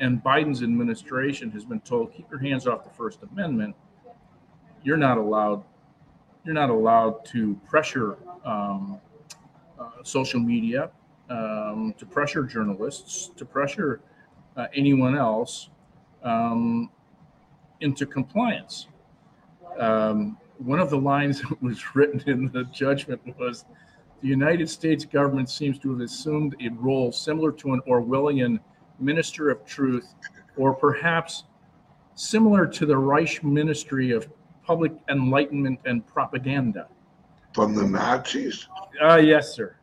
and 0.00 0.22
Biden's 0.22 0.62
administration 0.62 1.50
has 1.52 1.64
been 1.64 1.80
told 1.80 2.12
keep 2.12 2.30
your 2.30 2.38
hands 2.38 2.66
off 2.66 2.84
the 2.84 2.90
First 2.90 3.20
Amendment. 3.32 3.74
You're 4.84 4.98
not 4.98 5.16
allowed. 5.16 5.64
You're 6.44 6.54
not 6.54 6.68
allowed 6.68 7.24
to 7.32 7.58
pressure 7.66 8.18
um, 8.44 9.00
uh, 9.80 9.88
social 10.02 10.40
media, 10.40 10.90
um, 11.30 11.94
to 11.96 12.04
pressure 12.04 12.44
journalists, 12.44 13.30
to 13.36 13.46
pressure 13.46 14.02
uh, 14.58 14.66
anyone 14.74 15.16
else 15.16 15.70
um, 16.22 16.90
into 17.80 18.04
compliance. 18.04 18.88
Um, 19.78 20.36
one 20.58 20.80
of 20.80 20.90
the 20.90 20.98
lines 20.98 21.40
that 21.48 21.62
was 21.62 21.96
written 21.96 22.22
in 22.26 22.52
the 22.52 22.64
judgment 22.64 23.22
was 23.38 23.64
the 24.22 24.28
United 24.28 24.68
States 24.68 25.04
government 25.04 25.50
seems 25.50 25.78
to 25.80 25.90
have 25.90 26.00
assumed 26.00 26.56
a 26.60 26.68
role 26.70 27.12
similar 27.12 27.52
to 27.52 27.74
an 27.74 27.80
Orwellian 27.88 28.58
minister 28.98 29.50
of 29.50 29.64
truth, 29.66 30.14
or 30.56 30.74
perhaps 30.74 31.44
similar 32.14 32.66
to 32.66 32.86
the 32.86 32.96
Reich 32.96 33.44
Ministry 33.44 34.10
of 34.10 34.28
Public 34.64 34.92
Enlightenment 35.10 35.78
and 35.84 36.06
Propaganda. 36.06 36.88
From 37.54 37.74
the 37.74 37.84
Nazis? 37.84 38.68
Uh, 39.02 39.16
yes, 39.16 39.54
sir. 39.54 39.76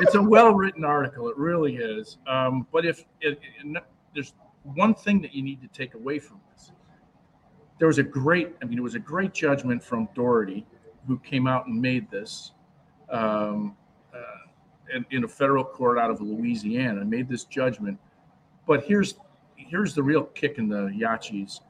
it's 0.00 0.14
a 0.14 0.22
well-written 0.22 0.84
article. 0.84 1.28
It 1.28 1.36
really 1.36 1.76
is. 1.76 2.18
Um, 2.26 2.66
but 2.72 2.84
if 2.84 3.04
it, 3.20 3.40
it, 3.64 3.82
there's 4.14 4.34
one 4.62 4.94
thing 4.94 5.22
that 5.22 5.34
you 5.34 5.42
need 5.42 5.60
to 5.62 5.68
take 5.68 5.94
away 5.94 6.18
from 6.18 6.40
this, 6.52 6.72
there 7.78 7.88
was 7.88 7.98
a 7.98 8.02
great. 8.02 8.54
I 8.60 8.66
mean, 8.66 8.78
it 8.78 8.82
was 8.82 8.94
a 8.94 9.00
great 9.00 9.32
judgment 9.32 9.82
from 9.82 10.08
Doughty, 10.14 10.66
who 11.06 11.18
came 11.18 11.46
out 11.46 11.66
and 11.66 11.80
made 11.80 12.10
this. 12.10 12.52
Um, 13.10 13.76
uh, 14.14 14.18
in, 14.94 15.04
in 15.10 15.24
a 15.24 15.28
federal 15.28 15.64
court 15.64 15.98
out 15.98 16.10
of 16.10 16.20
Louisiana, 16.20 17.04
made 17.04 17.28
this 17.28 17.44
judgment. 17.44 17.98
But 18.66 18.84
here's 18.84 19.14
here's 19.56 19.94
the 19.94 20.02
real 20.02 20.24
kick 20.24 20.58
in 20.58 20.68
the 20.68 20.88
yachis, 20.88 21.60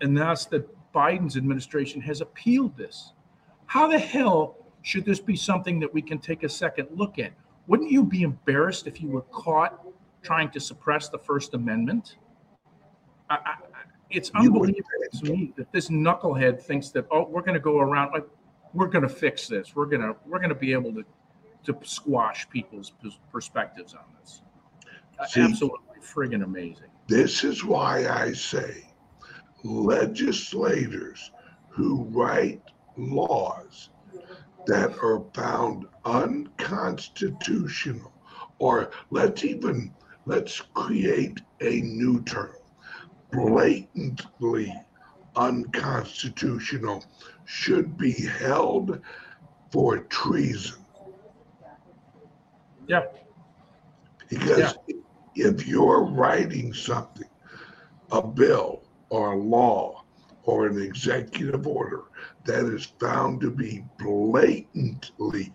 and 0.00 0.16
that's 0.16 0.46
that 0.46 0.68
Biden's 0.92 1.36
administration 1.36 2.00
has 2.02 2.20
appealed 2.20 2.76
this. 2.76 3.12
How 3.66 3.88
the 3.88 3.98
hell 3.98 4.56
should 4.82 5.04
this 5.04 5.20
be 5.20 5.36
something 5.36 5.80
that 5.80 5.92
we 5.92 6.00
can 6.00 6.18
take 6.18 6.42
a 6.42 6.48
second 6.48 6.88
look 6.92 7.18
at? 7.18 7.32
Wouldn't 7.66 7.90
you 7.90 8.04
be 8.04 8.22
embarrassed 8.22 8.86
if 8.86 9.00
you 9.00 9.08
were 9.08 9.22
caught 9.22 9.84
trying 10.22 10.50
to 10.50 10.60
suppress 10.60 11.08
the 11.08 11.18
First 11.18 11.54
Amendment? 11.54 12.16
I, 13.28 13.34
I, 13.34 13.54
it's 14.10 14.30
unbelievable 14.34 14.84
to 15.12 15.32
me 15.32 15.52
that 15.56 15.70
this 15.72 15.88
knucklehead 15.88 16.62
thinks 16.62 16.90
that 16.90 17.06
oh, 17.10 17.26
we're 17.28 17.42
going 17.42 17.54
to 17.54 17.60
go 17.60 17.78
around 17.80 18.12
like 18.12 18.26
we're 18.76 18.86
going 18.88 19.02
to 19.02 19.08
fix 19.08 19.48
this. 19.48 19.74
We're 19.74 19.86
going 19.86 20.02
to 20.02 20.14
we're 20.26 20.38
going 20.38 20.50
to 20.50 20.54
be 20.54 20.72
able 20.72 20.92
to 20.94 21.04
to 21.64 21.76
squash 21.82 22.48
people's 22.50 22.92
perspectives 23.32 23.94
on 23.94 24.04
this. 24.20 24.42
Uh, 25.18 25.26
See- 25.26 25.40
Absolutely 25.40 25.78
friggin' 26.02 26.44
amazing. 26.44 26.86
This 27.08 27.42
is 27.42 27.64
why 27.64 28.06
I 28.06 28.32
say 28.32 28.84
legislators 29.64 31.32
who 31.68 32.04
write 32.04 32.62
laws 32.96 33.88
that 34.66 34.96
are 35.02 35.24
found 35.34 35.86
unconstitutional, 36.04 38.12
or 38.58 38.90
let's 39.10 39.44
even 39.44 39.92
let's 40.26 40.60
create 40.74 41.40
a 41.60 41.80
new 41.80 42.22
term, 42.22 42.54
blatantly 43.32 44.72
unconstitutional, 45.36 47.04
should 47.46 47.96
be 47.96 48.12
held 48.12 49.00
for 49.70 49.98
treason. 49.98 50.84
Yeah. 52.86 53.06
Because 54.28 54.76
if 55.34 55.66
you're 55.66 56.02
writing 56.02 56.74
something, 56.74 57.28
a 58.10 58.22
bill 58.22 58.82
or 59.10 59.32
a 59.32 59.38
law 59.38 60.04
or 60.42 60.66
an 60.66 60.80
executive 60.80 61.66
order 61.66 62.02
that 62.44 62.64
is 62.66 62.86
found 63.00 63.40
to 63.40 63.50
be 63.50 63.84
blatantly 63.98 65.52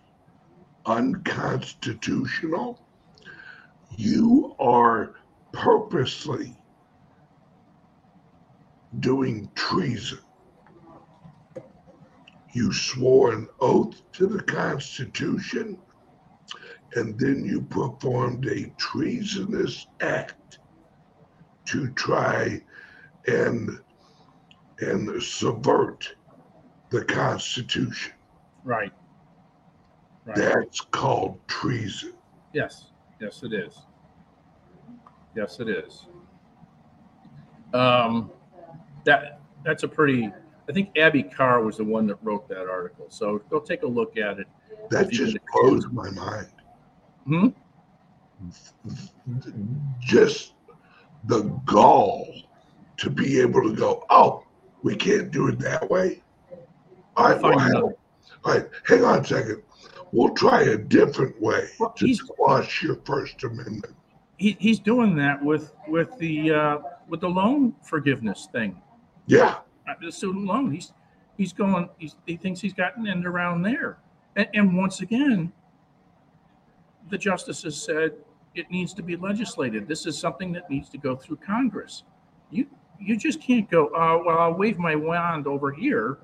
unconstitutional, 0.86 2.80
you 3.96 4.54
are 4.58 5.14
purposely 5.52 6.56
doing 9.00 9.50
treason. 9.54 10.21
You 12.52 12.72
swore 12.72 13.32
an 13.32 13.48
oath 13.60 14.00
to 14.12 14.26
the 14.26 14.42
Constitution 14.42 15.78
and 16.94 17.18
then 17.18 17.44
you 17.44 17.62
performed 17.62 18.46
a 18.46 18.72
treasonous 18.76 19.86
act 20.00 20.58
to 21.66 21.88
try 21.90 22.60
and 23.26 23.78
and 24.80 25.22
subvert 25.22 26.16
the 26.90 27.04
constitution 27.04 28.12
Right. 28.64 28.92
Right. 30.24 30.36
That's 30.36 30.80
called 30.80 31.40
treason. 31.48 32.12
Yes, 32.52 32.90
yes, 33.20 33.42
it 33.42 33.52
is. 33.52 33.76
Yes, 35.34 35.58
it 35.58 35.68
is. 35.68 36.06
Um, 37.74 38.30
that 39.04 39.40
that's 39.64 39.82
a 39.82 39.88
pretty. 39.88 40.30
I 40.72 40.74
think 40.74 40.96
Abby 40.96 41.22
Carr 41.22 41.62
was 41.62 41.76
the 41.76 41.84
one 41.84 42.06
that 42.06 42.16
wrote 42.22 42.48
that 42.48 42.66
article. 42.66 43.04
So 43.10 43.42
go 43.50 43.60
take 43.60 43.82
a 43.82 43.86
look 43.86 44.16
at 44.16 44.38
it. 44.38 44.46
That 44.88 45.10
just 45.10 45.36
blows 45.52 45.84
my 45.92 46.08
mind. 46.12 46.46
Hmm? 47.26 47.48
Just 50.00 50.54
the 51.24 51.42
gall 51.66 52.26
to 52.96 53.10
be 53.10 53.38
able 53.38 53.62
to 53.64 53.76
go, 53.76 54.06
oh, 54.08 54.44
we 54.82 54.96
can't 54.96 55.30
do 55.30 55.48
it 55.48 55.58
that 55.58 55.90
way. 55.90 56.22
All 57.18 57.28
right, 57.28 57.42
well, 57.42 57.58
hang, 57.58 57.74
all 57.76 57.92
right, 58.46 58.64
hang 58.86 59.04
on 59.04 59.18
a 59.18 59.24
second. 59.26 59.62
We'll 60.10 60.32
try 60.34 60.62
a 60.62 60.78
different 60.78 61.38
way 61.38 61.68
Well, 61.78 61.90
to 61.90 62.06
he's- 62.06 62.16
squash 62.16 62.82
your 62.82 62.96
First 63.04 63.44
Amendment. 63.44 63.94
He, 64.38 64.56
he's 64.58 64.80
doing 64.80 65.14
that 65.16 65.44
with 65.44 65.74
with 65.86 66.16
the 66.18 66.50
uh, 66.50 66.78
with 67.08 67.20
the 67.20 67.28
loan 67.28 67.74
forgiveness 67.84 68.48
thing, 68.50 68.80
Yeah, 69.26 69.58
the 70.00 70.12
student 70.12 70.46
loan. 70.46 70.72
He's 70.72 70.92
he's 71.36 71.52
going. 71.52 71.88
He's, 71.98 72.16
he 72.26 72.36
thinks 72.36 72.60
he's 72.60 72.72
gotten 72.72 73.04
got 73.04 73.10
an 73.10 73.16
end 73.18 73.26
around 73.26 73.62
there. 73.62 73.98
And, 74.36 74.48
and 74.54 74.76
once 74.76 75.00
again, 75.00 75.52
the 77.10 77.18
justices 77.18 77.80
said 77.82 78.12
it 78.54 78.70
needs 78.70 78.94
to 78.94 79.02
be 79.02 79.16
legislated. 79.16 79.88
This 79.88 80.06
is 80.06 80.18
something 80.18 80.52
that 80.52 80.68
needs 80.70 80.88
to 80.90 80.98
go 80.98 81.16
through 81.16 81.36
Congress. 81.36 82.04
You 82.50 82.66
you 83.00 83.16
just 83.16 83.40
can't 83.40 83.68
go. 83.70 83.86
Uh, 83.88 84.22
well, 84.24 84.38
I'll 84.38 84.54
wave 84.54 84.78
my 84.78 84.94
wand 84.94 85.46
over 85.46 85.72
here 85.72 86.18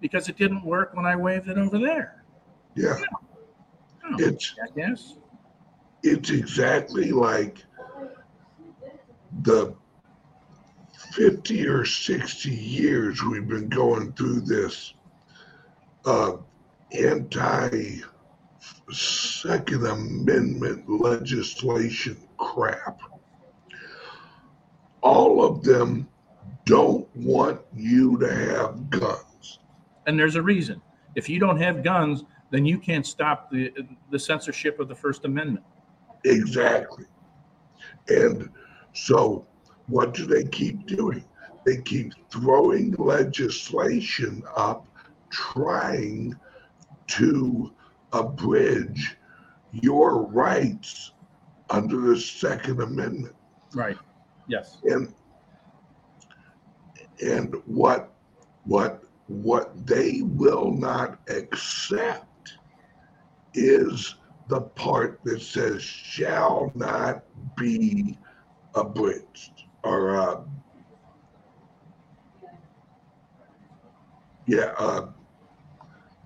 because 0.00 0.28
it 0.28 0.36
didn't 0.36 0.64
work 0.64 0.94
when 0.94 1.06
I 1.06 1.16
waved 1.16 1.48
it 1.48 1.58
over 1.58 1.78
there. 1.78 2.24
yeah. 2.74 2.96
Oh, 4.04 4.16
It's 4.18 4.54
I 4.62 4.66
guess. 4.78 5.16
it's 6.02 6.30
exactly 6.30 7.12
like 7.12 7.64
the 9.42 9.74
50 11.12 11.66
or 11.66 11.84
60 11.84 12.50
years 12.50 13.22
we've 13.22 13.48
been 13.48 13.68
going 13.68 14.12
through 14.12 14.40
this 14.40 14.94
uh, 16.04 16.36
anti 16.92 18.00
Second 18.92 19.86
Amendment 19.86 20.88
legislation 20.88 22.16
crap. 22.36 23.00
All 25.00 25.44
of 25.44 25.62
them 25.62 26.08
don't 26.64 27.08
want 27.16 27.60
you 27.74 28.18
to 28.18 28.34
have 28.34 28.90
guns. 28.90 29.60
and 30.06 30.18
there's 30.18 30.36
a 30.36 30.42
reason. 30.42 30.82
If 31.14 31.28
you 31.28 31.38
don't 31.38 31.56
have 31.58 31.82
guns, 31.82 32.24
then 32.50 32.64
you 32.64 32.78
can't 32.78 33.06
stop 33.06 33.50
the 33.50 33.72
the 34.10 34.18
censorship 34.18 34.80
of 34.80 34.88
the 34.88 34.94
First 34.94 35.24
Amendment. 35.24 35.64
Exactly. 36.24 37.04
And 38.08 38.50
so, 38.92 39.46
what 39.90 40.14
do 40.14 40.24
they 40.24 40.44
keep 40.44 40.86
doing? 40.86 41.24
They 41.66 41.82
keep 41.82 42.12
throwing 42.30 42.92
legislation 42.92 44.42
up, 44.56 44.86
trying 45.30 46.38
to 47.08 47.72
abridge 48.12 49.16
your 49.72 50.22
rights 50.22 51.12
under 51.68 52.00
the 52.00 52.20
Second 52.20 52.80
Amendment. 52.80 53.34
Right. 53.74 53.96
Yes. 54.48 54.78
And 54.84 55.12
and 57.22 57.54
what 57.66 58.14
what 58.64 59.02
what 59.26 59.86
they 59.86 60.22
will 60.22 60.72
not 60.72 61.18
accept 61.28 62.58
is 63.54 64.16
the 64.48 64.60
part 64.60 65.20
that 65.24 65.42
says 65.42 65.82
shall 65.82 66.72
not 66.74 67.24
be 67.56 68.18
abridged 68.74 69.64
or 69.82 70.16
uh, 70.16 70.40
yeah 74.46 74.74
uh, 74.78 75.06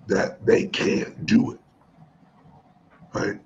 that 0.07 0.45
they 0.45 0.67
can't 0.67 1.25
do 1.25 1.51
it 1.51 1.59
right? 3.15 3.39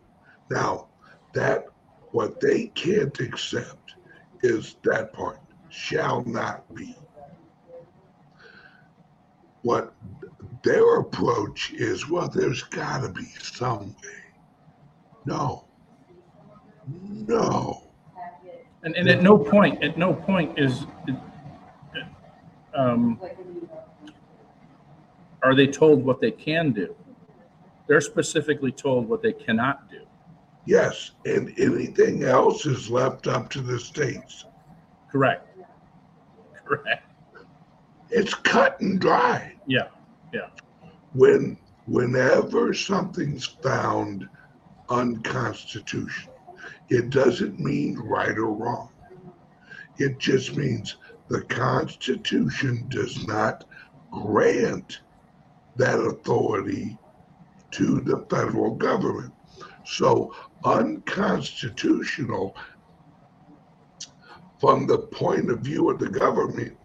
Now 0.50 0.88
that 1.34 1.66
what 2.12 2.40
they 2.40 2.68
can't 2.68 3.18
accept 3.20 3.94
is 4.42 4.76
that 4.84 5.14
part 5.14 5.40
shall 5.70 6.24
not 6.26 6.74
be. 6.74 6.96
What 9.62 9.94
their 10.64 11.00
approach 11.00 11.72
is 11.74 12.10
well 12.10 12.30
there's 12.30 12.64
got 12.64 13.02
to 13.02 13.10
be 13.10 13.26
some 13.40 13.90
way. 13.90 14.20
No. 15.26 15.66
No 16.88 17.89
And, 18.84 18.96
and 18.96 19.10
at 19.10 19.22
no 19.22 19.38
point, 19.38 19.84
at 19.84 19.98
no 19.98 20.14
point 20.14 20.58
is, 20.58 20.86
um, 22.74 23.20
are 25.44 25.56
they 25.56 25.68
told 25.68 26.04
what 26.04 26.22
they 26.22 26.32
can 26.32 26.72
do. 26.72 26.96
They're 27.88 28.02
specifically 28.02 28.72
told 28.72 29.10
what 29.10 29.22
they 29.22 29.34
cannot 29.34 29.90
do. 29.90 30.02
yes 30.66 31.12
and 31.26 31.54
anything 31.58 32.24
else 32.24 32.66
is 32.66 32.90
left 32.90 33.26
up 33.28 33.50
to 33.50 33.62
the 33.62 33.80
states 33.80 34.46
Correct. 35.12 35.48
Correct. 36.66 37.04
it's 38.12 38.34
cut 38.34 38.80
and 38.82 39.00
dry 39.00 39.56
Yeah. 39.66 39.88
Yeah. 40.34 40.50
When 41.14 41.58
whenever 41.88 42.74
something's 42.74 43.46
found 43.46 44.30
unconstitutional 44.90 46.36
it 46.90 47.10
doesn't 47.10 47.60
mean 47.60 47.98
right 47.98 48.38
or 48.38 48.52
wrong. 48.52 48.90
It 49.98 50.18
just 50.18 50.56
means 50.56 50.98
the 51.28 51.42
constitution 51.42 52.86
does 52.90 53.28
not 53.28 53.66
grant 54.12 55.02
that 55.76 56.00
authority 56.00 56.98
to 57.72 58.02
the 58.02 58.26
federal 58.30 58.76
government. 58.76 59.34
So 59.86 60.34
unconstitutional 60.66 62.56
from 64.60 64.88
the 64.88 64.98
point 64.98 65.50
of 65.50 65.60
view 65.60 65.90
of 65.90 66.00
the 66.00 66.10
government 66.10 66.76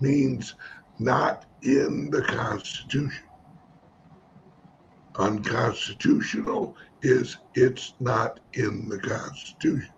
means 0.00 0.54
not 0.98 1.44
in 1.62 2.10
the 2.10 2.22
constitution. 2.22 3.24
Unconstitutional 5.16 6.76
is 7.02 7.36
it's 7.54 7.94
not 8.00 8.40
in 8.54 8.88
the 8.88 8.98
Constitution. 8.98 9.92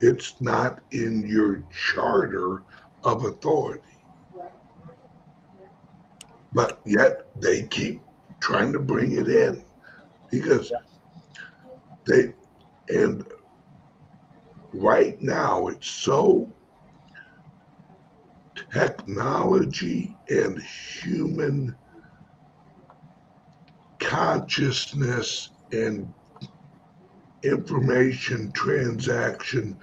It's 0.00 0.40
not 0.40 0.80
in 0.90 1.26
your 1.26 1.62
charter 1.70 2.62
of 3.04 3.24
authority. 3.24 3.82
But 6.52 6.80
yet 6.84 7.28
they 7.40 7.62
keep 7.64 8.02
trying 8.40 8.72
to 8.72 8.78
bring 8.78 9.12
it 9.12 9.28
in 9.28 9.64
because 10.30 10.72
they, 12.06 12.34
and 12.88 13.26
right 14.72 15.20
now 15.20 15.68
it's 15.68 15.88
so 15.88 16.52
technology 18.72 20.16
and 20.28 20.60
human 20.62 21.76
consciousness 24.04 25.50
and 25.72 26.12
information 27.42 28.52
transaction, 28.52 29.76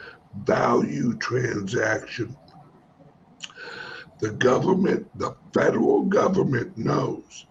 value 0.43 1.17
transaction. 1.17 2.35
The 4.19 4.31
government, 4.31 5.07
the 5.17 5.35
federal 5.53 6.03
government 6.03 6.77
knows 6.77 7.47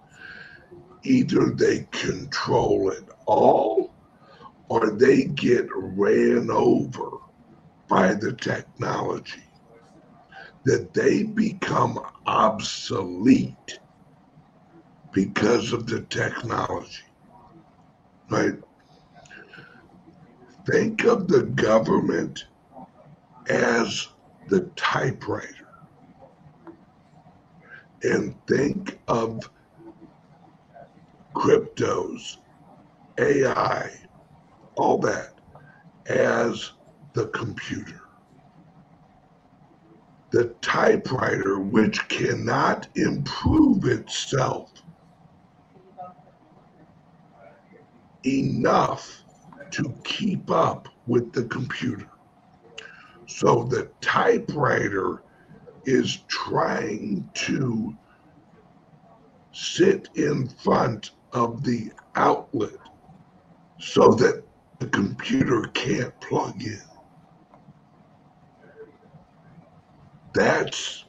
either 1.02 1.50
they 1.50 1.88
control 1.90 2.90
it 2.90 3.04
all 3.26 3.92
or 4.68 4.90
they 4.92 5.24
get 5.24 5.66
ran 5.74 6.50
over 6.50 7.10
by 7.88 8.14
the 8.14 8.32
technology, 8.32 9.42
that 10.64 10.94
they 10.94 11.24
become 11.24 11.98
obsolete 12.26 13.80
because 15.12 15.72
of 15.72 15.86
the 15.86 16.02
technology. 16.02 17.02
Right? 18.28 18.54
Think 20.66 21.04
of 21.04 21.26
the 21.28 21.42
government 21.42 22.46
as 23.48 24.08
the 24.48 24.62
typewriter. 24.76 25.68
And 28.02 28.34
think 28.46 28.98
of 29.08 29.50
cryptos, 31.34 32.38
AI, 33.18 33.90
all 34.76 34.98
that 34.98 35.34
as 36.06 36.72
the 37.14 37.26
computer. 37.28 38.00
The 40.30 40.54
typewriter, 40.60 41.58
which 41.58 42.06
cannot 42.08 42.88
improve 42.94 43.84
itself, 43.84 44.69
enough 48.24 49.22
to 49.70 49.94
keep 50.04 50.50
up 50.50 50.88
with 51.06 51.32
the 51.32 51.44
computer. 51.44 52.08
So 53.26 53.64
the 53.64 53.90
typewriter 54.00 55.22
is 55.84 56.18
trying 56.28 57.28
to 57.34 57.96
sit 59.52 60.08
in 60.14 60.48
front 60.48 61.12
of 61.32 61.62
the 61.62 61.92
outlet 62.16 62.76
so 63.78 64.12
that 64.14 64.42
the 64.78 64.86
computer 64.88 65.62
can't 65.74 66.18
plug 66.20 66.60
in. 66.62 66.82
That's 70.34 71.04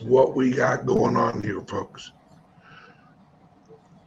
what 0.00 0.34
we 0.34 0.50
got 0.50 0.86
going 0.86 1.16
on 1.16 1.42
here, 1.42 1.60
folks. 1.60 2.12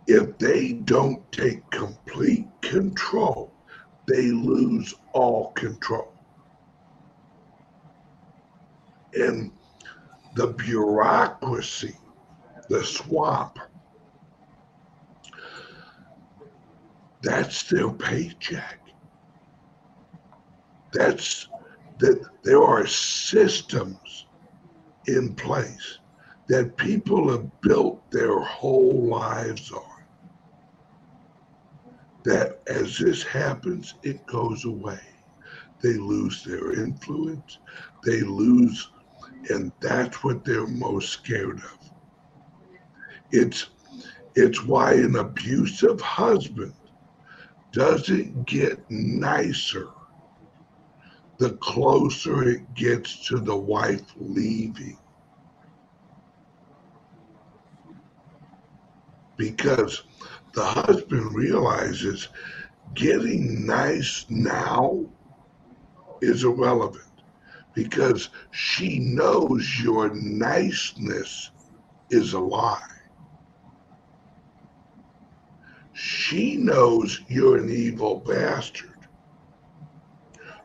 If 0.08 0.38
they 0.38 0.74
don't 0.74 1.30
take 1.32 1.70
complete 1.72 2.48
control, 2.62 3.52
they 4.08 4.32
lose 4.32 4.94
all 5.14 5.52
control. 5.54 6.14
And 9.14 9.52
the 10.36 10.48
bureaucracy, 10.48 11.98
the 12.70 12.84
swamp, 12.84 13.58
that's 17.22 17.64
their 17.64 17.90
paycheck. 17.90 18.80
That's 20.94 21.48
that 22.00 22.24
there 22.44 22.62
are 22.62 22.86
systems 22.86 24.28
in 25.08 25.34
place 25.34 26.00
that 26.48 26.78
people 26.78 27.32
have 27.32 27.62
built 27.62 28.12
their 28.12 28.40
whole 28.40 29.08
lives 29.08 29.72
on. 29.72 29.95
That 32.26 32.62
as 32.68 32.98
this 32.98 33.24
happens, 33.24 33.96
it 34.04 34.26
goes 34.26 34.66
away. 34.66 35.00
They 35.82 35.94
lose 35.94 36.44
their 36.44 36.74
influence, 36.74 37.60
they 38.04 38.22
lose, 38.22 38.90
and 39.50 39.72
that's 39.80 40.24
what 40.24 40.44
they're 40.44 40.68
most 40.68 41.10
scared 41.10 41.60
of. 41.60 41.92
It's 43.32 43.68
it's 44.36 44.64
why 44.64 44.94
an 44.94 45.16
abusive 45.16 46.02
husband 46.02 46.74
doesn't 47.72 48.46
get 48.46 48.80
nicer 48.90 49.88
the 51.38 51.52
closer 51.58 52.48
it 52.48 52.74
gets 52.74 53.28
to 53.28 53.40
the 53.40 53.56
wife 53.56 54.14
leaving. 54.18 54.98
Because 59.38 60.04
the 60.56 60.64
husband 60.64 61.36
realizes 61.36 62.30
getting 62.94 63.66
nice 63.66 64.26
now 64.30 65.06
is 66.22 66.46
irrelevant 66.46 67.04
because 67.74 68.30
she 68.52 69.00
knows 69.00 69.82
your 69.84 70.14
niceness 70.16 71.52
is 72.10 72.32
a 72.32 72.40
lie. 72.40 72.82
She 75.92 76.56
knows 76.56 77.20
you're 77.28 77.58
an 77.58 77.70
evil 77.70 78.22
bastard. 78.22 78.92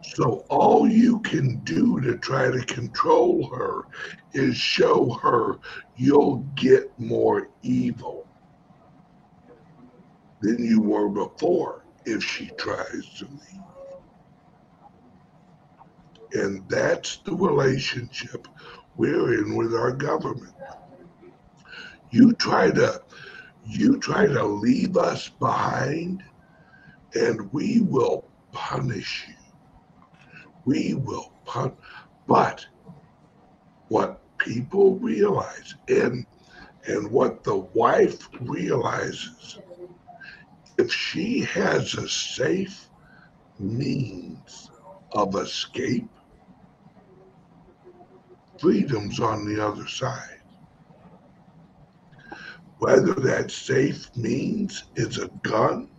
So 0.02 0.44
all 0.48 0.88
you 0.88 1.18
can 1.20 1.58
do 1.64 2.00
to 2.00 2.16
try 2.18 2.48
to 2.48 2.64
control 2.64 3.48
her 3.48 3.86
is 4.34 4.56
show 4.56 5.10
her 5.22 5.58
you'll 5.96 6.46
get 6.54 6.96
more 6.98 7.48
evil 7.62 8.19
than 10.40 10.64
you 10.64 10.80
were 10.80 11.08
before 11.08 11.84
if 12.04 12.22
she 12.24 12.50
tries 12.58 13.04
to 13.18 13.26
leave. 13.26 13.62
And 16.32 16.68
that's 16.68 17.18
the 17.18 17.34
relationship 17.34 18.46
we're 18.96 19.42
in 19.42 19.56
with 19.56 19.74
our 19.74 19.92
government. 19.92 20.54
You 22.10 22.32
try 22.34 22.70
to 22.70 23.02
you 23.64 23.98
try 23.98 24.26
to 24.26 24.44
leave 24.44 24.96
us 24.96 25.28
behind 25.28 26.22
and 27.14 27.52
we 27.52 27.80
will 27.80 28.26
punish 28.52 29.26
you. 29.28 29.34
We 30.64 30.94
will 30.94 31.32
punish 31.44 31.74
but 32.30 32.64
what 33.88 34.20
people 34.38 34.94
realize 35.00 35.74
and 35.88 36.24
and 36.86 37.10
what 37.10 37.42
the 37.42 37.56
wife 37.56 38.28
realizes 38.40 39.58
if 40.80 40.90
she 40.90 41.40
has 41.40 41.92
a 41.94 42.08
safe 42.08 42.88
means 43.58 44.70
of 45.12 45.34
escape, 45.34 46.08
freedom's 48.58 49.20
on 49.20 49.44
the 49.44 49.62
other 49.62 49.86
side. 49.86 50.40
Whether 52.78 53.12
that 53.12 53.50
safe 53.50 54.08
means 54.16 54.84
is 54.96 55.18
a 55.18 55.28
gun 55.42 55.90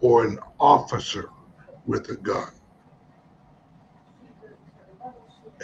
or 0.00 0.24
an 0.26 0.40
officer 0.58 1.30
with 1.86 2.08
a 2.08 2.16
gun. 2.16 2.50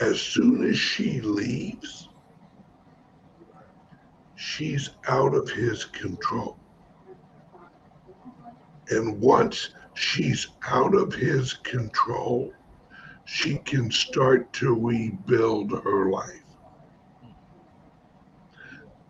As 0.01 0.21
soon 0.21 0.65
as 0.69 0.79
she 0.79 1.21
leaves, 1.21 2.09
she's 4.37 4.91
out 5.09 5.35
of 5.35 5.51
his 5.51 5.85
control. 5.85 6.59
And 8.91 9.21
once 9.21 9.71
she's 9.95 10.49
out 10.69 10.95
of 10.95 11.15
his 11.15 11.55
control, 11.55 12.53
she 13.25 13.59
can 13.59 13.91
start 13.91 14.53
to 14.55 14.75
rebuild 14.75 15.71
her 15.85 16.11
life. 16.11 16.43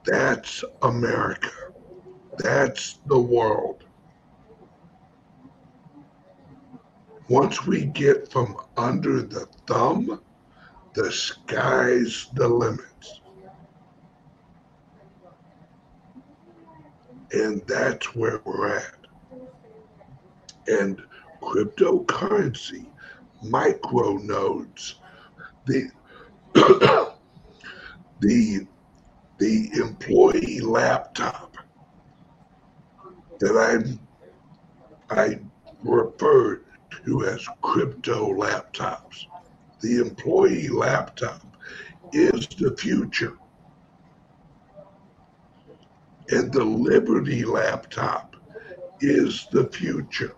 That's 0.05 0.63
America. 0.83 1.51
That's 2.39 3.01
the 3.07 3.19
world. 3.19 3.85
Once 7.29 7.67
we 7.67 7.87
get 7.87 8.31
from 8.31 8.57
under 8.77 9.23
the 9.23 9.47
thumb, 9.67 10.21
the 10.93 11.11
sky's 11.11 12.29
the 12.35 12.47
limit. 12.47 12.85
And 17.33 17.63
that's 17.67 18.15
where 18.15 18.41
we're 18.45 18.77
at 18.77 19.04
and 20.67 21.03
cryptocurrency, 21.43 22.87
micro 23.43 24.15
nodes, 24.19 24.97
the 25.67 25.91
the 28.21 28.67
the 29.39 29.71
employee 29.75 30.61
laptop 30.61 31.57
that 33.41 33.57
I 35.11 35.15
I 35.15 35.41
referred 35.83 36.65
to 37.05 37.25
as 37.25 37.47
crypto 37.63 38.33
laptops. 38.33 39.27
The 39.81 40.01
employee 40.01 40.69
laptop 40.69 41.57
is 42.13 42.47
the 42.47 42.77
future. 42.77 43.37
And 46.31 46.53
the 46.53 46.65
Liberty 46.65 47.45
laptop 47.45 48.37
is 49.01 49.47
the 49.53 49.67
future. 49.67 50.35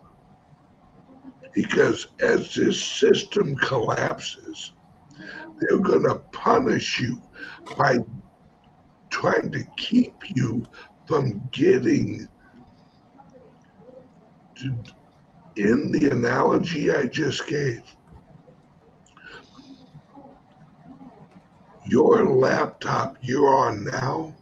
Because 1.57 2.09
as 2.20 2.55
this 2.55 2.85
system 2.85 3.57
collapses, 3.57 4.73
they're 5.59 5.78
going 5.78 6.03
to 6.03 6.16
punish 6.31 7.01
you 7.01 7.19
by 7.78 7.97
trying 9.09 9.51
to 9.53 9.65
keep 9.78 10.12
you 10.35 10.66
from 11.07 11.41
getting 11.53 12.28
to, 14.57 14.77
in 15.57 15.91
the 15.93 16.11
analogy 16.11 16.91
I 16.91 17.07
just 17.07 17.47
gave. 17.47 17.83
Your 21.87 22.37
laptop 22.37 23.16
you're 23.23 23.55
on 23.55 23.83
now 23.83 24.35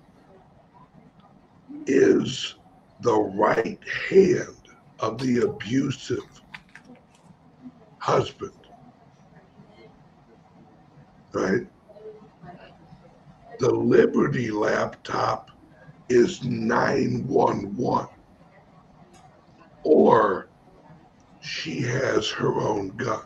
is 1.86 2.56
the 3.02 3.14
right 3.14 3.78
hand 4.10 4.56
of 4.98 5.18
the 5.18 5.42
abusive 5.42 6.40
husband. 8.04 8.52
Right? 11.32 11.66
The 13.58 13.70
Liberty 13.70 14.50
laptop 14.50 15.50
is 16.10 16.44
911. 16.44 18.08
Or 19.84 20.48
she 21.40 21.80
has 21.80 22.28
her 22.28 22.60
own 22.60 22.88
gun. 22.88 23.24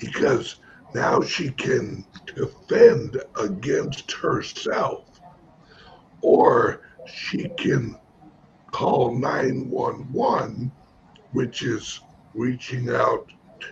Because 0.00 0.56
now 0.92 1.22
she 1.22 1.50
can 1.50 2.04
defend 2.26 3.22
against 3.38 4.10
herself, 4.10 5.04
or 6.22 6.80
she 7.06 7.48
can 7.50 7.99
call 8.70 9.14
911, 9.14 10.70
which 11.32 11.62
is 11.62 12.00
reaching 12.34 12.90
out 12.90 13.30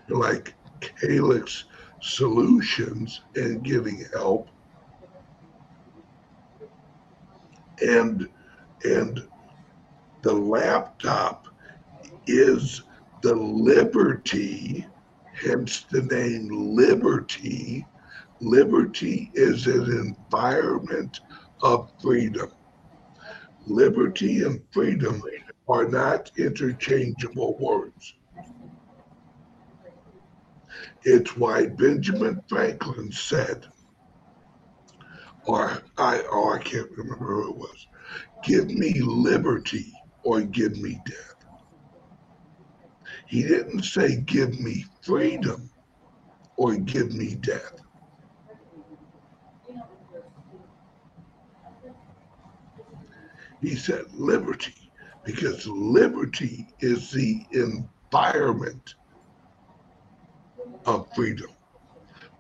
to 0.09 0.17
like 0.17 0.55
Calix 0.81 1.65
Solutions 2.01 3.23
and 3.35 3.63
getting 3.63 4.05
help. 4.13 4.49
And 7.81 8.29
and 8.85 9.29
the 10.23 10.33
laptop 10.33 11.49
is 12.27 12.83
the 13.23 13.35
liberty, 13.35 14.87
hence 15.33 15.85
the 15.91 16.03
name 16.03 16.49
liberty. 16.51 17.87
Liberty 18.41 19.31
is 19.35 19.67
an 19.67 19.85
environment 19.85 21.21
of 21.63 21.91
freedom. 22.01 22.51
Liberty 23.69 24.45
and 24.45 24.63
freedom 24.73 25.23
are 25.69 25.87
not 25.87 26.31
interchangeable 26.39 27.59
words. 27.61 28.15
It's 31.05 31.37
why 31.37 31.67
Benjamin 31.67 32.43
Franklin 32.49 33.13
said, 33.13 33.67
or 35.47 35.83
I, 35.99 36.23
oh, 36.31 36.55
I 36.55 36.59
can't 36.59 36.91
remember 36.97 37.27
who 37.27 37.51
it 37.51 37.57
was, 37.57 37.87
give 38.43 38.71
me 38.71 38.95
liberty 39.01 39.93
or 40.23 40.41
give 40.41 40.79
me 40.79 41.01
death. 41.05 41.35
He 43.27 43.43
didn't 43.43 43.83
say, 43.83 44.17
give 44.17 44.59
me 44.59 44.85
freedom 45.03 45.71
or 46.57 46.77
give 46.77 47.15
me 47.15 47.35
death. 47.35 47.75
He 53.61 53.75
said 53.75 54.05
liberty 54.13 54.75
because 55.25 55.67
liberty 55.67 56.69
is 56.81 57.11
the 57.11 57.45
environment 57.53 58.95
of 60.87 61.13
freedom 61.15 61.51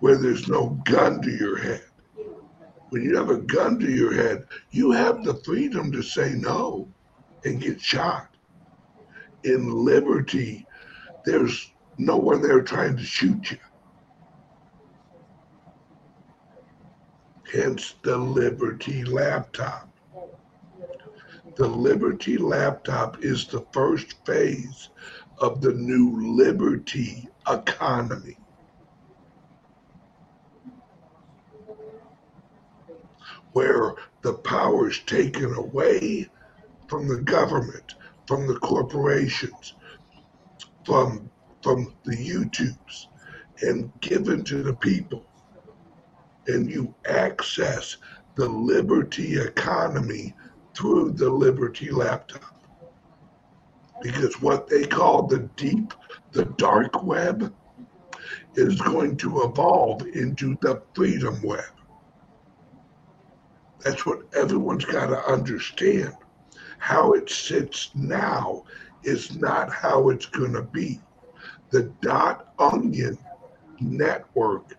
where 0.01 0.17
there's 0.17 0.49
no 0.49 0.71
gun 0.85 1.21
to 1.23 1.31
your 1.31 1.59
head. 1.59 1.85
When 2.91 3.03
you 3.03 3.17
have 3.17 3.31
a 3.31 3.39
gun 3.39 3.79
to 3.81 3.91
your 3.91 4.15
head, 4.15 4.47
you 4.71 4.93
have 4.93 5.25
the 5.25 5.35
freedom 5.45 5.93
to 5.93 6.03
say 6.03 6.35
no 6.35 6.89
and 7.45 7.61
get 7.61 7.81
shot. 7.81 8.29
In 9.45 9.85
liberty, 9.85 10.67
there's 11.25 11.73
no 11.99 12.17
one 12.17 12.41
there 12.41 12.63
trying 12.63 12.97
to 12.97 13.05
shoot 13.05 13.51
you. 13.51 13.59
Hence 17.53 17.97
the 18.03 18.17
Liberty 18.17 19.05
laptop. 19.05 19.88
The 21.59 21.67
Liberty 21.67 22.37
laptop 22.37 23.25
is 23.25 23.49
the 23.49 23.67
first 23.73 24.25
phase 24.25 24.91
of 25.39 25.61
the 25.61 25.73
new 25.73 26.37
Liberty 26.37 27.29
economy. 27.49 28.39
Where 33.55 33.97
the 34.23 34.35
power 34.35 34.89
is 34.89 35.01
taken 35.01 35.53
away 35.53 36.31
from 36.87 37.09
the 37.09 37.23
government, 37.23 37.97
from 38.29 38.47
the 38.47 38.61
corporations, 38.61 39.75
from 40.85 41.29
from 41.61 41.93
the 42.05 42.17
YouTubes 42.17 43.09
and 43.63 43.91
given 44.01 44.45
to 44.45 44.63
the 44.63 44.75
people. 44.75 45.25
And 46.47 46.71
you 46.71 46.95
access 47.05 47.97
the 48.37 48.49
liberty 48.49 49.41
economy 49.41 50.35
through 50.79 51.11
the 51.11 51.29
liberty 51.29 51.91
laptop. 51.91 52.55
Because 54.01 54.41
what 54.41 54.69
they 54.69 54.87
call 54.87 55.27
the 55.27 55.41
deep, 55.57 55.93
the 56.31 56.45
dark 56.45 57.03
web, 57.03 57.53
is 58.55 58.81
going 58.81 59.17
to 59.17 59.43
evolve 59.43 60.07
into 60.07 60.57
the 60.61 60.81
freedom 60.95 61.43
web. 61.43 61.65
That's 63.81 64.07
what 64.07 64.21
everyone's 64.37 64.85
got 64.85 65.07
to 65.07 65.19
understand. 65.25 66.15
How 66.79 67.13
it 67.13 67.29
sits 67.29 67.91
now 67.97 68.63
is 69.03 69.37
not 69.37 69.73
how 69.73 70.11
it's 70.11 70.27
going 70.27 70.53
to 70.53 70.63
be. 70.63 71.01
The 71.71 71.93
dot 72.03 72.55
onion 72.61 73.19
network, 73.81 74.77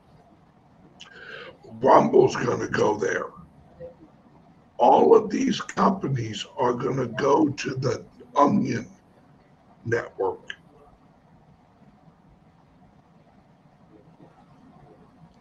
Rumble's 1.82 2.38
going 2.38 2.62
to 2.62 2.70
go 2.70 2.98
there. 2.98 3.26
All 4.80 5.14
of 5.14 5.30
these 5.30 5.60
companies 5.60 6.46
are 6.58 6.74
going 6.74 6.96
to 6.96 7.08
go 7.08 7.50
to 7.50 7.76
the 7.76 8.06
onion 8.36 8.88
network. 9.84 10.54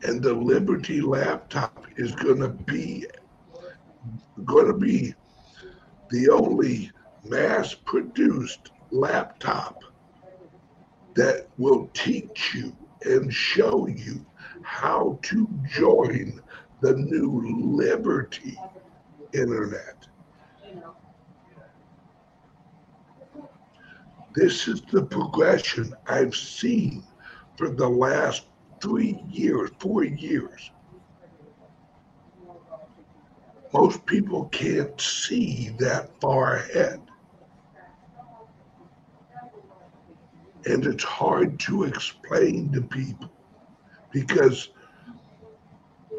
And 0.03 0.21
the 0.21 0.35
Liberty 0.35 1.01
laptop 1.01 1.87
is 1.97 2.15
going 2.17 2.41
to 2.41 2.49
be 2.49 3.07
going 4.45 4.67
to 4.67 4.75
be 4.75 5.15
the 6.11 6.31
only 6.31 6.91
mass 7.25 7.75
produced 7.75 8.71
laptop 8.91 9.83
that 11.15 11.49
will 11.59 11.89
teach 11.95 12.55
you 12.55 12.75
and 13.05 13.33
show 13.33 13.87
you 13.87 14.25
how 14.63 15.19
to 15.23 15.49
join 15.69 16.41
the 16.81 16.95
new 16.95 17.43
Liberty 17.77 18.57
Internet. 19.33 20.07
This 24.35 24.69
is 24.69 24.83
the 24.83 25.03
progression 25.03 25.95
I've 26.07 26.37
seen 26.37 27.03
for 27.57 27.71
the 27.71 27.89
last 27.89 28.45
three 28.81 29.19
years, 29.29 29.71
four 29.81 30.05
years. 30.05 30.71
Most 33.73 34.07
people 34.07 34.47
can't 34.47 34.99
see 35.01 35.75
that 35.79 36.11
far 36.21 36.57
ahead. 36.57 37.01
And 40.67 40.87
it's 40.87 41.05
hard 41.05 41.59
to 41.61 41.85
explain 41.85 42.73
to 42.73 42.83
people 42.83 43.31
because 44.11 44.71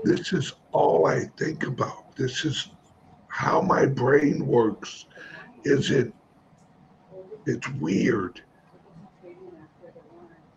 this 0.03 0.33
is 0.33 0.53
all 0.71 1.07
I 1.07 1.25
think 1.37 1.65
about. 1.65 2.15
This 2.15 2.45
is 2.45 2.69
how 3.39 3.61
my 3.61 3.85
brain 3.85 4.45
works. 4.45 5.05
Is 5.63 5.91
it 5.91 6.11
it's 7.45 7.69
weird. 7.75 8.41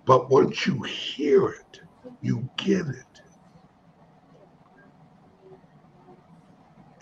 But 0.04 0.30
once 0.30 0.66
you 0.66 0.82
hear 0.82 1.50
it, 1.50 1.80
you 2.22 2.48
get 2.56 2.88
it. 2.88 3.22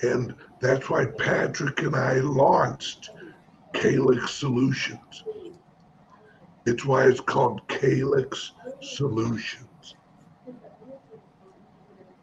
And 0.03 0.35
that's 0.61 0.91
why 0.91 1.07
Patrick 1.07 1.81
and 1.81 1.97
I 1.97 2.17
launched 2.17 3.09
calix 3.73 4.33
Solutions. 4.33 5.25
It's 6.67 6.85
why 6.85 7.07
it's 7.07 7.21
called 7.21 7.67
calix 7.69 8.53
Solutions. 8.83 9.95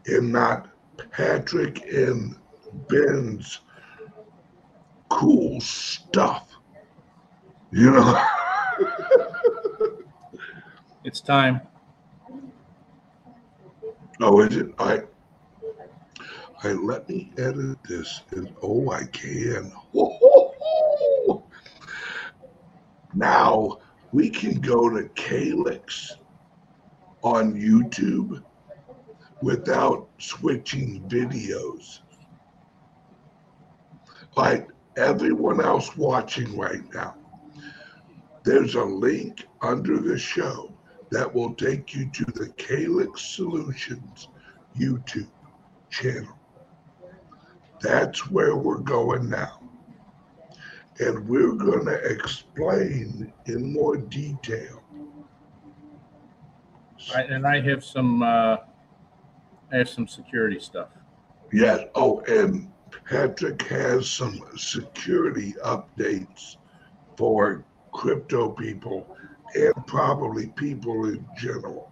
And 0.05 0.31
not 0.31 0.69
Patrick 1.11 1.83
and 1.91 2.37
Ben's 2.89 3.59
cool 5.09 5.59
stuff. 5.61 6.49
You 7.71 7.91
know? 7.91 8.25
It's 11.07 11.21
time. 11.21 11.61
Oh, 14.19 14.41
is 14.41 14.57
it? 14.57 14.73
I, 14.77 15.03
I 16.61 16.73
let 16.73 17.07
me 17.07 17.31
edit 17.37 17.77
this. 17.87 18.23
And 18.31 18.53
oh, 18.61 18.91
I 18.91 19.05
can. 19.05 19.71
Now 23.13 23.77
we 24.11 24.29
can 24.29 24.59
go 24.59 24.89
to 24.89 25.07
Calix 25.15 26.17
on 27.23 27.53
YouTube 27.53 28.43
without 29.41 30.09
switching 30.17 31.01
videos. 31.07 32.01
Like 34.37 34.69
everyone 34.97 35.59
else 35.59 35.97
watching 35.97 36.55
right 36.55 36.83
now, 36.93 37.15
there's 38.43 38.75
a 38.75 38.83
link 38.83 39.47
under 39.63 39.97
the 39.97 40.17
show 40.17 40.71
that 41.09 41.33
will 41.33 41.55
take 41.55 41.95
you 41.95 42.07
to 42.11 42.25
the 42.25 42.49
Calix 42.57 43.23
Solutions 43.23 44.27
YouTube 44.79 45.27
channel. 45.89 46.37
That's 47.81 48.29
where 48.29 48.55
we're 48.55 48.77
going 48.77 49.27
now. 49.27 49.59
And 50.99 51.27
we're 51.27 51.53
going 51.53 51.85
to 51.85 51.95
explain 51.95 53.33
in 53.47 53.73
more 53.73 53.97
detail. 53.97 54.83
And 57.15 57.47
I 57.47 57.59
have 57.61 57.83
some 57.83 58.21
uh, 58.21 58.57
I 59.71 59.77
have 59.77 59.89
some 59.89 60.07
security 60.07 60.59
stuff. 60.59 60.89
Yes. 61.51 61.85
Oh, 61.95 62.21
and 62.27 62.71
Patrick 63.05 63.61
has 63.63 64.09
some 64.09 64.41
security 64.55 65.53
updates 65.63 66.57
for 67.15 67.63
crypto 67.91 68.49
people 68.49 69.17
and 69.55 69.73
probably 69.87 70.47
people 70.47 71.05
in 71.05 71.25
general. 71.37 71.91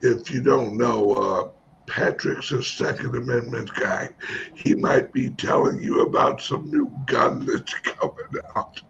If 0.00 0.30
you 0.30 0.42
don't 0.42 0.76
know, 0.76 1.12
uh, 1.12 1.48
Patrick's 1.86 2.52
a 2.52 2.62
Second 2.62 3.14
Amendment 3.14 3.70
guy. 3.74 4.10
He 4.54 4.74
might 4.74 5.12
be 5.12 5.30
telling 5.30 5.82
you 5.82 6.02
about 6.02 6.40
some 6.40 6.70
new 6.70 6.90
gun 7.06 7.44
that's 7.44 7.74
coming 7.74 8.42
out. 8.56 8.80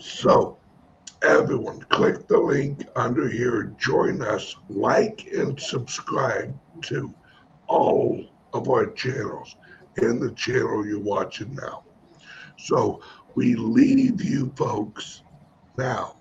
So, 0.00 0.58
everyone, 1.22 1.80
click 1.90 2.26
the 2.28 2.38
link 2.38 2.86
under 2.96 3.28
here, 3.28 3.74
join 3.78 4.22
us, 4.22 4.56
like 4.68 5.28
and 5.32 5.60
subscribe 5.60 6.58
to 6.82 7.14
all 7.66 8.24
of 8.52 8.68
our 8.68 8.86
channels 8.86 9.56
and 9.96 10.20
the 10.20 10.32
channel 10.32 10.86
you're 10.86 11.00
watching 11.00 11.54
now. 11.54 11.84
So, 12.58 13.02
we 13.34 13.54
leave 13.54 14.22
you 14.22 14.52
folks 14.56 15.22
now, 15.76 16.16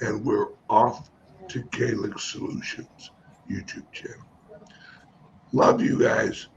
and 0.00 0.24
we're 0.24 0.48
off 0.68 1.10
to 1.48 1.62
Calix 1.64 2.24
Solutions 2.24 3.10
YouTube 3.48 3.90
channel. 3.92 4.26
Love 5.52 5.80
you 5.80 5.98
guys. 6.00 6.48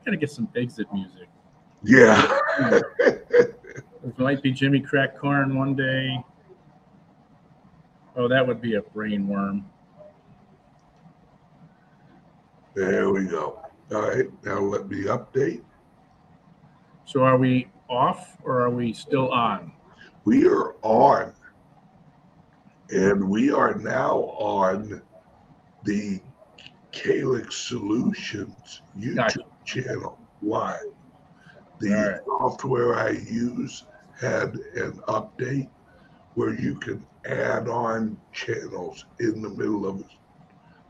gotta 0.05 0.17
get 0.17 0.31
some 0.31 0.47
exit 0.55 0.87
music. 0.93 1.27
Yeah. 1.83 2.39
It 4.07 4.17
might 4.17 4.41
be 4.41 4.51
Jimmy 4.51 4.79
Crack 4.79 5.17
Corn 5.17 5.57
one 5.57 5.75
day. 5.75 6.23
Oh, 8.15 8.27
that 8.27 8.45
would 8.45 8.61
be 8.61 8.75
a 8.75 8.81
brain 8.81 9.27
worm. 9.27 9.65
there 12.75 13.09
we 13.09 13.25
go. 13.25 13.59
All 13.91 14.01
right. 14.01 14.27
Now 14.45 14.59
let 14.59 14.87
me 14.87 15.05
update. 15.05 15.63
So 17.05 17.23
are 17.23 17.37
we 17.37 17.67
off 17.89 18.37
or 18.43 18.61
are 18.61 18.69
we 18.69 18.93
still 18.93 19.31
on? 19.31 19.71
We 20.25 20.47
are 20.47 20.75
on. 20.83 21.33
And 22.89 23.29
we 23.29 23.51
are 23.51 23.75
now 23.75 24.17
on 24.39 25.01
the 25.83 26.21
Calix 26.91 27.55
Solutions 27.57 28.81
YouTube 28.97 29.15
Gotcha. 29.15 29.39
channel 29.65 30.17
live. 30.41 30.79
The 31.79 31.91
right. 31.91 32.21
software 32.25 32.95
I 32.95 33.09
use 33.11 33.83
had 34.19 34.55
an 34.75 34.93
update 35.07 35.69
where 36.35 36.53
you 36.59 36.75
can 36.75 37.05
add 37.25 37.67
on 37.67 38.17
channels 38.31 39.05
in 39.19 39.41
the 39.41 39.49
middle 39.49 39.85
of 39.85 40.03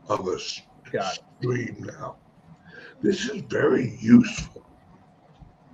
of 0.08 0.26
a 0.28 0.36
s- 0.36 0.62
Got 0.90 1.14
it. 1.16 1.22
stream 1.40 1.76
now. 1.98 2.16
This 3.02 3.28
is 3.28 3.42
very 3.42 3.96
useful. 4.00 4.64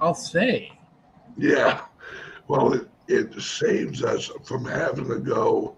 I'll 0.00 0.14
say. 0.14 0.72
Yeah. 1.36 1.82
Well, 2.48 2.72
it, 2.72 2.88
it 3.06 3.40
saves 3.40 4.02
us 4.02 4.30
from 4.44 4.64
having 4.64 5.06
to 5.08 5.18
go 5.20 5.76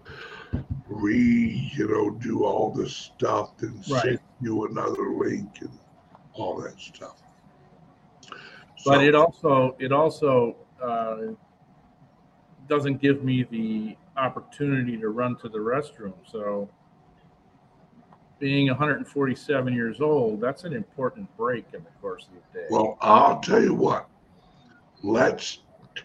re, 0.87 1.71
you 1.75 1.87
know, 1.87 2.09
do 2.11 2.43
all 2.43 2.71
this 2.71 2.95
stuff 2.95 3.51
and 3.61 3.75
Right. 3.89 4.01
send 4.03 4.19
you 4.41 4.65
another 4.65 5.11
link 5.11 5.61
and 5.61 5.77
all 6.33 6.59
that 6.61 6.79
stuff. 6.79 7.21
But 8.85 8.95
So- 8.95 8.99
it 9.01 9.15
also 9.15 9.75
it 9.79 9.91
also 9.91 10.55
uh, 10.81 11.33
doesn't 12.67 13.01
give 13.01 13.23
me 13.23 13.43
the 13.43 13.97
opportunity 14.17 14.97
to 14.97 15.09
run 15.09 15.35
to 15.37 15.49
the 15.49 15.57
restroom. 15.57 16.13
So 16.25 16.69
being 18.39 18.67
147 18.67 19.73
years 19.73 19.99
old, 20.01 20.39
that's 20.41 20.63
an 20.63 20.73
important 20.73 21.35
break 21.37 21.65
in 21.73 21.83
the 21.83 21.89
course 22.01 22.27
of 22.27 22.33
the 22.53 22.59
day. 22.59 22.67
Well, 22.69 22.97
I'll 23.01 23.39
tell 23.39 23.61
you 23.63 23.73
what. 23.73 24.07
Let's 25.03 25.59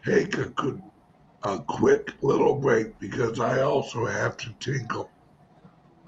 take 0.05 0.39
a 0.39 0.47
good, 0.51 0.83
a 1.45 1.59
quick 1.59 2.13
little 2.23 2.55
break 2.55 2.99
because 2.99 3.41
I 3.41 3.63
also 3.63 4.07
have 4.07 4.37
to 4.39 4.53
tinkle. 4.61 5.11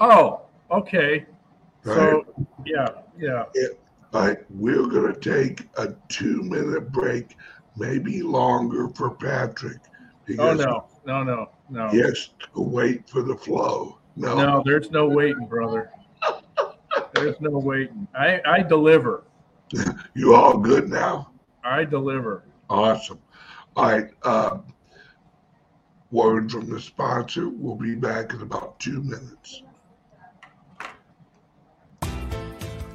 oh, 0.01 0.43
okay. 0.71 1.27
Right? 1.85 1.97
So 1.97 2.47
yeah, 2.65 2.89
yeah. 3.19 3.45
But 4.11 4.45
we're 4.49 4.87
going 4.87 5.13
to 5.13 5.21
take 5.21 5.69
a 5.77 5.95
two 6.09 6.43
minute 6.43 6.93
break, 6.93 7.37
maybe 7.77 8.23
longer 8.23 8.89
for 8.89 9.11
Patrick. 9.11 9.79
Oh 10.39 10.55
no, 10.55 10.87
no, 11.05 11.23
no, 11.23 11.51
no. 11.69 11.89
he 11.89 11.99
has 11.99 12.31
to 12.55 12.61
wait 12.63 13.09
for 13.09 13.23
the 13.23 13.37
flow. 13.37 13.99
No. 14.17 14.37
No, 14.37 14.63
there's 14.65 14.91
no 14.91 15.09
waiting, 15.09 15.47
brother. 15.47 15.91
There's 17.15 17.41
no 17.41 17.59
waiting. 17.59 18.07
I, 18.15 18.41
I 18.45 18.63
deliver. 18.63 19.25
You 20.15 20.37
all 20.37 20.59
good 20.59 20.89
now? 20.89 21.33
I 21.65 21.85
deliver. 21.85 22.45
Awesome. 22.71 23.19
All 23.75 23.91
right. 23.91 24.09
Uh, 24.23 24.59
word 26.15 26.49
from 26.49 26.71
the 26.71 26.81
sponsor. 26.81 27.49
We'll 27.49 27.75
be 27.75 27.97
back 27.97 28.33
in 28.33 28.41
about 28.41 28.79
two 28.79 29.03
minutes. 29.03 29.65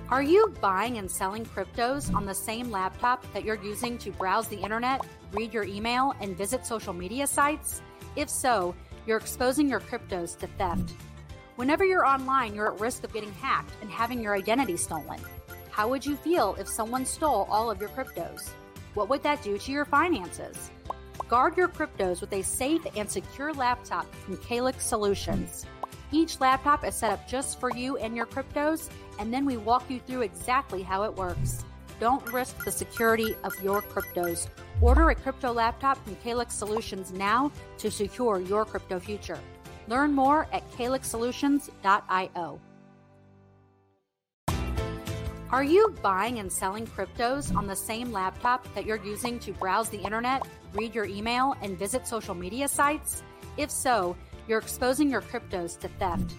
Are 0.10 0.24
you 0.24 0.56
buying 0.62 0.98
and 0.98 1.12
selling 1.12 1.46
cryptos 1.46 2.16
on 2.16 2.26
the 2.26 2.34
same 2.34 2.72
laptop 2.72 3.32
that 3.34 3.44
you're 3.44 3.62
using 3.62 3.98
to 4.00 4.12
browse 4.12 4.48
the 4.48 4.56
internet, 4.56 5.06
read 5.34 5.54
your 5.54 5.66
email, 5.66 6.16
and 6.22 6.36
visit 6.38 6.66
social 6.66 6.94
media 6.94 7.28
sites? 7.28 7.82
If 8.16 8.30
so, 8.30 8.74
you're 9.06 9.18
exposing 9.18 9.68
your 9.68 9.82
cryptos 9.82 10.38
to 10.38 10.48
theft. 10.58 10.94
Whenever 11.58 11.84
you're 11.84 12.06
online, 12.06 12.56
you're 12.56 12.74
at 12.74 12.80
risk 12.80 13.04
of 13.04 13.12
getting 13.12 13.34
hacked 13.34 13.74
and 13.82 13.92
having 13.92 14.22
your 14.22 14.34
identity 14.34 14.78
stolen. 14.78 15.20
How 15.72 15.90
would 15.90 16.06
you 16.06 16.16
feel 16.16 16.56
if 16.58 16.70
someone 16.70 17.06
stole 17.06 17.48
all 17.52 17.70
of 17.70 17.82
your 17.82 17.90
cryptos? 17.90 18.50
What 18.94 19.10
would 19.10 19.24
that 19.24 19.44
do 19.44 19.58
to 19.58 19.72
your 19.74 19.86
finances? 19.86 20.72
Guard 21.30 21.56
your 21.58 21.68
cryptos 21.68 22.22
with 22.22 22.34
a 22.34 22.42
safe 22.42 22.82
and 22.98 23.08
secure 23.08 23.54
laptop 23.54 24.12
from 24.16 24.36
Calix 24.38 24.84
Solutions. 24.84 25.64
Each 26.12 26.42
laptop 26.42 26.84
is 26.84 26.96
set 26.96 27.12
up 27.12 27.28
just 27.28 27.60
for 27.60 27.70
you 27.70 27.98
and 27.98 28.16
your 28.16 28.26
cryptos, 28.26 28.90
and 29.20 29.32
then 29.32 29.46
we 29.46 29.56
walk 29.56 29.88
you 29.92 30.00
through 30.00 30.24
exactly 30.24 30.82
how 30.82 31.04
it 31.04 31.14
works. 31.14 31.64
Don't 32.00 32.26
risk 32.34 32.66
the 32.66 32.72
security 32.72 33.36
of 33.44 33.54
your 33.62 33.84
cryptos. 33.84 34.48
Order 34.82 35.12
a 35.12 35.16
crypto 35.16 35.54
laptop 35.54 36.04
from 36.04 36.16
Calix 36.16 36.56
Solutions 36.56 37.12
now 37.14 37.52
to 37.78 37.92
secure 37.92 38.40
your 38.40 38.66
crypto 38.66 39.00
future. 39.00 39.38
Learn 39.88 40.12
more 40.14 40.48
at 40.52 40.68
calixsolutions.io. 40.72 42.60
Are 45.52 45.64
you 45.64 45.96
buying 46.02 46.40
and 46.40 46.52
selling 46.52 46.86
cryptos 46.86 47.56
on 47.56 47.68
the 47.68 47.76
same 47.76 48.12
laptop 48.12 48.72
that 48.76 48.86
you're 48.86 49.04
using 49.04 49.40
to 49.40 49.52
browse 49.54 49.90
the 49.90 50.00
internet, 50.00 50.44
read 50.74 50.96
your 50.96 51.06
email, 51.06 51.56
and 51.62 51.78
visit 51.78 52.08
social 52.08 52.36
media 52.36 52.68
sites? 52.68 53.24
If 53.58 53.72
so, 53.72 54.16
you're 54.48 54.60
exposing 54.60 55.10
your 55.10 55.22
cryptos 55.22 55.78
to 55.80 55.88
theft. 55.88 56.36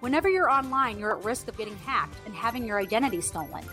Whenever 0.00 0.28
you're 0.28 0.50
online, 0.50 0.98
you're 0.98 1.16
at 1.16 1.24
risk 1.24 1.48
of 1.48 1.56
getting 1.56 1.76
hacked 1.78 2.16
and 2.26 2.34
having 2.34 2.64
your 2.64 2.80
identity 2.80 3.20
stolen. 3.20 3.64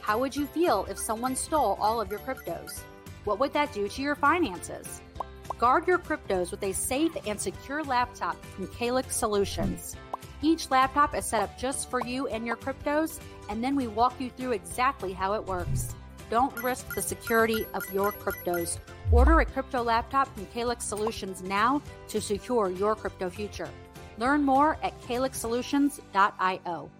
How 0.00 0.18
would 0.18 0.34
you 0.34 0.46
feel 0.46 0.86
if 0.88 0.98
someone 0.98 1.36
stole 1.36 1.78
all 1.80 2.00
of 2.00 2.10
your 2.10 2.20
cryptos? 2.20 2.80
What 3.24 3.38
would 3.40 3.52
that 3.52 3.72
do 3.72 3.88
to 3.88 4.02
your 4.02 4.14
finances? 4.14 5.00
Guard 5.58 5.86
your 5.86 5.98
cryptos 5.98 6.50
with 6.50 6.62
a 6.62 6.72
safe 6.72 7.16
and 7.26 7.40
secure 7.40 7.82
laptop 7.82 8.42
from 8.44 8.68
Calix 8.68 9.16
Solutions. 9.16 9.96
Each 10.40 10.70
laptop 10.70 11.16
is 11.16 11.24
set 11.24 11.42
up 11.42 11.58
just 11.58 11.90
for 11.90 12.00
you 12.00 12.26
and 12.28 12.46
your 12.46 12.56
cryptos, 12.56 13.18
and 13.48 13.62
then 13.62 13.74
we 13.74 13.86
walk 13.86 14.20
you 14.20 14.30
through 14.30 14.52
exactly 14.52 15.12
how 15.12 15.34
it 15.34 15.44
works. 15.44 15.94
Don't 16.30 16.62
risk 16.62 16.94
the 16.94 17.02
security 17.02 17.66
of 17.74 17.82
your 17.92 18.12
cryptos. 18.12 18.78
Order 19.10 19.40
a 19.40 19.46
crypto 19.46 19.82
laptop 19.82 20.32
from 20.34 20.44
Calix 20.46 20.84
Solutions 20.84 21.42
now 21.42 21.80
to 22.08 22.20
secure 22.20 22.70
your 22.70 22.94
crypto 22.94 23.30
future. 23.30 23.70
Learn 24.18 24.44
more 24.44 24.76
at 24.82 25.00
calixsolutions.io. 25.02 26.90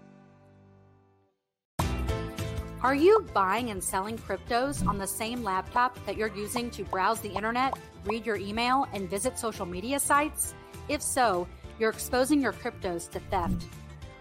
Are 2.81 2.95
you 2.95 3.27
buying 3.33 3.69
and 3.69 3.83
selling 3.83 4.17
cryptos 4.17 4.87
on 4.87 4.97
the 4.97 5.05
same 5.05 5.43
laptop 5.43 6.03
that 6.05 6.17
you're 6.17 6.33
using 6.35 6.71
to 6.71 6.83
browse 6.85 7.19
the 7.19 7.29
internet, 7.29 7.77
read 8.05 8.25
your 8.25 8.37
email, 8.37 8.87
and 8.93 9.07
visit 9.09 9.37
social 9.37 9.65
media 9.65 9.99
sites? 9.99 10.55
If 10.87 11.03
so, 11.03 11.47
you're 11.77 11.91
exposing 11.91 12.41
your 12.41 12.53
cryptos 12.53 13.07
to 13.11 13.19
theft. 13.19 13.65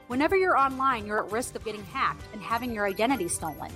Whenever 0.08 0.36
you're 0.36 0.58
online, 0.58 1.06
you're 1.06 1.24
at 1.24 1.32
risk 1.32 1.54
of 1.54 1.64
getting 1.64 1.84
hacked 1.84 2.24
and 2.34 2.42
having 2.42 2.74
your 2.74 2.86
identity 2.86 3.28
stolen. 3.28 3.72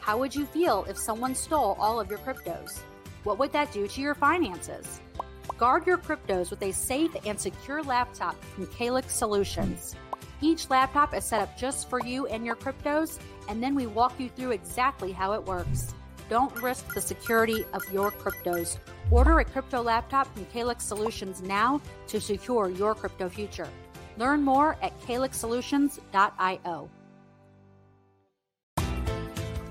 How 0.00 0.18
would 0.18 0.34
you 0.34 0.44
feel 0.46 0.84
if 0.88 0.98
someone 0.98 1.34
stole 1.34 1.76
all 1.80 1.98
of 1.98 2.10
your 2.10 2.20
cryptos? 2.20 2.80
What 3.26 3.40
would 3.40 3.50
that 3.54 3.72
do 3.72 3.88
to 3.88 4.00
your 4.00 4.14
finances? 4.14 5.00
Guard 5.58 5.84
your 5.84 5.98
cryptos 5.98 6.48
with 6.48 6.62
a 6.62 6.72
safe 6.72 7.10
and 7.26 7.40
secure 7.40 7.82
laptop 7.82 8.40
from 8.44 8.68
Calix 8.68 9.16
Solutions. 9.16 9.96
Each 10.40 10.70
laptop 10.70 11.12
is 11.12 11.24
set 11.24 11.40
up 11.40 11.58
just 11.58 11.90
for 11.90 12.00
you 12.00 12.28
and 12.28 12.46
your 12.46 12.54
cryptos, 12.54 13.18
and 13.48 13.60
then 13.60 13.74
we 13.74 13.88
walk 13.88 14.20
you 14.20 14.28
through 14.28 14.52
exactly 14.52 15.10
how 15.10 15.32
it 15.32 15.42
works. 15.42 15.92
Don't 16.30 16.54
risk 16.62 16.94
the 16.94 17.00
security 17.00 17.64
of 17.72 17.82
your 17.92 18.12
cryptos. 18.12 18.78
Order 19.10 19.40
a 19.40 19.44
crypto 19.44 19.82
laptop 19.82 20.32
from 20.32 20.44
Calix 20.44 20.84
Solutions 20.84 21.42
now 21.42 21.80
to 22.06 22.20
secure 22.20 22.70
your 22.70 22.94
crypto 22.94 23.28
future. 23.28 23.68
Learn 24.18 24.42
more 24.42 24.76
at 24.82 24.96
calixsolutions.io. 25.00 26.90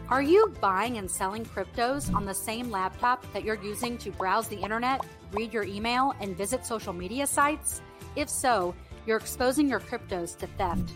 Are 0.07 0.22
you 0.22 0.53
buying 0.61 0.99
and 0.99 1.10
selling 1.10 1.44
cryptos 1.45 2.14
on 2.14 2.26
the 2.26 2.34
same 2.34 2.69
laptop 2.69 3.26
that 3.34 3.44
you're 3.44 3.61
using 3.64 3.98
to 3.98 4.11
browse 4.11 4.48
the 4.48 4.57
internet, 4.57 5.03
read 5.32 5.52
your 5.52 5.64
email, 5.64 6.14
and 6.22 6.38
visit 6.38 6.64
social 6.64 6.94
media 6.94 7.26
sites? 7.26 7.82
If 8.15 8.30
so, 8.30 8.76
you're 9.07 9.18
exposing 9.18 9.68
your 9.68 9.80
cryptos 9.80 10.38
to 10.38 10.45
theft. 10.45 10.91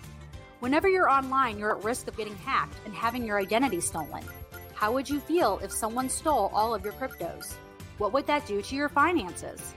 Whenever 0.60 0.88
you're 0.88 1.10
online, 1.10 1.58
you're 1.58 1.76
at 1.76 1.84
risk 1.84 2.08
of 2.08 2.18
getting 2.18 2.36
hacked 2.36 2.76
and 2.86 2.94
having 2.94 3.26
your 3.26 3.40
identity 3.40 3.82
stolen. 3.82 4.24
How 4.76 4.92
would 4.92 5.10
you 5.10 5.20
feel 5.20 5.60
if 5.64 5.72
someone 5.72 6.08
stole 6.08 6.52
all 6.54 6.76
of 6.76 6.84
your 6.84 6.94
cryptos? 6.94 7.56
What 7.98 8.14
would 8.14 8.28
that 8.28 8.46
do 8.46 8.62
to 8.62 8.76
your 8.76 8.90
finances? 8.90 9.74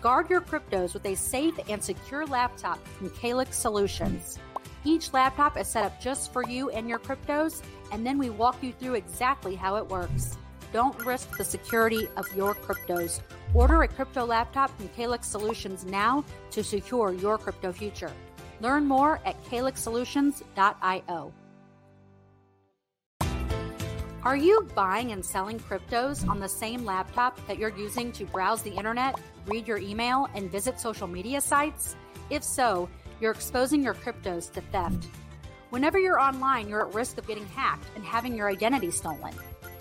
Guard 0.00 0.30
your 0.30 0.40
cryptos 0.40 0.94
with 0.94 1.04
a 1.04 1.16
safe 1.16 1.58
and 1.68 1.82
secure 1.82 2.26
laptop 2.26 2.86
from 2.86 3.10
Calix 3.10 3.56
Solutions. 3.58 4.38
Each 4.84 5.12
laptop 5.12 5.58
is 5.58 5.66
set 5.66 5.84
up 5.84 6.00
just 6.00 6.32
for 6.32 6.48
you 6.48 6.70
and 6.70 6.88
your 6.88 7.00
cryptos, 7.00 7.62
and 7.92 8.06
then 8.06 8.18
we 8.18 8.30
walk 8.30 8.62
you 8.62 8.72
through 8.72 8.94
exactly 8.94 9.54
how 9.54 9.76
it 9.76 9.86
works. 9.88 10.36
Don't 10.72 10.98
risk 11.04 11.36
the 11.36 11.44
security 11.44 12.08
of 12.16 12.26
your 12.36 12.54
cryptos. 12.54 13.20
Order 13.54 13.82
a 13.82 13.88
crypto 13.88 14.24
laptop 14.24 14.76
from 14.76 14.88
Calix 14.88 15.26
Solutions 15.26 15.84
now 15.84 16.24
to 16.50 16.62
secure 16.62 17.12
your 17.12 17.38
crypto 17.38 17.72
future. 17.72 18.12
Learn 18.60 18.84
more 18.84 19.20
at 19.24 19.42
calixsolutions.io. 19.44 21.32
Are 24.24 24.36
you 24.36 24.68
buying 24.74 25.12
and 25.12 25.24
selling 25.24 25.58
cryptos 25.60 26.28
on 26.28 26.40
the 26.40 26.48
same 26.48 26.84
laptop 26.84 27.46
that 27.46 27.58
you're 27.58 27.76
using 27.78 28.12
to 28.12 28.26
browse 28.26 28.62
the 28.62 28.72
internet, 28.72 29.18
read 29.46 29.66
your 29.66 29.78
email, 29.78 30.28
and 30.34 30.50
visit 30.50 30.78
social 30.80 31.06
media 31.06 31.40
sites? 31.40 31.96
If 32.28 32.42
so, 32.44 32.90
you're 33.20 33.32
exposing 33.32 33.82
your 33.82 33.94
cryptos 33.94 34.52
to 34.52 34.60
theft. 34.60 35.08
Whenever 35.70 35.98
you're 35.98 36.18
online, 36.18 36.66
you're 36.66 36.88
at 36.88 36.94
risk 36.94 37.18
of 37.18 37.26
getting 37.26 37.46
hacked 37.48 37.86
and 37.94 38.02
having 38.02 38.34
your 38.34 38.48
identity 38.48 38.90
stolen. 38.90 39.34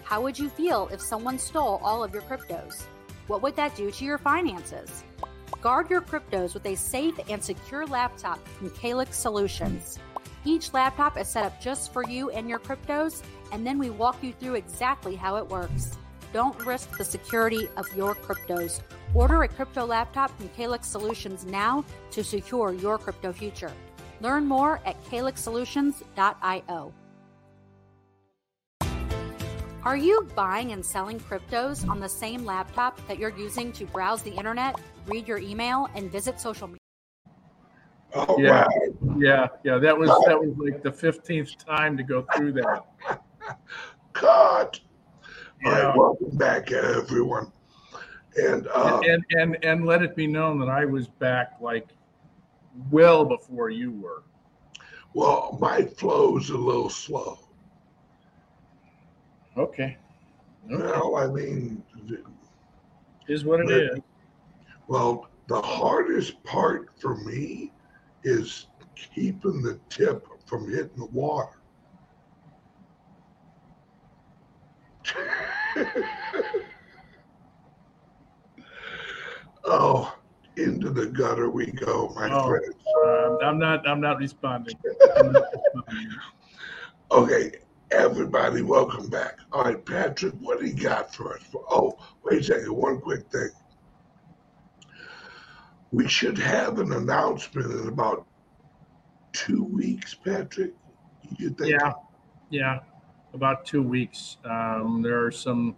How 0.04 0.22
would 0.22 0.38
you 0.38 0.50
feel 0.50 0.90
if 0.92 1.00
someone 1.00 1.40
stole 1.40 1.80
all 1.82 2.04
of 2.04 2.14
your 2.14 2.24
cryptos? 2.24 2.84
What 3.28 3.42
would 3.42 3.56
that 3.56 3.74
do 3.78 3.90
to 3.90 4.06
your 4.06 4.18
finances? 4.18 5.06
Guard 5.62 5.90
your 5.90 6.02
cryptos 6.02 6.54
with 6.54 6.66
a 6.66 6.76
safe 6.76 7.18
and 7.30 7.42
secure 7.42 7.86
laptop 7.86 8.46
from 8.50 8.70
Calix 8.72 9.18
Solutions. 9.18 9.98
Each 10.44 10.74
laptop 10.74 11.18
is 11.18 11.30
set 11.30 11.46
up 11.46 11.62
just 11.62 11.94
for 11.94 12.04
you 12.04 12.32
and 12.32 12.50
your 12.50 12.60
cryptos, 12.60 13.24
and 13.54 13.66
then 13.66 13.80
we 13.80 13.90
walk 13.90 14.22
you 14.22 14.34
through 14.34 14.56
exactly 14.56 15.16
how 15.16 15.38
it 15.38 15.48
works. 15.48 15.98
Don't 16.34 16.66
risk 16.66 16.98
the 16.98 17.06
security 17.06 17.70
of 17.78 17.86
your 17.96 18.14
cryptos. 18.14 18.82
Order 19.14 19.44
a 19.44 19.48
crypto 19.48 19.86
laptop 19.86 20.38
from 20.38 20.50
Calix 20.50 20.86
Solutions 20.86 21.46
now 21.46 21.86
to 22.12 22.26
secure 22.26 22.74
your 22.74 22.98
crypto 22.98 23.32
future. 23.32 23.72
Learn 24.22 24.46
more 24.46 24.82
at 24.86 25.02
calixsolutions.io. 25.06 26.94
Are 29.84 29.96
you 29.96 30.28
buying 30.36 30.74
and 30.74 30.86
selling 30.86 31.20
cryptos 31.20 31.88
on 31.88 32.00
the 32.02 32.10
same 32.10 32.44
laptop 32.44 33.00
that 33.08 33.20
you're 33.20 33.38
using 33.38 33.72
to 33.74 33.86
browse 33.86 34.22
the 34.22 34.32
internet, 34.32 34.76
read 35.06 35.28
your 35.28 35.38
email, 35.38 35.88
and 35.96 36.12
visit 36.12 36.42
social 36.42 36.68
media? 36.68 36.80
All 38.14 38.42
Yeah. 38.42 38.66
right. 38.66 38.90
Yeah, 39.18 39.48
yeah, 39.64 39.78
that 39.78 39.98
was 39.98 40.10
that 40.26 40.38
was 40.40 40.54
like 40.58 40.84
the 40.84 40.92
fifteenth 40.92 41.58
time 41.66 41.96
to 41.96 42.04
go 42.04 42.26
through 42.36 42.54
that. 42.54 42.86
Cut. 44.14 44.80
All 45.66 45.72
Yeah. 45.72 45.88
right, 45.88 45.98
welcome 45.98 46.38
back, 46.38 46.72
everyone. 46.72 47.52
And 48.38 48.68
uh, 48.68 49.02
And 49.06 49.24
and 49.40 49.64
and 49.64 49.86
let 49.86 50.04
it 50.04 50.16
be 50.16 50.28
known 50.28 50.60
that 50.60 50.70
I 50.70 50.86
was 50.86 51.08
back 51.08 51.54
like 51.62 51.88
well 52.92 53.26
before 53.26 53.70
you 53.70 53.92
were. 53.92 54.24
well, 55.14 55.58
my 55.60 55.84
flow's 55.84 56.50
a 56.50 56.58
little 56.58 56.90
slow. 56.90 57.40
Okay. 59.58 59.98
Okay. 60.72 60.84
Well, 60.84 61.16
I 61.16 61.28
mean, 61.28 61.84
Is 63.28 63.46
what 63.46 63.62
it 63.62 63.70
is. 63.72 64.00
well, 64.88 65.30
the 65.48 65.62
hardest 65.62 66.44
part 66.44 66.90
for 67.00 67.16
me 67.18 67.72
is 68.24 68.68
keeping 69.16 69.62
the 69.62 69.80
tip 69.90 70.28
from 70.46 70.70
hitting 70.70 70.98
the 70.98 71.06
water. 71.06 71.54
oh, 79.66 80.17
into 80.58 80.90
the 80.90 81.06
gutter 81.08 81.50
we 81.50 81.68
go, 81.68 82.12
my 82.16 82.30
Oh. 82.32 82.48
friends. 82.48 82.76
Um, 83.06 83.38
I'm 83.44 83.60
not 83.60 83.88
I'm 83.88 84.02
not 84.02 84.18
responding. 84.18 84.76
I'm 85.18 85.32
not 85.32 85.44
responding. 85.76 86.10
Okay, 87.12 87.52
everybody, 87.92 88.62
welcome 88.64 89.08
back. 89.10 89.40
All 89.54 89.64
right, 89.64 89.86
Patrick, 89.86 90.34
what 90.42 90.60
do 90.60 90.66
you 90.66 90.74
got 90.74 91.14
for 91.14 91.36
us? 91.36 91.44
Oh, 91.70 91.98
wait 92.24 92.42
a 92.42 92.44
second, 92.44 92.76
one 92.76 93.00
quick 93.00 93.30
thing. 93.32 93.50
We 95.92 96.08
should 96.08 96.38
have 96.38 96.80
an 96.80 96.92
announcement 96.92 97.72
in 97.72 97.88
about 97.88 98.26
two 99.32 99.64
weeks, 99.64 100.14
Patrick. 100.16 100.74
You 101.38 101.52
think? 101.52 101.70
Yeah, 101.72 101.94
yeah. 102.50 102.80
About 103.34 103.66
two 103.66 103.84
weeks. 103.84 104.38
Um, 104.44 105.02
there 105.02 105.24
are 105.24 105.32
some 105.32 105.76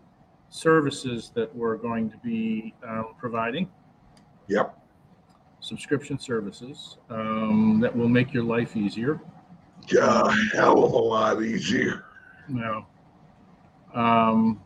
services 0.49 1.31
that 1.35 1.53
we're 1.55 1.77
going 1.77 2.09
to 2.09 2.17
be 2.17 2.73
um, 2.87 3.13
providing, 3.19 3.69
Yep. 4.49 4.75
subscription 5.61 6.17
services 6.19 6.97
um, 7.09 7.79
that 7.81 7.95
will 7.95 8.09
make 8.09 8.33
your 8.33 8.43
life 8.43 8.75
easier. 8.75 9.21
A 9.99 10.31
hell 10.53 10.83
of 10.83 10.91
a 10.91 10.97
lot 10.97 11.41
easier. 11.43 12.05
No. 12.47 12.85
Um, 13.93 14.59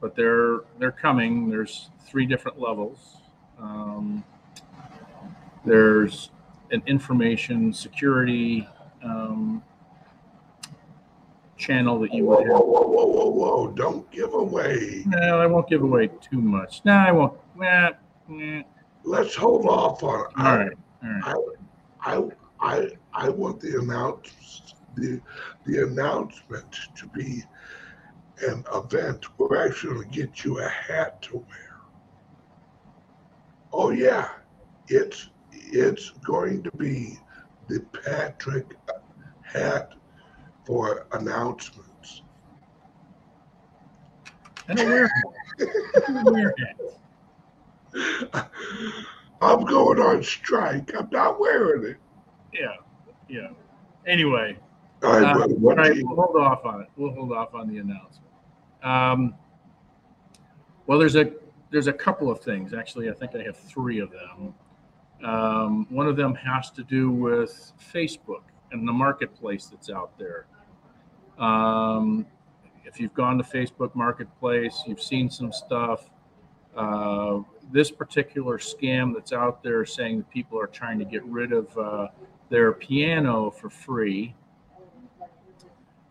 but 0.00 0.14
they're 0.14 0.60
they're 0.78 0.92
coming. 0.92 1.48
There's 1.50 1.90
three 2.06 2.26
different 2.26 2.60
levels. 2.60 3.16
Um, 3.58 4.22
there's 5.64 6.30
an 6.70 6.82
information 6.86 7.72
security 7.72 8.68
um, 9.02 9.62
channel 11.56 11.98
that 12.00 12.12
you 12.12 12.24
Whoa, 12.26 12.38
would 12.40 12.48
whoa, 12.48 12.56
have. 12.56 12.66
whoa, 12.66 12.86
whoa, 12.88 13.06
whoa, 13.06 13.30
whoa. 13.30 13.72
Don't 13.72 14.10
give 14.10 14.34
away. 14.34 15.04
No, 15.06 15.40
I 15.40 15.46
won't 15.46 15.68
give 15.68 15.82
away 15.82 16.08
too 16.20 16.40
much. 16.40 16.82
No, 16.84 16.92
I 16.92 17.12
won't. 17.12 17.34
Nah, 17.56 17.90
nah. 18.28 18.62
Let's 19.04 19.34
hold 19.34 19.66
off 19.66 20.02
on 20.02 20.20
it. 20.20 20.26
All 20.38 20.56
right. 20.58 20.72
All 21.02 21.10
right. 21.10 21.46
I, 22.02 22.16
I, 22.16 22.28
I, 22.60 22.88
I 23.12 23.28
want 23.28 23.60
the 23.60 23.78
announce 23.78 24.74
the 24.96 25.20
the 25.66 25.84
announcement 25.84 26.72
to 26.96 27.06
be 27.08 27.42
an 28.48 28.64
event. 28.74 29.26
We're 29.38 29.66
actually 29.66 29.94
going 29.94 30.10
to 30.10 30.16
get 30.16 30.44
you 30.44 30.58
a 30.58 30.68
hat 30.68 31.20
to 31.22 31.36
wear. 31.36 31.76
Oh 33.72 33.90
yeah, 33.90 34.28
it's 34.88 35.30
it's 35.52 36.10
going 36.10 36.62
to 36.62 36.70
be 36.76 37.18
the 37.68 37.80
Patrick 38.04 38.76
hat 39.42 39.90
for 40.64 41.06
announcements. 41.12 42.22
I 44.68 44.74
don't 44.74 44.88
wear 44.88 45.10
hats. 45.58 45.70
I 46.08 46.12
don't 46.12 46.32
wear 46.32 46.54
hats. 46.58 46.98
I'm 49.40 49.64
going 49.64 49.98
on 50.00 50.22
strike. 50.22 50.94
I'm 50.98 51.08
not 51.10 51.38
wearing 51.40 51.84
it. 51.92 51.96
Yeah. 52.52 52.74
Yeah. 53.28 53.48
Anyway, 54.06 54.56
All 55.02 55.12
right, 55.20 55.22
Uh, 55.24 55.38
what, 55.38 55.50
all 55.50 55.56
what 55.56 55.76
right, 55.78 55.92
do 55.92 55.98
you- 55.98 56.06
we'll 56.06 56.16
hold 56.16 56.36
off 56.36 56.64
on 56.64 56.82
it. 56.82 56.88
We'll 56.96 57.12
hold 57.12 57.32
off 57.32 57.54
on 57.54 57.68
the 57.68 57.78
announcement. 57.78 58.30
Um, 58.82 59.34
well, 60.86 60.98
there's 60.98 61.16
a 61.16 61.32
there's 61.70 61.86
a 61.88 61.92
couple 61.92 62.30
of 62.30 62.40
things. 62.40 62.72
Actually, 62.74 63.10
I 63.10 63.14
think 63.14 63.34
I 63.34 63.42
have 63.42 63.56
three 63.56 63.98
of 64.00 64.10
them. 64.10 64.54
Um, 65.24 65.86
one 65.90 66.06
of 66.06 66.16
them 66.16 66.34
has 66.34 66.70
to 66.72 66.84
do 66.84 67.10
with 67.10 67.72
Facebook 67.92 68.42
and 68.72 68.86
the 68.86 68.92
marketplace 68.92 69.66
that's 69.66 69.88
out 69.90 70.16
there. 70.18 70.46
Um, 71.38 72.26
if 72.84 73.00
you've 73.00 73.14
gone 73.14 73.38
to 73.38 73.44
Facebook 73.44 73.94
Marketplace, 73.94 74.82
you've 74.86 75.02
seen 75.02 75.30
some 75.30 75.50
stuff. 75.52 76.10
Uh, 76.76 77.40
this 77.72 77.90
particular 77.90 78.58
scam 78.58 79.14
that's 79.14 79.32
out 79.32 79.62
there 79.62 79.84
saying 79.86 80.18
that 80.18 80.30
people 80.30 80.60
are 80.60 80.66
trying 80.66 80.98
to 80.98 81.04
get 81.04 81.24
rid 81.24 81.52
of 81.52 81.76
uh, 81.78 82.08
their 82.50 82.72
piano 82.72 83.50
for 83.50 83.70
free 83.70 84.34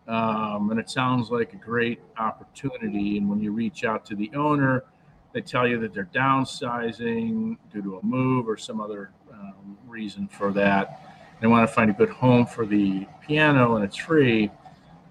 um, 0.06 0.70
and 0.70 0.78
it 0.78 0.90
sounds 0.90 1.30
like 1.30 1.52
a 1.54 1.56
great 1.56 2.00
opportunity. 2.18 3.16
And 3.16 3.28
when 3.28 3.40
you 3.40 3.52
reach 3.52 3.84
out 3.84 4.04
to 4.06 4.14
the 4.14 4.30
owner, 4.34 4.84
they 5.32 5.40
tell 5.40 5.66
you 5.66 5.80
that 5.80 5.94
they're 5.94 6.10
downsizing 6.14 7.56
due 7.72 7.82
to 7.82 7.98
a 7.98 8.04
move 8.04 8.48
or 8.48 8.56
some 8.56 8.80
other 8.80 9.10
um, 9.32 9.78
reason 9.86 10.28
for 10.28 10.52
that. 10.52 11.00
they 11.40 11.46
want 11.46 11.66
to 11.68 11.74
find 11.74 11.90
a 11.90 11.94
good 11.94 12.10
home 12.10 12.46
for 12.46 12.66
the 12.66 13.06
piano 13.26 13.76
and 13.76 13.84
it's 13.84 13.96
free, 13.96 14.50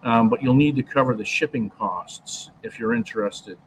um, 0.04 0.30
but 0.30 0.42
you'll 0.42 0.54
need 0.54 0.76
to 0.76 0.84
cover 0.84 1.16
the 1.16 1.26
shipping 1.26 1.70
costs 1.70 2.52
if 2.62 2.80
you're 2.80 2.94
interested. 2.94 3.58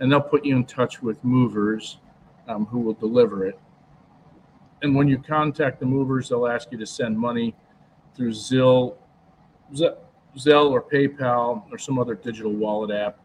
And 0.00 0.10
they'll 0.10 0.20
put 0.20 0.44
you 0.44 0.56
in 0.56 0.64
touch 0.64 1.02
with 1.02 1.22
movers 1.24 1.98
um, 2.46 2.66
who 2.66 2.80
will 2.80 2.94
deliver 2.94 3.46
it. 3.46 3.58
And 4.82 4.94
when 4.94 5.08
you 5.08 5.18
contact 5.18 5.80
the 5.80 5.86
movers, 5.86 6.28
they'll 6.28 6.46
ask 6.46 6.70
you 6.70 6.78
to 6.78 6.86
send 6.86 7.18
money 7.18 7.54
through 8.14 8.30
Zelle, 8.30 8.96
Zelle 9.74 10.70
or 10.70 10.82
PayPal 10.82 11.64
or 11.70 11.78
some 11.78 11.98
other 11.98 12.14
digital 12.14 12.52
wallet 12.52 12.90
app. 12.90 13.18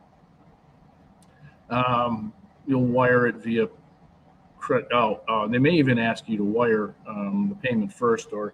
Um, 1.69 2.33
you'll 2.65 2.85
wire 2.85 3.27
it 3.27 3.35
via 3.35 3.67
credit. 4.57 4.87
Oh, 4.93 5.21
uh, 5.27 5.47
they 5.47 5.59
may 5.59 5.71
even 5.71 5.99
ask 5.99 6.27
you 6.27 6.37
to 6.37 6.43
wire 6.43 6.95
um, 7.07 7.47
the 7.49 7.67
payment 7.67 7.93
first 7.93 8.33
or 8.33 8.53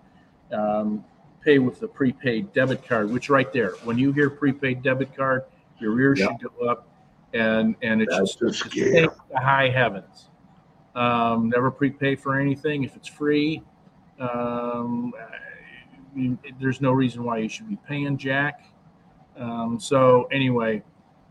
um, 0.51 1.05
pay 1.43 1.59
with 1.59 1.79
the 1.79 1.87
prepaid 1.87 2.51
debit 2.51 2.85
card, 2.85 3.11
which 3.11 3.29
right 3.29 3.51
there, 3.53 3.71
when 3.83 3.97
you 3.97 4.11
hear 4.11 4.29
prepaid 4.29 4.81
debit 4.81 5.15
card, 5.15 5.43
your 5.79 5.99
ears 5.99 6.19
Yep. 6.19 6.29
should 6.29 6.51
go 6.57 6.67
up 6.67 6.87
and, 7.33 7.75
and 7.81 8.01
it's 8.01 8.15
That's 8.15 8.35
just 8.35 8.63
thank 8.73 9.11
the 9.31 9.39
high 9.39 9.69
heavens. 9.69 10.29
Um, 10.95 11.49
never 11.49 11.71
prepay 11.71 12.15
for 12.15 12.39
anything. 12.39 12.83
If 12.83 12.95
it's 12.95 13.07
free, 13.07 13.63
um, 14.19 15.13
I 15.17 16.17
mean, 16.17 16.39
there's 16.59 16.81
no 16.81 16.91
reason 16.91 17.23
why 17.23 17.37
you 17.37 17.49
should 17.49 17.69
be 17.69 17.77
paying 17.87 18.17
Jack. 18.17 18.65
Um, 19.37 19.79
so 19.79 20.27
anyway, 20.31 20.83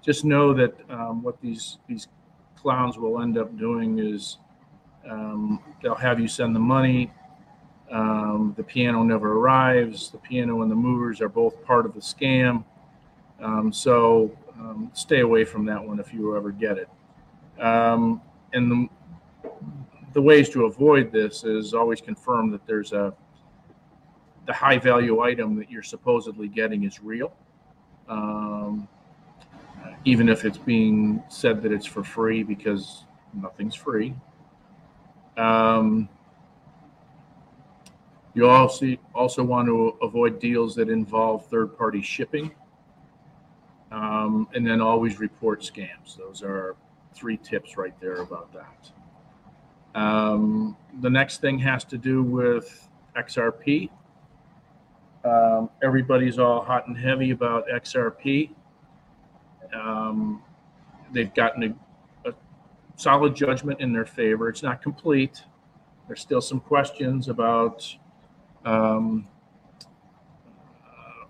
just 0.02 0.24
know 0.24 0.54
that 0.54 0.74
um, 0.88 1.22
what 1.22 1.40
these 1.40 1.78
these 1.88 2.08
clowns 2.56 2.98
will 2.98 3.20
end 3.20 3.36
up 3.36 3.56
doing 3.58 3.98
is 3.98 4.38
um, 5.08 5.60
they'll 5.82 5.94
have 5.94 6.18
you 6.20 6.28
send 6.28 6.54
the 6.54 6.60
money. 6.60 7.12
Um, 7.90 8.54
the 8.56 8.62
piano 8.62 9.02
never 9.02 9.32
arrives. 9.32 10.10
The 10.10 10.18
piano 10.18 10.62
and 10.62 10.70
the 10.70 10.76
movers 10.76 11.20
are 11.20 11.28
both 11.28 11.64
part 11.64 11.86
of 11.86 11.94
the 11.94 12.00
scam. 12.00 12.64
Um, 13.40 13.72
so 13.72 14.30
um, 14.58 14.90
stay 14.94 15.20
away 15.20 15.44
from 15.44 15.64
that 15.66 15.82
one 15.82 16.00
if 16.00 16.12
you 16.12 16.36
ever 16.36 16.50
get 16.50 16.78
it. 16.78 16.88
Um, 17.60 18.20
and 18.52 18.70
the, 18.70 19.50
the 20.14 20.22
ways 20.22 20.48
to 20.50 20.66
avoid 20.66 21.12
this 21.12 21.44
is 21.44 21.74
always 21.74 22.00
confirm 22.00 22.50
that 22.50 22.66
there's 22.66 22.92
a 22.92 23.14
the 24.46 24.54
high 24.54 24.78
value 24.78 25.20
item 25.20 25.56
that 25.56 25.70
you're 25.70 25.82
supposedly 25.82 26.48
getting 26.48 26.84
is 26.84 27.02
real. 27.02 27.32
Um, 28.08 28.88
even 30.06 30.30
if 30.30 30.46
it's 30.46 30.56
being 30.56 31.22
said 31.28 31.62
that 31.62 31.70
it's 31.70 31.84
for 31.84 32.02
free 32.02 32.42
because 32.42 33.04
nothing's 33.34 33.74
free. 33.74 34.14
Um, 35.36 36.08
you 38.34 38.48
also 38.48 38.96
also 39.14 39.42
want 39.44 39.68
to 39.68 39.96
avoid 40.00 40.40
deals 40.40 40.74
that 40.76 40.88
involve 40.88 41.46
third 41.46 41.76
party 41.76 42.00
shipping. 42.00 42.50
Um, 43.90 44.48
and 44.54 44.66
then 44.66 44.80
always 44.80 45.18
report 45.18 45.62
scams. 45.62 46.16
Those 46.16 46.42
are 46.42 46.76
three 47.14 47.38
tips 47.38 47.76
right 47.76 47.98
there 48.00 48.16
about 48.16 48.52
that. 48.52 48.90
Um, 49.98 50.76
the 51.00 51.10
next 51.10 51.40
thing 51.40 51.58
has 51.60 51.84
to 51.84 51.98
do 51.98 52.22
with 52.22 52.88
XRP. 53.16 53.90
Um, 55.24 55.70
everybody's 55.82 56.38
all 56.38 56.62
hot 56.62 56.86
and 56.86 56.96
heavy 56.96 57.30
about 57.30 57.66
XRP. 57.68 58.50
Um, 59.74 60.42
they've 61.12 61.32
gotten 61.34 61.76
a, 62.24 62.30
a 62.30 62.34
solid 62.96 63.34
judgment 63.34 63.80
in 63.80 63.92
their 63.92 64.06
favor. 64.06 64.48
It's 64.48 64.62
not 64.62 64.82
complete. 64.82 65.42
There's 66.06 66.20
still 66.20 66.40
some 66.40 66.60
questions 66.60 67.28
about 67.28 67.84
um, 68.64 69.26
uh, 70.86 71.26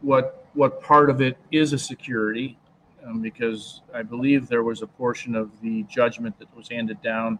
what 0.00 0.37
what 0.58 0.82
part 0.82 1.08
of 1.08 1.20
it 1.20 1.38
is 1.52 1.72
a 1.72 1.78
security, 1.78 2.58
um, 3.06 3.22
because 3.22 3.82
I 3.94 4.02
believe 4.02 4.48
there 4.48 4.64
was 4.64 4.82
a 4.82 4.88
portion 4.88 5.36
of 5.36 5.52
the 5.60 5.84
judgment 5.84 6.36
that 6.40 6.48
was 6.56 6.68
handed 6.68 7.00
down 7.00 7.38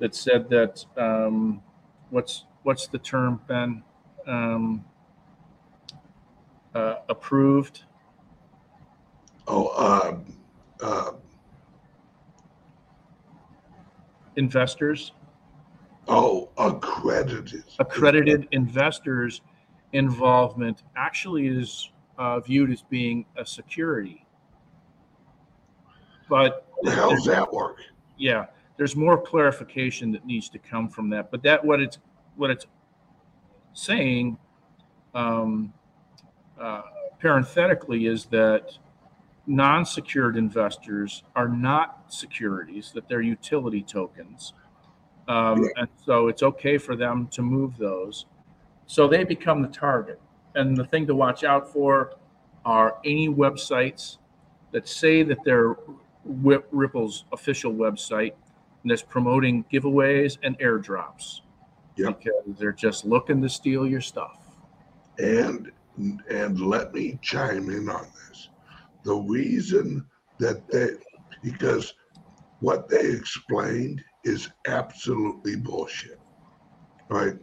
that 0.00 0.16
said 0.16 0.48
that 0.48 0.84
um, 0.96 1.62
what's 2.10 2.46
what's 2.64 2.88
the 2.88 2.98
term, 2.98 3.40
Ben? 3.46 3.84
Um, 4.26 4.84
uh, 6.74 6.96
approved. 7.08 7.84
Oh, 9.46 9.68
uh, 9.68 10.16
uh, 10.84 11.12
investors, 14.34 15.12
oh, 16.08 16.48
accredited. 16.58 17.62
accredited 17.78 18.48
investors' 18.50 19.42
involvement 19.92 20.82
actually 20.96 21.46
is 21.46 21.90
uh, 22.20 22.38
viewed 22.38 22.70
as 22.70 22.82
being 22.82 23.24
a 23.38 23.46
security. 23.46 24.26
But 26.28 26.66
how 26.86 27.10
does 27.10 27.24
that 27.24 27.50
work? 27.52 27.78
yeah, 28.18 28.46
there's 28.76 28.94
more 28.94 29.20
clarification 29.20 30.12
that 30.12 30.24
needs 30.26 30.50
to 30.50 30.58
come 30.58 30.88
from 30.88 31.08
that. 31.10 31.30
But 31.30 31.42
that 31.42 31.64
what 31.64 31.80
it's 31.80 31.98
what 32.36 32.50
it's 32.50 32.66
saying, 33.72 34.36
um, 35.14 35.72
uh, 36.60 36.82
parenthetically, 37.18 38.06
is 38.06 38.26
that 38.26 38.76
non-secured 39.46 40.36
investors 40.36 41.24
are 41.34 41.48
not 41.48 42.12
securities; 42.12 42.92
that 42.94 43.08
they're 43.08 43.22
utility 43.22 43.82
tokens, 43.82 44.52
um, 45.26 45.66
and 45.76 45.88
so 46.04 46.28
it's 46.28 46.42
okay 46.42 46.76
for 46.76 46.94
them 46.96 47.28
to 47.28 47.40
move 47.40 47.78
those. 47.78 48.26
So 48.86 49.08
they 49.08 49.24
become 49.24 49.62
the 49.62 49.68
target. 49.68 50.20
And 50.54 50.76
the 50.76 50.84
thing 50.84 51.06
to 51.06 51.14
watch 51.14 51.44
out 51.44 51.72
for 51.72 52.14
are 52.64 52.98
any 53.04 53.28
websites 53.28 54.18
that 54.72 54.88
say 54.88 55.22
that 55.22 55.38
they're 55.44 55.76
Whip 56.24 56.68
Ripple's 56.70 57.24
official 57.32 57.72
website 57.72 58.34
and 58.82 58.90
that's 58.90 59.02
promoting 59.02 59.64
giveaways 59.72 60.38
and 60.42 60.58
airdrops. 60.58 61.40
Yep. 61.96 62.18
Because 62.18 62.58
they're 62.58 62.72
just 62.72 63.04
looking 63.04 63.42
to 63.42 63.48
steal 63.48 63.86
your 63.86 64.00
stuff. 64.00 64.38
And 65.18 65.70
and 66.30 66.60
let 66.60 66.94
me 66.94 67.18
chime 67.20 67.68
in 67.68 67.90
on 67.90 68.06
this. 68.28 68.48
The 69.04 69.14
reason 69.14 70.06
that 70.38 70.66
they 70.68 70.90
because 71.42 71.94
what 72.60 72.88
they 72.88 73.10
explained 73.10 74.02
is 74.24 74.50
absolutely 74.66 75.56
bullshit. 75.56 76.20
Right? 77.08 77.36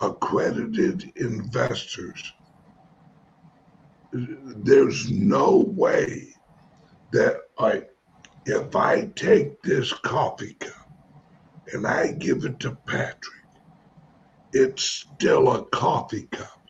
Accredited 0.00 1.12
investors. 1.16 2.34
There's 4.12 5.10
no 5.10 5.58
way 5.58 6.34
that 7.12 7.36
I 7.58 7.84
if 8.46 8.76
I 8.76 9.06
take 9.16 9.60
this 9.62 9.92
coffee 9.92 10.54
cup 10.54 10.88
and 11.72 11.86
I 11.86 12.12
give 12.12 12.44
it 12.44 12.60
to 12.60 12.76
Patrick, 12.86 13.44
it's 14.52 14.84
still 14.84 15.52
a 15.52 15.64
coffee 15.64 16.28
cup. 16.30 16.60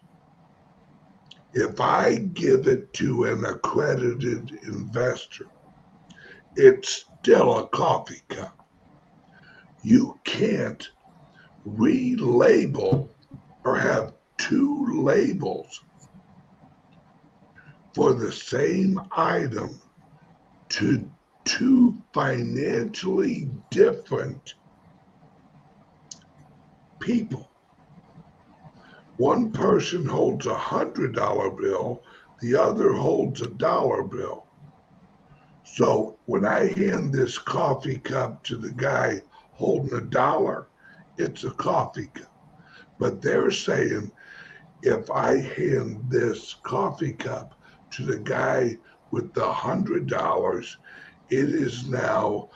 If 1.52 1.80
I 1.80 2.16
give 2.16 2.66
it 2.66 2.92
to 2.94 3.24
an 3.24 3.44
accredited 3.44 4.58
investor, 4.62 5.46
it's 6.56 7.04
still 7.20 7.58
a 7.58 7.68
coffee 7.68 8.22
cup. 8.28 8.66
You 9.82 10.18
can't 10.24 10.88
relabel 11.66 13.08
or 13.64 13.76
have 13.78 14.14
two 14.38 15.02
labels 15.02 15.82
for 17.96 18.12
the 18.12 18.30
same 18.30 19.00
item 19.16 19.80
to 20.68 21.10
two 21.46 21.96
financially 22.12 23.48
different 23.70 24.52
people. 27.00 27.48
One 29.16 29.50
person 29.50 30.04
holds 30.04 30.44
a 30.44 30.54
hundred 30.54 31.14
dollar 31.14 31.50
bill, 31.50 32.02
the 32.42 32.54
other 32.54 32.92
holds 32.92 33.40
a 33.40 33.46
dollar 33.46 34.02
bill. 34.02 34.44
So 35.64 36.18
when 36.26 36.44
I 36.44 36.74
hand 36.74 37.14
this 37.14 37.38
coffee 37.38 37.98
cup 37.98 38.44
to 38.44 38.58
the 38.58 38.72
guy 38.72 39.22
holding 39.52 39.94
a 39.94 40.02
dollar, 40.02 40.66
it's 41.16 41.44
a 41.44 41.50
coffee 41.52 42.10
cup. 42.12 42.30
But 42.98 43.22
they're 43.22 43.50
saying 43.50 44.12
if 44.82 45.10
I 45.10 45.38
hand 45.38 46.04
this 46.10 46.56
coffee 46.62 47.14
cup 47.14 47.55
to 47.96 48.02
the 48.04 48.18
guy 48.18 48.76
with 49.10 49.32
the 49.32 49.52
hundred 49.52 50.06
dollars, 50.06 50.76
it 51.30 51.48
is 51.48 51.88
now 51.88 52.50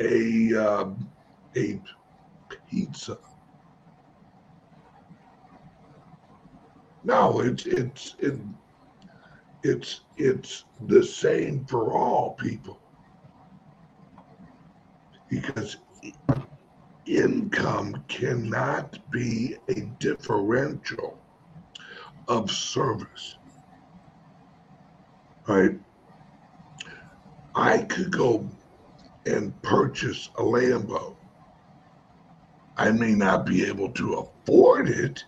a 0.00 0.54
um, 0.54 1.08
a 1.56 1.80
pizza. 2.68 3.16
No, 7.04 7.40
it's 7.40 7.66
it's 7.66 8.16
it, 8.18 8.38
it's 9.62 10.00
it's 10.16 10.64
the 10.88 11.04
same 11.04 11.64
for 11.66 11.92
all 11.92 12.34
people 12.34 12.80
because 15.28 15.76
income 17.06 18.02
cannot 18.08 18.98
be 19.12 19.56
a 19.68 19.80
differential 20.00 21.18
of 22.26 22.50
service. 22.50 23.36
Right? 25.46 25.78
I 27.54 27.78
could 27.78 28.10
go 28.10 28.48
and 29.26 29.60
purchase 29.62 30.30
a 30.38 30.42
Lambo. 30.42 31.16
I 32.76 32.90
may 32.90 33.12
not 33.12 33.44
be 33.46 33.66
able 33.66 33.90
to 33.92 34.14
afford 34.14 34.88
it 34.88 35.24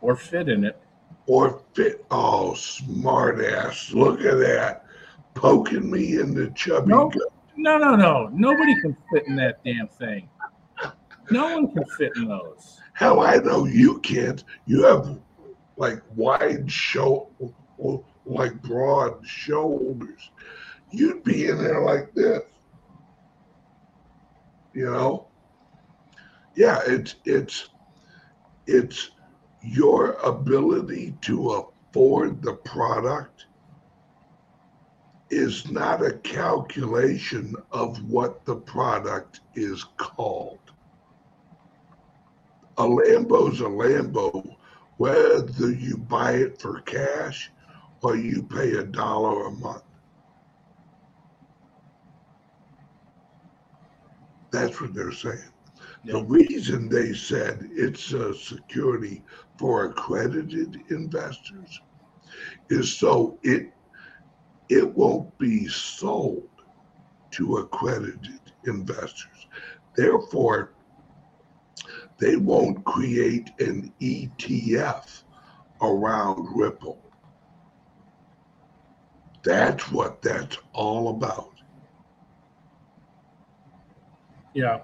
or 0.00 0.16
fit 0.16 0.48
in 0.48 0.64
it. 0.64 0.78
or 1.26 1.62
fit. 1.74 2.04
Oh, 2.10 2.54
smart 2.54 3.40
ass. 3.42 3.90
Look 3.92 4.20
at 4.20 4.38
that. 4.38 4.84
Poking 5.34 5.90
me 5.90 6.18
in 6.20 6.34
the 6.34 6.50
chubby 6.50 6.88
No. 6.88 7.08
gut. 7.08 7.22
No, 7.56 7.78
no, 7.78 7.96
no. 7.96 8.28
Nobody 8.32 8.78
can 8.82 8.94
fit 9.12 9.26
in 9.26 9.36
that 9.36 9.64
damn 9.64 9.88
thing. 9.88 10.28
No 11.30 11.54
one 11.54 11.72
can 11.72 11.84
fit 11.96 12.12
in 12.16 12.28
those. 12.28 12.78
Hell, 12.92 13.20
I 13.20 13.36
know 13.36 13.64
you 13.64 13.98
can't. 14.00 14.44
You 14.66 14.82
have 14.84 15.18
like 15.78 16.02
wide 16.14 16.70
show, 16.70 17.30
like 18.26 18.60
broad 18.62 19.26
shoulders. 19.26 20.30
You'd 20.90 21.24
be 21.24 21.48
in 21.48 21.58
there 21.58 21.82
like 21.82 22.14
this. 22.14 22.42
You 24.72 24.90
know? 24.90 25.26
Yeah, 26.56 26.80
it's 26.86 27.16
it's 27.24 27.68
it's 28.66 29.10
your 29.62 30.12
ability 30.24 31.16
to 31.22 31.50
afford 31.50 32.42
the 32.42 32.54
product 32.54 33.46
is 35.30 35.70
not 35.70 36.04
a 36.04 36.12
calculation 36.18 37.54
of 37.72 38.02
what 38.04 38.44
the 38.44 38.56
product 38.56 39.40
is 39.54 39.84
called 39.96 40.58
a 42.78 42.82
Lambo's 42.82 43.60
a 43.60 43.64
Lambo, 43.64 44.56
whether 44.96 45.70
you 45.70 45.96
buy 45.96 46.32
it 46.32 46.60
for 46.60 46.80
cash 46.80 47.50
or 48.04 48.16
you 48.16 48.42
pay 48.42 48.72
a 48.72 48.84
dollar 48.84 49.46
a 49.46 49.50
month. 49.50 49.82
That's 54.52 54.78
what 54.80 54.94
they're 54.94 55.10
saying. 55.10 55.50
The 56.04 56.22
reason 56.24 56.90
they 56.90 57.14
said 57.14 57.66
it's 57.72 58.12
a 58.12 58.34
security 58.34 59.24
for 59.58 59.86
accredited 59.86 60.82
investors 60.90 61.80
is 62.68 62.94
so 62.94 63.38
it 63.42 63.72
it 64.68 64.94
won't 64.94 65.36
be 65.38 65.66
sold 65.68 66.48
to 67.32 67.56
accredited 67.56 68.40
investors. 68.66 69.48
Therefore, 69.96 70.74
they 72.18 72.36
won't 72.36 72.84
create 72.84 73.50
an 73.60 73.92
ETF 74.00 75.22
around 75.82 76.46
Ripple. 76.54 77.00
That's 79.44 79.90
what 79.92 80.22
that's 80.22 80.58
all 80.72 81.10
about. 81.10 81.50
Yeah. 84.54 84.80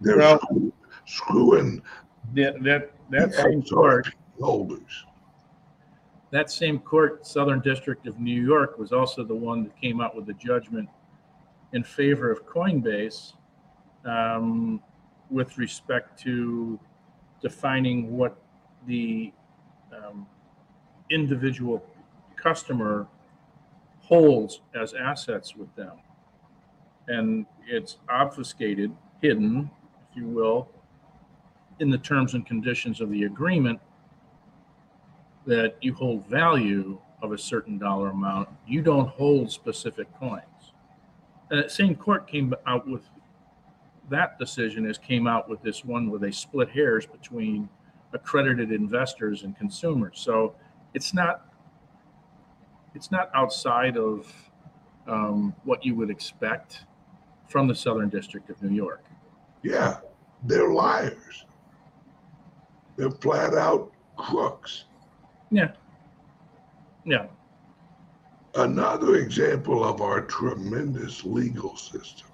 They're 0.00 0.18
Well- 0.18 0.38
screw- 0.40 0.72
screwing 1.06 1.82
That 2.34 2.62
that 2.62 2.92
that 3.10 3.30
the 3.30 3.36
same 3.36 3.62
court, 3.62 4.08
holders. 4.40 5.04
that 6.30 6.50
same 6.50 6.78
court, 6.78 7.26
Southern 7.26 7.60
District 7.60 8.06
of 8.06 8.20
New 8.20 8.40
York, 8.40 8.78
was 8.78 8.92
also 8.92 9.24
the 9.24 9.34
one 9.34 9.64
that 9.64 9.76
came 9.80 10.00
out 10.00 10.14
with 10.14 10.26
the 10.26 10.34
judgment 10.34 10.88
in 11.72 11.82
favor 11.82 12.30
of 12.30 12.46
Coinbase 12.46 13.34
um, 14.04 14.80
with 15.28 15.58
respect 15.58 16.18
to 16.20 16.78
defining 17.42 18.16
what 18.16 18.36
the 18.86 19.32
um, 19.92 20.26
individual 21.10 21.84
customer 22.36 23.06
holds 24.10 24.60
as 24.74 24.92
assets 24.92 25.56
with 25.56 25.74
them. 25.76 25.92
And 27.08 27.46
it's 27.66 27.98
obfuscated, 28.10 28.92
hidden, 29.22 29.70
if 30.10 30.16
you 30.16 30.26
will, 30.26 30.68
in 31.78 31.90
the 31.90 31.98
terms 31.98 32.34
and 32.34 32.44
conditions 32.44 33.00
of 33.00 33.08
the 33.10 33.24
agreement 33.24 33.80
that 35.46 35.76
you 35.80 35.94
hold 35.94 36.26
value 36.26 37.00
of 37.22 37.32
a 37.32 37.38
certain 37.38 37.78
dollar 37.78 38.10
amount. 38.10 38.48
You 38.66 38.82
don't 38.82 39.08
hold 39.08 39.50
specific 39.50 40.08
coins. 40.18 40.44
And 41.50 41.58
that 41.58 41.70
same 41.70 41.94
court 41.94 42.26
came 42.26 42.54
out 42.66 42.86
with 42.86 43.02
that 44.10 44.38
decision 44.38 44.86
as 44.86 44.98
came 44.98 45.26
out 45.26 45.48
with 45.48 45.62
this 45.62 45.84
one 45.84 46.10
where 46.10 46.18
they 46.18 46.32
split 46.32 46.68
hairs 46.68 47.06
between 47.06 47.68
accredited 48.12 48.72
investors 48.72 49.44
and 49.44 49.56
consumers. 49.56 50.18
So 50.20 50.56
it's 50.94 51.14
not 51.14 51.49
it's 52.94 53.10
not 53.10 53.30
outside 53.34 53.96
of 53.96 54.32
um, 55.06 55.54
what 55.64 55.84
you 55.84 55.94
would 55.94 56.10
expect 56.10 56.84
from 57.48 57.66
the 57.66 57.74
Southern 57.74 58.08
District 58.08 58.48
of 58.50 58.62
New 58.62 58.74
York. 58.74 59.04
Yeah, 59.62 59.98
they're 60.44 60.72
liars. 60.72 61.44
They're 62.96 63.10
flat 63.10 63.54
out 63.54 63.92
crooks. 64.16 64.84
Yeah. 65.50 65.72
Yeah. 67.04 67.26
Another 68.54 69.16
example 69.16 69.84
of 69.84 70.00
our 70.00 70.22
tremendous 70.22 71.24
legal 71.24 71.76
system. 71.76 72.28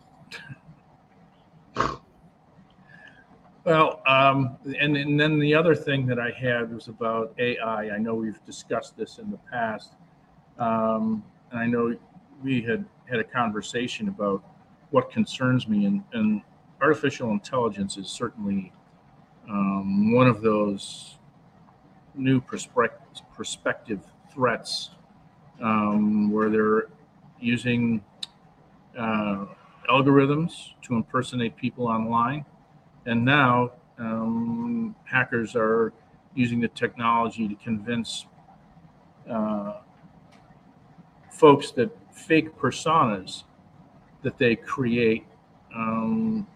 Well, 3.64 4.00
um, 4.06 4.56
and, 4.80 4.96
and 4.96 5.18
then 5.18 5.40
the 5.40 5.52
other 5.52 5.74
thing 5.74 6.06
that 6.06 6.20
I 6.20 6.30
had 6.30 6.72
was 6.72 6.86
about 6.86 7.34
AI. 7.38 7.90
I 7.90 7.98
know 7.98 8.14
we've 8.14 8.42
discussed 8.46 8.96
this 8.96 9.18
in 9.18 9.28
the 9.28 9.38
past. 9.50 9.95
Um, 10.58 11.22
and 11.50 11.60
I 11.60 11.66
know 11.66 11.96
we 12.42 12.62
had 12.62 12.84
had 13.08 13.20
a 13.20 13.24
conversation 13.24 14.08
about 14.08 14.42
what 14.90 15.10
concerns 15.10 15.68
me, 15.68 15.86
and, 15.86 16.02
and 16.12 16.42
artificial 16.80 17.30
intelligence 17.30 17.96
is 17.96 18.08
certainly 18.08 18.72
um, 19.48 20.12
one 20.14 20.26
of 20.26 20.42
those 20.42 21.18
new 22.14 22.40
perspective, 22.40 23.22
perspective 23.34 24.00
threats 24.32 24.90
um, 25.62 26.30
where 26.30 26.50
they're 26.50 26.86
using 27.40 28.02
uh, 28.98 29.46
algorithms 29.88 30.70
to 30.82 30.94
impersonate 30.94 31.56
people 31.56 31.86
online. 31.86 32.44
And 33.04 33.24
now 33.24 33.72
um, 33.98 34.94
hackers 35.04 35.54
are 35.54 35.92
using 36.34 36.60
the 36.60 36.68
technology 36.68 37.48
to 37.48 37.54
convince 37.56 38.26
uh, 39.30 39.80
folks 41.36 41.70
that 41.72 41.90
fake 42.12 42.56
personas 42.56 43.44
that 44.22 44.38
they 44.38 44.56
create 44.56 45.26
um, 45.74 46.46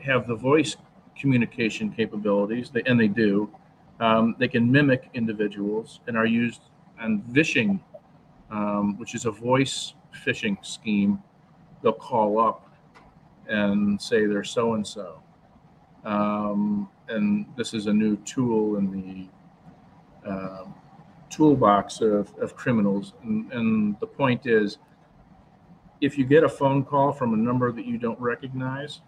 have 0.00 0.26
the 0.26 0.34
voice 0.34 0.76
communication 1.18 1.92
capabilities, 1.92 2.70
they, 2.70 2.82
and 2.86 2.98
they 2.98 3.08
do. 3.08 3.50
Um, 4.00 4.34
they 4.38 4.48
can 4.48 4.70
mimic 4.70 5.10
individuals 5.14 6.00
and 6.06 6.16
are 6.16 6.26
used 6.26 6.62
on 7.00 7.22
vishing, 7.28 7.80
um, 8.50 8.98
which 8.98 9.14
is 9.14 9.26
a 9.26 9.30
voice 9.30 9.94
phishing 10.24 10.56
scheme. 10.64 11.22
They'll 11.82 11.92
call 11.92 12.40
up 12.40 12.68
and 13.48 14.00
say 14.00 14.26
they're 14.26 14.44
so 14.44 14.74
and 14.74 14.86
so. 14.86 15.22
And 17.08 17.46
this 17.56 17.74
is 17.74 17.86
a 17.86 17.92
new 17.92 18.16
tool 18.18 18.78
in 18.78 18.90
the 20.24 20.30
um, 20.30 20.74
toolbox 21.32 22.00
of, 22.00 22.32
of 22.38 22.54
criminals. 22.54 23.14
And, 23.22 23.50
and 23.52 23.96
the 24.00 24.06
point 24.06 24.46
is 24.46 24.78
if 26.00 26.18
you 26.18 26.24
get 26.24 26.44
a 26.44 26.48
phone 26.48 26.84
call 26.84 27.12
from 27.12 27.32
a 27.34 27.36
number 27.36 27.72
that 27.72 27.86
you 27.86 27.96
don't 27.98 28.20
recognize, 28.20 29.00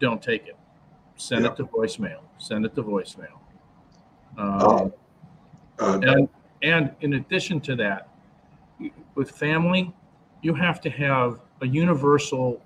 don't 0.00 0.22
take 0.22 0.46
it. 0.46 0.56
Send 1.16 1.44
Yeah. 1.44 1.50
it 1.50 1.56
to 1.56 1.64
voicemail. 1.64 2.20
Send 2.38 2.64
it 2.64 2.74
to 2.74 2.82
voicemail. 2.82 3.38
Um, 4.36 4.60
Oh. 4.60 4.92
Uh, 5.78 6.00
and 6.02 6.28
and 6.62 6.94
in 7.02 7.14
addition 7.14 7.60
to 7.60 7.76
that, 7.76 8.08
with 9.14 9.30
family, 9.30 9.94
you 10.40 10.54
have 10.54 10.80
to 10.80 10.90
have 10.90 11.40
a 11.60 11.66
universal 11.66 12.62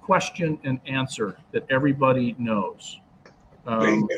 question 0.00 0.58
and 0.62 0.78
answer 0.86 1.36
that 1.50 1.66
everybody 1.70 2.36
knows. 2.38 3.00
Um, 3.66 4.08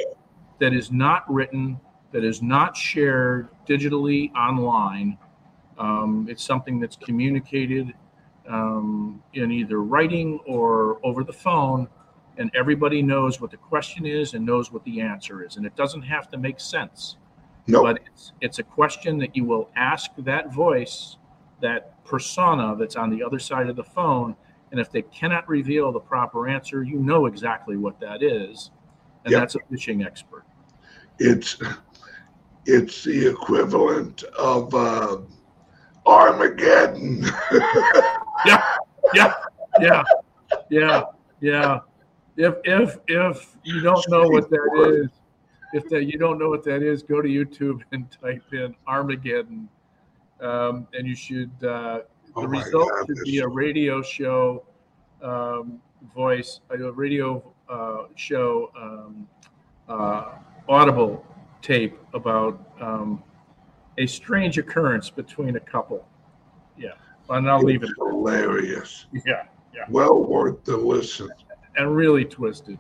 that 0.59 0.74
is 0.74 0.93
not 0.93 1.31
written, 1.32 1.81
that 2.12 2.24
is 2.24 2.43
not 2.43 2.76
shared 2.76 3.48
digitally 3.66 4.32
online. 4.35 5.18
Um, 5.78 6.26
it's 6.28 6.43
something 6.44 6.80
that's 6.80 6.97
communicated 6.97 7.94
um, 8.48 9.22
in 9.35 9.52
either 9.52 9.82
writing 9.82 10.40
or 10.47 10.98
over 11.05 11.22
the 11.22 11.32
phone, 11.32 11.86
and 12.39 12.51
everybody 12.55 13.02
knows 13.02 13.40
what 13.40 13.51
the 13.51 13.56
question 13.59 14.06
is 14.06 14.35
and 14.35 14.44
knows 14.47 14.72
what 14.72 14.82
the 14.85 15.01
answer 15.01 15.44
is. 15.44 15.56
And 15.56 15.66
it 15.66 15.76
doesn't 15.76 16.02
have 16.02 16.30
to 16.30 16.39
make 16.39 16.59
sense, 16.60 17.16
Nope. 17.66 17.82
but 17.85 18.01
it's, 18.06 18.32
it's 18.40 18.59
a 18.59 18.62
question 18.62 19.18
that 19.18 19.36
you 19.36 19.44
will 19.44 19.68
ask 19.76 20.10
that 20.18 20.52
voice, 20.52 21.18
that 21.60 22.02
persona 22.05 22.74
that's 22.76 22.97
on 22.97 23.10
the 23.10 23.22
other 23.22 23.39
side 23.39 23.68
of 23.68 23.76
the 23.76 23.85
phone, 23.85 24.35
And 24.70 24.80
if 24.80 24.90
they 24.90 25.02
cannot 25.02 25.48
reveal 25.48 25.93
the 25.93 26.01
proper 26.01 26.48
answer, 26.48 26.82
you 26.82 26.98
know 26.98 27.26
exactly 27.26 27.76
what 27.76 27.98
that 28.01 28.22
is. 28.22 28.70
And 29.24 29.32
Yep. 29.32 29.40
that's 29.40 29.55
a 29.55 29.59
fishing 29.70 30.02
expert. 30.02 30.44
It's 31.18 31.56
it's 32.69 33.05
the 33.05 33.31
equivalent 33.31 34.23
of 34.39 34.74
uh, 34.74 35.19
Armageddon. 36.07 37.24
Yeah, 38.47 38.62
yeah, 39.15 39.32
yeah, 39.81 40.03
yeah, 40.70 41.03
yeah. 41.40 41.81
If 42.36 42.55
if 42.62 42.99
if 43.09 43.57
you 43.65 43.81
don't 43.81 44.09
know 44.09 44.28
what 44.28 44.49
that 44.49 45.03
is, 45.03 45.11
if 45.73 45.89
that 45.89 46.05
you 46.05 46.20
don't 46.20 46.39
know 46.39 46.49
what 46.49 46.62
that 46.66 46.85
is, 46.85 47.03
go 47.03 47.20
to 47.20 47.28
YouTube 47.28 47.82
and 47.90 48.09
type 48.23 48.45
in 48.53 48.77
Armageddon, 48.86 49.69
um, 50.40 50.86
and 50.93 51.09
you 51.09 51.16
should. 51.16 51.51
Uh, 51.65 52.03
Oh 52.36 52.43
the 52.43 52.49
my 52.49 52.62
result 52.62 52.89
God, 52.90 53.07
should 53.07 53.24
be 53.24 53.39
a 53.39 53.49
radio 53.49 54.01
show 54.03 54.62
um, 55.23 55.81
voice, 56.15 56.61
a 56.70 56.93
radio 56.93 57.43
uh, 57.69 58.05
show, 58.15 58.70
um, 58.81 59.27
uh, 59.89 60.36
audible 60.69 61.24
tape 61.69 61.99
about 62.15 62.59
um, 62.81 63.23
a 63.99 64.07
strange 64.07 64.57
occurrence 64.57 65.11
between 65.11 65.57
a 65.57 65.61
couple. 65.61 66.05
Yeah, 66.78 66.93
and 67.28 67.49
I'll 67.49 67.62
leave 67.62 67.82
it. 67.82 67.90
Hilarious. 67.99 69.07
Yeah, 69.27 69.45
yeah. 69.74 69.85
Well 69.90 70.24
worth 70.24 70.65
the 70.65 70.77
listen. 70.77 71.28
and 71.77 71.95
really 71.95 72.24
twisted. 72.24 72.78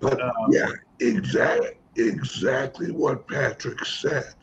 But 0.00 0.20
Um, 0.20 0.32
yeah, 0.50 0.70
exactly 1.00 1.78
exactly 1.96 2.90
what 2.90 3.28
Patrick 3.28 3.84
said 3.84 4.34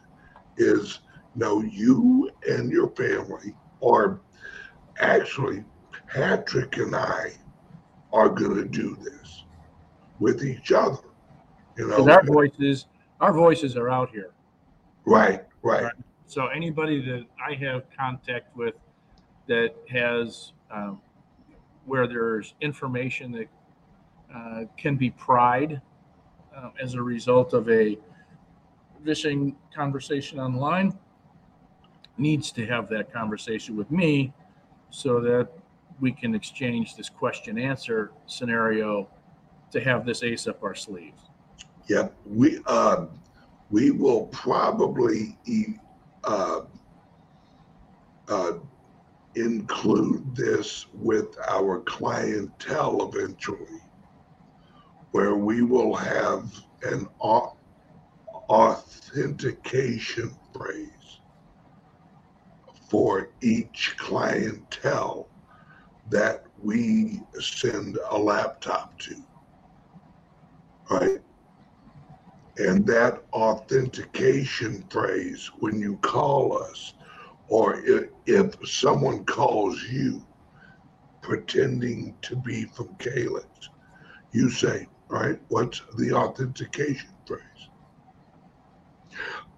is 0.57 0.99
no, 1.35 1.61
you 1.61 2.29
and 2.47 2.71
your 2.71 2.89
family, 2.89 3.55
or 3.79 4.21
actually 4.99 5.63
Patrick 6.07 6.77
and 6.77 6.95
I 6.95 7.33
are 8.13 8.29
gonna 8.29 8.65
do 8.65 8.95
this 9.01 9.45
with 10.19 10.43
each 10.43 10.71
other. 10.71 10.99
You 11.77 11.87
know, 11.87 12.09
our 12.09 12.23
voices, 12.23 12.85
our 13.19 13.33
voices 13.33 13.75
are 13.75 13.89
out 13.89 14.09
here. 14.09 14.31
right, 15.05 15.83
right. 15.83 15.93
So 16.27 16.47
anybody 16.47 17.01
that 17.05 17.25
I 17.43 17.55
have 17.55 17.83
contact 17.97 18.55
with 18.55 18.75
that 19.47 19.73
has 19.89 20.53
um, 20.69 21.01
where 21.85 22.07
there's 22.07 22.53
information 22.61 23.31
that 23.31 23.47
uh, 24.33 24.65
can 24.77 24.95
be 24.95 25.09
pried 25.09 25.81
um, 26.55 26.71
as 26.81 26.93
a 26.93 27.01
result 27.01 27.53
of 27.53 27.67
a 27.69 27.97
phishing 29.03 29.55
conversation 29.75 30.39
online 30.39 30.97
needs 32.17 32.51
to 32.51 32.65
have 32.65 32.89
that 32.89 33.11
conversation 33.11 33.75
with 33.75 33.89
me 33.89 34.33
so 34.89 35.19
that 35.21 35.49
we 35.99 36.11
can 36.11 36.35
exchange 36.35 36.95
this 36.95 37.09
question 37.09 37.57
answer 37.57 38.11
scenario 38.27 39.07
to 39.71 39.79
have 39.79 40.05
this 40.05 40.21
ace 40.23 40.47
up 40.47 40.63
our 40.63 40.75
sleeves. 40.75 41.28
Yep. 41.89 42.15
We 42.25 42.59
uh, 42.67 43.07
we 43.71 43.89
will 43.89 44.27
probably 44.27 45.35
uh, 46.23 46.61
uh, 48.27 48.51
include 49.33 50.35
this 50.35 50.85
with 50.93 51.35
our 51.49 51.79
clientele 51.81 53.11
eventually, 53.11 53.81
where 55.11 55.35
we 55.35 55.63
will 55.63 55.95
have 55.95 56.51
an 56.83 57.07
au- 57.21 57.57
authentication 58.49 60.35
phrase 60.53 61.21
for 62.87 63.29
each 63.41 63.95
clientele 63.97 65.27
that 66.11 66.43
we 66.61 67.19
send 67.39 67.97
a 68.11 68.17
laptop 68.17 68.97
to. 68.99 69.15
Right? 70.91 71.21
And 72.59 72.85
that 72.87 73.23
authentication 73.31 74.83
phrase, 74.89 75.49
when 75.59 75.79
you 75.79 75.95
call 75.97 76.61
us, 76.61 76.93
or 77.47 77.79
if, 77.85 78.09
if 78.25 78.69
someone 78.69 79.23
calls 79.23 79.81
you 79.83 80.25
pretending 81.21 82.17
to 82.21 82.35
be 82.35 82.65
from 82.65 82.93
Calix, 82.95 83.69
you 84.33 84.49
say, 84.49 84.87
right, 85.07 85.39
what's 85.47 85.81
the 85.97 86.11
authentication 86.11 87.11
phrase? 87.25 87.41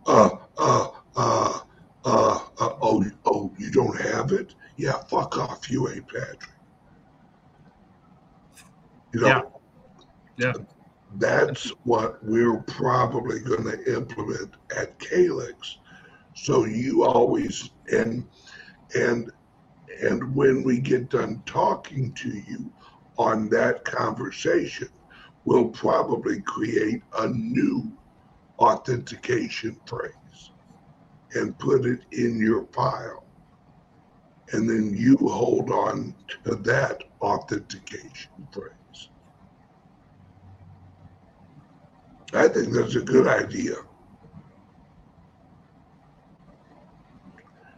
Uh, 0.06 0.30
uh, 0.60 0.90
uh, 1.16 1.60
uh, 2.06 2.40
uh, 2.60 2.76
oh, 2.82 3.04
oh, 3.26 3.52
you 3.58 3.72
don't 3.72 4.00
have 4.00 4.32
it? 4.32 4.54
Yeah, 4.78 5.00
fuck 5.10 5.40
off, 5.40 5.72
you 5.72 5.90
ain't 5.90 6.08
Patrick. 6.08 6.50
You 9.12 9.22
know, 9.22 9.28
Yeah. 10.38 10.54
Yeah. 10.54 10.54
That's 11.16 11.70
what 11.84 12.24
we're 12.24 12.62
probably 12.62 13.40
going 13.40 13.66
to 13.66 13.96
implement 13.96 14.56
at 14.76 14.98
Calix. 15.00 15.78
So 16.36 16.66
you 16.66 17.04
always 17.04 17.70
and 17.92 18.26
and 18.96 19.32
and 20.02 20.36
when 20.36 20.64
we 20.64 20.80
get 20.80 21.10
done 21.10 21.44
talking 21.46 22.14
to 22.14 22.30
you 22.30 22.72
on 23.18 23.50
that 23.50 23.84
conversation, 23.84 24.88
we'll 25.46 25.70
probably 25.70 26.42
create 26.42 27.04
a 27.20 27.28
new 27.28 27.92
authentication 28.60 29.80
phrase 29.86 30.52
and 31.34 31.58
put 31.60 31.86
it 31.86 32.02
in 32.12 32.40
your 32.40 32.66
file. 32.68 33.26
And 34.54 34.70
then 34.70 34.94
you 34.96 35.18
hold 35.18 35.72
on 35.72 36.16
to 36.46 36.56
that 36.56 37.04
authentication 37.22 38.32
phrase. 38.52 38.72
I 42.34 42.48
think 42.48 42.74
that's 42.74 42.96
a 42.96 43.02
good 43.02 43.28
idea. 43.28 43.76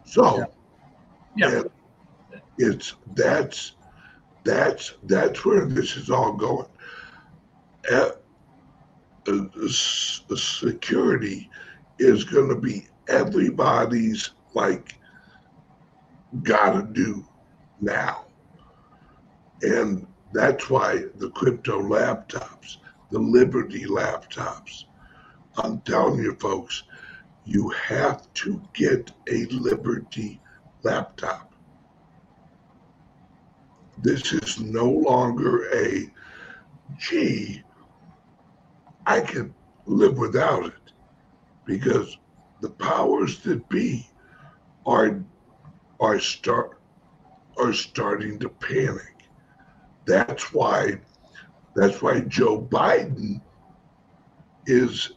So, 0.06 0.46
Yeah. 1.36 1.48
and 1.50 1.70
it's 2.58 2.96
that's 3.16 3.74
that's 4.44 4.96
that's 5.04 5.46
where 5.46 5.66
this 5.66 5.96
is 5.98 6.10
all 6.10 6.34
going. 6.34 6.68
Uh, 7.92 8.12
uh, 9.28 9.68
security 9.68 11.50
is 12.00 12.24
going 12.24 12.50
to 12.50 12.56
be 12.56 12.88
everybody's 13.08 14.32
like 14.54 15.00
gotta 16.44 16.84
do 16.94 17.26
now, 17.82 18.26
and 19.62 20.08
that's 20.34 20.70
why 20.70 21.04
the 21.18 21.30
crypto 21.32 21.82
laptops 21.82 22.78
the 23.14 23.20
Liberty 23.20 23.86
laptops. 23.86 24.86
I'm 25.58 25.82
telling 25.82 26.24
you, 26.24 26.34
folks, 26.34 26.82
you 27.46 27.70
have 27.70 28.34
to 28.34 28.60
get 28.74 29.12
a 29.30 29.46
Liberty 29.52 30.42
laptop. 30.82 31.54
This 34.02 34.34
is 34.34 34.60
no 34.60 34.90
longer 34.90 35.72
a, 35.76 36.12
gee, 36.98 37.62
I 39.06 39.20
can 39.22 39.54
live 39.86 40.18
without 40.18 40.66
it 40.66 40.94
because 41.66 42.18
the 42.62 42.72
powers 42.72 43.42
that 43.42 43.70
be 43.70 44.08
are 44.88 45.24
are 46.00 46.20
start 46.20 46.80
are 47.58 47.74
starting 47.74 48.40
to 48.40 48.50
panic. 48.50 49.28
That's 50.06 50.52
why 50.52 50.98
that's 51.76 52.02
why 52.02 52.22
Joe 52.22 52.62
Biden 52.62 53.42
is, 54.66 55.14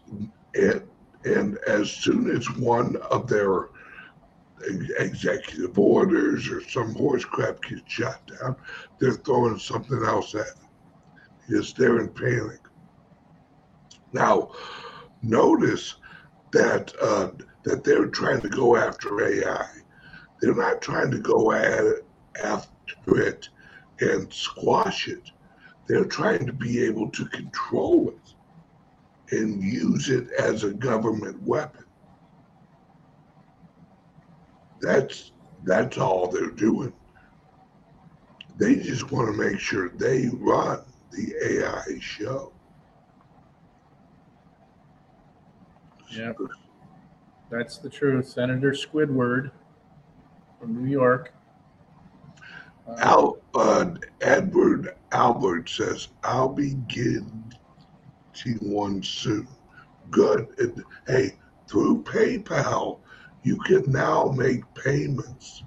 and, 0.54 0.82
and 1.24 1.58
as 1.66 1.90
soon 1.90 2.30
as 2.30 2.50
one 2.56 2.96
of 3.10 3.28
their 3.28 3.68
executive 4.98 5.78
orders 5.78 6.48
or 6.48 6.62
some 6.68 6.94
horse 6.94 7.24
crap 7.24 7.62
gets 7.62 7.82
shot 7.86 8.20
down, 8.40 8.56
they're 8.98 9.12
throwing 9.12 9.58
something 9.58 10.02
else 10.04 10.34
at 10.34 10.46
it 10.46 10.54
because 11.46 11.72
they're 11.74 12.00
in 12.00 12.08
panic. 12.08 12.60
Now, 14.12 14.52
notice 15.22 15.96
that 16.52 16.92
uh, 17.02 17.30
that 17.64 17.84
they're 17.84 18.06
trying 18.06 18.40
to 18.40 18.48
go 18.48 18.76
after 18.76 19.22
AI. 19.22 19.66
They're 20.40 20.54
not 20.54 20.80
trying 20.80 21.10
to 21.10 21.18
go 21.18 21.52
at 21.52 21.84
it, 21.84 22.06
after 22.42 23.20
it 23.20 23.48
and 24.00 24.32
squash 24.32 25.08
it 25.08 25.30
they're 25.86 26.04
trying 26.04 26.46
to 26.46 26.52
be 26.52 26.82
able 26.84 27.10
to 27.10 27.26
control 27.26 28.08
it 28.10 29.36
and 29.36 29.62
use 29.62 30.08
it 30.08 30.30
as 30.32 30.64
a 30.64 30.72
government 30.72 31.40
weapon. 31.42 31.84
That's 34.80 35.32
that's 35.64 35.98
all 35.98 36.28
they're 36.28 36.50
doing. 36.50 36.92
They 38.56 38.76
just 38.76 39.10
want 39.10 39.30
to 39.30 39.36
make 39.36 39.58
sure 39.58 39.90
they 39.90 40.28
run 40.32 40.80
the 41.10 41.34
AI 41.42 41.98
show. 42.00 42.52
Yeah. 46.10 46.32
That's 47.50 47.78
the 47.78 47.90
truth. 47.90 48.28
Senator 48.28 48.72
Squidward 48.72 49.50
from 50.58 50.82
New 50.82 50.90
York. 50.90 51.32
Al, 52.98 53.38
Uh, 53.54 53.94
Edward 54.20 54.94
Albert 55.12 55.68
says, 55.68 56.08
I'll 56.22 56.48
begin 56.50 57.52
to 58.34 58.52
one 58.60 59.02
soon. 59.02 59.48
Good. 60.10 60.48
And, 60.58 60.84
hey, 61.06 61.38
through 61.68 62.02
PayPal, 62.02 63.00
you 63.42 63.56
can 63.58 63.90
now 63.90 64.26
make 64.36 64.62
payments 64.74 65.64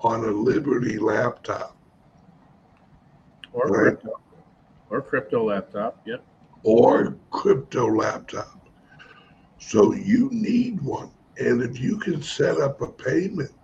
on 0.00 0.24
a 0.24 0.30
Liberty 0.30 0.98
laptop 0.98 1.76
Or 3.52 3.68
Right. 3.68 3.98
crypto. 3.98 4.20
Or 4.90 5.00
crypto 5.00 5.44
laptop. 5.44 6.00
Yep. 6.06 6.24
or 6.64 7.16
crypto 7.30 7.86
laptop. 7.86 8.68
So 9.58 9.92
you 9.92 10.28
need 10.32 10.80
one. 10.80 11.10
And 11.38 11.62
if 11.62 11.78
you 11.80 11.98
can 11.98 12.22
set 12.22 12.58
up 12.60 12.80
a 12.80 12.88
payment, 12.88 13.54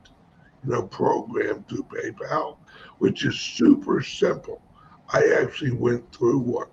you 0.63 0.71
know, 0.71 0.83
program 0.87 1.65
through 1.65 1.85
PayPal, 1.85 2.59
which 3.01 3.25
is 3.25 3.39
super 3.41 4.03
simple. 4.03 4.63
I 5.13 5.37
actually 5.41 5.73
went 5.73 6.15
through 6.15 6.39
one 6.39 6.69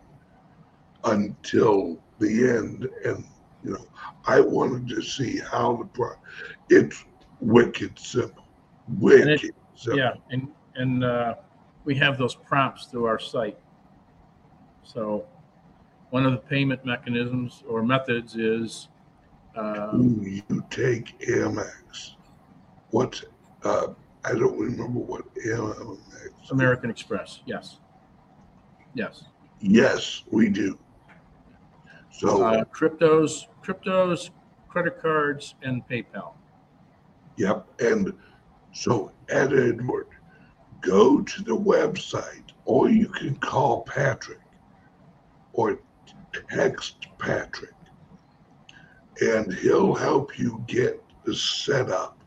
until 1.05 1.99
the 2.19 2.49
end 2.49 2.87
and 3.03 3.25
you 3.63 3.71
know, 3.71 3.85
I 4.25 4.39
wanted 4.39 4.87
to 4.89 5.01
see 5.01 5.39
how 5.39 5.77
the 5.77 5.85
pro 5.85 6.11
it's 6.69 7.03
wicked 7.39 7.97
simple. 7.97 8.43
Wicked 8.99 9.55
simple. 9.75 9.99
Yeah. 9.99 10.13
And 10.29 10.49
and 10.75 11.03
uh, 11.03 11.35
we 11.85 11.95
have 11.95 12.17
those 12.17 12.35
prompts 12.35 12.85
through 12.85 13.05
our 13.05 13.19
site. 13.19 13.57
So 14.83 15.25
one 16.09 16.25
of 16.25 16.33
the 16.33 16.37
payment 16.37 16.85
mechanisms 16.85 17.63
or 17.67 17.81
methods 17.83 18.35
is 18.35 18.89
um, 19.55 20.21
Ooh, 20.21 20.29
you 20.29 20.63
take 20.69 21.17
Amex. 21.21 22.15
What's 22.91 23.23
uh 23.63 23.87
I 24.27 24.33
don't 24.33 24.59
remember 24.59 24.99
what 24.99 25.23
American 26.51 26.89
Express. 26.89 27.41
Yes. 27.45 27.77
Yes. 28.93 29.23
Yes, 29.61 30.23
we 30.31 30.49
do. 30.49 30.77
So 32.11 32.43
Uh, 32.43 32.65
cryptos, 32.65 33.47
cryptos, 33.63 34.31
credit 34.67 35.01
cards, 35.01 35.55
and 35.61 35.87
PayPal. 35.87 36.33
Yep. 37.37 37.67
And 37.79 38.13
so, 38.73 39.11
Ed 39.29 39.53
Edward, 39.53 40.07
go 40.81 41.21
to 41.21 41.43
the 41.43 41.55
website, 41.55 42.51
or 42.65 42.89
you 42.89 43.07
can 43.07 43.35
call 43.37 43.83
Patrick 43.83 44.39
or 45.53 45.79
text 46.49 47.07
Patrick, 47.17 47.73
and 49.21 49.53
he'll 49.53 49.93
help 49.95 50.37
you 50.37 50.63
get 50.67 51.01
the 51.23 51.35
setup 51.35 52.17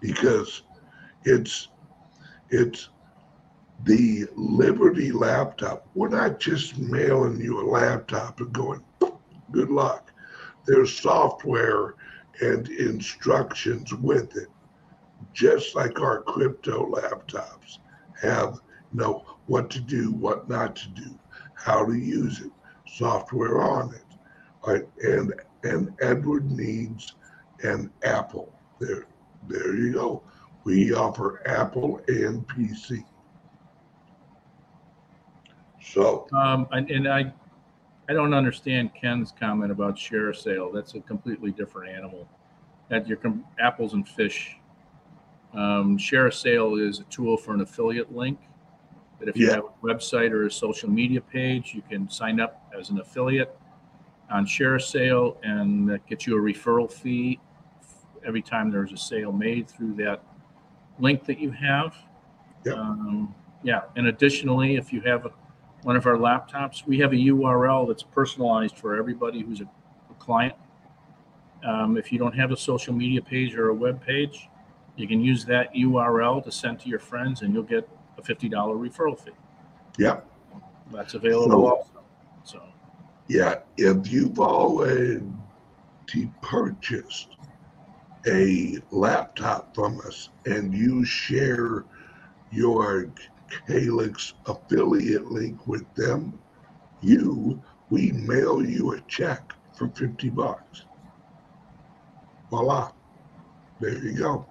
because 0.00 0.62
it's 1.28 1.68
it's 2.50 2.88
the 3.84 4.26
Liberty 4.34 5.12
laptop. 5.12 5.86
We're 5.94 6.08
not 6.08 6.40
just 6.40 6.78
mailing 6.78 7.40
you 7.40 7.60
a 7.60 7.66
laptop 7.68 8.40
and 8.40 8.52
going, 8.52 8.82
good 9.52 9.70
luck. 9.70 10.10
There's 10.66 10.98
software 10.98 11.94
and 12.40 12.68
instructions 12.68 13.92
with 13.92 14.36
it, 14.36 14.48
just 15.34 15.76
like 15.76 16.00
our 16.00 16.22
crypto 16.22 16.90
laptops 16.90 17.78
have 18.20 18.60
you 18.92 19.00
know 19.00 19.24
what 19.46 19.70
to 19.70 19.80
do, 19.80 20.12
what 20.12 20.48
not 20.48 20.74
to 20.76 20.88
do, 20.90 21.18
how 21.54 21.84
to 21.84 21.94
use 21.94 22.40
it, 22.40 22.52
software 22.86 23.60
on 23.60 23.94
it. 23.94 24.02
Right, 24.66 24.88
and 25.02 25.34
and 25.62 25.94
Edward 26.00 26.50
needs 26.50 27.14
an 27.62 27.90
Apple. 28.02 28.52
There, 28.80 29.06
there 29.46 29.76
you 29.76 29.92
go. 29.92 30.22
We 30.68 30.92
offer 30.92 31.40
Apple 31.46 32.02
and 32.08 32.46
PC. 32.46 33.02
So 35.80 36.26
Um, 36.34 36.68
and, 36.72 36.90
and 36.90 37.08
I, 37.08 37.32
I 38.10 38.12
don't 38.12 38.34
understand 38.34 38.90
Ken's 38.94 39.32
comment 39.32 39.72
about 39.72 39.98
share 39.98 40.34
sale. 40.34 40.70
That's 40.70 40.94
a 40.94 41.00
completely 41.00 41.52
different 41.52 41.96
animal. 41.96 42.28
That 42.90 43.08
your 43.08 43.16
com- 43.16 43.46
apples 43.58 43.94
and 43.94 44.06
fish. 44.06 44.58
Um, 45.54 45.96
share 45.96 46.30
sale 46.30 46.74
is 46.74 46.98
a 46.98 47.04
tool 47.04 47.38
for 47.38 47.54
an 47.54 47.62
affiliate 47.62 48.14
link. 48.14 48.38
That 49.20 49.30
if 49.30 49.38
you 49.38 49.50
have 49.50 49.64
a 49.64 49.86
website 49.86 50.32
or 50.32 50.44
a 50.44 50.50
social 50.50 50.90
media 50.90 51.22
page, 51.22 51.72
you 51.74 51.80
can 51.88 52.10
sign 52.10 52.40
up 52.40 52.70
as 52.78 52.90
an 52.90 53.00
affiliate 53.00 53.58
on 54.30 54.44
share 54.44 54.78
sale, 54.78 55.38
and 55.42 55.88
that 55.88 56.06
gets 56.06 56.26
you 56.26 56.36
a 56.36 56.40
referral 56.40 56.92
fee 56.92 57.40
every 58.26 58.42
time 58.42 58.70
there's 58.70 58.92
a 58.92 58.98
sale 58.98 59.32
made 59.32 59.66
through 59.66 59.94
that 59.94 60.22
link 60.98 61.24
that 61.24 61.38
you 61.38 61.50
have. 61.50 61.94
Yep. 62.64 62.76
Um, 62.76 63.34
yeah, 63.62 63.82
and 63.96 64.06
additionally, 64.06 64.76
if 64.76 64.92
you 64.92 65.00
have 65.02 65.26
a 65.26 65.30
one 65.84 65.96
of 65.96 66.06
our 66.06 66.16
laptops, 66.16 66.84
we 66.86 66.98
have 66.98 67.12
a 67.12 67.16
URL 67.16 67.86
that's 67.86 68.02
personalized 68.02 68.76
for 68.76 68.96
everybody 68.96 69.42
who's 69.42 69.60
a, 69.60 69.64
a 70.10 70.14
client. 70.18 70.54
Um, 71.64 71.96
if 71.96 72.10
you 72.12 72.18
don't 72.18 72.34
have 72.34 72.50
a 72.50 72.56
social 72.56 72.92
media 72.92 73.22
page 73.22 73.54
or 73.54 73.68
a 73.68 73.74
web 73.74 74.04
page, 74.04 74.48
you 74.96 75.06
can 75.06 75.20
use 75.20 75.44
that 75.44 75.72
URL 75.74 76.42
to 76.44 76.50
send 76.52 76.80
to 76.80 76.88
your 76.88 76.98
friends, 76.98 77.42
and 77.42 77.54
you'll 77.54 77.62
get 77.62 77.88
a 78.16 78.22
fifty 78.22 78.48
dollar 78.48 78.74
referral 78.74 79.18
fee. 79.18 79.30
yeah, 79.98 80.20
That's 80.92 81.14
available 81.14 81.48
So- 81.62 81.66
also. 81.68 81.90
So 82.44 82.62
Yeah, 83.28 83.56
if 83.76 84.10
you've 84.10 84.38
already 84.40 85.20
purchased 86.40 87.36
a 88.26 88.78
laptop 88.90 89.74
from 89.74 90.00
us 90.00 90.30
and 90.46 90.74
you 90.74 91.04
share 91.04 91.84
your 92.50 93.10
Calix 93.66 94.34
affiliate 94.46 95.30
link 95.30 95.66
with 95.66 95.92
them, 95.94 96.38
you 97.00 97.62
we 97.90 98.12
mail 98.12 98.64
you 98.64 98.92
a 98.92 99.00
check 99.02 99.54
for 99.72 99.88
50 99.88 100.28
bucks. 100.30 100.84
Voila. 102.50 102.92
There 103.80 103.96
you 103.96 104.12
go. 104.12 104.46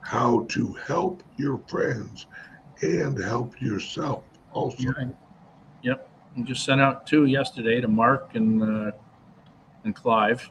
How 0.00 0.44
to 0.50 0.72
help 0.86 1.22
your 1.36 1.58
friends 1.68 2.26
and 2.82 3.18
help 3.22 3.60
yourself 3.60 4.24
also. 4.52 4.76
yeah, 4.82 5.10
yep. 5.82 6.08
We 6.36 6.42
just 6.42 6.64
sent 6.64 6.80
out 6.80 7.06
two 7.06 7.26
yesterday 7.26 7.80
to 7.80 7.88
Mark 7.88 8.34
and 8.34 8.62
uh, 8.62 8.92
and 9.84 9.94
Clive. 9.94 10.50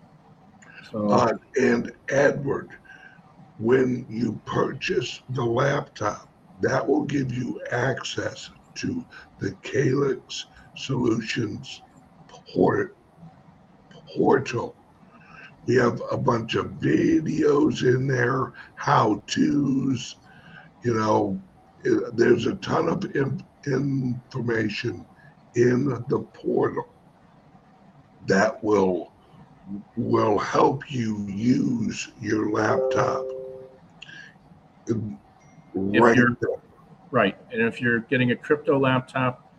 Uh, 0.94 1.34
and 1.60 1.92
Edward, 2.10 2.70
when 3.60 4.06
you 4.10 4.40
purchase 4.46 5.22
the 5.30 5.44
laptop, 5.44 6.28
that 6.62 6.86
will 6.86 7.04
give 7.04 7.34
you 7.34 7.62
access 7.72 8.50
to 8.76 9.06
the 9.40 9.52
Calix 9.62 10.46
Solutions 10.76 11.82
port, 12.28 12.96
portal. 14.16 14.76
We 15.66 15.76
have 15.76 16.02
a 16.12 16.18
bunch 16.18 16.56
of 16.56 16.68
videos 16.80 17.84
in 17.84 18.08
there, 18.08 18.54
how 18.76 19.22
to's, 19.28 20.16
you 20.84 20.94
know, 20.94 21.40
eh, 21.86 22.10
there's 22.14 22.48
a 22.48 22.56
ton 22.56 22.88
of 22.90 23.04
in, 23.16 23.44
information 23.68 25.06
in 25.56 25.90
the 26.08 26.20
portal 26.34 26.88
that 28.28 28.64
will 28.64 29.09
will 29.98 30.38
help 30.38 30.92
you 30.92 31.26
use 31.28 32.12
your 32.22 32.50
laptop. 32.52 33.26
Right. 35.74 36.16
you're- 36.16 36.36
Right. 37.12 37.38
And 37.52 37.62
if 37.62 37.82
you're 37.82 38.00
getting 38.02 38.32
a 38.32 38.36
crypto 38.36 38.78
laptop, 38.78 39.52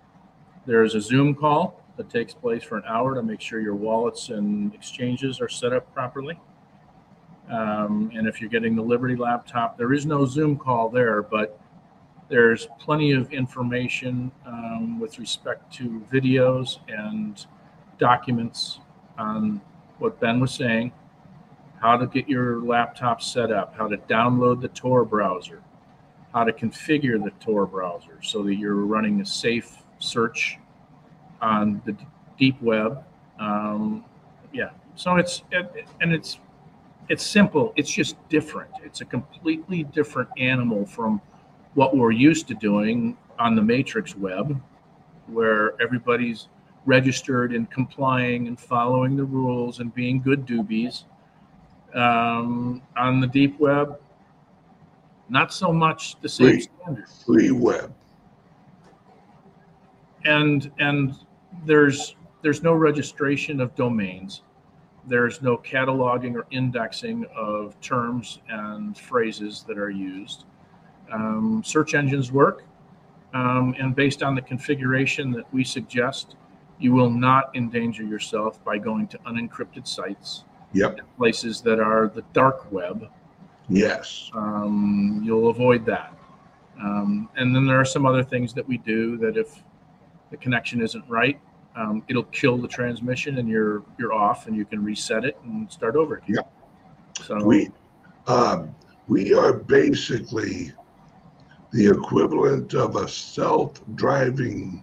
there's 0.67 0.95
a 0.95 1.01
Zoom 1.01 1.35
call 1.35 1.83
that 1.97 2.09
takes 2.09 2.33
place 2.33 2.63
for 2.63 2.77
an 2.77 2.85
hour 2.87 3.15
to 3.15 3.23
make 3.23 3.41
sure 3.41 3.61
your 3.61 3.75
wallets 3.75 4.29
and 4.29 4.73
exchanges 4.75 5.41
are 5.41 5.49
set 5.49 5.73
up 5.73 5.93
properly. 5.93 6.39
Um, 7.51 8.13
and 8.15 8.29
if 8.29 8.41
you're 8.41 8.51
getting 8.51 8.77
the 8.77 8.83
Liberty 8.83 9.17
laptop, 9.17 9.77
there 9.77 9.93
is 9.93 10.07
no 10.07 10.25
Zoom 10.25 10.57
call 10.57 10.89
there, 10.89 11.23
but 11.23 11.59
there's 12.29 12.69
plenty 12.79 13.11
of 13.11 13.33
information 13.33 14.31
um, 14.47 15.01
with 15.01 15.19
respect 15.19 15.73
to 15.75 16.01
videos 16.13 16.79
and 16.89 17.45
documents 17.99 18.79
on 19.19 19.61
what 20.01 20.19
Ben 20.19 20.41
was 20.41 20.53
saying, 20.53 20.93
how 21.81 21.97
to 21.97 22.07
get 22.07 22.29
your 22.29 22.61
laptop 22.63 23.23
set 23.23 23.53
up, 23.53 23.75
how 23.77 23.87
to 23.89 23.97
download 23.97 24.61
the 24.61 24.69
Tor 24.69 25.05
browser, 25.05 25.63
how 26.33 26.45
to 26.45 26.53
configure 26.53 27.23
the 27.23 27.31
Tor 27.41 27.67
browser 27.67 28.19
so 28.23 28.43
that 28.43 28.57
you're 28.57 28.75
running 28.75 29.21
a 29.21 29.27
safe 29.27 29.79
search 29.99 30.59
on 31.41 31.81
the 31.85 31.97
deep 32.39 32.61
web. 32.61 33.05
Um, 33.39 34.05
yeah, 34.53 34.71
so 34.95 35.17
it's 35.17 35.43
it, 35.53 35.87
and 36.01 36.13
it's 36.13 36.39
it's 37.09 37.25
simple. 37.25 37.73
It's 37.77 37.91
just 37.91 38.17
different. 38.29 38.71
It's 38.85 39.01
a 39.01 39.05
completely 39.05 39.85
different 39.85 40.29
animal 40.39 40.87
from 40.87 41.21
what 41.75 41.97
we're 41.97 42.13
used 42.13 42.49
to 42.49 42.55
doing 42.55 43.17
on 43.39 43.55
the 43.55 43.63
matrix 43.63 44.15
web, 44.15 44.61
where 45.27 45.81
everybody's 45.81 46.49
registered 46.87 47.53
and 47.53 47.71
complying 47.71 48.47
and 48.49 48.59
following 48.59 49.17
the 49.17 49.25
rules 49.25 49.81
and 49.81 49.95
being 49.95 50.21
good 50.21 50.47
doobies. 50.47 51.05
Um, 51.95 52.83
on 52.97 53.21
the 53.21 53.27
deep 53.27 53.59
web, 53.59 54.01
not 55.29 55.53
so 55.53 55.73
much 55.73 56.21
the 56.21 56.29
same 56.29 56.53
Free. 56.53 56.61
standard. 56.61 57.09
Free 57.27 57.51
web. 57.51 57.93
and 60.25 60.71
and 60.79 61.15
there's 61.65 62.15
there's 62.43 62.63
no 62.63 62.75
registration 62.75 63.61
of 63.61 63.75
domains. 63.75 64.43
There's 65.07 65.43
no 65.43 65.57
cataloging 65.57 66.35
or 66.35 66.47
indexing 66.51 67.27
of 67.37 67.79
terms 67.81 68.39
and 68.49 68.97
phrases 68.97 69.65
that 69.67 69.79
are 69.79 69.91
used. 69.91 70.45
Um, 71.13 71.63
search 71.65 71.95
engines 71.95 72.31
work, 72.31 72.65
um, 73.35 73.75
and 73.79 73.97
based 73.97 74.23
on 74.23 74.35
the 74.35 74.43
configuration 74.43 75.33
that 75.33 75.53
we 75.53 75.65
suggest, 75.65 76.37
you 76.81 76.93
will 76.93 77.11
not 77.11 77.55
endanger 77.55 78.03
yourself 78.03 78.63
by 78.65 78.79
going 78.79 79.07
to 79.09 79.19
unencrypted 79.19 79.87
sites, 79.87 80.45
Yep. 80.73 81.01
places 81.17 81.61
that 81.63 81.81
are 81.81 82.09
the 82.09 82.23
dark 82.33 82.71
web. 82.73 83.09
Yes. 83.69 84.31
Um, 84.35 85.21
you'll 85.25 85.51
avoid 85.51 85.85
that. 85.87 86.15
Um, 86.81 87.29
and 87.37 87.55
then 87.55 87.67
there 87.67 87.79
are 87.79 87.85
some 87.85 88.07
other 88.07 88.23
things 88.25 88.55
that 88.55 88.67
we 88.67 88.79
do 88.79 89.17
that 89.19 89.37
if 89.37 89.63
the 90.31 90.37
connection 90.37 90.81
isn't 90.81 91.05
right, 91.09 91.39
um, 91.77 92.03
it'll 92.09 92.25
kill 92.25 92.57
the 92.57 92.67
transmission 92.69 93.39
and 93.39 93.49
you're 93.49 93.83
you're 93.99 94.13
off 94.13 94.47
and 94.47 94.57
you 94.57 94.65
can 94.65 94.83
reset 94.83 95.25
it 95.25 95.37
and 95.45 95.71
start 95.71 95.95
over 95.95 96.17
again. 96.17 96.37
Yep. 96.37 96.53
So 97.23 97.45
We 97.45 97.71
um, 98.27 98.75
we 99.09 99.35
are 99.35 99.53
basically 99.53 100.73
the 101.73 101.89
equivalent 101.89 102.75
of 102.75 102.97
a 102.97 103.07
self-driving 103.07 104.83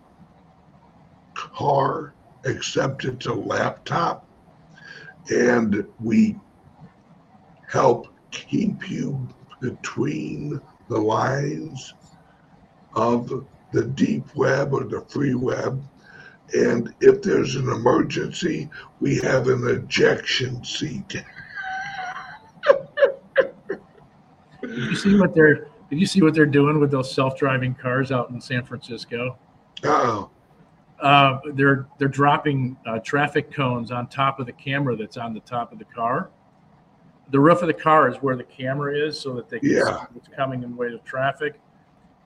car, 1.38 2.14
except 2.46 3.06
it's 3.06 3.28
a 3.28 3.34
laptop, 3.34 4.28
and 5.30 5.86
we 6.00 6.36
help 7.68 8.08
keep 8.32 8.90
you 8.90 9.28
between 9.62 10.60
the 10.90 10.98
lines 10.98 11.94
of 12.96 13.46
the 13.72 13.84
deep 13.84 14.24
web 14.36 14.74
or 14.74 14.86
the 14.86 15.02
free 15.02 15.36
web. 15.36 15.84
And 16.54 16.94
if 17.02 17.22
there's 17.22 17.56
an 17.56 17.70
emergency, 17.70 18.70
we 19.02 19.18
have 19.18 19.50
an 19.50 19.68
ejection 19.68 20.64
seat. 20.64 21.24
did 24.62 24.78
you 24.78 24.96
see 24.96 25.20
what 25.20 25.36
they're 25.36 25.68
did 25.90 26.00
you 26.00 26.06
see 26.06 26.22
what 26.22 26.34
they're 26.34 26.46
doing 26.46 26.80
with 26.80 26.92
those 26.92 27.14
self-driving 27.14 27.76
cars 27.76 28.12
out 28.12 28.30
in 28.30 28.42
San 28.42 28.64
Francisco? 28.64 29.38
Oh, 29.86 30.30
Uh, 31.02 31.40
they're 31.54 31.88
they're 32.00 32.08
dropping 32.08 32.76
uh, 32.88 32.98
traffic 33.00 33.52
cones 33.52 33.92
on 33.92 34.08
top 34.08 34.40
of 34.40 34.46
the 34.48 34.54
camera 34.54 34.96
that's 34.96 35.18
on 35.18 35.34
the 35.34 35.40
top 35.42 35.72
of 35.72 35.78
the 35.78 35.86
car. 35.86 36.30
The 37.30 37.40
roof 37.40 37.62
of 37.62 37.68
the 37.68 37.74
car 37.74 38.10
is 38.10 38.16
where 38.18 38.36
the 38.36 38.44
camera 38.44 38.98
is, 38.98 39.20
so 39.20 39.34
that 39.36 39.50
they 39.50 39.60
can 39.60 39.70
Yeah. 39.70 40.00
see 40.00 40.06
what's 40.14 40.28
coming 40.30 40.64
in 40.64 40.76
way 40.76 40.94
of 40.94 41.04
traffic, 41.04 41.60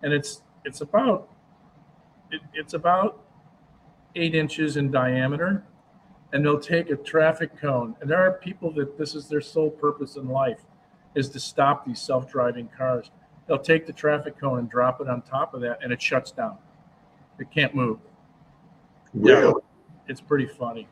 and 0.03 0.14
it's 0.14 0.43
it's 0.64 0.81
about 0.81 1.30
it, 2.31 2.41
it's 2.53 2.73
about 2.73 3.19
eight 4.15 4.35
inches 4.35 4.77
in 4.77 4.89
diameter, 4.89 5.65
and 6.31 6.45
they'll 6.45 6.60
take 6.60 6.89
a 6.91 6.95
traffic 6.95 7.57
cone, 7.60 7.95
and 7.99 8.10
there 8.10 8.26
are 8.26 8.31
people 8.34 8.72
that 8.73 8.98
this 8.98 9.15
is 9.15 9.27
their 9.27 9.41
sole 9.41 9.72
purpose 9.72 10.15
in 10.15 10.30
life 10.30 10.61
is 11.14 11.27
to 11.30 11.39
stop 11.41 11.85
these 11.85 11.99
self-driving 11.99 12.69
cars. 12.77 13.11
They'll 13.48 13.57
take 13.57 13.85
the 13.85 13.91
traffic 13.91 14.39
cone 14.39 14.60
and 14.60 14.69
drop 14.69 15.02
it 15.02 15.10
on 15.10 15.23
top 15.23 15.53
of 15.53 15.60
that, 15.61 15.80
and 15.84 15.91
it 15.91 16.02
shuts 16.02 16.31
down. 16.31 16.57
It 17.38 17.52
can't 17.52 17.76
move. 17.76 17.99
Yeah. 19.14 19.52
It's 20.08 20.22
pretty 20.22 20.48
funny. 20.48 20.88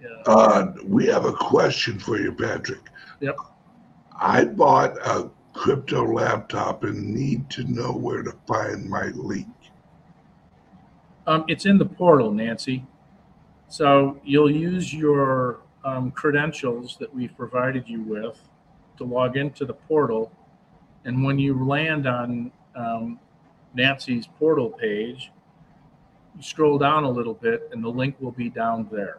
Yeah. 0.00 0.22
Uh, 0.26 0.72
we 0.84 1.06
have 1.06 1.24
a 1.24 1.32
question 1.32 1.98
for 1.98 2.18
you, 2.18 2.32
Patrick. 2.32 2.80
Yep. 3.20 3.36
I 4.18 4.44
bought 4.44 4.96
a 4.98 5.30
crypto 5.54 6.04
laptop 6.04 6.84
and 6.84 7.14
need 7.14 7.48
to 7.50 7.64
know 7.64 7.92
where 7.92 8.22
to 8.22 8.32
find 8.46 8.88
my 8.88 9.06
link. 9.14 9.48
Um, 11.26 11.44
it's 11.48 11.64
in 11.64 11.78
the 11.78 11.86
portal, 11.86 12.32
Nancy. 12.32 12.84
So 13.68 14.20
you'll 14.24 14.50
use 14.50 14.92
your 14.92 15.60
um, 15.84 16.10
credentials 16.10 16.96
that 17.00 17.12
we've 17.14 17.34
provided 17.36 17.88
you 17.88 18.02
with 18.02 18.38
to 18.98 19.04
log 19.04 19.36
into 19.36 19.64
the 19.64 19.74
portal. 19.74 20.30
And 21.04 21.24
when 21.24 21.38
you 21.38 21.64
land 21.64 22.06
on 22.06 22.52
um, 22.76 23.18
Nancy's 23.74 24.26
portal 24.38 24.70
page, 24.70 25.30
scroll 26.40 26.78
down 26.78 27.04
a 27.04 27.10
little 27.10 27.34
bit 27.34 27.68
and 27.72 27.82
the 27.82 27.88
link 27.88 28.16
will 28.20 28.32
be 28.32 28.48
down 28.48 28.88
there. 28.90 29.18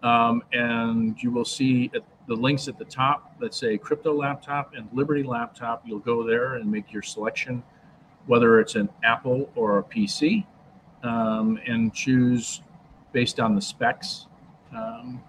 Um, 0.02 0.42
and 0.52 1.22
you 1.22 1.30
will 1.30 1.44
see 1.44 1.92
the 2.26 2.34
links 2.34 2.68
at 2.68 2.78
the 2.78 2.84
top 2.84 3.38
that 3.40 3.54
say 3.54 3.78
crypto 3.78 4.14
laptop 4.14 4.74
and 4.74 4.88
Liberty 4.92 5.22
laptop. 5.22 5.82
You'll 5.86 5.98
go 5.98 6.22
there 6.22 6.54
and 6.54 6.70
make 6.70 6.92
your 6.92 7.02
selection, 7.02 7.62
whether 8.26 8.60
it's 8.60 8.74
an 8.74 8.88
Apple 9.02 9.50
or 9.54 9.78
a 9.78 9.82
PC, 9.82 10.44
um, 11.02 11.58
and 11.66 11.92
choose 11.94 12.62
based 13.12 13.40
on 13.40 13.54
the 13.54 13.60
specs. 13.60 14.26
Um, 14.74 15.22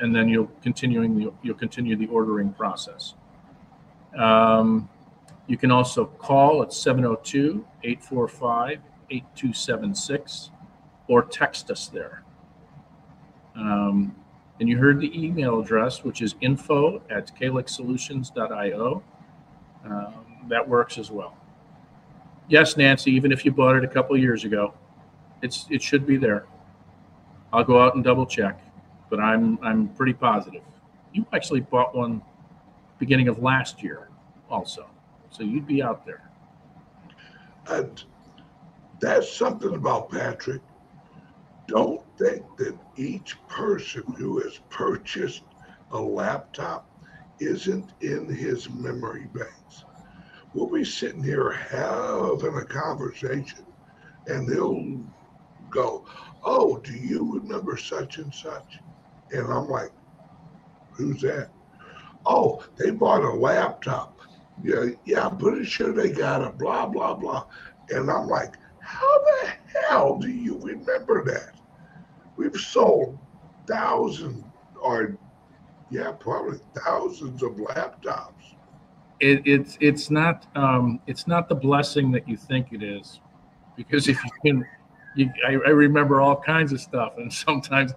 and 0.00 0.14
then 0.14 0.28
you'll 0.28 0.50
continuing 0.62 1.16
the, 1.16 1.32
you'll 1.42 1.54
continue 1.54 1.96
the 1.96 2.06
ordering 2.06 2.52
process. 2.52 3.14
Um, 4.18 4.88
you 5.46 5.56
can 5.56 5.70
also 5.70 6.06
call 6.06 6.62
at 6.62 6.72
702 6.72 7.64
845 7.82 8.80
8276 9.10 10.50
or 11.08 11.22
text 11.22 11.70
us 11.70 11.88
there. 11.88 12.24
Um, 13.54 14.14
and 14.60 14.68
you 14.68 14.78
heard 14.78 15.00
the 15.00 15.12
email 15.18 15.60
address, 15.60 16.04
which 16.04 16.22
is 16.22 16.34
info 16.40 17.02
at 17.10 17.36
calixsolutions.io. 17.38 19.02
Um, 19.84 20.14
that 20.48 20.66
works 20.66 20.98
as 20.98 21.10
well. 21.10 21.36
Yes, 22.48 22.76
Nancy, 22.76 23.10
even 23.12 23.32
if 23.32 23.44
you 23.44 23.52
bought 23.52 23.76
it 23.76 23.84
a 23.84 23.88
couple 23.88 24.16
years 24.16 24.44
ago, 24.44 24.74
it's 25.42 25.66
it 25.70 25.82
should 25.82 26.06
be 26.06 26.16
there. 26.16 26.46
I'll 27.52 27.64
go 27.64 27.80
out 27.80 27.94
and 27.94 28.04
double 28.04 28.26
check, 28.26 28.60
but 29.08 29.20
I'm 29.20 29.58
I'm 29.62 29.88
pretty 29.88 30.12
positive. 30.12 30.62
You 31.12 31.24
actually 31.32 31.60
bought 31.60 31.94
one 31.94 32.20
beginning 32.98 33.28
of 33.28 33.38
last 33.38 33.82
year, 33.82 34.08
also, 34.50 34.86
so 35.30 35.42
you'd 35.42 35.66
be 35.66 35.82
out 35.82 36.04
there. 36.04 36.30
And 37.68 38.02
that's 39.00 39.30
something 39.32 39.74
about 39.74 40.10
Patrick. 40.10 40.60
Don't 41.66 42.02
think 42.18 42.44
that 42.58 42.76
each 42.96 43.36
person 43.48 44.02
who 44.18 44.40
has 44.40 44.60
purchased 44.68 45.44
a 45.92 45.98
laptop 45.98 46.90
isn't 47.40 47.90
in 48.00 48.28
his 48.28 48.68
memory 48.68 49.28
banks. 49.32 49.84
We'll 50.54 50.70
be 50.70 50.84
sitting 50.84 51.22
here 51.22 51.50
having 51.50 52.56
a 52.56 52.64
conversation, 52.64 53.66
and 54.28 54.48
they'll 54.48 55.02
go, 55.68 56.06
Oh, 56.44 56.78
do 56.78 56.92
you 56.92 57.40
remember 57.40 57.76
such 57.76 58.18
and 58.18 58.32
such? 58.32 58.78
And 59.32 59.52
I'm 59.52 59.68
like, 59.68 59.90
Who's 60.92 61.20
that? 61.22 61.50
Oh, 62.24 62.64
they 62.76 62.90
bought 62.90 63.24
a 63.24 63.30
laptop. 63.30 64.20
Yeah, 64.62 64.86
yeah, 65.04 65.26
I'm 65.26 65.38
pretty 65.38 65.64
sure 65.64 65.92
they 65.92 66.12
got 66.12 66.44
a 66.44 66.50
blah, 66.50 66.86
blah, 66.86 67.14
blah. 67.14 67.46
And 67.90 68.08
I'm 68.08 68.28
like, 68.28 68.54
How 68.80 69.18
the 69.24 69.52
hell 69.88 70.18
do 70.18 70.28
you 70.28 70.58
remember 70.60 71.24
that? 71.24 71.56
We've 72.36 72.54
sold 72.54 73.18
thousands 73.66 74.44
or 74.80 75.18
yeah, 75.90 76.12
probably 76.12 76.58
thousands 76.76 77.42
of 77.42 77.52
laptops. 77.52 78.33
It, 79.20 79.42
it's 79.46 79.78
it's 79.80 80.10
not 80.10 80.46
um, 80.56 81.00
it's 81.06 81.26
not 81.26 81.48
the 81.48 81.54
blessing 81.54 82.10
that 82.12 82.28
you 82.28 82.36
think 82.36 82.72
it 82.72 82.82
is, 82.82 83.20
because 83.76 84.08
if 84.08 84.22
you 84.24 84.30
can, 84.44 84.66
you, 85.14 85.30
I, 85.46 85.52
I 85.52 85.70
remember 85.70 86.20
all 86.20 86.36
kinds 86.36 86.72
of 86.72 86.80
stuff, 86.80 87.14
and 87.16 87.32
sometimes 87.46 87.92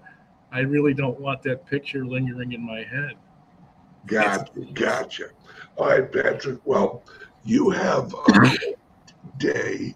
I 0.52 0.60
really 0.60 0.94
don't 0.94 1.19
want 1.19 1.41
that 1.44 1.65
picture 1.65 2.06
lingering 2.06 2.53
in 2.53 2.65
my 2.65 2.84
head. 2.84 3.14
Gotcha, 4.06 4.61
gotcha. 4.73 5.26
All 5.76 5.88
right, 5.88 6.11
Patrick. 6.11 6.60
Well, 6.65 7.03
you 7.44 7.69
have 7.72 8.14
a 8.14 8.57
day, 9.38 9.95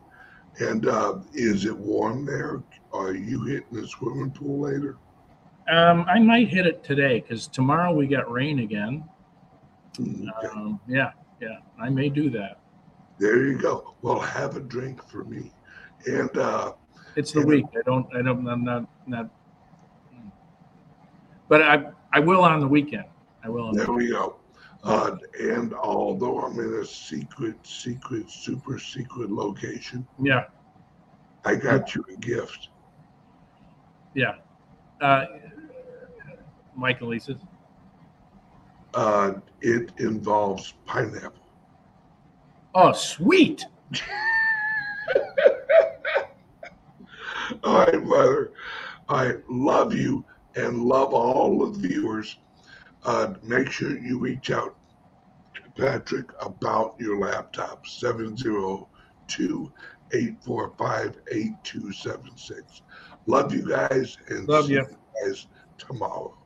and 0.60 0.88
uh, 0.88 1.20
is 1.34 1.66
it 1.66 1.78
warm 1.78 2.26
there? 2.26 2.62
Are 2.94 3.14
you 3.14 3.44
hitting 3.44 3.82
the 3.82 3.88
swimming 3.88 4.32
pool 4.32 4.60
later? 4.60 4.98
Um, 5.72 6.06
I 6.10 6.20
might 6.20 6.50
hit 6.50 6.66
it 6.66 6.84
today 6.84 7.22
because 7.22 7.48
tomorrow 7.48 7.94
we 7.94 8.08
got 8.08 8.30
rain 8.30 8.60
again. 8.60 9.04
Um, 10.00 10.80
yeah, 10.88 11.12
yeah, 11.42 11.60
I 11.80 11.90
may 11.90 12.10
do 12.10 12.30
that. 12.32 12.60
There 13.20 13.46
you 13.46 13.58
go. 13.58 13.96
Well, 14.02 14.20
have 14.20 14.56
a 14.56 14.62
drink 14.62 15.04
for 15.08 15.24
me, 15.26 15.52
and 16.08 16.36
uh, 16.38 16.74
It's 17.16 17.32
the 17.32 17.42
Yeah. 17.42 17.46
week. 17.46 17.66
I 17.78 17.82
don't. 17.86 18.08
I 18.16 18.22
don't. 18.22 18.48
I'm 18.48 18.64
not. 18.64 18.86
Not. 19.06 19.30
But 21.50 21.62
I. 21.62 21.92
I 22.14 22.20
will 22.20 22.44
on 22.44 22.60
the 22.60 22.68
weekend. 22.68 23.06
I 23.44 23.50
will. 23.50 23.68
On 23.68 23.74
the, 23.76 23.84
there 23.86 23.94
we 23.94 24.10
go. 24.10 24.38
Uh, 24.84 25.16
and 25.40 25.74
although 25.76 26.40
I'm 26.40 26.58
in 26.60 26.80
a 26.82 26.86
secret, 26.86 27.56
secret, 27.64 28.30
super 28.32 28.80
secret 28.80 29.30
location, 29.30 30.08
yeah. 30.20 30.46
I 31.46 31.56
got 31.56 31.94
you 31.94 32.04
a 32.12 32.16
gift. 32.18 32.70
Yeah. 34.16 34.36
Uh, 35.00 35.26
Michael 36.76 37.10
Lisa's. 37.10 37.38
Uh, 38.94 39.34
it 39.62 39.92
involves 40.00 40.74
pineapple. 40.86 41.48
Oh, 42.74 42.92
sweet. 42.94 43.66
All 47.64 47.86
right, 47.86 48.04
brother. 48.04 48.54
I 49.10 49.34
love 49.50 49.94
you 49.94 50.26
and 50.56 50.84
love 50.84 51.14
all 51.14 51.60
the 51.72 51.88
viewers. 51.88 52.38
Uh, 53.04 53.34
make 53.44 53.70
sure 53.72 53.98
you 53.98 54.20
reach 54.20 54.52
out 54.52 54.76
to 55.56 55.62
Patrick 55.82 56.30
about 56.40 56.96
your 57.00 57.20
laptop, 57.20 57.86
702 57.86 59.72
845 60.14 61.18
8276. 61.32 62.82
Love 63.26 63.54
you 63.54 63.68
guys 63.68 64.18
and 64.30 64.48
Love 64.48 64.68
see 64.68 64.74
you. 64.74 64.80
you 64.90 64.98
guys 65.26 65.48
tomorrow. 65.78 66.38